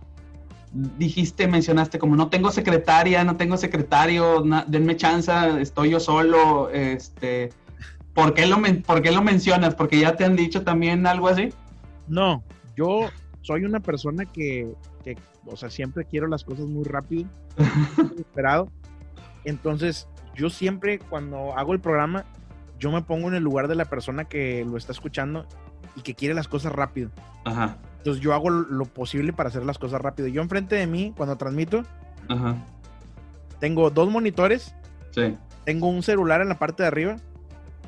dijiste, 0.72 1.48
mencionaste 1.48 1.98
como 1.98 2.16
no 2.16 2.30
tengo 2.30 2.52
secretaria, 2.52 3.24
no 3.24 3.38
tengo 3.38 3.58
secretario, 3.58 4.44
denme 4.68 4.96
chance, 4.96 5.32
estoy 5.60 5.90
yo 5.90 6.00
solo, 6.00 6.70
este, 6.70 7.50
¿por 8.14 8.36
qué, 8.36 8.46
lo 8.46 8.58
¿por 8.86 9.02
qué 9.02 9.12
lo 9.12 9.24
mencionas? 9.24 9.74
Porque 9.74 10.00
ya 10.00 10.16
te 10.16 10.26
han 10.26 10.36
dicho 10.36 10.62
también 10.62 11.08
algo 11.08 11.28
así. 11.28 11.50
No, 12.10 12.44
yo 12.76 13.10
soy 13.42 13.64
una 13.64 13.80
persona 13.80 14.26
que, 14.26 14.74
que, 15.04 15.18
o 15.46 15.56
sea, 15.56 15.70
siempre 15.70 16.06
quiero 16.06 16.28
las 16.28 16.44
cosas 16.44 16.66
muy 16.66 16.84
rápido, 16.84 17.30
muy 17.98 18.18
esperado. 18.20 18.70
Entonces, 19.46 20.08
yo 20.36 20.50
siempre 20.50 21.00
cuando 21.00 21.58
hago 21.58 21.74
el 21.74 21.80
programa, 21.80 22.26
yo 22.80 22.92
me 22.92 23.02
pongo 23.02 23.28
en 23.28 23.36
el 23.36 23.44
lugar 23.44 23.68
de 23.68 23.76
la 23.76 23.86
persona 23.86 24.26
que 24.26 24.66
lo 24.66 24.78
está 24.78 24.92
escuchando 24.92 25.46
y 25.96 26.02
que 26.02 26.16
quiere 26.16 26.34
las 26.34 26.48
cosas 26.48 26.72
rápido. 26.74 27.10
Ajá, 27.46 27.78
Entonces, 27.98 28.22
yo 28.22 28.34
hago 28.34 28.50
lo 28.50 28.86
posible 28.86 29.34
para 29.34 29.50
hacer 29.50 29.66
las 29.66 29.78
cosas 29.78 30.02
rápido. 30.02 30.28
Yo 30.28 30.42
enfrente 30.42 30.76
de 30.76 30.88
mí, 30.88 31.14
cuando 31.16 31.38
transmito, 31.38 31.84
ajá, 32.28 32.56
tengo 33.60 33.90
dos 33.90 34.10
monitores, 34.10 34.76
sí, 35.12 35.38
tengo 35.66 35.88
un 35.88 36.04
celular 36.04 36.42
en 36.42 36.50
la 36.50 36.58
parte 36.58 36.84
de 36.84 36.88
arriba, 36.88 37.18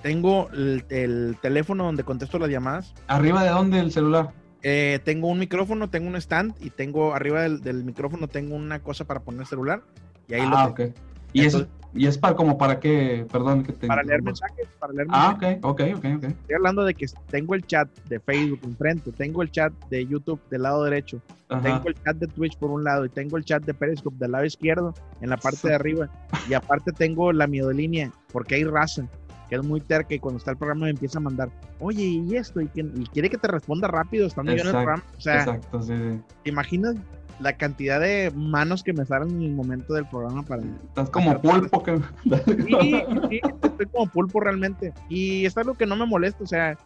tengo 0.02 0.49
el, 0.54 0.84
el 0.89 1.38
teléfono 1.41 1.86
donde 1.86 2.04
contesto 2.04 2.39
las 2.39 2.49
llamadas, 2.49 2.93
¿Arriba 3.08 3.43
de 3.43 3.49
dónde 3.49 3.80
el 3.80 3.91
celular? 3.91 4.32
eh, 4.64 4.99
tengo 5.04 5.28
un 5.28 5.39
micrófono, 5.39 5.89
tengo 5.89 6.08
un 6.08 6.16
stand 6.16 6.54
y 6.60 6.70
tengo 6.70 7.14
arriba 7.16 7.41
del, 7.41 7.62
del 7.62 7.84
micrófono 7.84 8.28
tengo 8.28 8.56
una 8.56 8.80
cosa 8.80 9.06
para 9.06 9.20
poner 9.22 9.41
el 9.41 9.47
celular 9.47 9.82
y 10.28 10.34
ahí 10.36 10.41
ah, 10.45 10.49
lo 10.49 10.74
tengo. 10.76 10.91
ok. 10.91 10.97
Y, 11.34 11.43
Entonces- 11.45 11.70
es, 11.70 11.82
y 11.93 12.08
es 12.08 12.18
para 12.18 12.36
como 12.36 12.58
para 12.58 12.80
qué, 12.80 13.26
perdón 13.32 13.64
que 13.64 13.74
te 13.74 13.88
Para 13.88 14.02
leer 14.04 14.22
mensajes, 14.22 14.66
para 14.80 14.93
leer 14.93 15.08
Ah, 15.10 15.36
mensajes. 15.38 15.60
ok, 15.64 15.82
ok, 15.82 15.82
ok, 15.97 16.06
ok. 16.18 16.24
Estoy 16.24 16.56
hablando 16.56 16.84
de 16.86 16.93
que 16.93 17.06
tengo 17.30 17.54
el 17.56 17.66
chat 17.66 17.89
de 18.08 18.20
Facebook 18.22 18.60
enfrente, 18.64 19.12
tengo 19.12 19.41
el 19.41 19.52
chat 19.52 19.74
de 19.89 20.06
YouTube 20.06 20.39
del 20.49 20.62
lado 20.64 20.84
derecho, 20.86 21.22
Ajá. 21.49 21.62
tengo 21.64 21.88
el 21.89 21.95
chat 22.04 22.16
de 22.18 22.28
Twitch 22.28 22.58
por 22.58 22.70
un 22.72 22.84
lado 22.86 23.04
y 23.06 23.10
tengo 23.10 23.36
el 23.38 23.43
chat 23.43 23.64
de 23.66 23.74
Periscope 23.74 24.16
del 24.20 24.32
lado 24.32 24.45
izquierdo 24.45 24.93
en 25.22 25.30
la 25.32 25.38
parte 25.38 25.68
de 25.70 25.76
arriba. 25.76 26.10
Y 26.49 26.54
aparte 26.54 26.91
tengo 26.91 27.32
la 27.34 27.45
miodolínea, 27.47 28.12
porque 28.32 28.56
hay 28.56 28.64
raza 28.64 29.06
que 29.52 29.58
es 29.58 29.64
muy 29.66 29.82
terca 29.82 30.16
y 30.16 30.20
cuando 30.20 30.38
está 30.38 30.52
el 30.52 30.58
programa 30.58 30.86
me 30.86 30.91
empieza 30.91 31.18
a 31.18 31.22
mandar, 31.22 31.49
oye, 31.82 32.04
y 32.04 32.38
esto, 32.38 32.62
y, 32.62 32.70
que- 32.70 32.80
y 32.95 33.04
quiere 33.12 33.30
que 33.30 33.38
te 33.38 33.49
responda 33.49 33.86
rápido 33.89 34.26
estando 34.26 34.54
yo 34.54 34.62
en 34.62 34.62
el 34.62 34.68
Exacto, 34.68 34.86
programa. 34.86 35.04
O 35.18 35.22
sea, 35.22 35.39
Exacto, 35.39 35.82
sí, 35.82 35.93
sí. 35.93 36.22
¿te 36.45 36.49
imaginas 36.52 36.95
la 37.41 37.58
cantidad 37.58 37.99
de 37.99 38.32
manos 38.34 38.82
que 38.82 38.93
me 38.93 39.04
salen 39.06 39.32
en 39.32 39.41
el 39.41 39.52
momento 39.52 39.93
del 39.93 40.06
programa 40.06 40.43
para... 40.43 40.62
Estás 40.88 41.10
como 41.10 41.41
pulpo 41.41 41.84
que... 41.84 41.99
Sí, 42.45 43.04
sí, 43.30 43.41
estoy 43.62 43.86
como 43.91 44.10
pulpo 44.10 44.39
realmente. 44.39 44.93
Y 45.10 45.45
es 45.45 45.58
algo 45.58 45.74
que 45.74 45.86
no 45.86 45.97
me 45.97 46.06
molesta, 46.06 46.45
o 46.45 46.47
sea, 46.47 46.78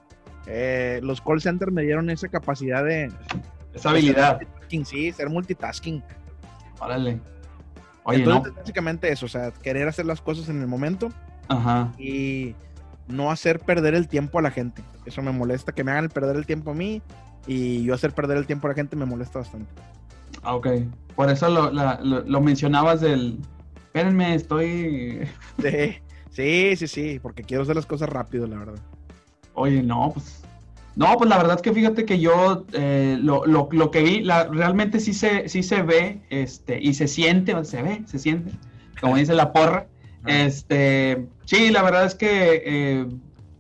eh, 0.48 1.00
los 1.04 1.22
call 1.22 1.42
centers 1.42 1.72
me 1.72 1.84
dieron 1.84 2.10
esa 2.10 2.30
capacidad 2.30 2.84
de... 2.84 3.12
Esa 3.76 3.92
habilidad. 3.92 4.40
multitasking, 4.42 4.86
Sí, 4.86 5.12
ser 5.12 5.30
multitasking. 5.30 6.02
Órale. 6.80 7.20
Oye, 8.06 8.20
Entonces, 8.20 8.56
básicamente 8.56 9.12
eso, 9.12 9.28
o 9.28 9.30
sea, 9.30 9.52
querer 9.52 9.88
hacer 9.88 10.08
las 10.08 10.20
cosas 10.20 10.50
en 10.50 10.62
el 10.62 10.68
momento 10.68 11.10
no. 11.10 11.16
Ajá. 11.48 11.92
y 11.98 12.56
no 13.08 13.30
hacer 13.32 13.60
perder 13.60 13.94
el 13.94 14.08
tiempo 14.08 14.40
a 14.40 14.42
la 14.42 14.52
gente. 14.52 14.82
Eso 15.06 15.22
me 15.22 15.32
molesta, 15.32 15.72
que 15.72 15.84
me 15.84 15.92
hagan 15.92 16.10
perder 16.10 16.36
el 16.36 16.46
tiempo 16.46 16.72
a 16.72 16.74
mí 16.74 17.02
y 17.48 17.84
yo 17.84 17.94
hacer 17.94 18.14
perder 18.14 18.38
el 18.38 18.48
tiempo 18.48 18.68
a 18.68 18.72
la 18.72 18.76
gente 18.76 18.96
me 18.96 19.06
molesta 19.06 19.40
bastante. 19.40 19.70
Ah, 20.42 20.56
ok. 20.56 20.68
Por 21.16 21.30
eso 21.30 21.50
lo, 21.50 21.72
la- 21.72 22.00
lo, 22.04 22.22
lo 22.22 22.42
mencionabas 22.42 23.02
del... 23.02 23.40
Espérenme, 23.86 24.34
estoy... 24.36 25.28
Sí, 25.62 25.96
sí, 26.32 26.76
sí, 26.76 26.88
sí, 26.88 27.20
porque 27.22 27.44
quiero 27.44 27.64
hacer 27.64 27.76
las 27.76 27.86
cosas 27.86 28.10
rápido, 28.10 28.46
la 28.48 28.58
verdad. 28.58 28.80
Oye, 29.54 29.82
no, 29.82 30.12
pues... 30.14 30.42
No, 30.98 31.16
pues 31.18 31.30
la 31.30 31.38
verdad 31.38 31.58
es 31.58 31.62
que 31.62 31.74
fíjate 31.74 32.06
que 32.06 32.20
yo 32.20 32.66
eh, 32.74 33.18
lo, 33.22 33.46
lo, 33.46 33.68
lo 33.72 33.92
que 33.92 34.02
vi, 34.02 34.22
la, 34.22 34.46
realmente 34.46 35.00
sí 35.02 35.14
se, 35.14 35.48
sí 35.50 35.62
se 35.62 35.82
ve 35.82 36.22
este, 36.30 36.82
y 36.82 36.94
se 36.94 37.08
siente, 37.10 37.64
se 37.66 37.82
ve, 37.82 38.02
se 38.06 38.18
siente, 38.18 38.52
como 39.02 39.18
dice 39.18 39.34
la 39.34 39.52
porra. 39.54 39.88
Este, 40.26 41.28
sí, 41.46 41.72
la 41.72 41.82
verdad 41.82 42.06
es 42.06 42.16
que 42.16 42.62
eh, 42.66 43.06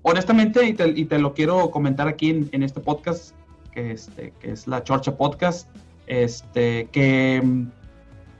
honestamente, 0.01 0.65
y 0.67 0.73
te, 0.73 0.89
y 0.89 1.05
te 1.05 1.17
lo 1.17 1.33
quiero 1.33 1.71
comentar 1.71 2.07
aquí 2.07 2.29
en, 2.29 2.49
en 2.51 2.61
este 2.61 2.79
podcast, 2.79 3.33
que, 3.73 3.91
este, 3.91 4.33
que 4.39 4.51
es 4.51 4.67
la 4.67 4.83
Chorcha 4.83 5.17
Podcast, 5.17 5.67
este, 6.07 6.87
que 6.91 7.41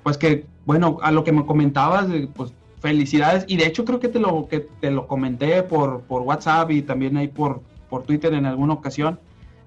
pues 0.06 0.20
que, 0.20 0.46
bueno, 0.68 1.00
a 1.02 1.12
lo 1.12 1.24
que 1.24 1.32
me 1.32 1.48
comentabas, 1.48 2.08
eh, 2.12 2.30
pues 2.36 2.54
felicidades, 2.80 3.44
y 3.48 3.58
de 3.58 3.66
hecho 3.66 3.84
creo 3.86 4.00
que 4.00 4.08
te 4.08 4.20
lo, 4.20 4.48
que 4.48 4.60
te 4.60 4.92
lo 4.92 5.08
comenté 5.08 5.64
por, 5.64 6.02
por 6.02 6.22
WhatsApp 6.22 6.70
y 6.70 6.84
también 6.84 7.18
ahí 7.18 7.28
por, 7.28 7.64
por 7.90 8.04
Twitter 8.04 8.32
en 8.36 8.46
alguna 8.46 8.74
ocasión, 8.74 9.20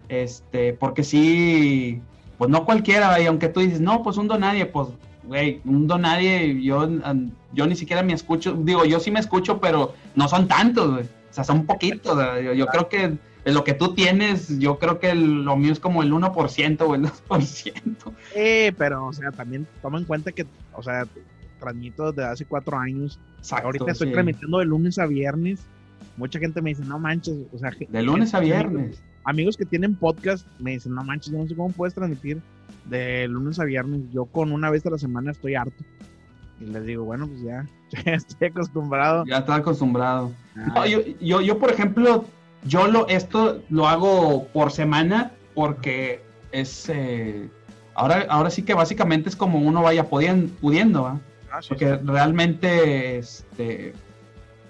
este, 0.09 0.75
porque 0.75 1.03
sí, 1.03 2.01
pues 2.39 2.49
no 2.49 2.65
cualquiera, 2.65 3.21
y 3.21 3.27
aunque 3.27 3.49
tú 3.49 3.59
dices, 3.59 3.81
no, 3.81 4.05
pues 4.05 4.17
un 4.17 4.29
donadie, 4.29 4.67
pues, 4.67 4.91
güey, 5.29 5.61
un 5.65 5.87
donadie, 5.87 6.61
yo, 6.63 6.89
yo 7.53 7.67
ni 7.67 7.77
siquiera 7.77 8.03
me 8.03 8.15
escucho, 8.15 8.55
digo, 8.55 8.85
yo 8.85 8.99
sí 8.99 9.11
me 9.11 9.21
escucho, 9.21 9.61
pero 9.61 9.95
no 10.17 10.27
son 10.27 10.49
tantos, 10.49 10.91
güey, 10.91 11.05
o 11.05 11.33
sea, 11.33 11.45
son 11.45 11.67
poquitos, 11.67 12.15
o 12.15 12.19
sea, 12.19 12.41
yo, 12.41 12.55
yo 12.55 12.67
creo 12.67 12.89
que 12.89 13.17
lo 13.45 13.65
que 13.65 13.75
tú 13.75 13.95
tienes, 13.95 14.59
yo 14.59 14.79
creo 14.79 14.99
que 14.99 15.15
lo 15.15 15.57
mío 15.57 15.73
es 15.73 15.81
como 15.81 16.03
el 16.03 16.13
1% 16.13 16.81
o 16.81 16.95
el 16.95 17.03
2%. 17.03 18.13
Eh, 18.35 18.73
pero, 18.77 19.07
o 19.07 19.13
sea, 19.13 19.31
también 19.31 19.67
toma 19.81 19.99
en 19.99 20.05
cuenta 20.05 20.33
que, 20.33 20.47
o 20.75 20.83
sea, 20.83 21.07
transmito 21.59 22.13
desde 22.13 22.29
hace 22.29 22.45
cuatro 22.45 22.79
años. 22.79 23.19
Exacto, 23.39 23.67
Ahorita 23.67 23.93
estoy 23.93 24.09
sí. 24.09 24.13
transmitiendo 24.13 24.59
de 24.59 24.65
lunes 24.65 24.99
a 24.99 25.07
viernes. 25.07 25.61
Mucha 26.17 26.39
gente 26.39 26.61
me 26.61 26.71
dice, 26.71 26.85
no 26.85 26.99
manches, 26.99 27.37
o 27.53 27.59
sea, 27.59 27.71
De 27.89 28.03
lunes 28.03 28.35
a 28.35 28.41
viernes. 28.41 29.01
Amigos 29.25 29.57
que 29.57 29.65
tienen 29.65 29.95
podcast 29.95 30.47
me 30.59 30.73
dicen, 30.73 30.95
no 30.95 31.05
manches, 31.05 31.33
yo 31.33 31.39
no 31.39 31.47
sé 31.47 31.55
cómo 31.55 31.71
puedes 31.71 31.95
transmitir 31.95 32.41
de 32.89 33.29
lunes 33.29 33.59
a 33.59 33.65
viernes. 33.65 34.03
Yo 34.11 34.27
con 34.27 34.53
una 34.53 34.71
vez 34.71 34.85
a 34.87 34.91
la 34.91 34.99
semana 34.99 35.31
estoy 35.31 35.55
harto. 35.55 35.85
Y 36.61 36.67
les 36.67 36.85
digo, 36.85 37.05
bueno, 37.05 37.27
pues 37.29 37.41
ya, 37.43 37.67
ya 38.05 38.13
estoy 38.13 38.49
acostumbrado. 38.49 39.25
Ya 39.27 39.39
estás 39.39 39.61
acostumbrado. 39.61 40.33
Ah, 40.57 40.73
No, 40.75 40.87
yo, 40.87 41.01
yo, 41.21 41.41
yo, 41.41 41.59
por 41.59 41.71
ejemplo, 41.71 42.25
yo 42.65 42.89
lo, 42.89 43.07
esto 43.09 43.63
lo 43.71 43.89
hago 43.89 44.49
por 44.49 44.71
semana 44.73 45.33
porque 45.55 46.23
es... 46.53 46.89
eh, 46.89 47.49
ahora, 47.95 48.27
ahora 48.29 48.51
sí 48.51 48.63
que 48.63 48.75
básicamente 48.75 49.29
es 49.29 49.37
como 49.37 49.59
uno 49.59 49.83
vaya 49.83 50.09
pudiendo, 50.09 51.07
ah, 51.07 51.21
sí, 51.61 51.69
Porque 51.69 51.97
realmente, 51.97 53.19
este... 53.19 53.93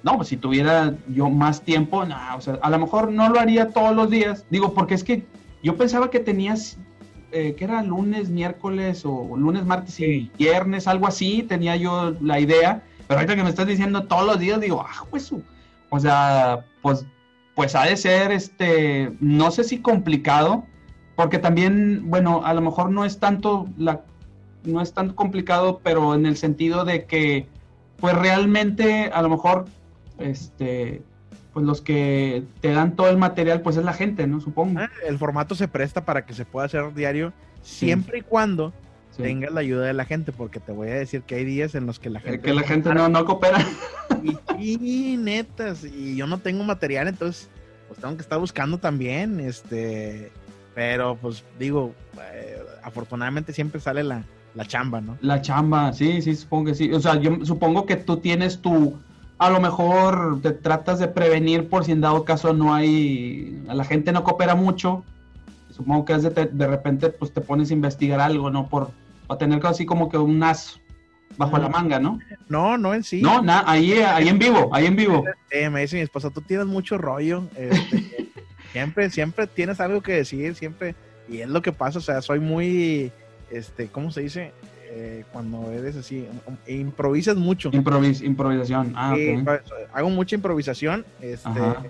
No, 0.03 0.17
pues 0.17 0.29
si 0.29 0.37
tuviera 0.37 0.95
yo 1.09 1.29
más 1.29 1.63
tiempo, 1.63 2.05
no, 2.05 2.17
o 2.37 2.41
sea, 2.41 2.55
a 2.63 2.71
lo 2.71 2.79
mejor 2.79 3.11
no 3.11 3.29
lo 3.31 3.41
haría 3.41 3.71
todos 3.71 3.97
los 3.97 4.09
días. 4.09 4.47
Digo, 4.49 4.73
porque 4.73 4.95
es 4.95 5.03
que 5.03 5.27
yo 5.63 5.77
pensaba 5.77 6.09
que 6.09 6.21
tenías, 6.21 6.79
eh, 7.31 7.55
que 7.57 7.65
era 7.65 7.83
lunes, 7.83 8.31
miércoles 8.31 9.03
o 9.05 9.37
lunes, 9.37 9.65
martes 9.65 10.01
y 10.01 10.31
viernes, 10.39 10.87
algo 10.89 11.07
así, 11.07 11.43
tenía 11.43 11.77
yo 11.77 12.15
la 12.21 12.41
idea. 12.41 12.83
Pero 13.07 13.21
ahorita 13.21 13.37
que 13.37 13.43
me 13.43 13.51
estás 13.51 13.67
diciendo 13.67 14.05
todos 14.05 14.27
los 14.27 14.39
días, 14.39 14.61
digo, 14.61 14.85
ah, 14.87 15.05
pues, 15.11 15.33
o 15.91 16.01
sea, 16.01 16.65
pues, 16.83 17.07
pues 17.55 17.75
ha 17.75 17.85
de 17.85 17.97
ser, 17.97 18.33
este, 18.33 19.13
no 19.21 19.51
sé 19.51 19.65
si 19.65 19.81
complicado, 19.81 20.65
porque 21.17 21.39
también, 21.39 22.09
bueno, 22.09 22.43
a 22.45 22.55
lo 22.55 22.61
mejor 22.61 22.91
no 22.91 23.05
es 23.05 23.19
tanto 23.19 23.69
la, 23.77 24.03
no 24.65 24.81
es 24.81 24.93
tan 24.93 25.13
complicado, 25.13 25.81
pero 25.83 26.15
en 26.15 26.27
el 26.27 26.37
sentido 26.37 26.85
de 26.85 27.05
que, 27.05 27.47
pues 27.99 28.15
realmente, 28.15 29.11
a 29.13 29.23
lo 29.23 29.29
mejor, 29.29 29.67
este, 30.19 31.03
pues 31.59 31.67
los 31.67 31.81
que 31.81 32.45
te 32.61 32.71
dan 32.71 32.95
todo 32.95 33.09
el 33.11 33.17
material, 33.17 33.63
pues 33.63 33.77
es 33.77 33.85
la 33.85 33.93
gente, 33.93 34.29
¿no? 34.29 34.41
Supongo. 34.41 34.79
Ah, 34.79 34.89
El 35.05 35.19
formato 35.19 35.57
se 35.57 35.67
presta 35.67 36.05
para 36.05 36.25
que 36.25 36.33
se 36.33 36.45
pueda 36.45 36.67
hacer 36.67 36.95
diario 36.95 37.33
siempre 37.63 38.19
y 38.19 38.23
cuando 38.23 38.73
Sí. 39.11 39.25
tengas 39.25 39.51
la 39.53 39.59
ayuda 39.59 39.85
de 39.87 39.93
la 39.95 40.05
gente, 40.05 40.31
porque 40.31 40.61
te 40.61 40.71
voy 40.71 40.91
a 40.91 40.95
decir 40.95 41.23
que 41.23 41.35
hay 41.35 41.45
días 41.45 41.75
en 41.75 41.85
los 41.87 41.99
que 41.99 42.11
la 42.11 42.21
Eh, 42.21 42.23
gente... 42.23 42.41
que 42.43 42.55
la 42.55 42.63
gente 42.63 42.95
no, 42.95 43.09
no 43.09 43.25
coopera. 43.25 43.59
Y, 44.57 44.79
y 45.13 45.17
netas, 45.17 45.83
y 45.83 46.15
yo 46.15 46.29
no 46.29 46.39
tengo 46.39 46.63
material, 46.63 47.09
entonces 47.09 47.49
pues 47.89 47.99
tengo 47.99 48.15
que 48.15 48.23
estar 48.23 48.39
buscando 48.39 48.79
también, 48.79 49.41
este, 49.41 50.31
pero 50.77 51.17
pues 51.17 51.43
digo, 51.59 51.93
eh, 52.33 52.59
afortunadamente 52.85 53.53
siempre 53.53 53.81
sale 53.81 54.05
la, 54.05 54.23
la 54.55 54.65
chamba, 54.65 55.01
¿no? 55.01 55.17
La 55.23 55.43
chamba, 55.43 55.93
sí, 55.93 56.23
sí, 56.23 56.37
supongo 56.37 56.67
que 56.67 56.75
sí. 56.77 56.93
O 56.93 57.01
sea, 57.01 57.17
yo 57.17 57.45
supongo 57.45 57.87
que 57.87 57.97
tú 57.97 58.19
tienes 58.19 58.61
tu, 58.61 58.97
a 59.39 59.51
lo 59.51 59.61
mejor 59.61 60.41
te 60.43 60.51
tratas 60.51 60.99
de 60.99 61.09
prevenir 61.09 61.69
por 61.69 61.85
si 61.85 61.93
en 61.93 62.01
dado 62.01 62.25
caso 62.25 62.53
no 62.53 62.75
hay, 62.75 63.63
la 63.67 63.85
gente 63.85 64.13
no 64.13 64.25
coopera 64.25 64.55
mucho. 64.55 65.05
Supongo 65.71 66.05
que 66.05 66.15
es 66.15 66.23
de, 66.23 66.31
de 66.31 66.67
repente 66.67 67.09
pues 67.09 67.33
te 67.33 67.41
pones 67.41 67.71
a 67.71 67.75
investigar 67.75 68.21
algo, 68.21 68.51
¿no? 68.51 68.69
Por, 68.69 68.91
para 69.29 69.39
tener 69.39 69.65
así 69.67 69.87
como 69.87 70.09
que 70.09 70.19
un 70.19 70.43
as 70.43 70.81
bajo 71.37 71.57
la 71.57 71.69
manga, 71.69 72.01
¿no? 72.01 72.19
No, 72.49 72.77
no 72.77 72.95
en 72.95 73.05
sí. 73.05 73.23
No, 73.23 73.41
nada, 73.41 73.63
ahí, 73.67 73.93
ahí 73.93 74.29
en 74.29 74.39
vivo, 74.41 74.71
ahí 74.73 74.87
en 74.87 74.97
vivo. 74.97 75.25
Eh, 75.51 75.71
me 75.71 75.83
dice 75.83 75.97
mi 75.97 76.03
esposa, 76.03 76.31
tú 76.31 76.41
tienes 76.41 76.67
mucho 76.67 76.99
rollo, 76.99 77.45
este, 77.57 78.33
siempre, 78.73 79.09
siempre 79.11 79.47
tienes 79.47 79.79
algo 79.81 80.03
que 80.03 80.13
decir, 80.15 80.57
siempre, 80.57 80.97
y 81.29 81.39
es 81.39 81.49
lo 81.49 81.63
que 81.63 81.73
pasa, 81.73 81.99
o 81.99 82.03
sea, 82.03 82.23
soy 82.23 82.41
muy, 82.41 83.13
este, 83.51 83.87
¿cómo 83.87 84.11
se 84.11 84.23
dice? 84.23 84.53
Eh, 84.91 85.25
cuando 85.33 85.71
eres 85.71 85.97
así, 85.97 86.27
improvisas 86.67 87.37
mucho. 87.37 87.69
Improvis, 87.73 88.23
improvisación. 88.23 88.93
Ah, 88.97 89.13
Sí, 89.15 89.37
ok. 89.37 89.45
pues, 89.45 89.61
hago 89.93 90.11
mucha 90.11 90.35
improvisación, 90.35 91.05
este, 91.21 91.49
Ajá. 91.49 91.83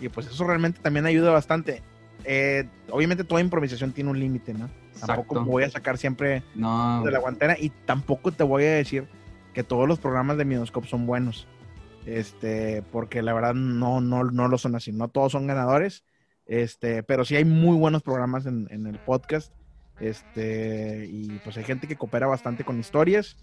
y 0.00 0.08
pues 0.08 0.26
eso 0.26 0.44
realmente 0.44 0.80
también 0.82 1.06
ayuda 1.06 1.30
bastante. 1.30 1.82
Eh, 2.24 2.64
obviamente 2.90 3.24
toda 3.24 3.40
improvisación 3.40 3.92
tiene 3.92 4.10
un 4.10 4.18
límite, 4.18 4.54
¿no? 4.54 4.68
Tampoco 5.00 5.34
Exacto. 5.34 5.44
voy 5.44 5.62
a 5.64 5.70
sacar 5.70 5.98
siempre 5.98 6.42
No. 6.54 7.02
de 7.04 7.10
la 7.12 7.18
guantera 7.20 7.56
y 7.58 7.70
tampoco 7.70 8.32
te 8.32 8.44
voy 8.44 8.64
a 8.64 8.72
decir 8.72 9.06
que 9.54 9.62
todos 9.64 9.86
los 9.88 9.98
programas 9.98 10.36
de 10.36 10.44
Minoscope 10.44 10.88
son 10.88 11.06
buenos. 11.06 11.46
Este, 12.06 12.82
porque 12.90 13.22
la 13.22 13.32
verdad 13.32 13.54
no, 13.54 14.00
no, 14.00 14.24
no 14.24 14.48
lo 14.48 14.58
son 14.58 14.74
así, 14.74 14.92
no 14.92 15.08
todos 15.08 15.32
son 15.32 15.46
ganadores. 15.46 16.04
Este, 16.46 17.02
pero 17.04 17.24
sí 17.24 17.36
hay 17.36 17.44
muy 17.44 17.76
buenos 17.76 18.02
programas 18.02 18.46
en, 18.46 18.66
en 18.70 18.86
el 18.86 18.98
podcast. 18.98 19.52
Este, 20.00 21.06
y 21.10 21.28
pues 21.44 21.56
hay 21.56 21.64
gente 21.64 21.86
que 21.86 21.96
coopera 21.96 22.26
bastante 22.26 22.64
con 22.64 22.78
historias. 22.78 23.36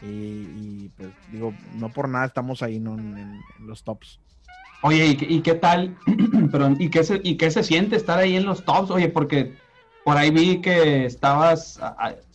Y, 0.00 0.06
y, 0.06 0.90
pues 0.96 1.10
digo, 1.32 1.52
no 1.74 1.92
por 1.92 2.08
nada 2.08 2.26
estamos 2.26 2.62
ahí 2.62 2.78
¿no? 2.78 2.94
en, 2.94 3.18
en- 3.18 3.40
en 3.58 3.66
los 3.66 3.82
tops. 3.82 4.20
Oye, 4.82 5.06
¿y, 5.06 5.16
qué- 5.16 5.26
y 5.28 5.40
qué 5.42 5.54
tal? 5.54 5.96
Perdón, 6.52 6.76
¿y 6.78 6.88
qué, 6.88 7.02
se, 7.02 7.20
¿y 7.24 7.36
qué 7.36 7.50
se 7.50 7.64
siente 7.64 7.96
estar 7.96 8.18
ahí 8.18 8.36
en 8.36 8.46
los 8.46 8.64
tops? 8.64 8.90
Oye, 8.92 9.08
porque 9.08 9.54
por 10.04 10.16
ahí 10.16 10.30
vi 10.30 10.60
que 10.60 11.04
estabas 11.04 11.80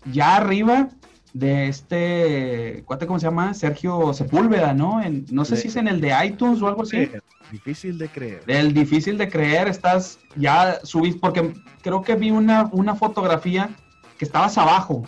ya 0.05 0.35
arriba 0.35 0.89
de 1.31 1.67
este, 1.67 2.83
¿cuánto 2.85 3.07
cómo 3.07 3.17
se 3.19 3.25
llama? 3.27 3.53
Sergio 3.53 4.13
Sepúlveda, 4.13 4.73
¿no? 4.73 5.01
En- 5.01 5.25
no 5.31 5.45
sé 5.45 5.55
si 5.55 5.69
es 5.69 5.75
en 5.77 5.87
el 5.87 6.01
de 6.01 6.13
iTunes 6.25 6.61
o 6.61 6.67
algo 6.67 6.83
así. 6.83 6.97
Difícil 7.53 7.99
de 7.99 8.09
creer. 8.09 8.41
El 8.47 8.73
difícil 8.73 9.15
de 9.19 9.29
creer, 9.29 9.67
estás, 9.67 10.17
ya 10.35 10.79
subiste, 10.83 11.19
porque 11.19 11.53
creo 11.83 12.01
que 12.01 12.15
vi 12.15 12.31
una, 12.31 12.67
una 12.71 12.95
fotografía 12.95 13.69
que 14.17 14.25
estabas 14.25 14.57
abajo. 14.57 15.03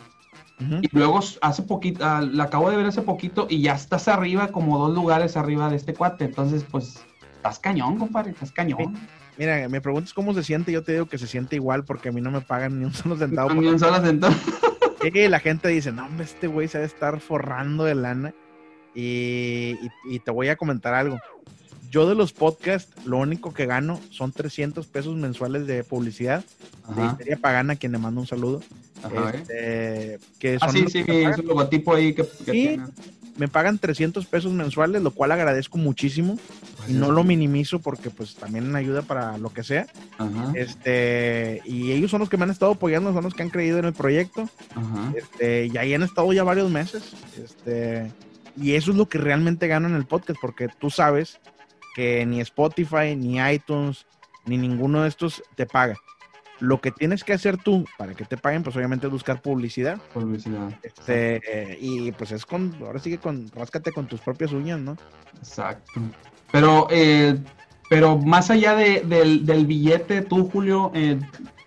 Y 0.59 0.87
luego 0.95 1.19
hace 1.41 1.63
poquito, 1.63 2.05
ah, 2.05 2.21
la 2.21 2.43
acabo 2.43 2.69
de 2.69 2.77
ver 2.77 2.85
hace 2.85 3.01
poquito 3.01 3.47
y 3.49 3.61
ya 3.63 3.73
estás 3.73 4.07
arriba, 4.07 4.49
como 4.49 4.77
dos 4.77 4.93
lugares 4.95 5.35
arriba 5.35 5.69
de 5.71 5.75
este 5.77 5.95
cuate. 5.95 6.25
Entonces, 6.25 6.63
pues, 6.69 7.03
estás 7.37 7.57
cañón, 7.57 7.97
compadre, 7.97 8.31
estás 8.31 8.51
cañón. 8.51 8.95
Mira, 9.39 9.67
me 9.67 9.81
preguntas 9.81 10.13
cómo 10.13 10.33
se 10.35 10.43
siente, 10.43 10.71
yo 10.71 10.83
te 10.83 10.91
digo 10.93 11.07
que 11.07 11.17
se 11.17 11.25
siente 11.27 11.55
igual 11.55 11.83
porque 11.83 12.09
a 12.09 12.11
mí 12.11 12.21
no 12.21 12.29
me 12.29 12.41
pagan 12.41 12.79
ni 12.79 12.85
un 12.85 12.93
solo 12.93 13.17
centavo. 13.17 13.47
por 13.47 13.55
También 13.57 13.79
solas 13.79 14.07
entonces. 14.07 14.41
Y 15.03 15.27
la 15.27 15.39
gente 15.39 15.67
dice, 15.69 15.91
no, 15.91 16.05
hombre, 16.05 16.25
este 16.25 16.45
güey 16.47 16.67
se 16.67 16.77
debe 16.77 16.87
estar 16.87 17.19
forrando 17.19 17.83
de 17.85 17.95
lana. 17.95 18.33
Y, 18.93 19.75
y- 19.81 20.15
y 20.15 20.19
te 20.19 20.31
voy 20.31 20.47
a 20.47 20.55
comentar 20.55 20.93
algo. 20.93 21.19
Yo 21.95 22.05
de 22.09 22.13
los 22.13 22.33
podcasts, 22.33 22.91
lo 23.05 23.19
único 23.19 23.53
que 23.53 23.65
gano 23.65 24.01
son 24.09 24.33
300 24.33 24.85
pesos 24.85 25.15
mensuales 25.15 25.65
de 25.65 25.81
publicidad. 25.85 26.43
De 26.93 27.01
Ajá, 27.01 27.11
Histeria 27.13 27.37
Pagana, 27.37 27.77
quien 27.77 27.93
le 27.93 27.97
mando 27.99 28.19
un 28.19 28.27
saludo. 28.27 28.61
ajá. 29.01 29.29
Este, 29.29 30.19
que 30.37 30.57
Ah, 30.59 30.69
sí, 30.73 30.83
sí, 30.89 31.05
que 31.05 31.23
es 31.23 31.37
un 31.37 31.45
logotipo 31.47 31.95
ahí 31.95 32.13
que, 32.13 32.23
que 32.23 32.27
Sí. 32.43 32.51
tiene. 32.51 32.83
me 33.37 33.47
pagan 33.47 33.79
300 33.79 34.25
pesos 34.25 34.51
mensuales, 34.51 35.01
lo 35.03 35.11
cual 35.11 35.31
agradezco 35.31 35.77
muchísimo. 35.77 36.37
Y 36.89 36.91
no 36.93 37.13
lo 37.13 37.23
minimizo 37.23 37.79
porque 37.79 38.09
pues 38.09 38.35
también 38.35 38.75
ayuda 38.75 39.01
para 39.01 39.37
lo 39.37 39.53
que 39.53 39.63
sea. 39.63 39.87
Ajá, 40.17 40.51
Este, 40.53 41.61
y 41.63 41.93
ellos 41.93 42.11
son 42.11 42.19
los 42.19 42.27
que 42.29 42.35
me 42.35 42.43
han 42.43 42.51
estado 42.51 42.73
apoyando, 42.73 43.13
son 43.13 43.23
los 43.23 43.33
que 43.33 43.43
han 43.43 43.49
creído 43.51 43.79
en 43.79 43.85
el 43.85 43.93
proyecto. 43.93 44.49
ajá. 44.75 45.13
Este, 45.15 45.67
y 45.67 45.77
ahí 45.77 45.93
han 45.93 46.03
estado 46.03 46.33
ya 46.33 46.43
varios 46.43 46.69
meses. 46.69 47.13
Este, 47.41 48.11
y 48.57 48.73
eso 48.73 48.91
es 48.91 48.97
lo 48.97 49.07
que 49.07 49.17
realmente 49.17 49.67
gano 49.69 49.87
en 49.87 49.95
el 49.95 50.05
podcast, 50.05 50.39
porque 50.41 50.67
tú 50.77 50.89
sabes 50.89 51.39
que 51.95 52.25
ni 52.25 52.41
Spotify, 52.41 53.15
ni 53.15 53.39
iTunes, 53.39 54.05
ni 54.45 54.57
ninguno 54.57 55.01
de 55.03 55.07
estos 55.09 55.41
te 55.55 55.65
paga. 55.65 55.95
Lo 56.59 56.79
que 56.79 56.91
tienes 56.91 57.23
que 57.23 57.33
hacer 57.33 57.57
tú 57.57 57.85
para 57.97 58.13
que 58.13 58.25
te 58.25 58.37
paguen, 58.37 58.63
pues 58.63 58.75
obviamente 58.75 59.07
es 59.07 59.11
buscar 59.11 59.41
publicidad. 59.41 59.97
Publicidad. 60.13 60.69
Este, 60.83 61.41
eh, 61.51 61.77
y 61.81 62.11
pues 62.11 62.31
es 62.31 62.45
con, 62.45 62.75
ahora 62.81 62.99
sí 62.99 63.09
que 63.09 63.17
con, 63.17 63.49
ráscate 63.51 63.91
con 63.91 64.07
tus 64.07 64.19
propias 64.21 64.51
uñas, 64.51 64.79
¿no? 64.79 64.95
Exacto. 65.37 66.01
Pero, 66.51 66.87
eh, 66.91 67.37
pero 67.89 68.17
más 68.17 68.49
allá 68.51 68.75
de- 68.75 69.01
del, 69.01 69.45
del 69.45 69.65
billete, 69.65 70.21
tú, 70.21 70.49
Julio, 70.49 70.91
eh, 70.93 71.17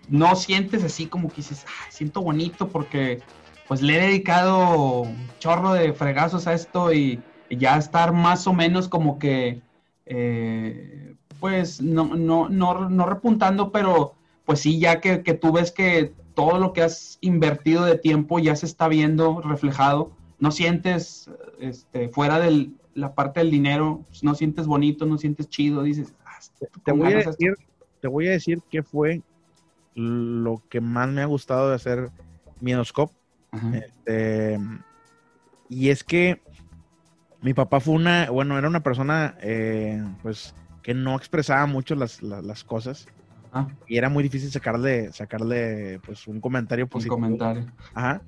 no 0.08 0.36
sientes 0.36 0.84
así 0.84 1.06
como 1.06 1.28
que 1.28 1.36
dices, 1.36 1.64
"Ay, 1.66 1.90
siento 1.90 2.22
bonito 2.22 2.68
porque 2.68 3.20
pues 3.66 3.82
le 3.82 3.96
he 3.98 4.06
dedicado 4.06 5.02
un 5.02 5.28
chorro 5.38 5.72
de 5.74 5.92
fregazos 5.92 6.46
a 6.46 6.54
esto 6.54 6.92
y, 6.94 7.20
y 7.50 7.56
ya 7.58 7.76
estar 7.76 8.12
más 8.12 8.46
o 8.46 8.54
menos 8.54 8.88
como 8.88 9.18
que, 9.18 9.60
eh, 10.08 11.14
pues, 11.38 11.80
no, 11.80 12.16
no, 12.16 12.48
no, 12.48 12.88
no 12.88 13.06
repuntando, 13.06 13.70
pero 13.70 14.14
pues 14.44 14.60
sí, 14.60 14.78
ya 14.78 15.00
que, 15.00 15.22
que 15.22 15.34
tú 15.34 15.52
ves 15.52 15.70
que 15.70 16.14
todo 16.34 16.58
lo 16.58 16.72
que 16.72 16.82
has 16.82 17.18
invertido 17.20 17.84
de 17.84 17.98
tiempo 17.98 18.38
ya 18.38 18.56
se 18.56 18.64
está 18.64 18.88
viendo 18.88 19.42
reflejado, 19.42 20.12
no 20.38 20.50
sientes, 20.50 21.30
este, 21.60 22.08
fuera 22.08 22.38
de 22.40 22.70
la 22.94 23.14
parte 23.14 23.40
del 23.40 23.50
dinero, 23.50 24.04
pues, 24.08 24.24
no 24.24 24.34
sientes 24.34 24.66
bonito, 24.66 25.04
no 25.04 25.18
sientes 25.18 25.48
chido, 25.48 25.82
dices, 25.82 26.14
"Ah, 26.24 26.38
Te 26.84 26.92
voy, 26.92 27.08
a 27.08 27.10
ganas 27.10 27.26
esto". 27.26 27.30
decir, 27.32 27.54
te 28.00 28.08
voy 28.08 28.28
a 28.28 28.30
decir 28.30 28.62
qué 28.70 28.82
fue 28.82 29.22
lo 29.94 30.62
que 30.70 30.80
más 30.80 31.08
me 31.08 31.22
ha 31.22 31.26
gustado 31.26 31.68
de 31.68 31.74
hacer 31.74 32.10
Miedoscope. 32.60 33.12
Este, 33.72 34.58
y 35.68 35.88
es 35.90 36.04
que 36.04 36.40
mi 37.42 37.54
papá 37.54 37.80
fue 37.80 37.94
una, 37.94 38.30
bueno, 38.30 38.58
era 38.58 38.68
una 38.68 38.82
persona, 38.82 39.36
eh, 39.40 40.02
pues, 40.22 40.54
que 40.82 40.94
no 40.94 41.16
expresaba 41.16 41.66
mucho 41.66 41.94
las, 41.94 42.22
las, 42.22 42.44
las 42.44 42.64
cosas 42.64 43.06
Ah, 43.52 43.68
y 43.86 43.96
era 43.96 44.08
muy 44.08 44.22
difícil 44.22 44.50
sacarle, 44.50 45.12
sacarle, 45.12 46.00
pues, 46.04 46.26
un 46.26 46.40
comentario 46.40 46.84
un 46.84 46.90
positivo. 46.90 47.16
comentario. 47.16 47.66
Ajá. 47.94 48.22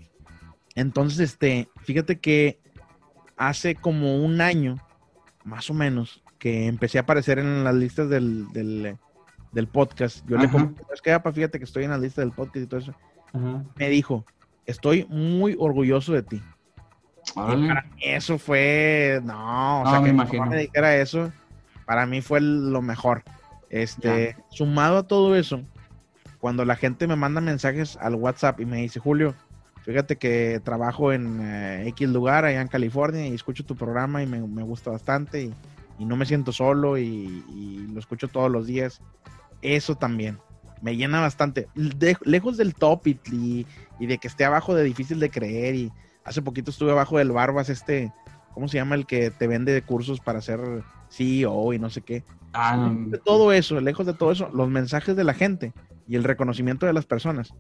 Entonces, 0.74 1.20
este, 1.20 1.68
fíjate 1.82 2.18
que 2.20 2.60
hace 3.36 3.74
como 3.74 4.24
un 4.24 4.40
año, 4.40 4.76
más 5.44 5.68
o 5.70 5.74
menos, 5.74 6.22
que 6.38 6.66
empecé 6.66 6.98
a 6.98 7.02
aparecer 7.02 7.38
en 7.38 7.64
las 7.64 7.74
listas 7.74 8.08
del, 8.08 8.48
del, 8.52 8.96
del 9.52 9.66
podcast. 9.66 10.26
Yo 10.26 10.38
le 10.38 10.48
comenté, 10.48 10.82
es 10.92 11.02
que, 11.02 11.10
papá, 11.10 11.32
fíjate 11.32 11.58
que 11.58 11.64
estoy 11.64 11.84
en 11.84 11.90
la 11.90 11.98
lista 11.98 12.22
del 12.22 12.32
podcast 12.32 12.64
y 12.64 12.66
todo 12.66 12.80
eso. 12.80 12.94
Ajá. 13.32 13.64
Me 13.76 13.88
dijo, 13.90 14.24
estoy 14.64 15.06
muy 15.10 15.54
orgulloso 15.58 16.12
de 16.12 16.22
ti. 16.22 16.42
Y 17.36 17.68
para 17.68 17.82
mí 17.82 17.90
eso 18.02 18.38
fue, 18.38 19.20
no, 19.24 19.82
o 19.82 19.84
No, 19.84 19.90
sea, 19.90 20.00
me 20.00 20.06
que 20.08 20.14
imagino. 20.14 20.46
me 20.46 20.56
dijera 20.58 20.96
eso, 20.96 21.32
para 21.86 22.06
mí 22.06 22.20
fue 22.20 22.40
lo 22.40 22.82
mejor. 22.82 23.22
Este, 23.68 24.36
sumado 24.50 24.98
a 24.98 25.02
todo 25.06 25.36
eso, 25.36 25.62
cuando 26.40 26.64
la 26.64 26.76
gente 26.76 27.06
me 27.06 27.16
manda 27.16 27.40
mensajes 27.40 27.96
al 27.96 28.16
WhatsApp 28.16 28.60
y 28.60 28.66
me 28.66 28.78
dice, 28.78 28.98
Julio, 28.98 29.34
fíjate 29.84 30.16
que 30.16 30.60
trabajo 30.64 31.12
en 31.12 31.40
eh, 31.40 31.88
X 31.88 32.08
lugar 32.08 32.44
allá 32.44 32.60
en 32.60 32.68
California 32.68 33.26
y 33.26 33.34
escucho 33.34 33.64
tu 33.64 33.76
programa 33.76 34.22
y 34.22 34.26
me, 34.26 34.40
me 34.46 34.62
gusta 34.62 34.90
bastante 34.90 35.42
y, 35.44 35.54
y 35.98 36.04
no 36.04 36.16
me 36.16 36.26
siento 36.26 36.52
solo 36.52 36.98
y, 36.98 37.44
y 37.48 37.86
lo 37.92 38.00
escucho 38.00 38.26
todos 38.28 38.50
los 38.50 38.66
días. 38.66 39.00
Eso 39.62 39.94
también 39.94 40.38
me 40.82 40.96
llena 40.96 41.20
bastante. 41.20 41.68
De- 41.74 42.16
lejos 42.24 42.56
del 42.56 42.74
top 42.74 43.06
y- 43.06 43.66
y 44.00 44.06
de 44.06 44.18
que 44.18 44.28
esté 44.28 44.44
abajo 44.44 44.74
de 44.74 44.82
difícil 44.82 45.20
de 45.20 45.30
creer 45.30 45.74
y 45.74 45.92
hace 46.24 46.42
poquito 46.42 46.70
estuve 46.70 46.92
abajo 46.92 47.18
del 47.18 47.32
Barbas 47.32 47.68
este, 47.68 48.12
¿cómo 48.54 48.68
se 48.68 48.76
llama? 48.76 48.94
El 48.94 49.06
que 49.06 49.30
te 49.30 49.46
vende 49.46 49.80
cursos 49.82 50.20
para 50.20 50.40
ser 50.40 50.60
CEO 51.10 51.72
y 51.72 51.78
no 51.78 51.90
sé 51.90 52.02
qué. 52.02 52.24
Ah, 52.52 52.76
no. 52.76 53.08
De 53.10 53.18
todo 53.18 53.52
eso, 53.52 53.80
lejos 53.80 54.06
de 54.06 54.14
todo 54.14 54.32
eso, 54.32 54.48
los 54.52 54.68
mensajes 54.68 55.16
de 55.16 55.24
la 55.24 55.34
gente 55.34 55.72
y 56.08 56.16
el 56.16 56.24
reconocimiento 56.24 56.86
de 56.86 56.92
las 56.92 57.06
personas, 57.06 57.54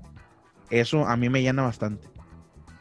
eso 0.70 1.06
a 1.06 1.16
mí 1.16 1.28
me 1.28 1.42
llena 1.42 1.62
bastante. 1.62 2.08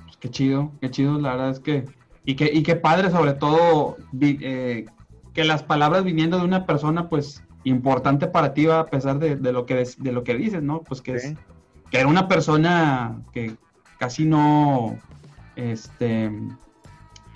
Pues 0.06 0.18
qué 0.18 0.30
chido, 0.30 0.72
qué 0.82 0.90
chido, 0.92 1.20
la 1.20 1.32
verdad 1.32 1.50
es 1.52 1.60
que. 1.60 1.86
Y 2.26 2.36
qué, 2.36 2.50
y 2.54 2.64
qué 2.64 2.76
padre, 2.76 3.10
sobre 3.10 3.34
todo, 3.34 3.98
eh, 4.22 4.86
que 5.34 5.44
las 5.44 5.64
palabras 5.64 6.04
viniendo 6.04 6.38
de 6.38 6.44
una 6.46 6.66
persona, 6.66 7.10
pues, 7.10 7.44
importante 7.64 8.28
para 8.28 8.54
ti, 8.54 8.68
a 8.68 8.86
pesar 8.86 9.20
de, 9.20 9.36
de 9.36 9.52
lo, 9.52 9.66
que, 9.66 9.76
des- 9.76 10.02
de 10.02 10.12
lo 10.12 10.24
que 10.24 10.36
dices, 10.36 10.62
¿no? 10.62 10.82
Pues 10.84 11.02
que, 11.02 11.16
es- 11.16 11.34
que 11.90 12.00
era 12.00 12.08
una 12.08 12.28
persona 12.28 13.22
que 13.32 13.56
casi 13.98 14.26
no. 14.26 14.98
Este. 15.60 16.32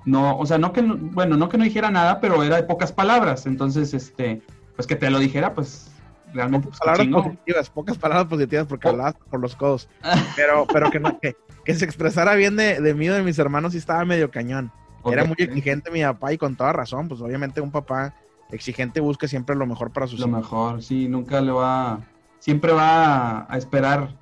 No, 0.05 0.37
o 0.37 0.45
sea, 0.45 0.57
no 0.57 0.73
que, 0.73 0.81
no- 0.81 0.97
bueno, 0.97 1.37
no 1.37 1.47
que 1.49 1.57
no 1.57 1.63
dijera 1.63 1.89
nada, 1.89 2.19
pero 2.19 2.43
era 2.43 2.57
de 2.57 2.63
pocas 2.63 2.91
palabras. 2.91 3.45
Entonces, 3.45 3.93
este, 3.93 4.41
pues 4.75 4.85
que 4.87 4.95
te 4.95 5.09
lo 5.09 5.19
dijera, 5.19 5.53
pues, 5.53 5.91
realmente. 6.33 6.67
pues, 6.67 6.79
qué 6.79 6.85
Palabras 6.85 7.23
positivas, 7.23 7.69
pocas 7.69 7.97
palabras 7.97 8.27
positivas 8.27 8.65
porque 8.67 8.87
Oh. 8.87 8.91
hablabas 8.91 9.15
por 9.29 9.39
los 9.39 9.55
codos. 9.55 9.87
Pero, 10.35 10.65
pero 10.71 10.89
que, 10.91 10.99
no- 10.99 11.19
que, 11.19 11.35
que 11.63 11.73
se 11.75 11.85
expresara 11.85 12.35
bien 12.35 12.55
de, 12.57 12.81
de 12.81 12.93
mí 12.93 13.07
o 13.09 13.13
de 13.13 13.23
mis 13.23 13.39
hermanos 13.39 13.75
y 13.75 13.77
estaba 13.77 14.03
medio 14.05 14.29
cañón. 14.31 14.71
Era 15.05 15.25
muy 15.25 15.35
exigente 15.37 15.91
mi 15.91 16.01
papá 16.01 16.31
y 16.33 16.37
con 16.37 16.55
toda 16.55 16.71
razón, 16.73 17.07
pues 17.09 17.19
obviamente 17.21 17.59
un 17.61 17.71
papá 17.71 18.13
exigente 18.51 18.99
busca 19.01 19.27
siempre 19.27 19.53
lo 19.55 19.65
mejor 19.65 19.91
para 19.91 20.07
sus 20.07 20.19
Lo 20.21 20.27
hijos. 20.27 20.39
mejor, 20.39 20.81
sí, 20.81 21.07
nunca 21.09 21.41
le 21.41 21.51
va, 21.51 21.99
siempre 22.39 22.71
va 22.71 23.45
a 23.51 23.57
esperar, 23.57 24.15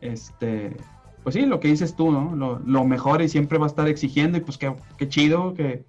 este, 0.00 0.74
pues 1.22 1.34
sí, 1.34 1.42
lo 1.46 1.60
que 1.60 1.68
dices 1.68 1.94
tú, 1.94 2.10
¿no? 2.10 2.34
Lo, 2.34 2.58
lo 2.60 2.84
mejor 2.84 3.22
y 3.22 3.28
siempre 3.28 3.58
va 3.58 3.66
a 3.66 3.68
estar 3.68 3.88
exigiendo 3.88 4.38
y 4.38 4.40
pues 4.40 4.58
qué, 4.58 4.74
qué 4.98 5.08
chido 5.08 5.54
que, 5.54 5.84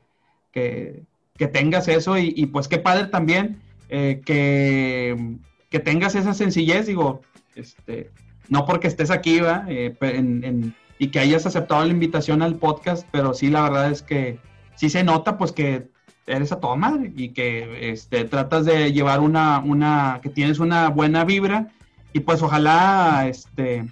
que, 0.52 1.04
que 1.38 1.48
tengas 1.48 1.88
eso 1.88 2.18
y, 2.18 2.34
y, 2.36 2.46
pues 2.48 2.68
qué 2.68 2.78
padre 2.78 3.08
también 3.08 3.60
eh, 3.90 4.22
que, 4.26 5.38
que 5.70 5.80
tengas 5.80 6.16
esa 6.16 6.34
sencillez, 6.34 6.86
digo, 6.88 7.22
este, 7.56 8.10
no 8.50 8.66
porque 8.66 8.88
estés 8.88 9.10
aquí, 9.12 9.40
¿va? 9.40 9.66
Eh, 9.68 9.96
en- 10.02 10.44
en- 10.44 10.76
y 11.00 11.08
que 11.08 11.20
hayas 11.20 11.46
aceptado 11.46 11.84
la 11.84 11.92
invitación 11.92 12.42
al 12.44 12.56
podcast, 12.56 13.08
pero 13.12 13.34
sí, 13.34 13.50
la 13.50 13.64
verdad 13.64 13.92
es 13.92 14.04
que 14.04 14.38
sí 14.76 14.90
se 14.90 15.04
nota 15.04 15.38
pues 15.38 15.52
que 15.52 15.88
eres 16.28 16.52
a 16.52 16.60
toda 16.60 16.76
madre 16.76 17.12
y 17.18 17.30
que 17.30 17.92
este, 17.92 18.24
tratas 18.26 18.66
de 18.66 18.94
llevar 18.94 19.20
una, 19.20 19.60
una, 19.60 20.20
que 20.22 20.30
tienes 20.30 20.60
una 20.60 20.90
buena 20.90 21.26
vibra 21.26 21.68
y 22.14 22.22
pues 22.22 22.42
ojalá, 22.44 23.26
este, 23.28 23.86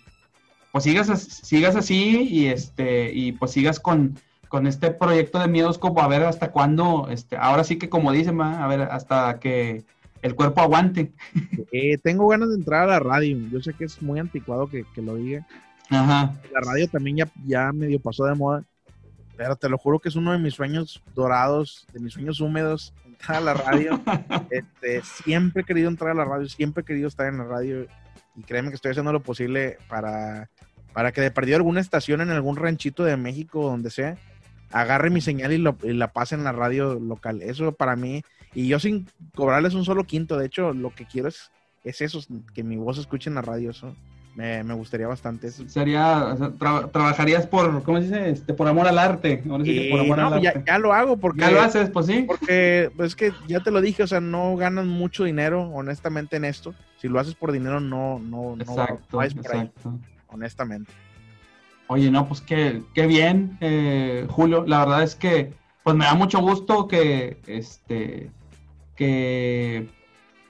pues 0.72 0.84
sigas, 0.84 1.10
as- 1.10 1.22
sigas 1.24 1.76
así 1.76 2.28
y 2.30 2.48
este, 2.48 3.12
y 3.14 3.32
pues 3.34 3.52
sigas 3.52 3.80
con, 3.80 4.18
con 4.48 4.68
este 4.68 4.92
proyecto 4.92 5.40
de 5.40 5.48
miedos 5.48 5.78
como 5.78 6.02
a 6.02 6.08
ver 6.08 6.24
hasta 6.24 6.52
cuándo, 6.52 7.08
este, 7.10 7.38
ahora 7.38 7.64
sí 7.64 7.78
que 7.78 7.90
como 7.90 8.12
dicen, 8.12 8.40
¿va? 8.40 8.64
a 8.64 8.68
ver 8.68 8.82
hasta 8.82 9.40
que 9.40 9.84
el 10.22 10.36
cuerpo 10.36 10.62
aguante. 10.62 11.12
Eh, 11.72 11.98
tengo 11.98 12.28
ganas 12.28 12.50
de 12.50 12.56
entrar 12.56 12.84
a 12.84 12.92
la 12.94 13.00
radio. 13.00 13.38
Yo 13.50 13.60
sé 13.62 13.74
que 13.74 13.86
es 13.86 14.02
muy 14.02 14.20
anticuado 14.20 14.68
que, 14.68 14.86
que 14.94 15.02
lo 15.02 15.16
diga. 15.16 15.48
Ajá. 15.90 16.34
La 16.54 16.62
radio 16.62 16.88
también 16.88 17.18
ya, 17.18 17.28
ya 17.46 17.72
medio 17.72 18.00
pasó 18.00 18.26
de 18.26 18.36
moda. 18.36 18.64
Pero 19.36 19.56
te 19.56 19.68
lo 19.70 19.78
juro 19.80 19.98
que 19.98 20.10
es 20.10 20.16
uno 20.16 20.32
de 20.32 20.38
mis 20.38 20.54
sueños 20.54 21.02
dorados, 21.16 21.88
de 21.94 22.00
mis 22.00 22.14
sueños 22.14 22.40
húmedos, 22.40 22.94
entrar 23.06 23.38
a 23.38 23.42
la 23.42 23.54
radio. 23.56 24.00
Este, 24.52 25.02
siempre 25.24 25.62
he 25.62 25.66
querido 25.66 25.90
entrar 25.90 26.12
a 26.12 26.14
la 26.14 26.26
radio, 26.26 26.48
siempre 26.50 26.82
he 26.82 26.86
querido 26.86 27.08
estar 27.08 27.26
en 27.28 27.38
la 27.40 27.46
radio. 27.46 27.88
Y 28.36 28.44
créeme 28.44 28.70
que 28.70 28.76
estoy 28.76 28.92
haciendo 28.92 29.12
lo 29.12 29.24
posible 29.24 29.78
para, 29.88 30.50
para 30.94 31.12
que 31.12 31.22
de 31.22 31.32
perdido 31.32 31.58
alguna 31.58 31.80
estación 31.82 32.22
en 32.22 32.30
algún 32.30 32.56
ranchito 32.58 33.04
de 33.04 33.18
México, 33.18 33.64
donde 33.64 33.90
sea, 33.90 34.18
agarre 34.72 35.10
mi 35.10 35.22
señal 35.22 35.52
y, 35.52 35.58
lo- 35.58 35.78
y 35.84 35.94
la 35.94 36.12
pase 36.12 36.36
en 36.36 36.44
la 36.44 36.52
radio 36.52 36.96
local. 37.00 37.42
Eso 37.42 37.72
para 37.74 37.96
mí, 37.96 38.24
y 38.54 38.68
yo 38.68 38.80
sin 38.80 39.08
cobrarles 39.36 39.74
un 39.74 39.86
solo 39.86 40.06
quinto, 40.06 40.38
de 40.38 40.46
hecho, 40.48 40.74
lo 40.74 40.94
que 40.94 41.06
quiero 41.06 41.28
es, 41.28 41.52
es 41.84 42.02
eso, 42.02 42.22
que 42.54 42.64
mi 42.64 42.78
voz 42.78 42.98
escuche 42.98 43.30
en 43.30 43.36
la 43.36 43.42
radio. 43.42 43.72
Eso, 43.72 43.96
Me, 44.36 44.64
me 44.64 44.74
gustaría 44.74 45.08
bastante 45.08 45.48
eso. 45.48 45.68
Sería, 45.68 46.26
o 46.28 46.38
sea, 46.38 46.50
tra- 46.52 46.90
trabajarías 46.90 47.46
por, 47.48 47.84
¿cómo 47.84 47.98
se 47.98 48.04
dice? 48.06 48.30
Este, 48.30 48.54
por 48.54 48.66
amor 48.68 48.88
al 48.88 48.98
arte. 48.98 49.44
Ahora 49.50 49.66
sí 49.66 49.74
que 49.74 49.90
por 49.90 50.00
Y 50.00 50.06
amor 50.06 50.18
no, 50.20 50.28
al 50.36 50.42
ya, 50.42 50.50
arte. 50.52 50.64
ya 50.68 50.78
lo 50.80 50.94
hago 50.94 51.18
porque, 51.18 51.42
Ya 51.42 51.52
lo 51.52 51.62
haces, 51.62 51.90
pues 51.90 52.06
sí. 52.06 52.24
porque 52.26 52.90
pues 52.96 53.08
es 53.10 53.16
que 53.18 53.34
ya 53.50 53.60
te 53.60 53.72
lo 53.72 53.82
dije, 53.82 54.04
o 54.04 54.08
sea, 54.08 54.22
no 54.22 54.56
ganan 54.56 54.88
mucho 54.88 55.26
dinero, 55.26 55.64
honestamente, 55.74 56.38
en 56.38 56.46
esto. 56.46 56.74
Si 56.98 57.10
lo 57.10 57.20
haces 57.20 57.36
por 57.36 57.52
dinero, 57.52 57.82
no, 57.82 58.20
no, 58.20 58.56
Exacto, 58.58 59.18
no 59.18 59.22
es 59.22 59.34
por 59.34 59.52
ahí, 59.54 59.60
exacto. 59.62 60.00
Honestamente. 60.32 60.92
Oye, 61.88 62.10
no, 62.10 62.28
pues 62.28 62.42
qué, 62.42 62.82
qué 62.94 63.06
bien, 63.06 63.58
eh, 63.60 64.26
Julio. 64.30 64.64
La 64.66 64.80
verdad 64.80 65.04
es 65.04 65.16
que, 65.16 65.54
pues 65.84 65.96
me 65.96 66.06
da 66.06 66.14
mucho 66.16 66.40
gusto 66.40 66.88
que, 66.88 67.38
este, 67.48 68.32
que, 68.96 69.90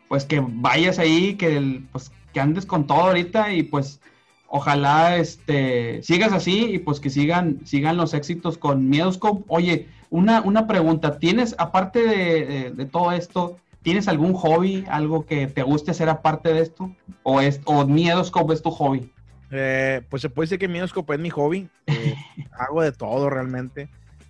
pues 0.08 0.26
que 0.26 0.44
vayas 0.48 1.00
ahí, 1.00 1.36
que, 1.36 1.58
el- 1.58 1.88
pues 1.92 2.12
que 2.34 2.40
andes 2.40 2.66
con 2.66 2.86
todo 2.88 3.02
ahorita 3.02 3.54
y 3.54 3.64
pues 3.64 4.00
ojalá, 4.48 5.18
este, 5.18 6.04
sigas 6.04 6.34
así 6.34 6.66
y 6.76 6.80
pues 6.80 7.00
que 7.00 7.10
sigan, 7.10 7.60
sigan 7.66 7.98
los 7.98 8.14
éxitos 8.14 8.58
con 8.58 8.90
Miedoscope. 8.90 9.44
Oye, 9.48 9.88
una, 10.10 10.42
una 10.42 10.68
pregunta, 10.68 11.18
¿tienes, 11.20 11.56
aparte 11.58 12.00
de, 12.04 12.46
de- 12.46 12.72
de 12.72 12.86
todo 12.86 13.14
esto, 13.14 13.58
¿tienes 13.82 14.08
algún 14.08 14.34
hobby, 14.34 14.84
algo 14.90 15.26
que 15.26 15.48
te 15.48 15.64
guste 15.64 15.92
hacer 15.92 16.10
aparte 16.10 16.54
de 16.54 16.62
esto? 16.62 16.92
¿O 17.24 17.40
es, 17.42 17.62
o 17.66 17.86
Miedoscope 17.86 18.54
es 18.54 18.62
tu 18.62 18.70
hobby? 18.72 19.10
Eh, 19.52 20.02
pues 20.10 20.22
se 20.22 20.30
puede 20.30 20.46
decir 20.46 20.60
que 20.60 20.68
Minoscope 20.68 21.14
es 21.14 21.20
mi 21.20 21.30
hobby. 21.30 21.70
Eh, 21.88 22.16
hago 22.58 22.82
de 22.82 22.92
todo 22.92 23.30
realmente. 23.30 23.90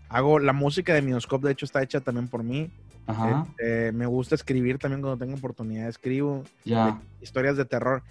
Hago 0.09 0.39
la 0.39 0.51
música 0.53 0.93
de 0.93 1.01
Minoscope, 1.01 1.47
de 1.47 1.53
hecho, 1.53 1.65
está 1.65 1.81
hecha 1.81 2.01
también 2.01 2.27
por 2.27 2.43
mí. 2.43 2.69
Ajá, 3.07 3.45
Este, 3.57 3.91
me 3.93 4.05
gusta 4.05 4.35
escribir 4.35 4.77
también 4.77 5.01
cuando 5.01 5.17
tengo 5.23 5.37
oportunidad. 5.37 5.87
Escribo 5.87 6.43
ya. 6.65 6.99
historias 7.21 7.55
de 7.57 7.65
terror. 7.65 8.03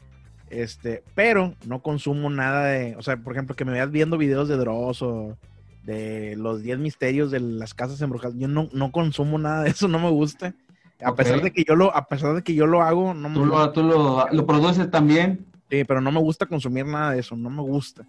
Este, 0.49 1.05
pero 1.15 1.55
no 1.67 1.81
consumo 1.81 2.29
nada 2.29 2.65
de, 2.67 2.97
o 2.97 3.03
sea, 3.03 3.17
por 3.17 3.33
ejemplo, 3.35 3.55
que 3.55 3.65
me 3.65 3.73
veas 3.73 3.91
viendo 3.91 4.19
videos 4.19 4.49
de 4.49 4.57
Dross 4.57 5.01
o 5.03 5.37
de 5.85 6.35
los 6.37 6.63
10 6.63 6.79
misterios 6.81 7.31
de 7.31 7.41
las 7.41 7.73
casas 7.75 8.01
embrujadas. 8.03 8.37
Yo 8.37 8.49
no, 8.49 8.69
no 8.73 8.91
consumo 8.93 9.39
nada 9.39 9.63
de 9.63 9.71
eso, 9.71 9.87
no 9.87 9.99
me 10.01 10.11
gusta. 10.11 10.55
A 11.03 11.11
Ok. 11.11 11.17
pesar 11.19 11.41
de 11.41 11.53
que 11.53 11.65
yo 11.67 11.77
lo, 11.77 11.95
a 11.95 12.07
pesar 12.09 12.35
de 12.35 12.43
que 12.43 12.55
yo 12.55 12.67
lo 12.67 12.83
hago, 12.83 13.15
no 13.15 13.29
me 13.29 13.35
Tú 13.37 13.47
lo, 13.47 13.71
tú 13.73 13.83
lo, 13.83 14.27
lo 14.31 14.47
produces 14.47 14.91
también. 14.91 15.47
Sí, 15.71 15.85
pero 15.85 16.01
no 16.01 16.11
me 16.11 16.21
gusta 16.21 16.47
consumir 16.47 16.85
nada 16.85 17.13
de 17.13 17.21
eso, 17.21 17.37
no 17.37 17.49
me 17.49 17.63
gusta. 17.63 18.07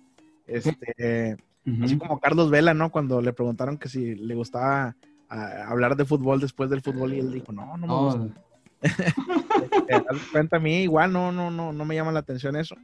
Este, 0.47 1.37
así 1.83 1.97
como 1.97 2.19
Carlos 2.19 2.49
Vela, 2.49 2.73
¿no? 2.73 2.91
Cuando 2.91 3.21
le 3.21 3.33
preguntaron 3.33 3.77
que 3.77 3.87
si 3.87 4.15
le 4.15 4.33
gustaba 4.35 4.95
ah, 5.29 5.65
hablar 5.67 5.95
de 5.95 6.05
fútbol 6.05 6.41
después 6.41 6.69
del 6.69 6.81
fútbol 6.81 7.13
y 7.13 7.19
él 7.19 7.31
dijo, 7.31 7.51
no, 7.51 7.77
no 7.77 7.87
me 7.87 7.93
Oh, 7.93 8.05
gusta. 8.05 8.41
Te 9.87 9.93
das 9.93 10.05
cuenta 10.31 10.57
a 10.57 10.59
mí, 10.59 10.81
igual 10.81 11.13
no, 11.13 11.31
no, 11.31 11.51
no, 11.51 11.71
no 11.71 11.85
me 11.85 11.93
llama 11.93 12.11
la 12.11 12.19
atención 12.19 12.55
eso. 12.55 12.75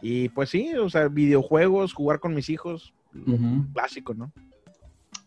Y 0.00 0.28
pues 0.28 0.50
sí, 0.50 0.72
o 0.74 0.88
sea, 0.88 1.08
videojuegos, 1.08 1.92
jugar 1.92 2.20
con 2.20 2.32
mis 2.32 2.48
hijos, 2.48 2.94
ujú. 3.14 3.66
clásico, 3.72 4.14
¿no? 4.14 4.32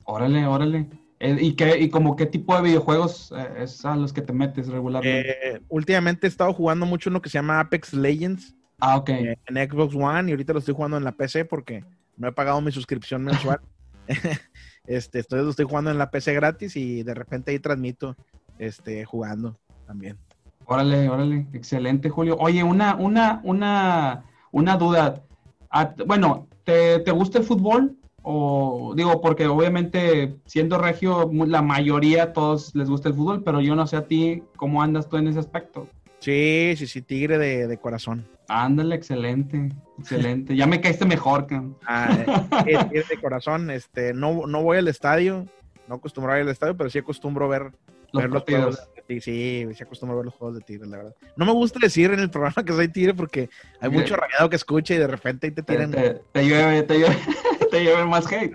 Órale, 0.06 0.46
órale. 0.46 0.88
Eh, 1.20 1.38
¿Y, 1.40 1.54
qué, 1.54 1.80
¿Y 1.80 1.90
como 1.90 2.16
qué 2.16 2.26
tipo 2.26 2.56
de 2.56 2.62
videojuegos 2.62 3.34
eh, 3.36 3.64
es 3.64 3.84
a 3.86 3.96
los 3.96 4.14
que 4.14 4.22
te 4.22 4.34
metes 4.34 4.68
regularmente? 4.68 5.56
Eh, 5.56 5.62
últimamente 5.70 6.28
he 6.28 6.30
estado 6.30 6.54
jugando 6.54 6.86
mucho 6.86 7.10
uno 7.10 7.22
que 7.22 7.30
se 7.30 7.38
llama 7.38 7.60
Apex 7.60 7.94
Legends 7.94 8.54
ah, 8.80 8.98
ok. 8.98 9.10
eh, 9.10 9.38
en 9.48 9.70
Xbox 9.70 9.96
One 9.96 10.30
y 10.30 10.32
ahorita 10.32 10.54
lo 10.54 10.60
estoy 10.60 10.74
jugando 10.74 10.98
en 10.98 11.04
la 11.04 11.12
PC 11.12 11.46
porque 11.46 11.84
no 12.18 12.28
he 12.28 12.32
pagado 12.32 12.62
mi 12.62 12.72
suscripción 12.72 13.24
mensual. 13.24 13.60
este, 14.88 15.20
estoy, 15.20 15.42
lo 15.44 15.50
estoy 15.50 15.66
jugando 15.66 15.92
en 15.92 15.98
la 15.98 16.12
PC 16.12 16.34
gratis 16.34 16.76
y 16.76 17.04
de 17.04 17.14
repente 17.14 17.52
ahí 17.52 17.60
transmito 17.60 18.16
este, 18.60 19.06
jugando 19.06 19.58
también. 19.86 20.18
Órale, 20.66 21.10
órale. 21.10 21.48
Excelente, 21.54 22.10
Julio. 22.10 22.38
Oye, 22.40 22.64
una, 22.64 22.96
una, 22.96 23.40
una, 23.44 24.26
una 24.52 24.78
duda. 24.78 25.22
Ah, 25.70 25.94
bueno, 26.06 26.48
¿te, 26.64 27.00
¿te 27.00 27.12
gusta 27.12 27.38
el 27.38 27.44
fútbol? 27.44 27.96
O 28.24 28.94
digo, 28.96 29.22
porque 29.22 29.46
obviamente 29.46 30.36
siendo 30.46 30.80
regio, 30.80 31.30
la 31.32 31.62
mayoría 31.62 32.24
a 32.24 32.34
todos 32.34 32.74
les 32.74 32.90
gusta 32.90 33.10
el 33.10 33.14
fútbol, 33.14 33.44
pero 33.44 33.62
yo 33.62 33.76
no 33.76 33.86
sé 33.86 33.98
a 33.98 34.08
ti 34.08 34.42
cómo 34.56 34.82
andas 34.82 35.08
tú 35.08 35.18
en 35.18 35.28
ese 35.28 35.38
aspecto. 35.38 35.88
Sí, 36.26 36.74
sí, 36.76 36.88
sí, 36.88 37.02
tigre 37.04 37.38
de, 37.38 37.68
de 37.68 37.78
corazón. 37.78 38.28
Ándale, 38.48 38.96
excelente, 38.96 39.70
excelente. 40.00 40.56
Ya 40.56 40.66
me 40.66 40.82
caíste 40.82 41.06
mejor, 41.06 41.46
cabrón. 41.46 41.78
Ah, 41.86 42.18
eh, 42.66 42.78
tigre 42.90 43.06
de 43.10 43.22
corazón. 43.22 43.70
Este, 43.70 44.12
no, 44.14 44.48
no 44.48 44.64
voy 44.64 44.78
al 44.80 44.88
estadio, 44.88 45.46
no 45.88 45.96
acostumbro 45.96 46.34
a 46.34 46.38
ir 46.38 46.42
al 46.44 46.50
estadio, 46.50 46.76
pero 46.76 46.90
sí 46.90 46.98
acostumbro 46.98 47.48
ver 47.48 47.72
Los 48.12 48.24
ver 48.24 48.32
los 48.32 48.44
juegos 48.44 48.78
de 48.96 49.02
Tigre. 49.04 49.22
Sí, 49.22 49.68
sí 49.76 49.84
acostumbro 49.84 50.16
a 50.16 50.18
ver 50.18 50.26
los 50.26 50.34
juegos 50.34 50.56
de 50.58 50.62
Tigre, 50.64 50.88
la 50.88 50.98
verdad. 50.98 51.16
No 51.38 51.46
me 51.46 51.52
gusta 51.52 51.78
decir 51.80 52.12
en 52.12 52.20
el 52.20 52.32
programa 52.32 52.64
que 52.66 52.74
soy 52.74 52.88
Tigre 52.88 53.14
porque 53.14 53.50
hay 53.80 53.92
mucho 53.92 54.16
rayado 54.16 54.50
que 54.50 54.56
escucha 54.56 54.96
y 54.96 54.98
de 54.98 55.08
repente 55.08 55.46
ahí 55.48 55.52
te 55.52 55.62
Te, 55.62 55.74
tiran. 55.74 55.92
te- 55.92 56.22
te 56.32 56.44
llueve, 56.44 56.82
te 56.84 56.98
llueve, 57.00 57.16
te 57.72 57.84
llueve 57.84 58.06
más 58.06 58.26
hate. 58.32 58.54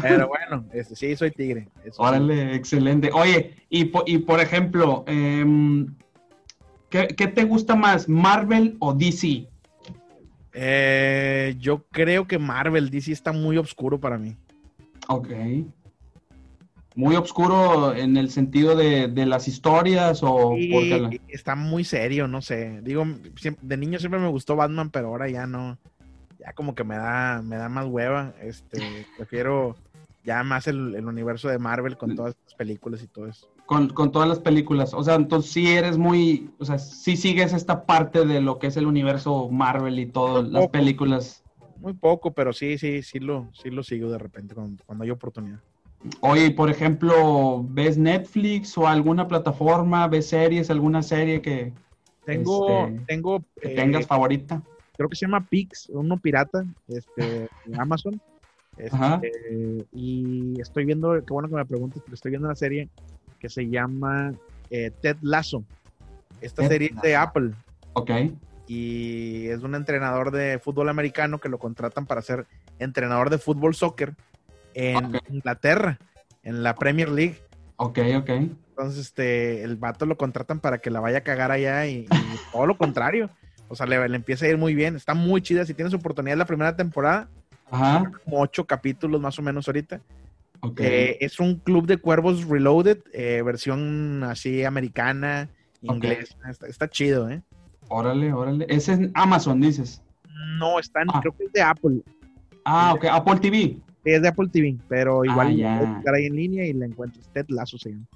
Pero 0.00 0.28
bueno, 0.28 0.64
este, 0.72 0.94
sí, 0.94 1.16
soy 1.16 1.32
Tigre. 1.32 1.68
eso 1.84 1.94
sí. 1.94 1.98
Órale, 1.98 2.54
excelente. 2.54 3.10
Oye, 3.12 3.56
y, 3.68 3.86
po- 3.86 4.04
y 4.06 4.18
por 4.18 4.38
ejemplo, 4.40 5.02
em, 5.08 5.86
¿qué, 6.90 7.08
qué 7.08 7.26
te 7.28 7.44
gusta 7.44 7.74
más, 7.76 8.08
Marvel 8.08 8.76
o 8.80 8.92
DC? 8.92 9.48
Eh, 10.52 11.54
yo 11.58 11.84
creo 11.90 12.26
que 12.26 12.38
Marvel 12.38 12.90
DC 12.90 13.12
está 13.12 13.32
muy 13.32 13.56
oscuro 13.56 13.98
para 14.00 14.18
mí. 14.18 14.36
Ok. 15.08 15.28
Muy 16.96 17.14
oscuro 17.14 17.94
en 17.94 18.16
el 18.16 18.30
sentido 18.30 18.74
de, 18.74 19.06
de 19.08 19.24
las 19.26 19.46
historias 19.46 20.22
o 20.22 20.56
porque 20.72 20.98
la- 21.00 21.10
está 21.28 21.54
muy 21.54 21.84
serio, 21.84 22.26
no 22.26 22.42
sé. 22.42 22.80
Digo, 22.82 23.04
de 23.62 23.76
niño 23.76 23.98
siempre 24.00 24.20
me 24.20 24.28
gustó 24.28 24.56
Batman, 24.56 24.90
pero 24.90 25.06
ahora 25.08 25.28
ya 25.28 25.46
no. 25.46 25.78
Ya 26.38 26.52
como 26.52 26.74
que 26.74 26.84
me 26.84 26.96
da, 26.96 27.42
me 27.42 27.56
da 27.56 27.68
más 27.68 27.86
hueva. 27.86 28.34
Este, 28.42 29.06
prefiero 29.16 29.76
ya 30.24 30.42
más 30.42 30.66
el, 30.66 30.94
el 30.96 31.06
universo 31.06 31.48
de 31.48 31.58
Marvel 31.58 31.96
con 31.96 32.16
todas 32.16 32.34
las 32.44 32.54
películas 32.54 33.02
y 33.02 33.06
todo 33.06 33.28
eso. 33.28 33.48
Con, 33.70 33.88
con 33.90 34.10
todas 34.10 34.28
las 34.28 34.40
películas. 34.40 34.94
O 34.94 35.04
sea, 35.04 35.14
entonces 35.14 35.52
sí 35.52 35.68
eres 35.68 35.96
muy, 35.96 36.50
o 36.58 36.64
sea, 36.64 36.80
sí 36.80 37.16
sigues 37.16 37.52
esta 37.52 37.86
parte 37.86 38.26
de 38.26 38.40
lo 38.40 38.58
que 38.58 38.66
es 38.66 38.76
el 38.76 38.84
universo 38.84 39.48
Marvel 39.48 40.00
y 40.00 40.06
todas 40.06 40.48
las 40.48 40.62
poco. 40.62 40.72
películas. 40.72 41.44
Muy 41.78 41.92
poco, 41.92 42.32
pero 42.32 42.52
sí, 42.52 42.78
sí, 42.78 43.00
sí 43.04 43.20
lo, 43.20 43.48
sí 43.52 43.70
lo 43.70 43.84
sigo 43.84 44.10
de 44.10 44.18
repente 44.18 44.56
cuando, 44.56 44.82
cuando 44.84 45.04
hay 45.04 45.10
oportunidad. 45.10 45.60
Oye, 46.20 46.50
por 46.50 46.68
ejemplo, 46.68 47.64
¿ves 47.68 47.96
Netflix 47.96 48.76
o 48.76 48.88
alguna 48.88 49.28
plataforma? 49.28 50.08
¿Ves 50.08 50.26
series, 50.26 50.68
alguna 50.68 51.00
serie 51.04 51.40
que, 51.40 51.72
Tengo, 52.24 52.88
Este, 52.88 53.04
tengo, 53.06 53.44
que 53.54 53.68
eh, 53.68 53.76
tengas 53.76 54.04
favorita? 54.04 54.60
creo 54.96 55.08
que 55.08 55.14
se 55.14 55.26
llama 55.26 55.46
Pix, 55.48 55.88
uno 55.90 56.18
pirata, 56.18 56.64
este, 56.88 57.22
de 57.66 57.78
Amazon. 57.78 58.20
Este, 58.76 58.96
Ajá. 58.96 59.20
y 59.92 60.60
estoy 60.60 60.86
viendo, 60.86 61.12
qué 61.24 61.32
bueno 61.32 61.48
que 61.48 61.54
me 61.54 61.64
preguntes, 61.66 62.02
pero 62.04 62.14
estoy 62.14 62.30
viendo 62.32 62.48
una 62.48 62.56
serie 62.56 62.88
que 63.40 63.48
se 63.48 63.68
llama 63.68 64.32
eh, 64.70 64.92
Ted 65.00 65.16
Lasso. 65.22 65.64
Esta 66.40 66.62
Ted 66.62 66.68
serie 66.68 66.92
es 66.94 67.02
de 67.02 67.12
Lasso. 67.14 67.28
Apple 67.28 67.50
Ok. 67.94 68.10
y 68.68 69.48
es 69.48 69.62
un 69.62 69.74
entrenador 69.74 70.30
de 70.30 70.60
fútbol 70.62 70.88
americano 70.88 71.38
que 71.40 71.48
lo 71.48 71.58
contratan 71.58 72.06
para 72.06 72.22
ser 72.22 72.46
entrenador 72.78 73.30
de 73.30 73.38
fútbol 73.38 73.74
soccer 73.74 74.14
en. 74.74 75.18
Inglaterra, 75.30 75.98
en 76.44 76.62
la 76.62 76.74
Premier 76.76 77.08
League. 77.08 77.38
Ok, 77.76 77.98
ok. 78.16 78.28
Entonces, 78.28 79.00
este, 79.06 79.62
el 79.64 79.76
vato 79.76 80.06
lo 80.06 80.16
contratan 80.16 80.60
para 80.60 80.78
que 80.78 80.90
la 80.90 81.00
vaya 81.00 81.18
a 81.18 81.22
cagar 81.22 81.50
allá 81.50 81.86
y, 81.86 82.00
y 82.00 82.08
todo 82.52 82.66
lo 82.66 82.76
contrario. 82.78 83.28
O 83.68 83.74
sea, 83.76 83.86
le, 83.86 84.08
le 84.08 84.16
empieza 84.16 84.46
a 84.46 84.48
ir 84.48 84.58
muy 84.58 84.74
bien. 84.74 84.96
Está 84.96 85.14
muy 85.14 85.42
chida. 85.42 85.64
Si 85.64 85.74
tienes 85.74 85.92
oportunidad 85.94 86.36
la 86.36 86.44
primera 86.46 86.74
temporada, 86.76 87.28
Ajá. 87.70 88.10
como 88.24 88.40
ocho 88.40 88.64
capítulos 88.66 89.20
más 89.20 89.38
o 89.38 89.42
menos 89.42 89.66
ahorita. 89.68 90.00
Ok. 90.62 90.80
Eh, 90.82 91.16
es 91.20 91.40
un 91.40 91.56
club 91.56 91.86
de 91.86 91.96
cuervos 91.96 92.44
reloaded, 92.44 92.98
eh, 93.12 93.42
versión 93.44 94.22
así 94.24 94.64
americana, 94.64 95.48
inglesa. 95.82 96.36
Está, 96.48 96.66
está 96.66 96.88
chido, 96.88 97.30
¿eh? 97.30 97.42
Órale, 97.88 98.32
órale. 98.32 98.66
Ese 98.68 98.92
es 98.92 99.00
Amazon, 99.14 99.60
dices. 99.60 100.02
No, 100.58 100.78
está 100.78 101.02
en, 101.02 101.08
Ah. 101.12 101.18
creo 101.20 101.36
que 101.36 101.44
es 101.44 101.52
de 101.52 101.62
Apple. 101.62 102.02
Ah, 102.64 102.92
ok. 102.94 103.06
Apple 103.06 103.36
TV. 103.40 103.78
Es 104.04 104.22
de 104.22 104.28
Apple 104.28 104.48
TV, 104.52 104.78
pero 104.88 105.24
igual 105.24 105.48
Ah, 105.48 105.50
la 105.50 105.56
ya. 105.56 105.78
puedes 105.78 105.94
buscar 105.96 106.14
ahí 106.14 106.26
en 106.26 106.36
línea 106.36 106.66
y 106.66 106.72
la 106.72 106.86
encuentras. 106.86 107.28
Ted 107.32 107.46
Lasso 107.48 107.78
se 107.78 107.90
llama. 107.90 108.06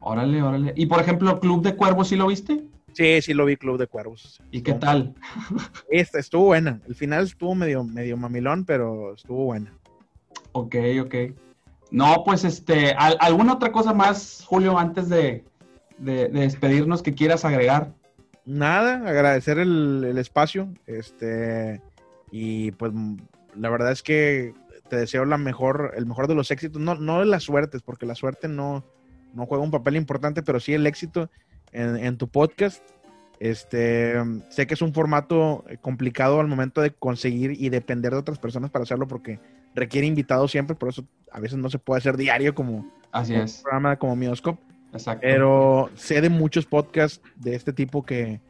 Órale, 0.00 0.42
órale. 0.42 0.72
Y 0.76 0.86
por 0.86 1.00
ejemplo, 1.00 1.38
Club 1.40 1.62
de 1.62 1.74
Cuervos, 1.76 2.08
¿sí 2.08 2.16
lo 2.16 2.26
viste? 2.26 2.64
Sí, 2.92 3.22
sí 3.22 3.32
lo 3.34 3.44
vi, 3.46 3.56
Club 3.56 3.78
de 3.78 3.86
Cuervos. 3.86 4.40
¿Y 4.50 4.60
qué 4.62 4.74
tal? 4.74 5.14
Esta 5.90 6.18
estuvo 6.18 6.46
buena. 6.46 6.80
El 6.86 6.94
final 6.94 7.24
estuvo 7.24 7.54
medio, 7.54 7.84
medio 7.84 8.16
mamilón, 8.16 8.64
pero 8.64 9.14
estuvo 9.14 9.44
buena. 9.46 9.72
Ok, 10.52 10.76
ok. 11.02 11.14
No, 11.92 12.24
pues 12.24 12.42
este, 12.44 12.92
¿al- 12.92 13.18
¿alguna 13.20 13.52
otra 13.52 13.70
cosa 13.70 13.92
más, 13.92 14.42
Julio, 14.46 14.78
antes 14.78 15.08
de, 15.08 15.44
de- 15.98 16.28
de 16.28 16.40
despedirnos 16.40 17.02
que 17.02 17.14
quieras 17.14 17.44
agregar? 17.44 17.92
Nada, 18.46 18.94
agradecer 19.08 19.58
el, 19.58 20.02
el 20.08 20.18
espacio. 20.18 20.68
Este, 20.86 21.80
y 22.30 22.72
pues 22.72 22.92
la 23.54 23.68
verdad 23.68 23.92
es 23.92 24.02
que 24.02 24.54
te 24.88 24.96
deseo 24.96 25.24
la 25.26 25.36
mejor, 25.38 25.92
el 25.96 26.06
mejor 26.06 26.28
de 26.28 26.34
los 26.34 26.50
éxitos. 26.50 26.80
No, 26.80 26.94
no 26.94 27.20
de 27.20 27.26
las 27.26 27.42
suertes, 27.44 27.82
porque 27.82 28.06
la 28.06 28.14
suerte 28.14 28.48
no, 28.48 28.82
no 29.34 29.44
juega 29.46 29.62
un 29.62 29.70
papel 29.70 29.96
importante, 29.96 30.42
pero 30.42 30.60
sí 30.60 30.72
el 30.72 30.86
éxito 30.86 31.30
en, 31.72 31.96
en 31.98 32.16
tu 32.16 32.26
podcast. 32.28 32.82
Este, 33.38 34.14
sé 34.50 34.66
que 34.66 34.74
es 34.74 34.82
un 34.82 34.94
formato 34.94 35.64
complicado 35.80 36.40
al 36.40 36.46
momento 36.48 36.80
de 36.80 36.92
conseguir 36.94 37.52
y 37.60 37.68
depender 37.70 38.12
de 38.12 38.18
otras 38.18 38.38
personas 38.38 38.70
para 38.70 38.84
hacerlo 38.84 39.06
porque 39.08 39.40
requiere 39.74 40.06
invitados 40.06 40.50
siempre, 40.52 40.76
por 40.76 40.88
eso 40.90 41.04
a 41.32 41.40
veces 41.40 41.58
no 41.58 41.70
se 41.70 41.78
puede 41.78 41.98
hacer 41.98 42.16
diario 42.16 42.54
como, 42.54 42.90
Así 43.10 43.32
como 43.32 43.44
es. 43.44 43.56
un 43.58 43.62
programa 43.62 43.96
como 43.96 44.16
Mioscope. 44.16 44.62
Exacto. 44.92 45.20
Pero 45.22 45.90
sé 45.94 46.20
de 46.20 46.28
muchos 46.28 46.66
podcasts 46.66 47.22
de 47.36 47.54
este 47.54 47.72
tipo 47.72 48.04
que, 48.04 48.40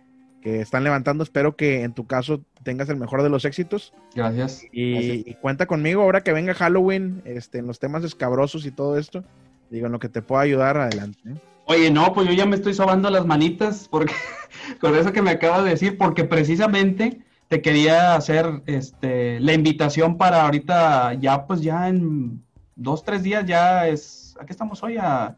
que 0.40 0.60
están 0.60 0.84
levantando. 0.84 1.22
Espero 1.22 1.56
que 1.56 1.82
en 1.82 1.92
tu 1.94 2.06
caso 2.06 2.42
tengas 2.64 2.88
el 2.88 2.96
mejor 2.96 3.22
de 3.22 3.30
los 3.30 3.44
éxitos. 3.44 3.94
Gracias. 4.14 4.64
Y, 4.72 4.92
Gracias. 4.92 5.26
y 5.26 5.34
cuenta 5.40 5.66
conmigo 5.66 6.02
ahora 6.02 6.22
que 6.22 6.32
venga 6.32 6.54
Halloween, 6.54 7.22
este, 7.24 7.58
en 7.58 7.66
los 7.66 7.78
temas 7.78 8.02
escabrosos 8.04 8.66
y 8.66 8.72
todo 8.72 8.98
esto. 8.98 9.24
Digo, 9.70 9.86
en 9.86 9.92
lo 9.92 9.98
que 9.98 10.08
te 10.08 10.20
pueda 10.20 10.42
ayudar, 10.42 10.76
adelante. 10.76 11.18
¿eh? 11.26 11.34
Oye, 11.66 11.90
no, 11.90 12.12
pues 12.12 12.26
yo 12.26 12.34
ya 12.34 12.44
me 12.44 12.56
estoy 12.56 12.74
sobando 12.74 13.08
las 13.08 13.24
manitas 13.24 13.88
porque 13.88 14.12
con 14.80 14.94
eso 14.96 15.12
que 15.12 15.22
me 15.22 15.30
acabas 15.30 15.64
de 15.64 15.70
decir, 15.70 15.96
porque 15.96 16.24
precisamente 16.24 17.20
te 17.48 17.62
quería 17.62 18.14
hacer 18.14 18.62
este 18.66 19.38
la 19.40 19.52
invitación 19.52 20.18
para 20.18 20.44
ahorita, 20.44 21.14
ya 21.14 21.46
pues 21.46 21.60
ya 21.60 21.88
en 21.88 22.42
dos, 22.76 23.04
tres 23.04 23.22
días 23.22 23.44
ya 23.46 23.86
es, 23.88 24.36
aquí 24.40 24.50
estamos 24.52 24.82
hoy 24.82 24.96
a 24.98 25.36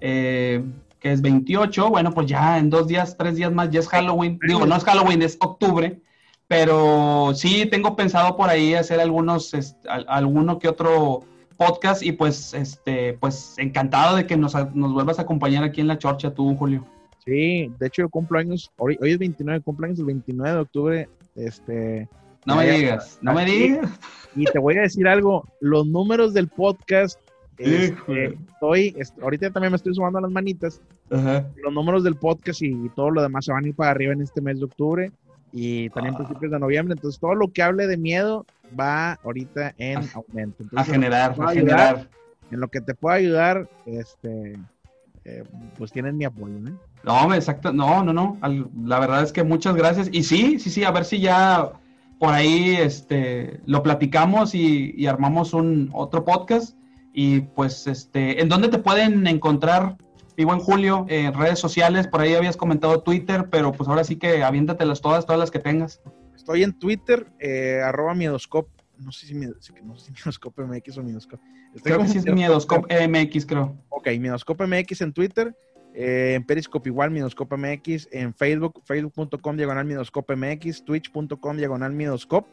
eh, 0.00 0.64
que 0.98 1.12
es 1.12 1.20
28, 1.22 1.90
bueno, 1.90 2.12
pues 2.12 2.26
ya 2.28 2.58
en 2.58 2.70
dos 2.70 2.86
días, 2.88 3.16
tres 3.16 3.36
días 3.36 3.52
más 3.52 3.70
ya 3.70 3.80
es 3.80 3.88
Halloween. 3.88 4.38
Digo, 4.46 4.66
no 4.66 4.76
es 4.76 4.84
Halloween, 4.84 5.22
es 5.22 5.36
octubre, 5.40 6.00
pero 6.48 7.32
sí 7.34 7.66
tengo 7.66 7.96
pensado 7.96 8.36
por 8.36 8.48
ahí 8.48 8.74
hacer 8.74 9.00
algunos, 9.00 9.52
este, 9.54 9.88
al- 9.88 10.06
alguno 10.08 10.58
que 10.58 10.68
otro 10.68 11.20
podcast 11.56 12.02
y 12.02 12.12
pues, 12.12 12.54
este, 12.54 13.14
pues 13.14 13.54
encantado 13.58 14.16
de 14.16 14.26
que 14.26 14.36
nos, 14.36 14.54
nos 14.74 14.92
vuelvas 14.92 15.18
a 15.18 15.22
acompañar 15.22 15.64
aquí 15.64 15.80
en 15.80 15.88
La 15.88 15.98
Chorcha, 15.98 16.34
tú, 16.34 16.54
Julio. 16.56 16.84
Sí, 17.24 17.72
de 17.78 17.86
hecho 17.86 18.02
yo 18.02 18.08
cumplo 18.08 18.38
años, 18.38 18.70
hoy, 18.78 18.98
hoy 19.00 19.12
es 19.12 19.18
29, 19.18 19.60
cumplo 19.60 19.86
años 19.86 19.98
el 20.00 20.06
29 20.06 20.52
de 20.54 20.60
octubre. 20.60 21.08
Este, 21.36 22.08
No 22.44 22.56
me 22.56 22.70
digas, 22.70 23.18
no 23.22 23.32
me 23.34 23.44
digas. 23.44 23.88
y 24.34 24.44
te 24.46 24.58
voy 24.58 24.76
a 24.78 24.82
decir 24.82 25.06
algo, 25.06 25.46
los 25.60 25.86
números 25.86 26.34
del 26.34 26.48
podcast, 26.48 27.18
este, 27.58 28.36
estoy, 28.54 28.94
est- 28.98 29.20
ahorita 29.22 29.50
también 29.50 29.70
me 29.72 29.76
estoy 29.76 29.94
sumando 29.94 30.18
a 30.18 30.22
las 30.22 30.30
manitas. 30.30 30.80
Ajá. 31.10 31.46
los 31.62 31.74
números 31.74 32.04
del 32.04 32.16
podcast 32.16 32.62
y 32.62 32.88
todo 32.96 33.10
lo 33.10 33.20
demás 33.20 33.44
se 33.44 33.52
van 33.52 33.66
a 33.66 33.68
ir 33.68 33.74
para 33.74 33.90
arriba 33.90 34.14
en 34.14 34.22
este 34.22 34.40
mes 34.40 34.58
de 34.58 34.64
octubre 34.64 35.12
y 35.52 35.90
también 35.90 36.14
Ah. 36.14 36.18
principios 36.18 36.50
de 36.52 36.58
noviembre. 36.58 36.94
Entonces, 36.94 37.20
todo 37.20 37.34
lo 37.34 37.48
que 37.52 37.62
hable 37.62 37.86
de 37.86 37.98
miedo 37.98 38.46
va 38.80 39.12
ahorita 39.22 39.74
en 39.76 39.98
A- 39.98 40.08
aumento. 40.14 40.64
A 40.74 40.84
generar, 40.84 41.32
a 41.38 41.48
ayudar. 41.50 41.52
generar. 41.52 42.08
en 42.50 42.60
lo 42.60 42.68
que 42.68 42.80
te 42.82 42.94
pueda 42.94 43.16
ayudar, 43.16 43.68
este, 43.86 44.58
eh, 45.24 45.44
pues 45.78 45.90
tienes 45.92 46.12
mi 46.14 46.24
apoyo. 46.24 46.54
¿eh? 46.56 46.72
No, 47.04 47.32
exacto, 47.34 47.72
no, 47.72 48.02
no, 48.04 48.12
no. 48.12 48.38
La 48.84 48.98
verdad 48.98 49.22
es 49.22 49.32
que 49.32 49.42
muchas 49.42 49.74
gracias. 49.74 50.08
Y 50.12 50.22
sí, 50.22 50.58
sí, 50.58 50.68
sí, 50.70 50.84
a 50.84 50.90
ver 50.90 51.04
si 51.06 51.18
ya 51.20 51.70
por 52.22 52.32
ahí 52.34 52.76
este, 52.76 53.58
lo 53.66 53.82
platicamos 53.82 54.54
y, 54.54 54.94
y 54.96 55.08
armamos 55.08 55.54
un 55.54 55.90
otro 55.92 56.24
podcast. 56.24 56.76
Y 57.12 57.40
pues, 57.40 57.88
este, 57.88 58.40
¿en 58.40 58.48
dónde 58.48 58.68
te 58.68 58.78
pueden 58.78 59.26
encontrar, 59.26 59.96
mi 60.38 60.44
buen 60.44 60.60
Julio? 60.60 61.04
En 61.08 61.34
redes 61.34 61.58
sociales, 61.58 62.06
por 62.06 62.20
ahí 62.20 62.34
habías 62.34 62.56
comentado 62.56 63.02
Twitter, 63.02 63.48
pero 63.50 63.72
pues 63.72 63.88
ahora 63.88 64.04
sí 64.04 64.14
que 64.14 64.44
aviéntatelas 64.44 65.00
todas, 65.00 65.26
todas 65.26 65.40
las 65.40 65.50
que 65.50 65.58
tengas. 65.58 66.00
Estoy 66.36 66.62
en 66.62 66.78
Twitter, 66.78 67.26
eh, 67.40 67.80
arroba 67.84 68.14
miedoscop. 68.14 68.68
No 68.98 69.10
sé 69.10 69.26
si, 69.26 69.34
miedo- 69.34 69.56
no 69.82 69.96
sé 69.96 70.04
si 70.06 70.12
miedoscop 70.12 70.56
MX 70.60 70.98
o 70.98 71.02
miedoscop. 71.02 71.40
Estoy 71.74 71.90
Creo 71.90 72.02
que 72.04 72.08
sí 72.08 72.18
es 72.18 72.24
Miedoscop. 72.32 72.86
Miedoscope 72.88 73.08
MX, 73.26 73.46
creo. 73.46 73.76
Ok, 73.88 74.06
Miedoscope 74.20 74.64
MX 74.68 75.00
en 75.00 75.12
Twitter, 75.12 75.56
eh, 75.94 76.34
en 76.36 76.44
Periscope 76.44 76.88
igual, 76.88 77.10
Miedoscope 77.10 77.56
MX, 77.56 78.08
en 78.12 78.34
Facebook, 78.34 78.82
facebook.com 78.84 79.56
diagonal 79.56 79.84
Miedoscope 79.84 80.34
MX, 80.36 80.84
twitch.com 80.84 81.56
diagonal 81.56 81.92
Miedoscope. 81.92 82.48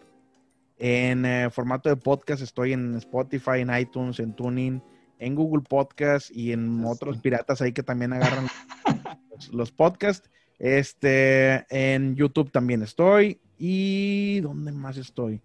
En 0.77 1.25
eh, 1.25 1.49
formato 1.51 1.89
de 1.89 1.95
podcast 1.97 2.41
estoy 2.41 2.73
en 2.73 2.95
Spotify, 2.95 3.59
en 3.61 3.75
iTunes, 3.77 4.19
en 4.19 4.33
Tuning, 4.33 4.81
en 5.19 5.35
Google 5.35 5.63
Podcast 5.67 6.31
y 6.31 6.53
en 6.53 6.79
Eso. 6.79 6.89
otros 6.89 7.17
piratas 7.17 7.61
ahí 7.61 7.73
que 7.73 7.83
también 7.83 8.13
agarran 8.13 8.47
los, 9.31 9.49
los 9.53 9.71
podcasts. 9.71 10.29
Este, 10.57 11.65
en 11.69 12.15
YouTube 12.15 12.51
también 12.51 12.81
estoy. 12.81 13.39
¿Y 13.57 14.39
dónde 14.41 14.71
más 14.71 14.95
estoy? 14.97 15.41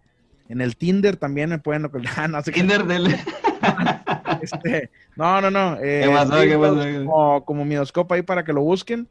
En 0.48 0.60
el 0.60 0.76
Tinder 0.76 1.16
también 1.16 1.50
me 1.50 1.58
pueden... 1.58 1.90
Ah, 2.16 2.28
no 2.28 2.42
sé 2.42 2.52
qué- 2.52 2.60
Kinder 2.60 2.84
del... 2.84 3.06
este, 4.42 4.90
no, 5.16 5.40
no, 5.40 5.50
no. 5.50 5.76
eh, 5.80 6.02
¿Qué 6.04 6.10
pasó? 6.10 6.42
sí, 6.42 6.48
¿Qué 6.48 6.58
pasó? 6.58 7.04
Como, 7.04 7.44
como 7.44 7.64
Miedoscope 7.64 8.14
ahí 8.14 8.22
para 8.22 8.44
que 8.44 8.52
lo 8.52 8.62
busquen. 8.62 9.08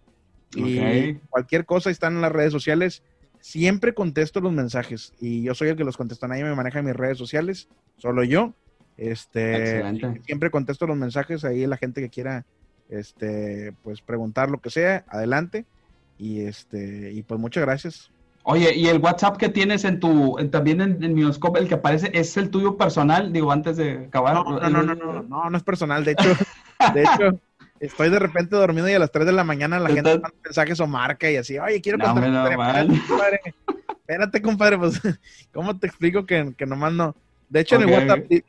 Y 0.56 1.16
cualquier 1.30 1.66
cosa 1.66 1.90
están 1.90 2.16
en 2.16 2.22
las 2.22 2.32
redes 2.32 2.52
sociales. 2.52 3.04
Siempre 3.40 3.94
contesto 3.94 4.40
los 4.40 4.54
mensajes. 4.54 5.14
Y 5.20 5.44
yo 5.44 5.56
soy 5.56 5.70
el 5.70 5.76
que 5.76 5.84
los 5.84 5.98
contesta. 5.98 6.28
Nadie 6.28 6.44
me 6.44 6.56
maneja 6.56 6.82
mis 6.82 6.96
redes 6.96 7.18
sociales. 7.18 7.68
Solo 7.98 8.24
yo. 8.24 8.54
Este, 8.96 9.80
Excelente. 9.80 10.22
siempre 10.26 10.52
contesto 10.52 10.86
los 10.88 10.96
mensajes. 10.98 11.44
Ahí 11.44 11.66
la 11.66 11.78
gente 11.78 12.02
que 12.02 12.10
quiera 12.10 12.46
este, 12.90 13.74
pues 13.84 14.02
preguntar 14.02 14.50
lo 14.52 14.60
que 14.62 14.70
sea, 14.70 15.04
adelante. 15.08 15.66
Y 16.18 16.42
este, 16.42 17.12
y 17.12 17.24
pues 17.24 17.40
muchas 17.40 17.64
gracias. 17.64 18.12
Oye, 18.46 18.76
y 18.76 18.88
el 18.88 19.00
WhatsApp 19.00 19.38
que 19.38 19.50
tienes 19.50 19.86
en 19.86 20.00
tu, 20.00 20.38
en- 20.38 20.52
también 20.52 20.82
en, 20.82 21.02
en 21.04 21.14
Minoscope, 21.14 21.60
el 21.60 21.68
que 21.68 21.76
aparece, 21.76 22.12
¿es 22.14 22.36
el 22.38 22.50
tuyo 22.50 22.78
personal? 22.78 23.32
Digo, 23.32 23.52
antes 23.52 23.78
de 23.78 24.06
acabar. 24.08 24.34
No, 24.36 24.44
no, 24.60 24.70
no, 24.70 24.84
no, 24.84 24.96
no, 24.96 25.24
no, 25.24 25.50
no 25.50 25.58
es 25.58 25.64
personal. 25.64 26.04
De 26.04 26.12
hecho, 26.12 26.36
de 26.94 27.04
hecho, 27.04 27.40
estoy 27.80 28.10
de 28.10 28.20
repente 28.20 28.56
dormido 28.56 28.90
y 28.90 28.94
a 28.94 29.00
las 29.00 29.12
3 29.12 29.26
de 29.26 29.32
la 29.32 29.44
mañana 29.46 29.80
la 29.80 29.90
gente 29.90 30.12
manda 30.20 30.30
mensajes 30.44 30.80
o 30.82 30.88
marca 30.88 31.32
y 31.32 31.38
así, 31.38 31.58
oye, 31.58 31.82
quiero 31.82 31.98
No, 31.98 32.14
contar. 32.14 32.30
no, 32.30 32.44
Espérate, 32.50 33.08
compadre. 33.08 33.40
Espérate, 34.02 34.42
compadre, 34.42 34.78
pues, 34.78 35.00
¿cómo 35.54 35.80
te 35.80 35.88
explico 35.88 36.26
que, 36.26 36.54
que 36.58 36.66
nomás 36.66 36.92
no? 36.94 37.16
De 37.48 37.62
hecho, 37.62 37.76
en 37.76 37.84
Ok, 37.84 37.88
el 37.88 37.94
WhatsApp 37.94 38.26
eh, 38.30 38.44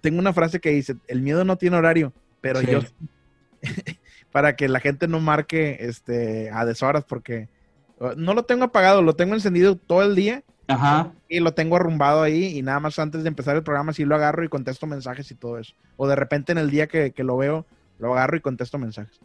tengo 0.00 0.18
una 0.20 0.32
frase 0.32 0.60
que 0.60 0.70
dice, 0.70 0.94
el 1.08 1.22
miedo 1.22 1.44
no 1.44 1.56
tiene 1.58 1.76
horario, 1.76 2.14
pero 2.40 2.60
Sí. 2.60 2.68
yo 2.68 2.80
para 4.32 4.56
que 4.56 4.68
la 4.68 4.80
gente 4.80 5.08
no 5.08 5.20
marque 5.20 5.78
este 5.80 6.50
a 6.50 6.64
deshoras 6.64 7.04
porque 7.04 7.48
no 8.16 8.34
lo 8.34 8.44
tengo 8.44 8.64
apagado, 8.64 9.02
lo 9.02 9.14
tengo 9.14 9.34
encendido 9.34 9.76
todo 9.76 10.02
el 10.02 10.14
día 10.14 10.42
Ajá. 10.68 11.12
y 11.28 11.40
lo 11.40 11.54
tengo 11.54 11.76
arrumbado 11.76 12.22
ahí 12.22 12.58
y 12.58 12.62
nada 12.62 12.80
más 12.80 12.98
antes 12.98 13.22
de 13.22 13.28
empezar 13.28 13.56
el 13.56 13.62
programa 13.62 13.92
sí 13.92 14.04
lo 14.04 14.14
agarro 14.14 14.44
y 14.44 14.48
contesto 14.48 14.86
mensajes 14.86 15.30
y 15.30 15.34
todo 15.34 15.58
eso. 15.58 15.74
O 15.96 16.06
de 16.06 16.16
repente 16.16 16.52
en 16.52 16.58
el 16.58 16.70
día 16.70 16.86
que, 16.86 17.12
que 17.12 17.24
lo 17.24 17.36
veo, 17.36 17.66
lo 17.98 18.12
agarro 18.12 18.36
y 18.36 18.40
contesto 18.40 18.78
mensajes. 18.78 19.20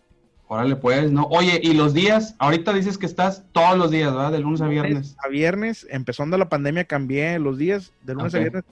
Órale, 0.47 0.75
pues, 0.75 1.11
¿no? 1.11 1.27
Oye, 1.29 1.59
¿y 1.61 1.73
los 1.73 1.93
días? 1.93 2.35
Ahorita 2.39 2.73
dices 2.73 2.97
que 2.97 3.05
estás 3.05 3.43
todos 3.51 3.77
los 3.77 3.91
días, 3.91 4.11
¿verdad? 4.11 4.31
De 4.31 4.39
lunes 4.39 4.61
a 4.61 4.67
viernes. 4.67 5.15
A 5.23 5.27
viernes, 5.27 5.85
empezando 5.91 6.39
la 6.39 6.49
pandemia, 6.49 6.85
cambié 6.85 7.37
los 7.37 7.59
días 7.59 7.93
de 8.01 8.15
lunes 8.15 8.33
a 8.33 8.39
viernes 8.39 8.63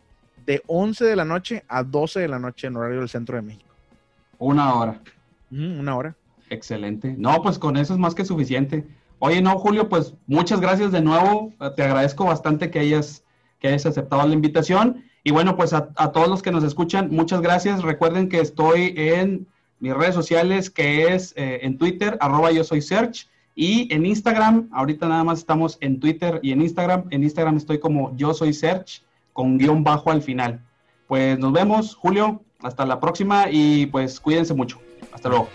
de 0.47 0.63
11 0.65 1.05
de 1.05 1.15
la 1.15 1.25
noche 1.25 1.63
a 1.67 1.83
12 1.83 2.21
de 2.21 2.27
la 2.27 2.39
noche 2.39 2.65
en 2.65 2.77
horario 2.77 2.99
del 2.99 3.09
centro 3.09 3.35
de 3.35 3.43
México. 3.43 3.69
Una 4.39 4.73
hora. 4.73 5.01
Una 5.51 5.95
hora. 5.95 6.15
Excelente. 6.49 7.13
No, 7.15 7.43
pues 7.43 7.59
con 7.59 7.77
eso 7.77 7.93
es 7.93 7.99
más 7.99 8.15
que 8.15 8.25
suficiente. 8.25 8.83
Oye, 9.19 9.41
no, 9.41 9.57
Julio, 9.57 9.89
pues 9.89 10.13
muchas 10.27 10.61
gracias 10.61 10.91
de 10.91 11.01
nuevo. 11.01 11.53
Te 11.75 11.83
agradezco 11.83 12.25
bastante 12.25 12.69
que 12.69 12.79
hayas, 12.79 13.23
que 13.59 13.69
hayas 13.69 13.85
aceptado 13.85 14.27
la 14.27 14.33
invitación. 14.33 15.03
Y 15.23 15.31
bueno, 15.31 15.57
pues 15.57 15.73
a, 15.73 15.89
a 15.95 16.11
todos 16.11 16.27
los 16.27 16.41
que 16.41 16.51
nos 16.51 16.63
escuchan, 16.63 17.09
muchas 17.11 17.41
gracias. 17.41 17.81
Recuerden 17.81 18.29
que 18.29 18.39
estoy 18.39 18.93
en 18.95 19.47
mis 19.79 19.93
redes 19.93 20.15
sociales, 20.15 20.69
que 20.69 21.13
es 21.13 21.33
eh, 21.35 21.59
en 21.63 21.77
Twitter, 21.77 22.17
arroba 22.21 22.51
yo 22.51 22.63
soy 22.63 22.81
Search, 22.81 23.27
y 23.55 23.91
en 23.93 24.05
Instagram, 24.05 24.69
ahorita 24.71 25.07
nada 25.07 25.23
más 25.23 25.39
estamos 25.39 25.79
en 25.81 25.99
Twitter 25.99 26.39
y 26.43 26.51
en 26.51 26.61
Instagram. 26.61 27.05
En 27.09 27.23
Instagram 27.23 27.57
estoy 27.57 27.79
como 27.79 28.15
yo 28.15 28.33
soy 28.35 28.53
Search, 28.53 29.03
con 29.33 29.57
guion 29.57 29.83
bajo 29.83 30.11
al 30.11 30.21
final. 30.21 30.61
Pues 31.07 31.39
nos 31.39 31.53
vemos, 31.53 31.95
Julio. 31.95 32.43
Hasta 32.61 32.85
la 32.85 32.99
próxima 32.99 33.49
y 33.49 33.87
pues 33.87 34.19
cuídense 34.19 34.53
mucho. 34.53 34.79
Hasta 35.11 35.29
luego. 35.29 35.49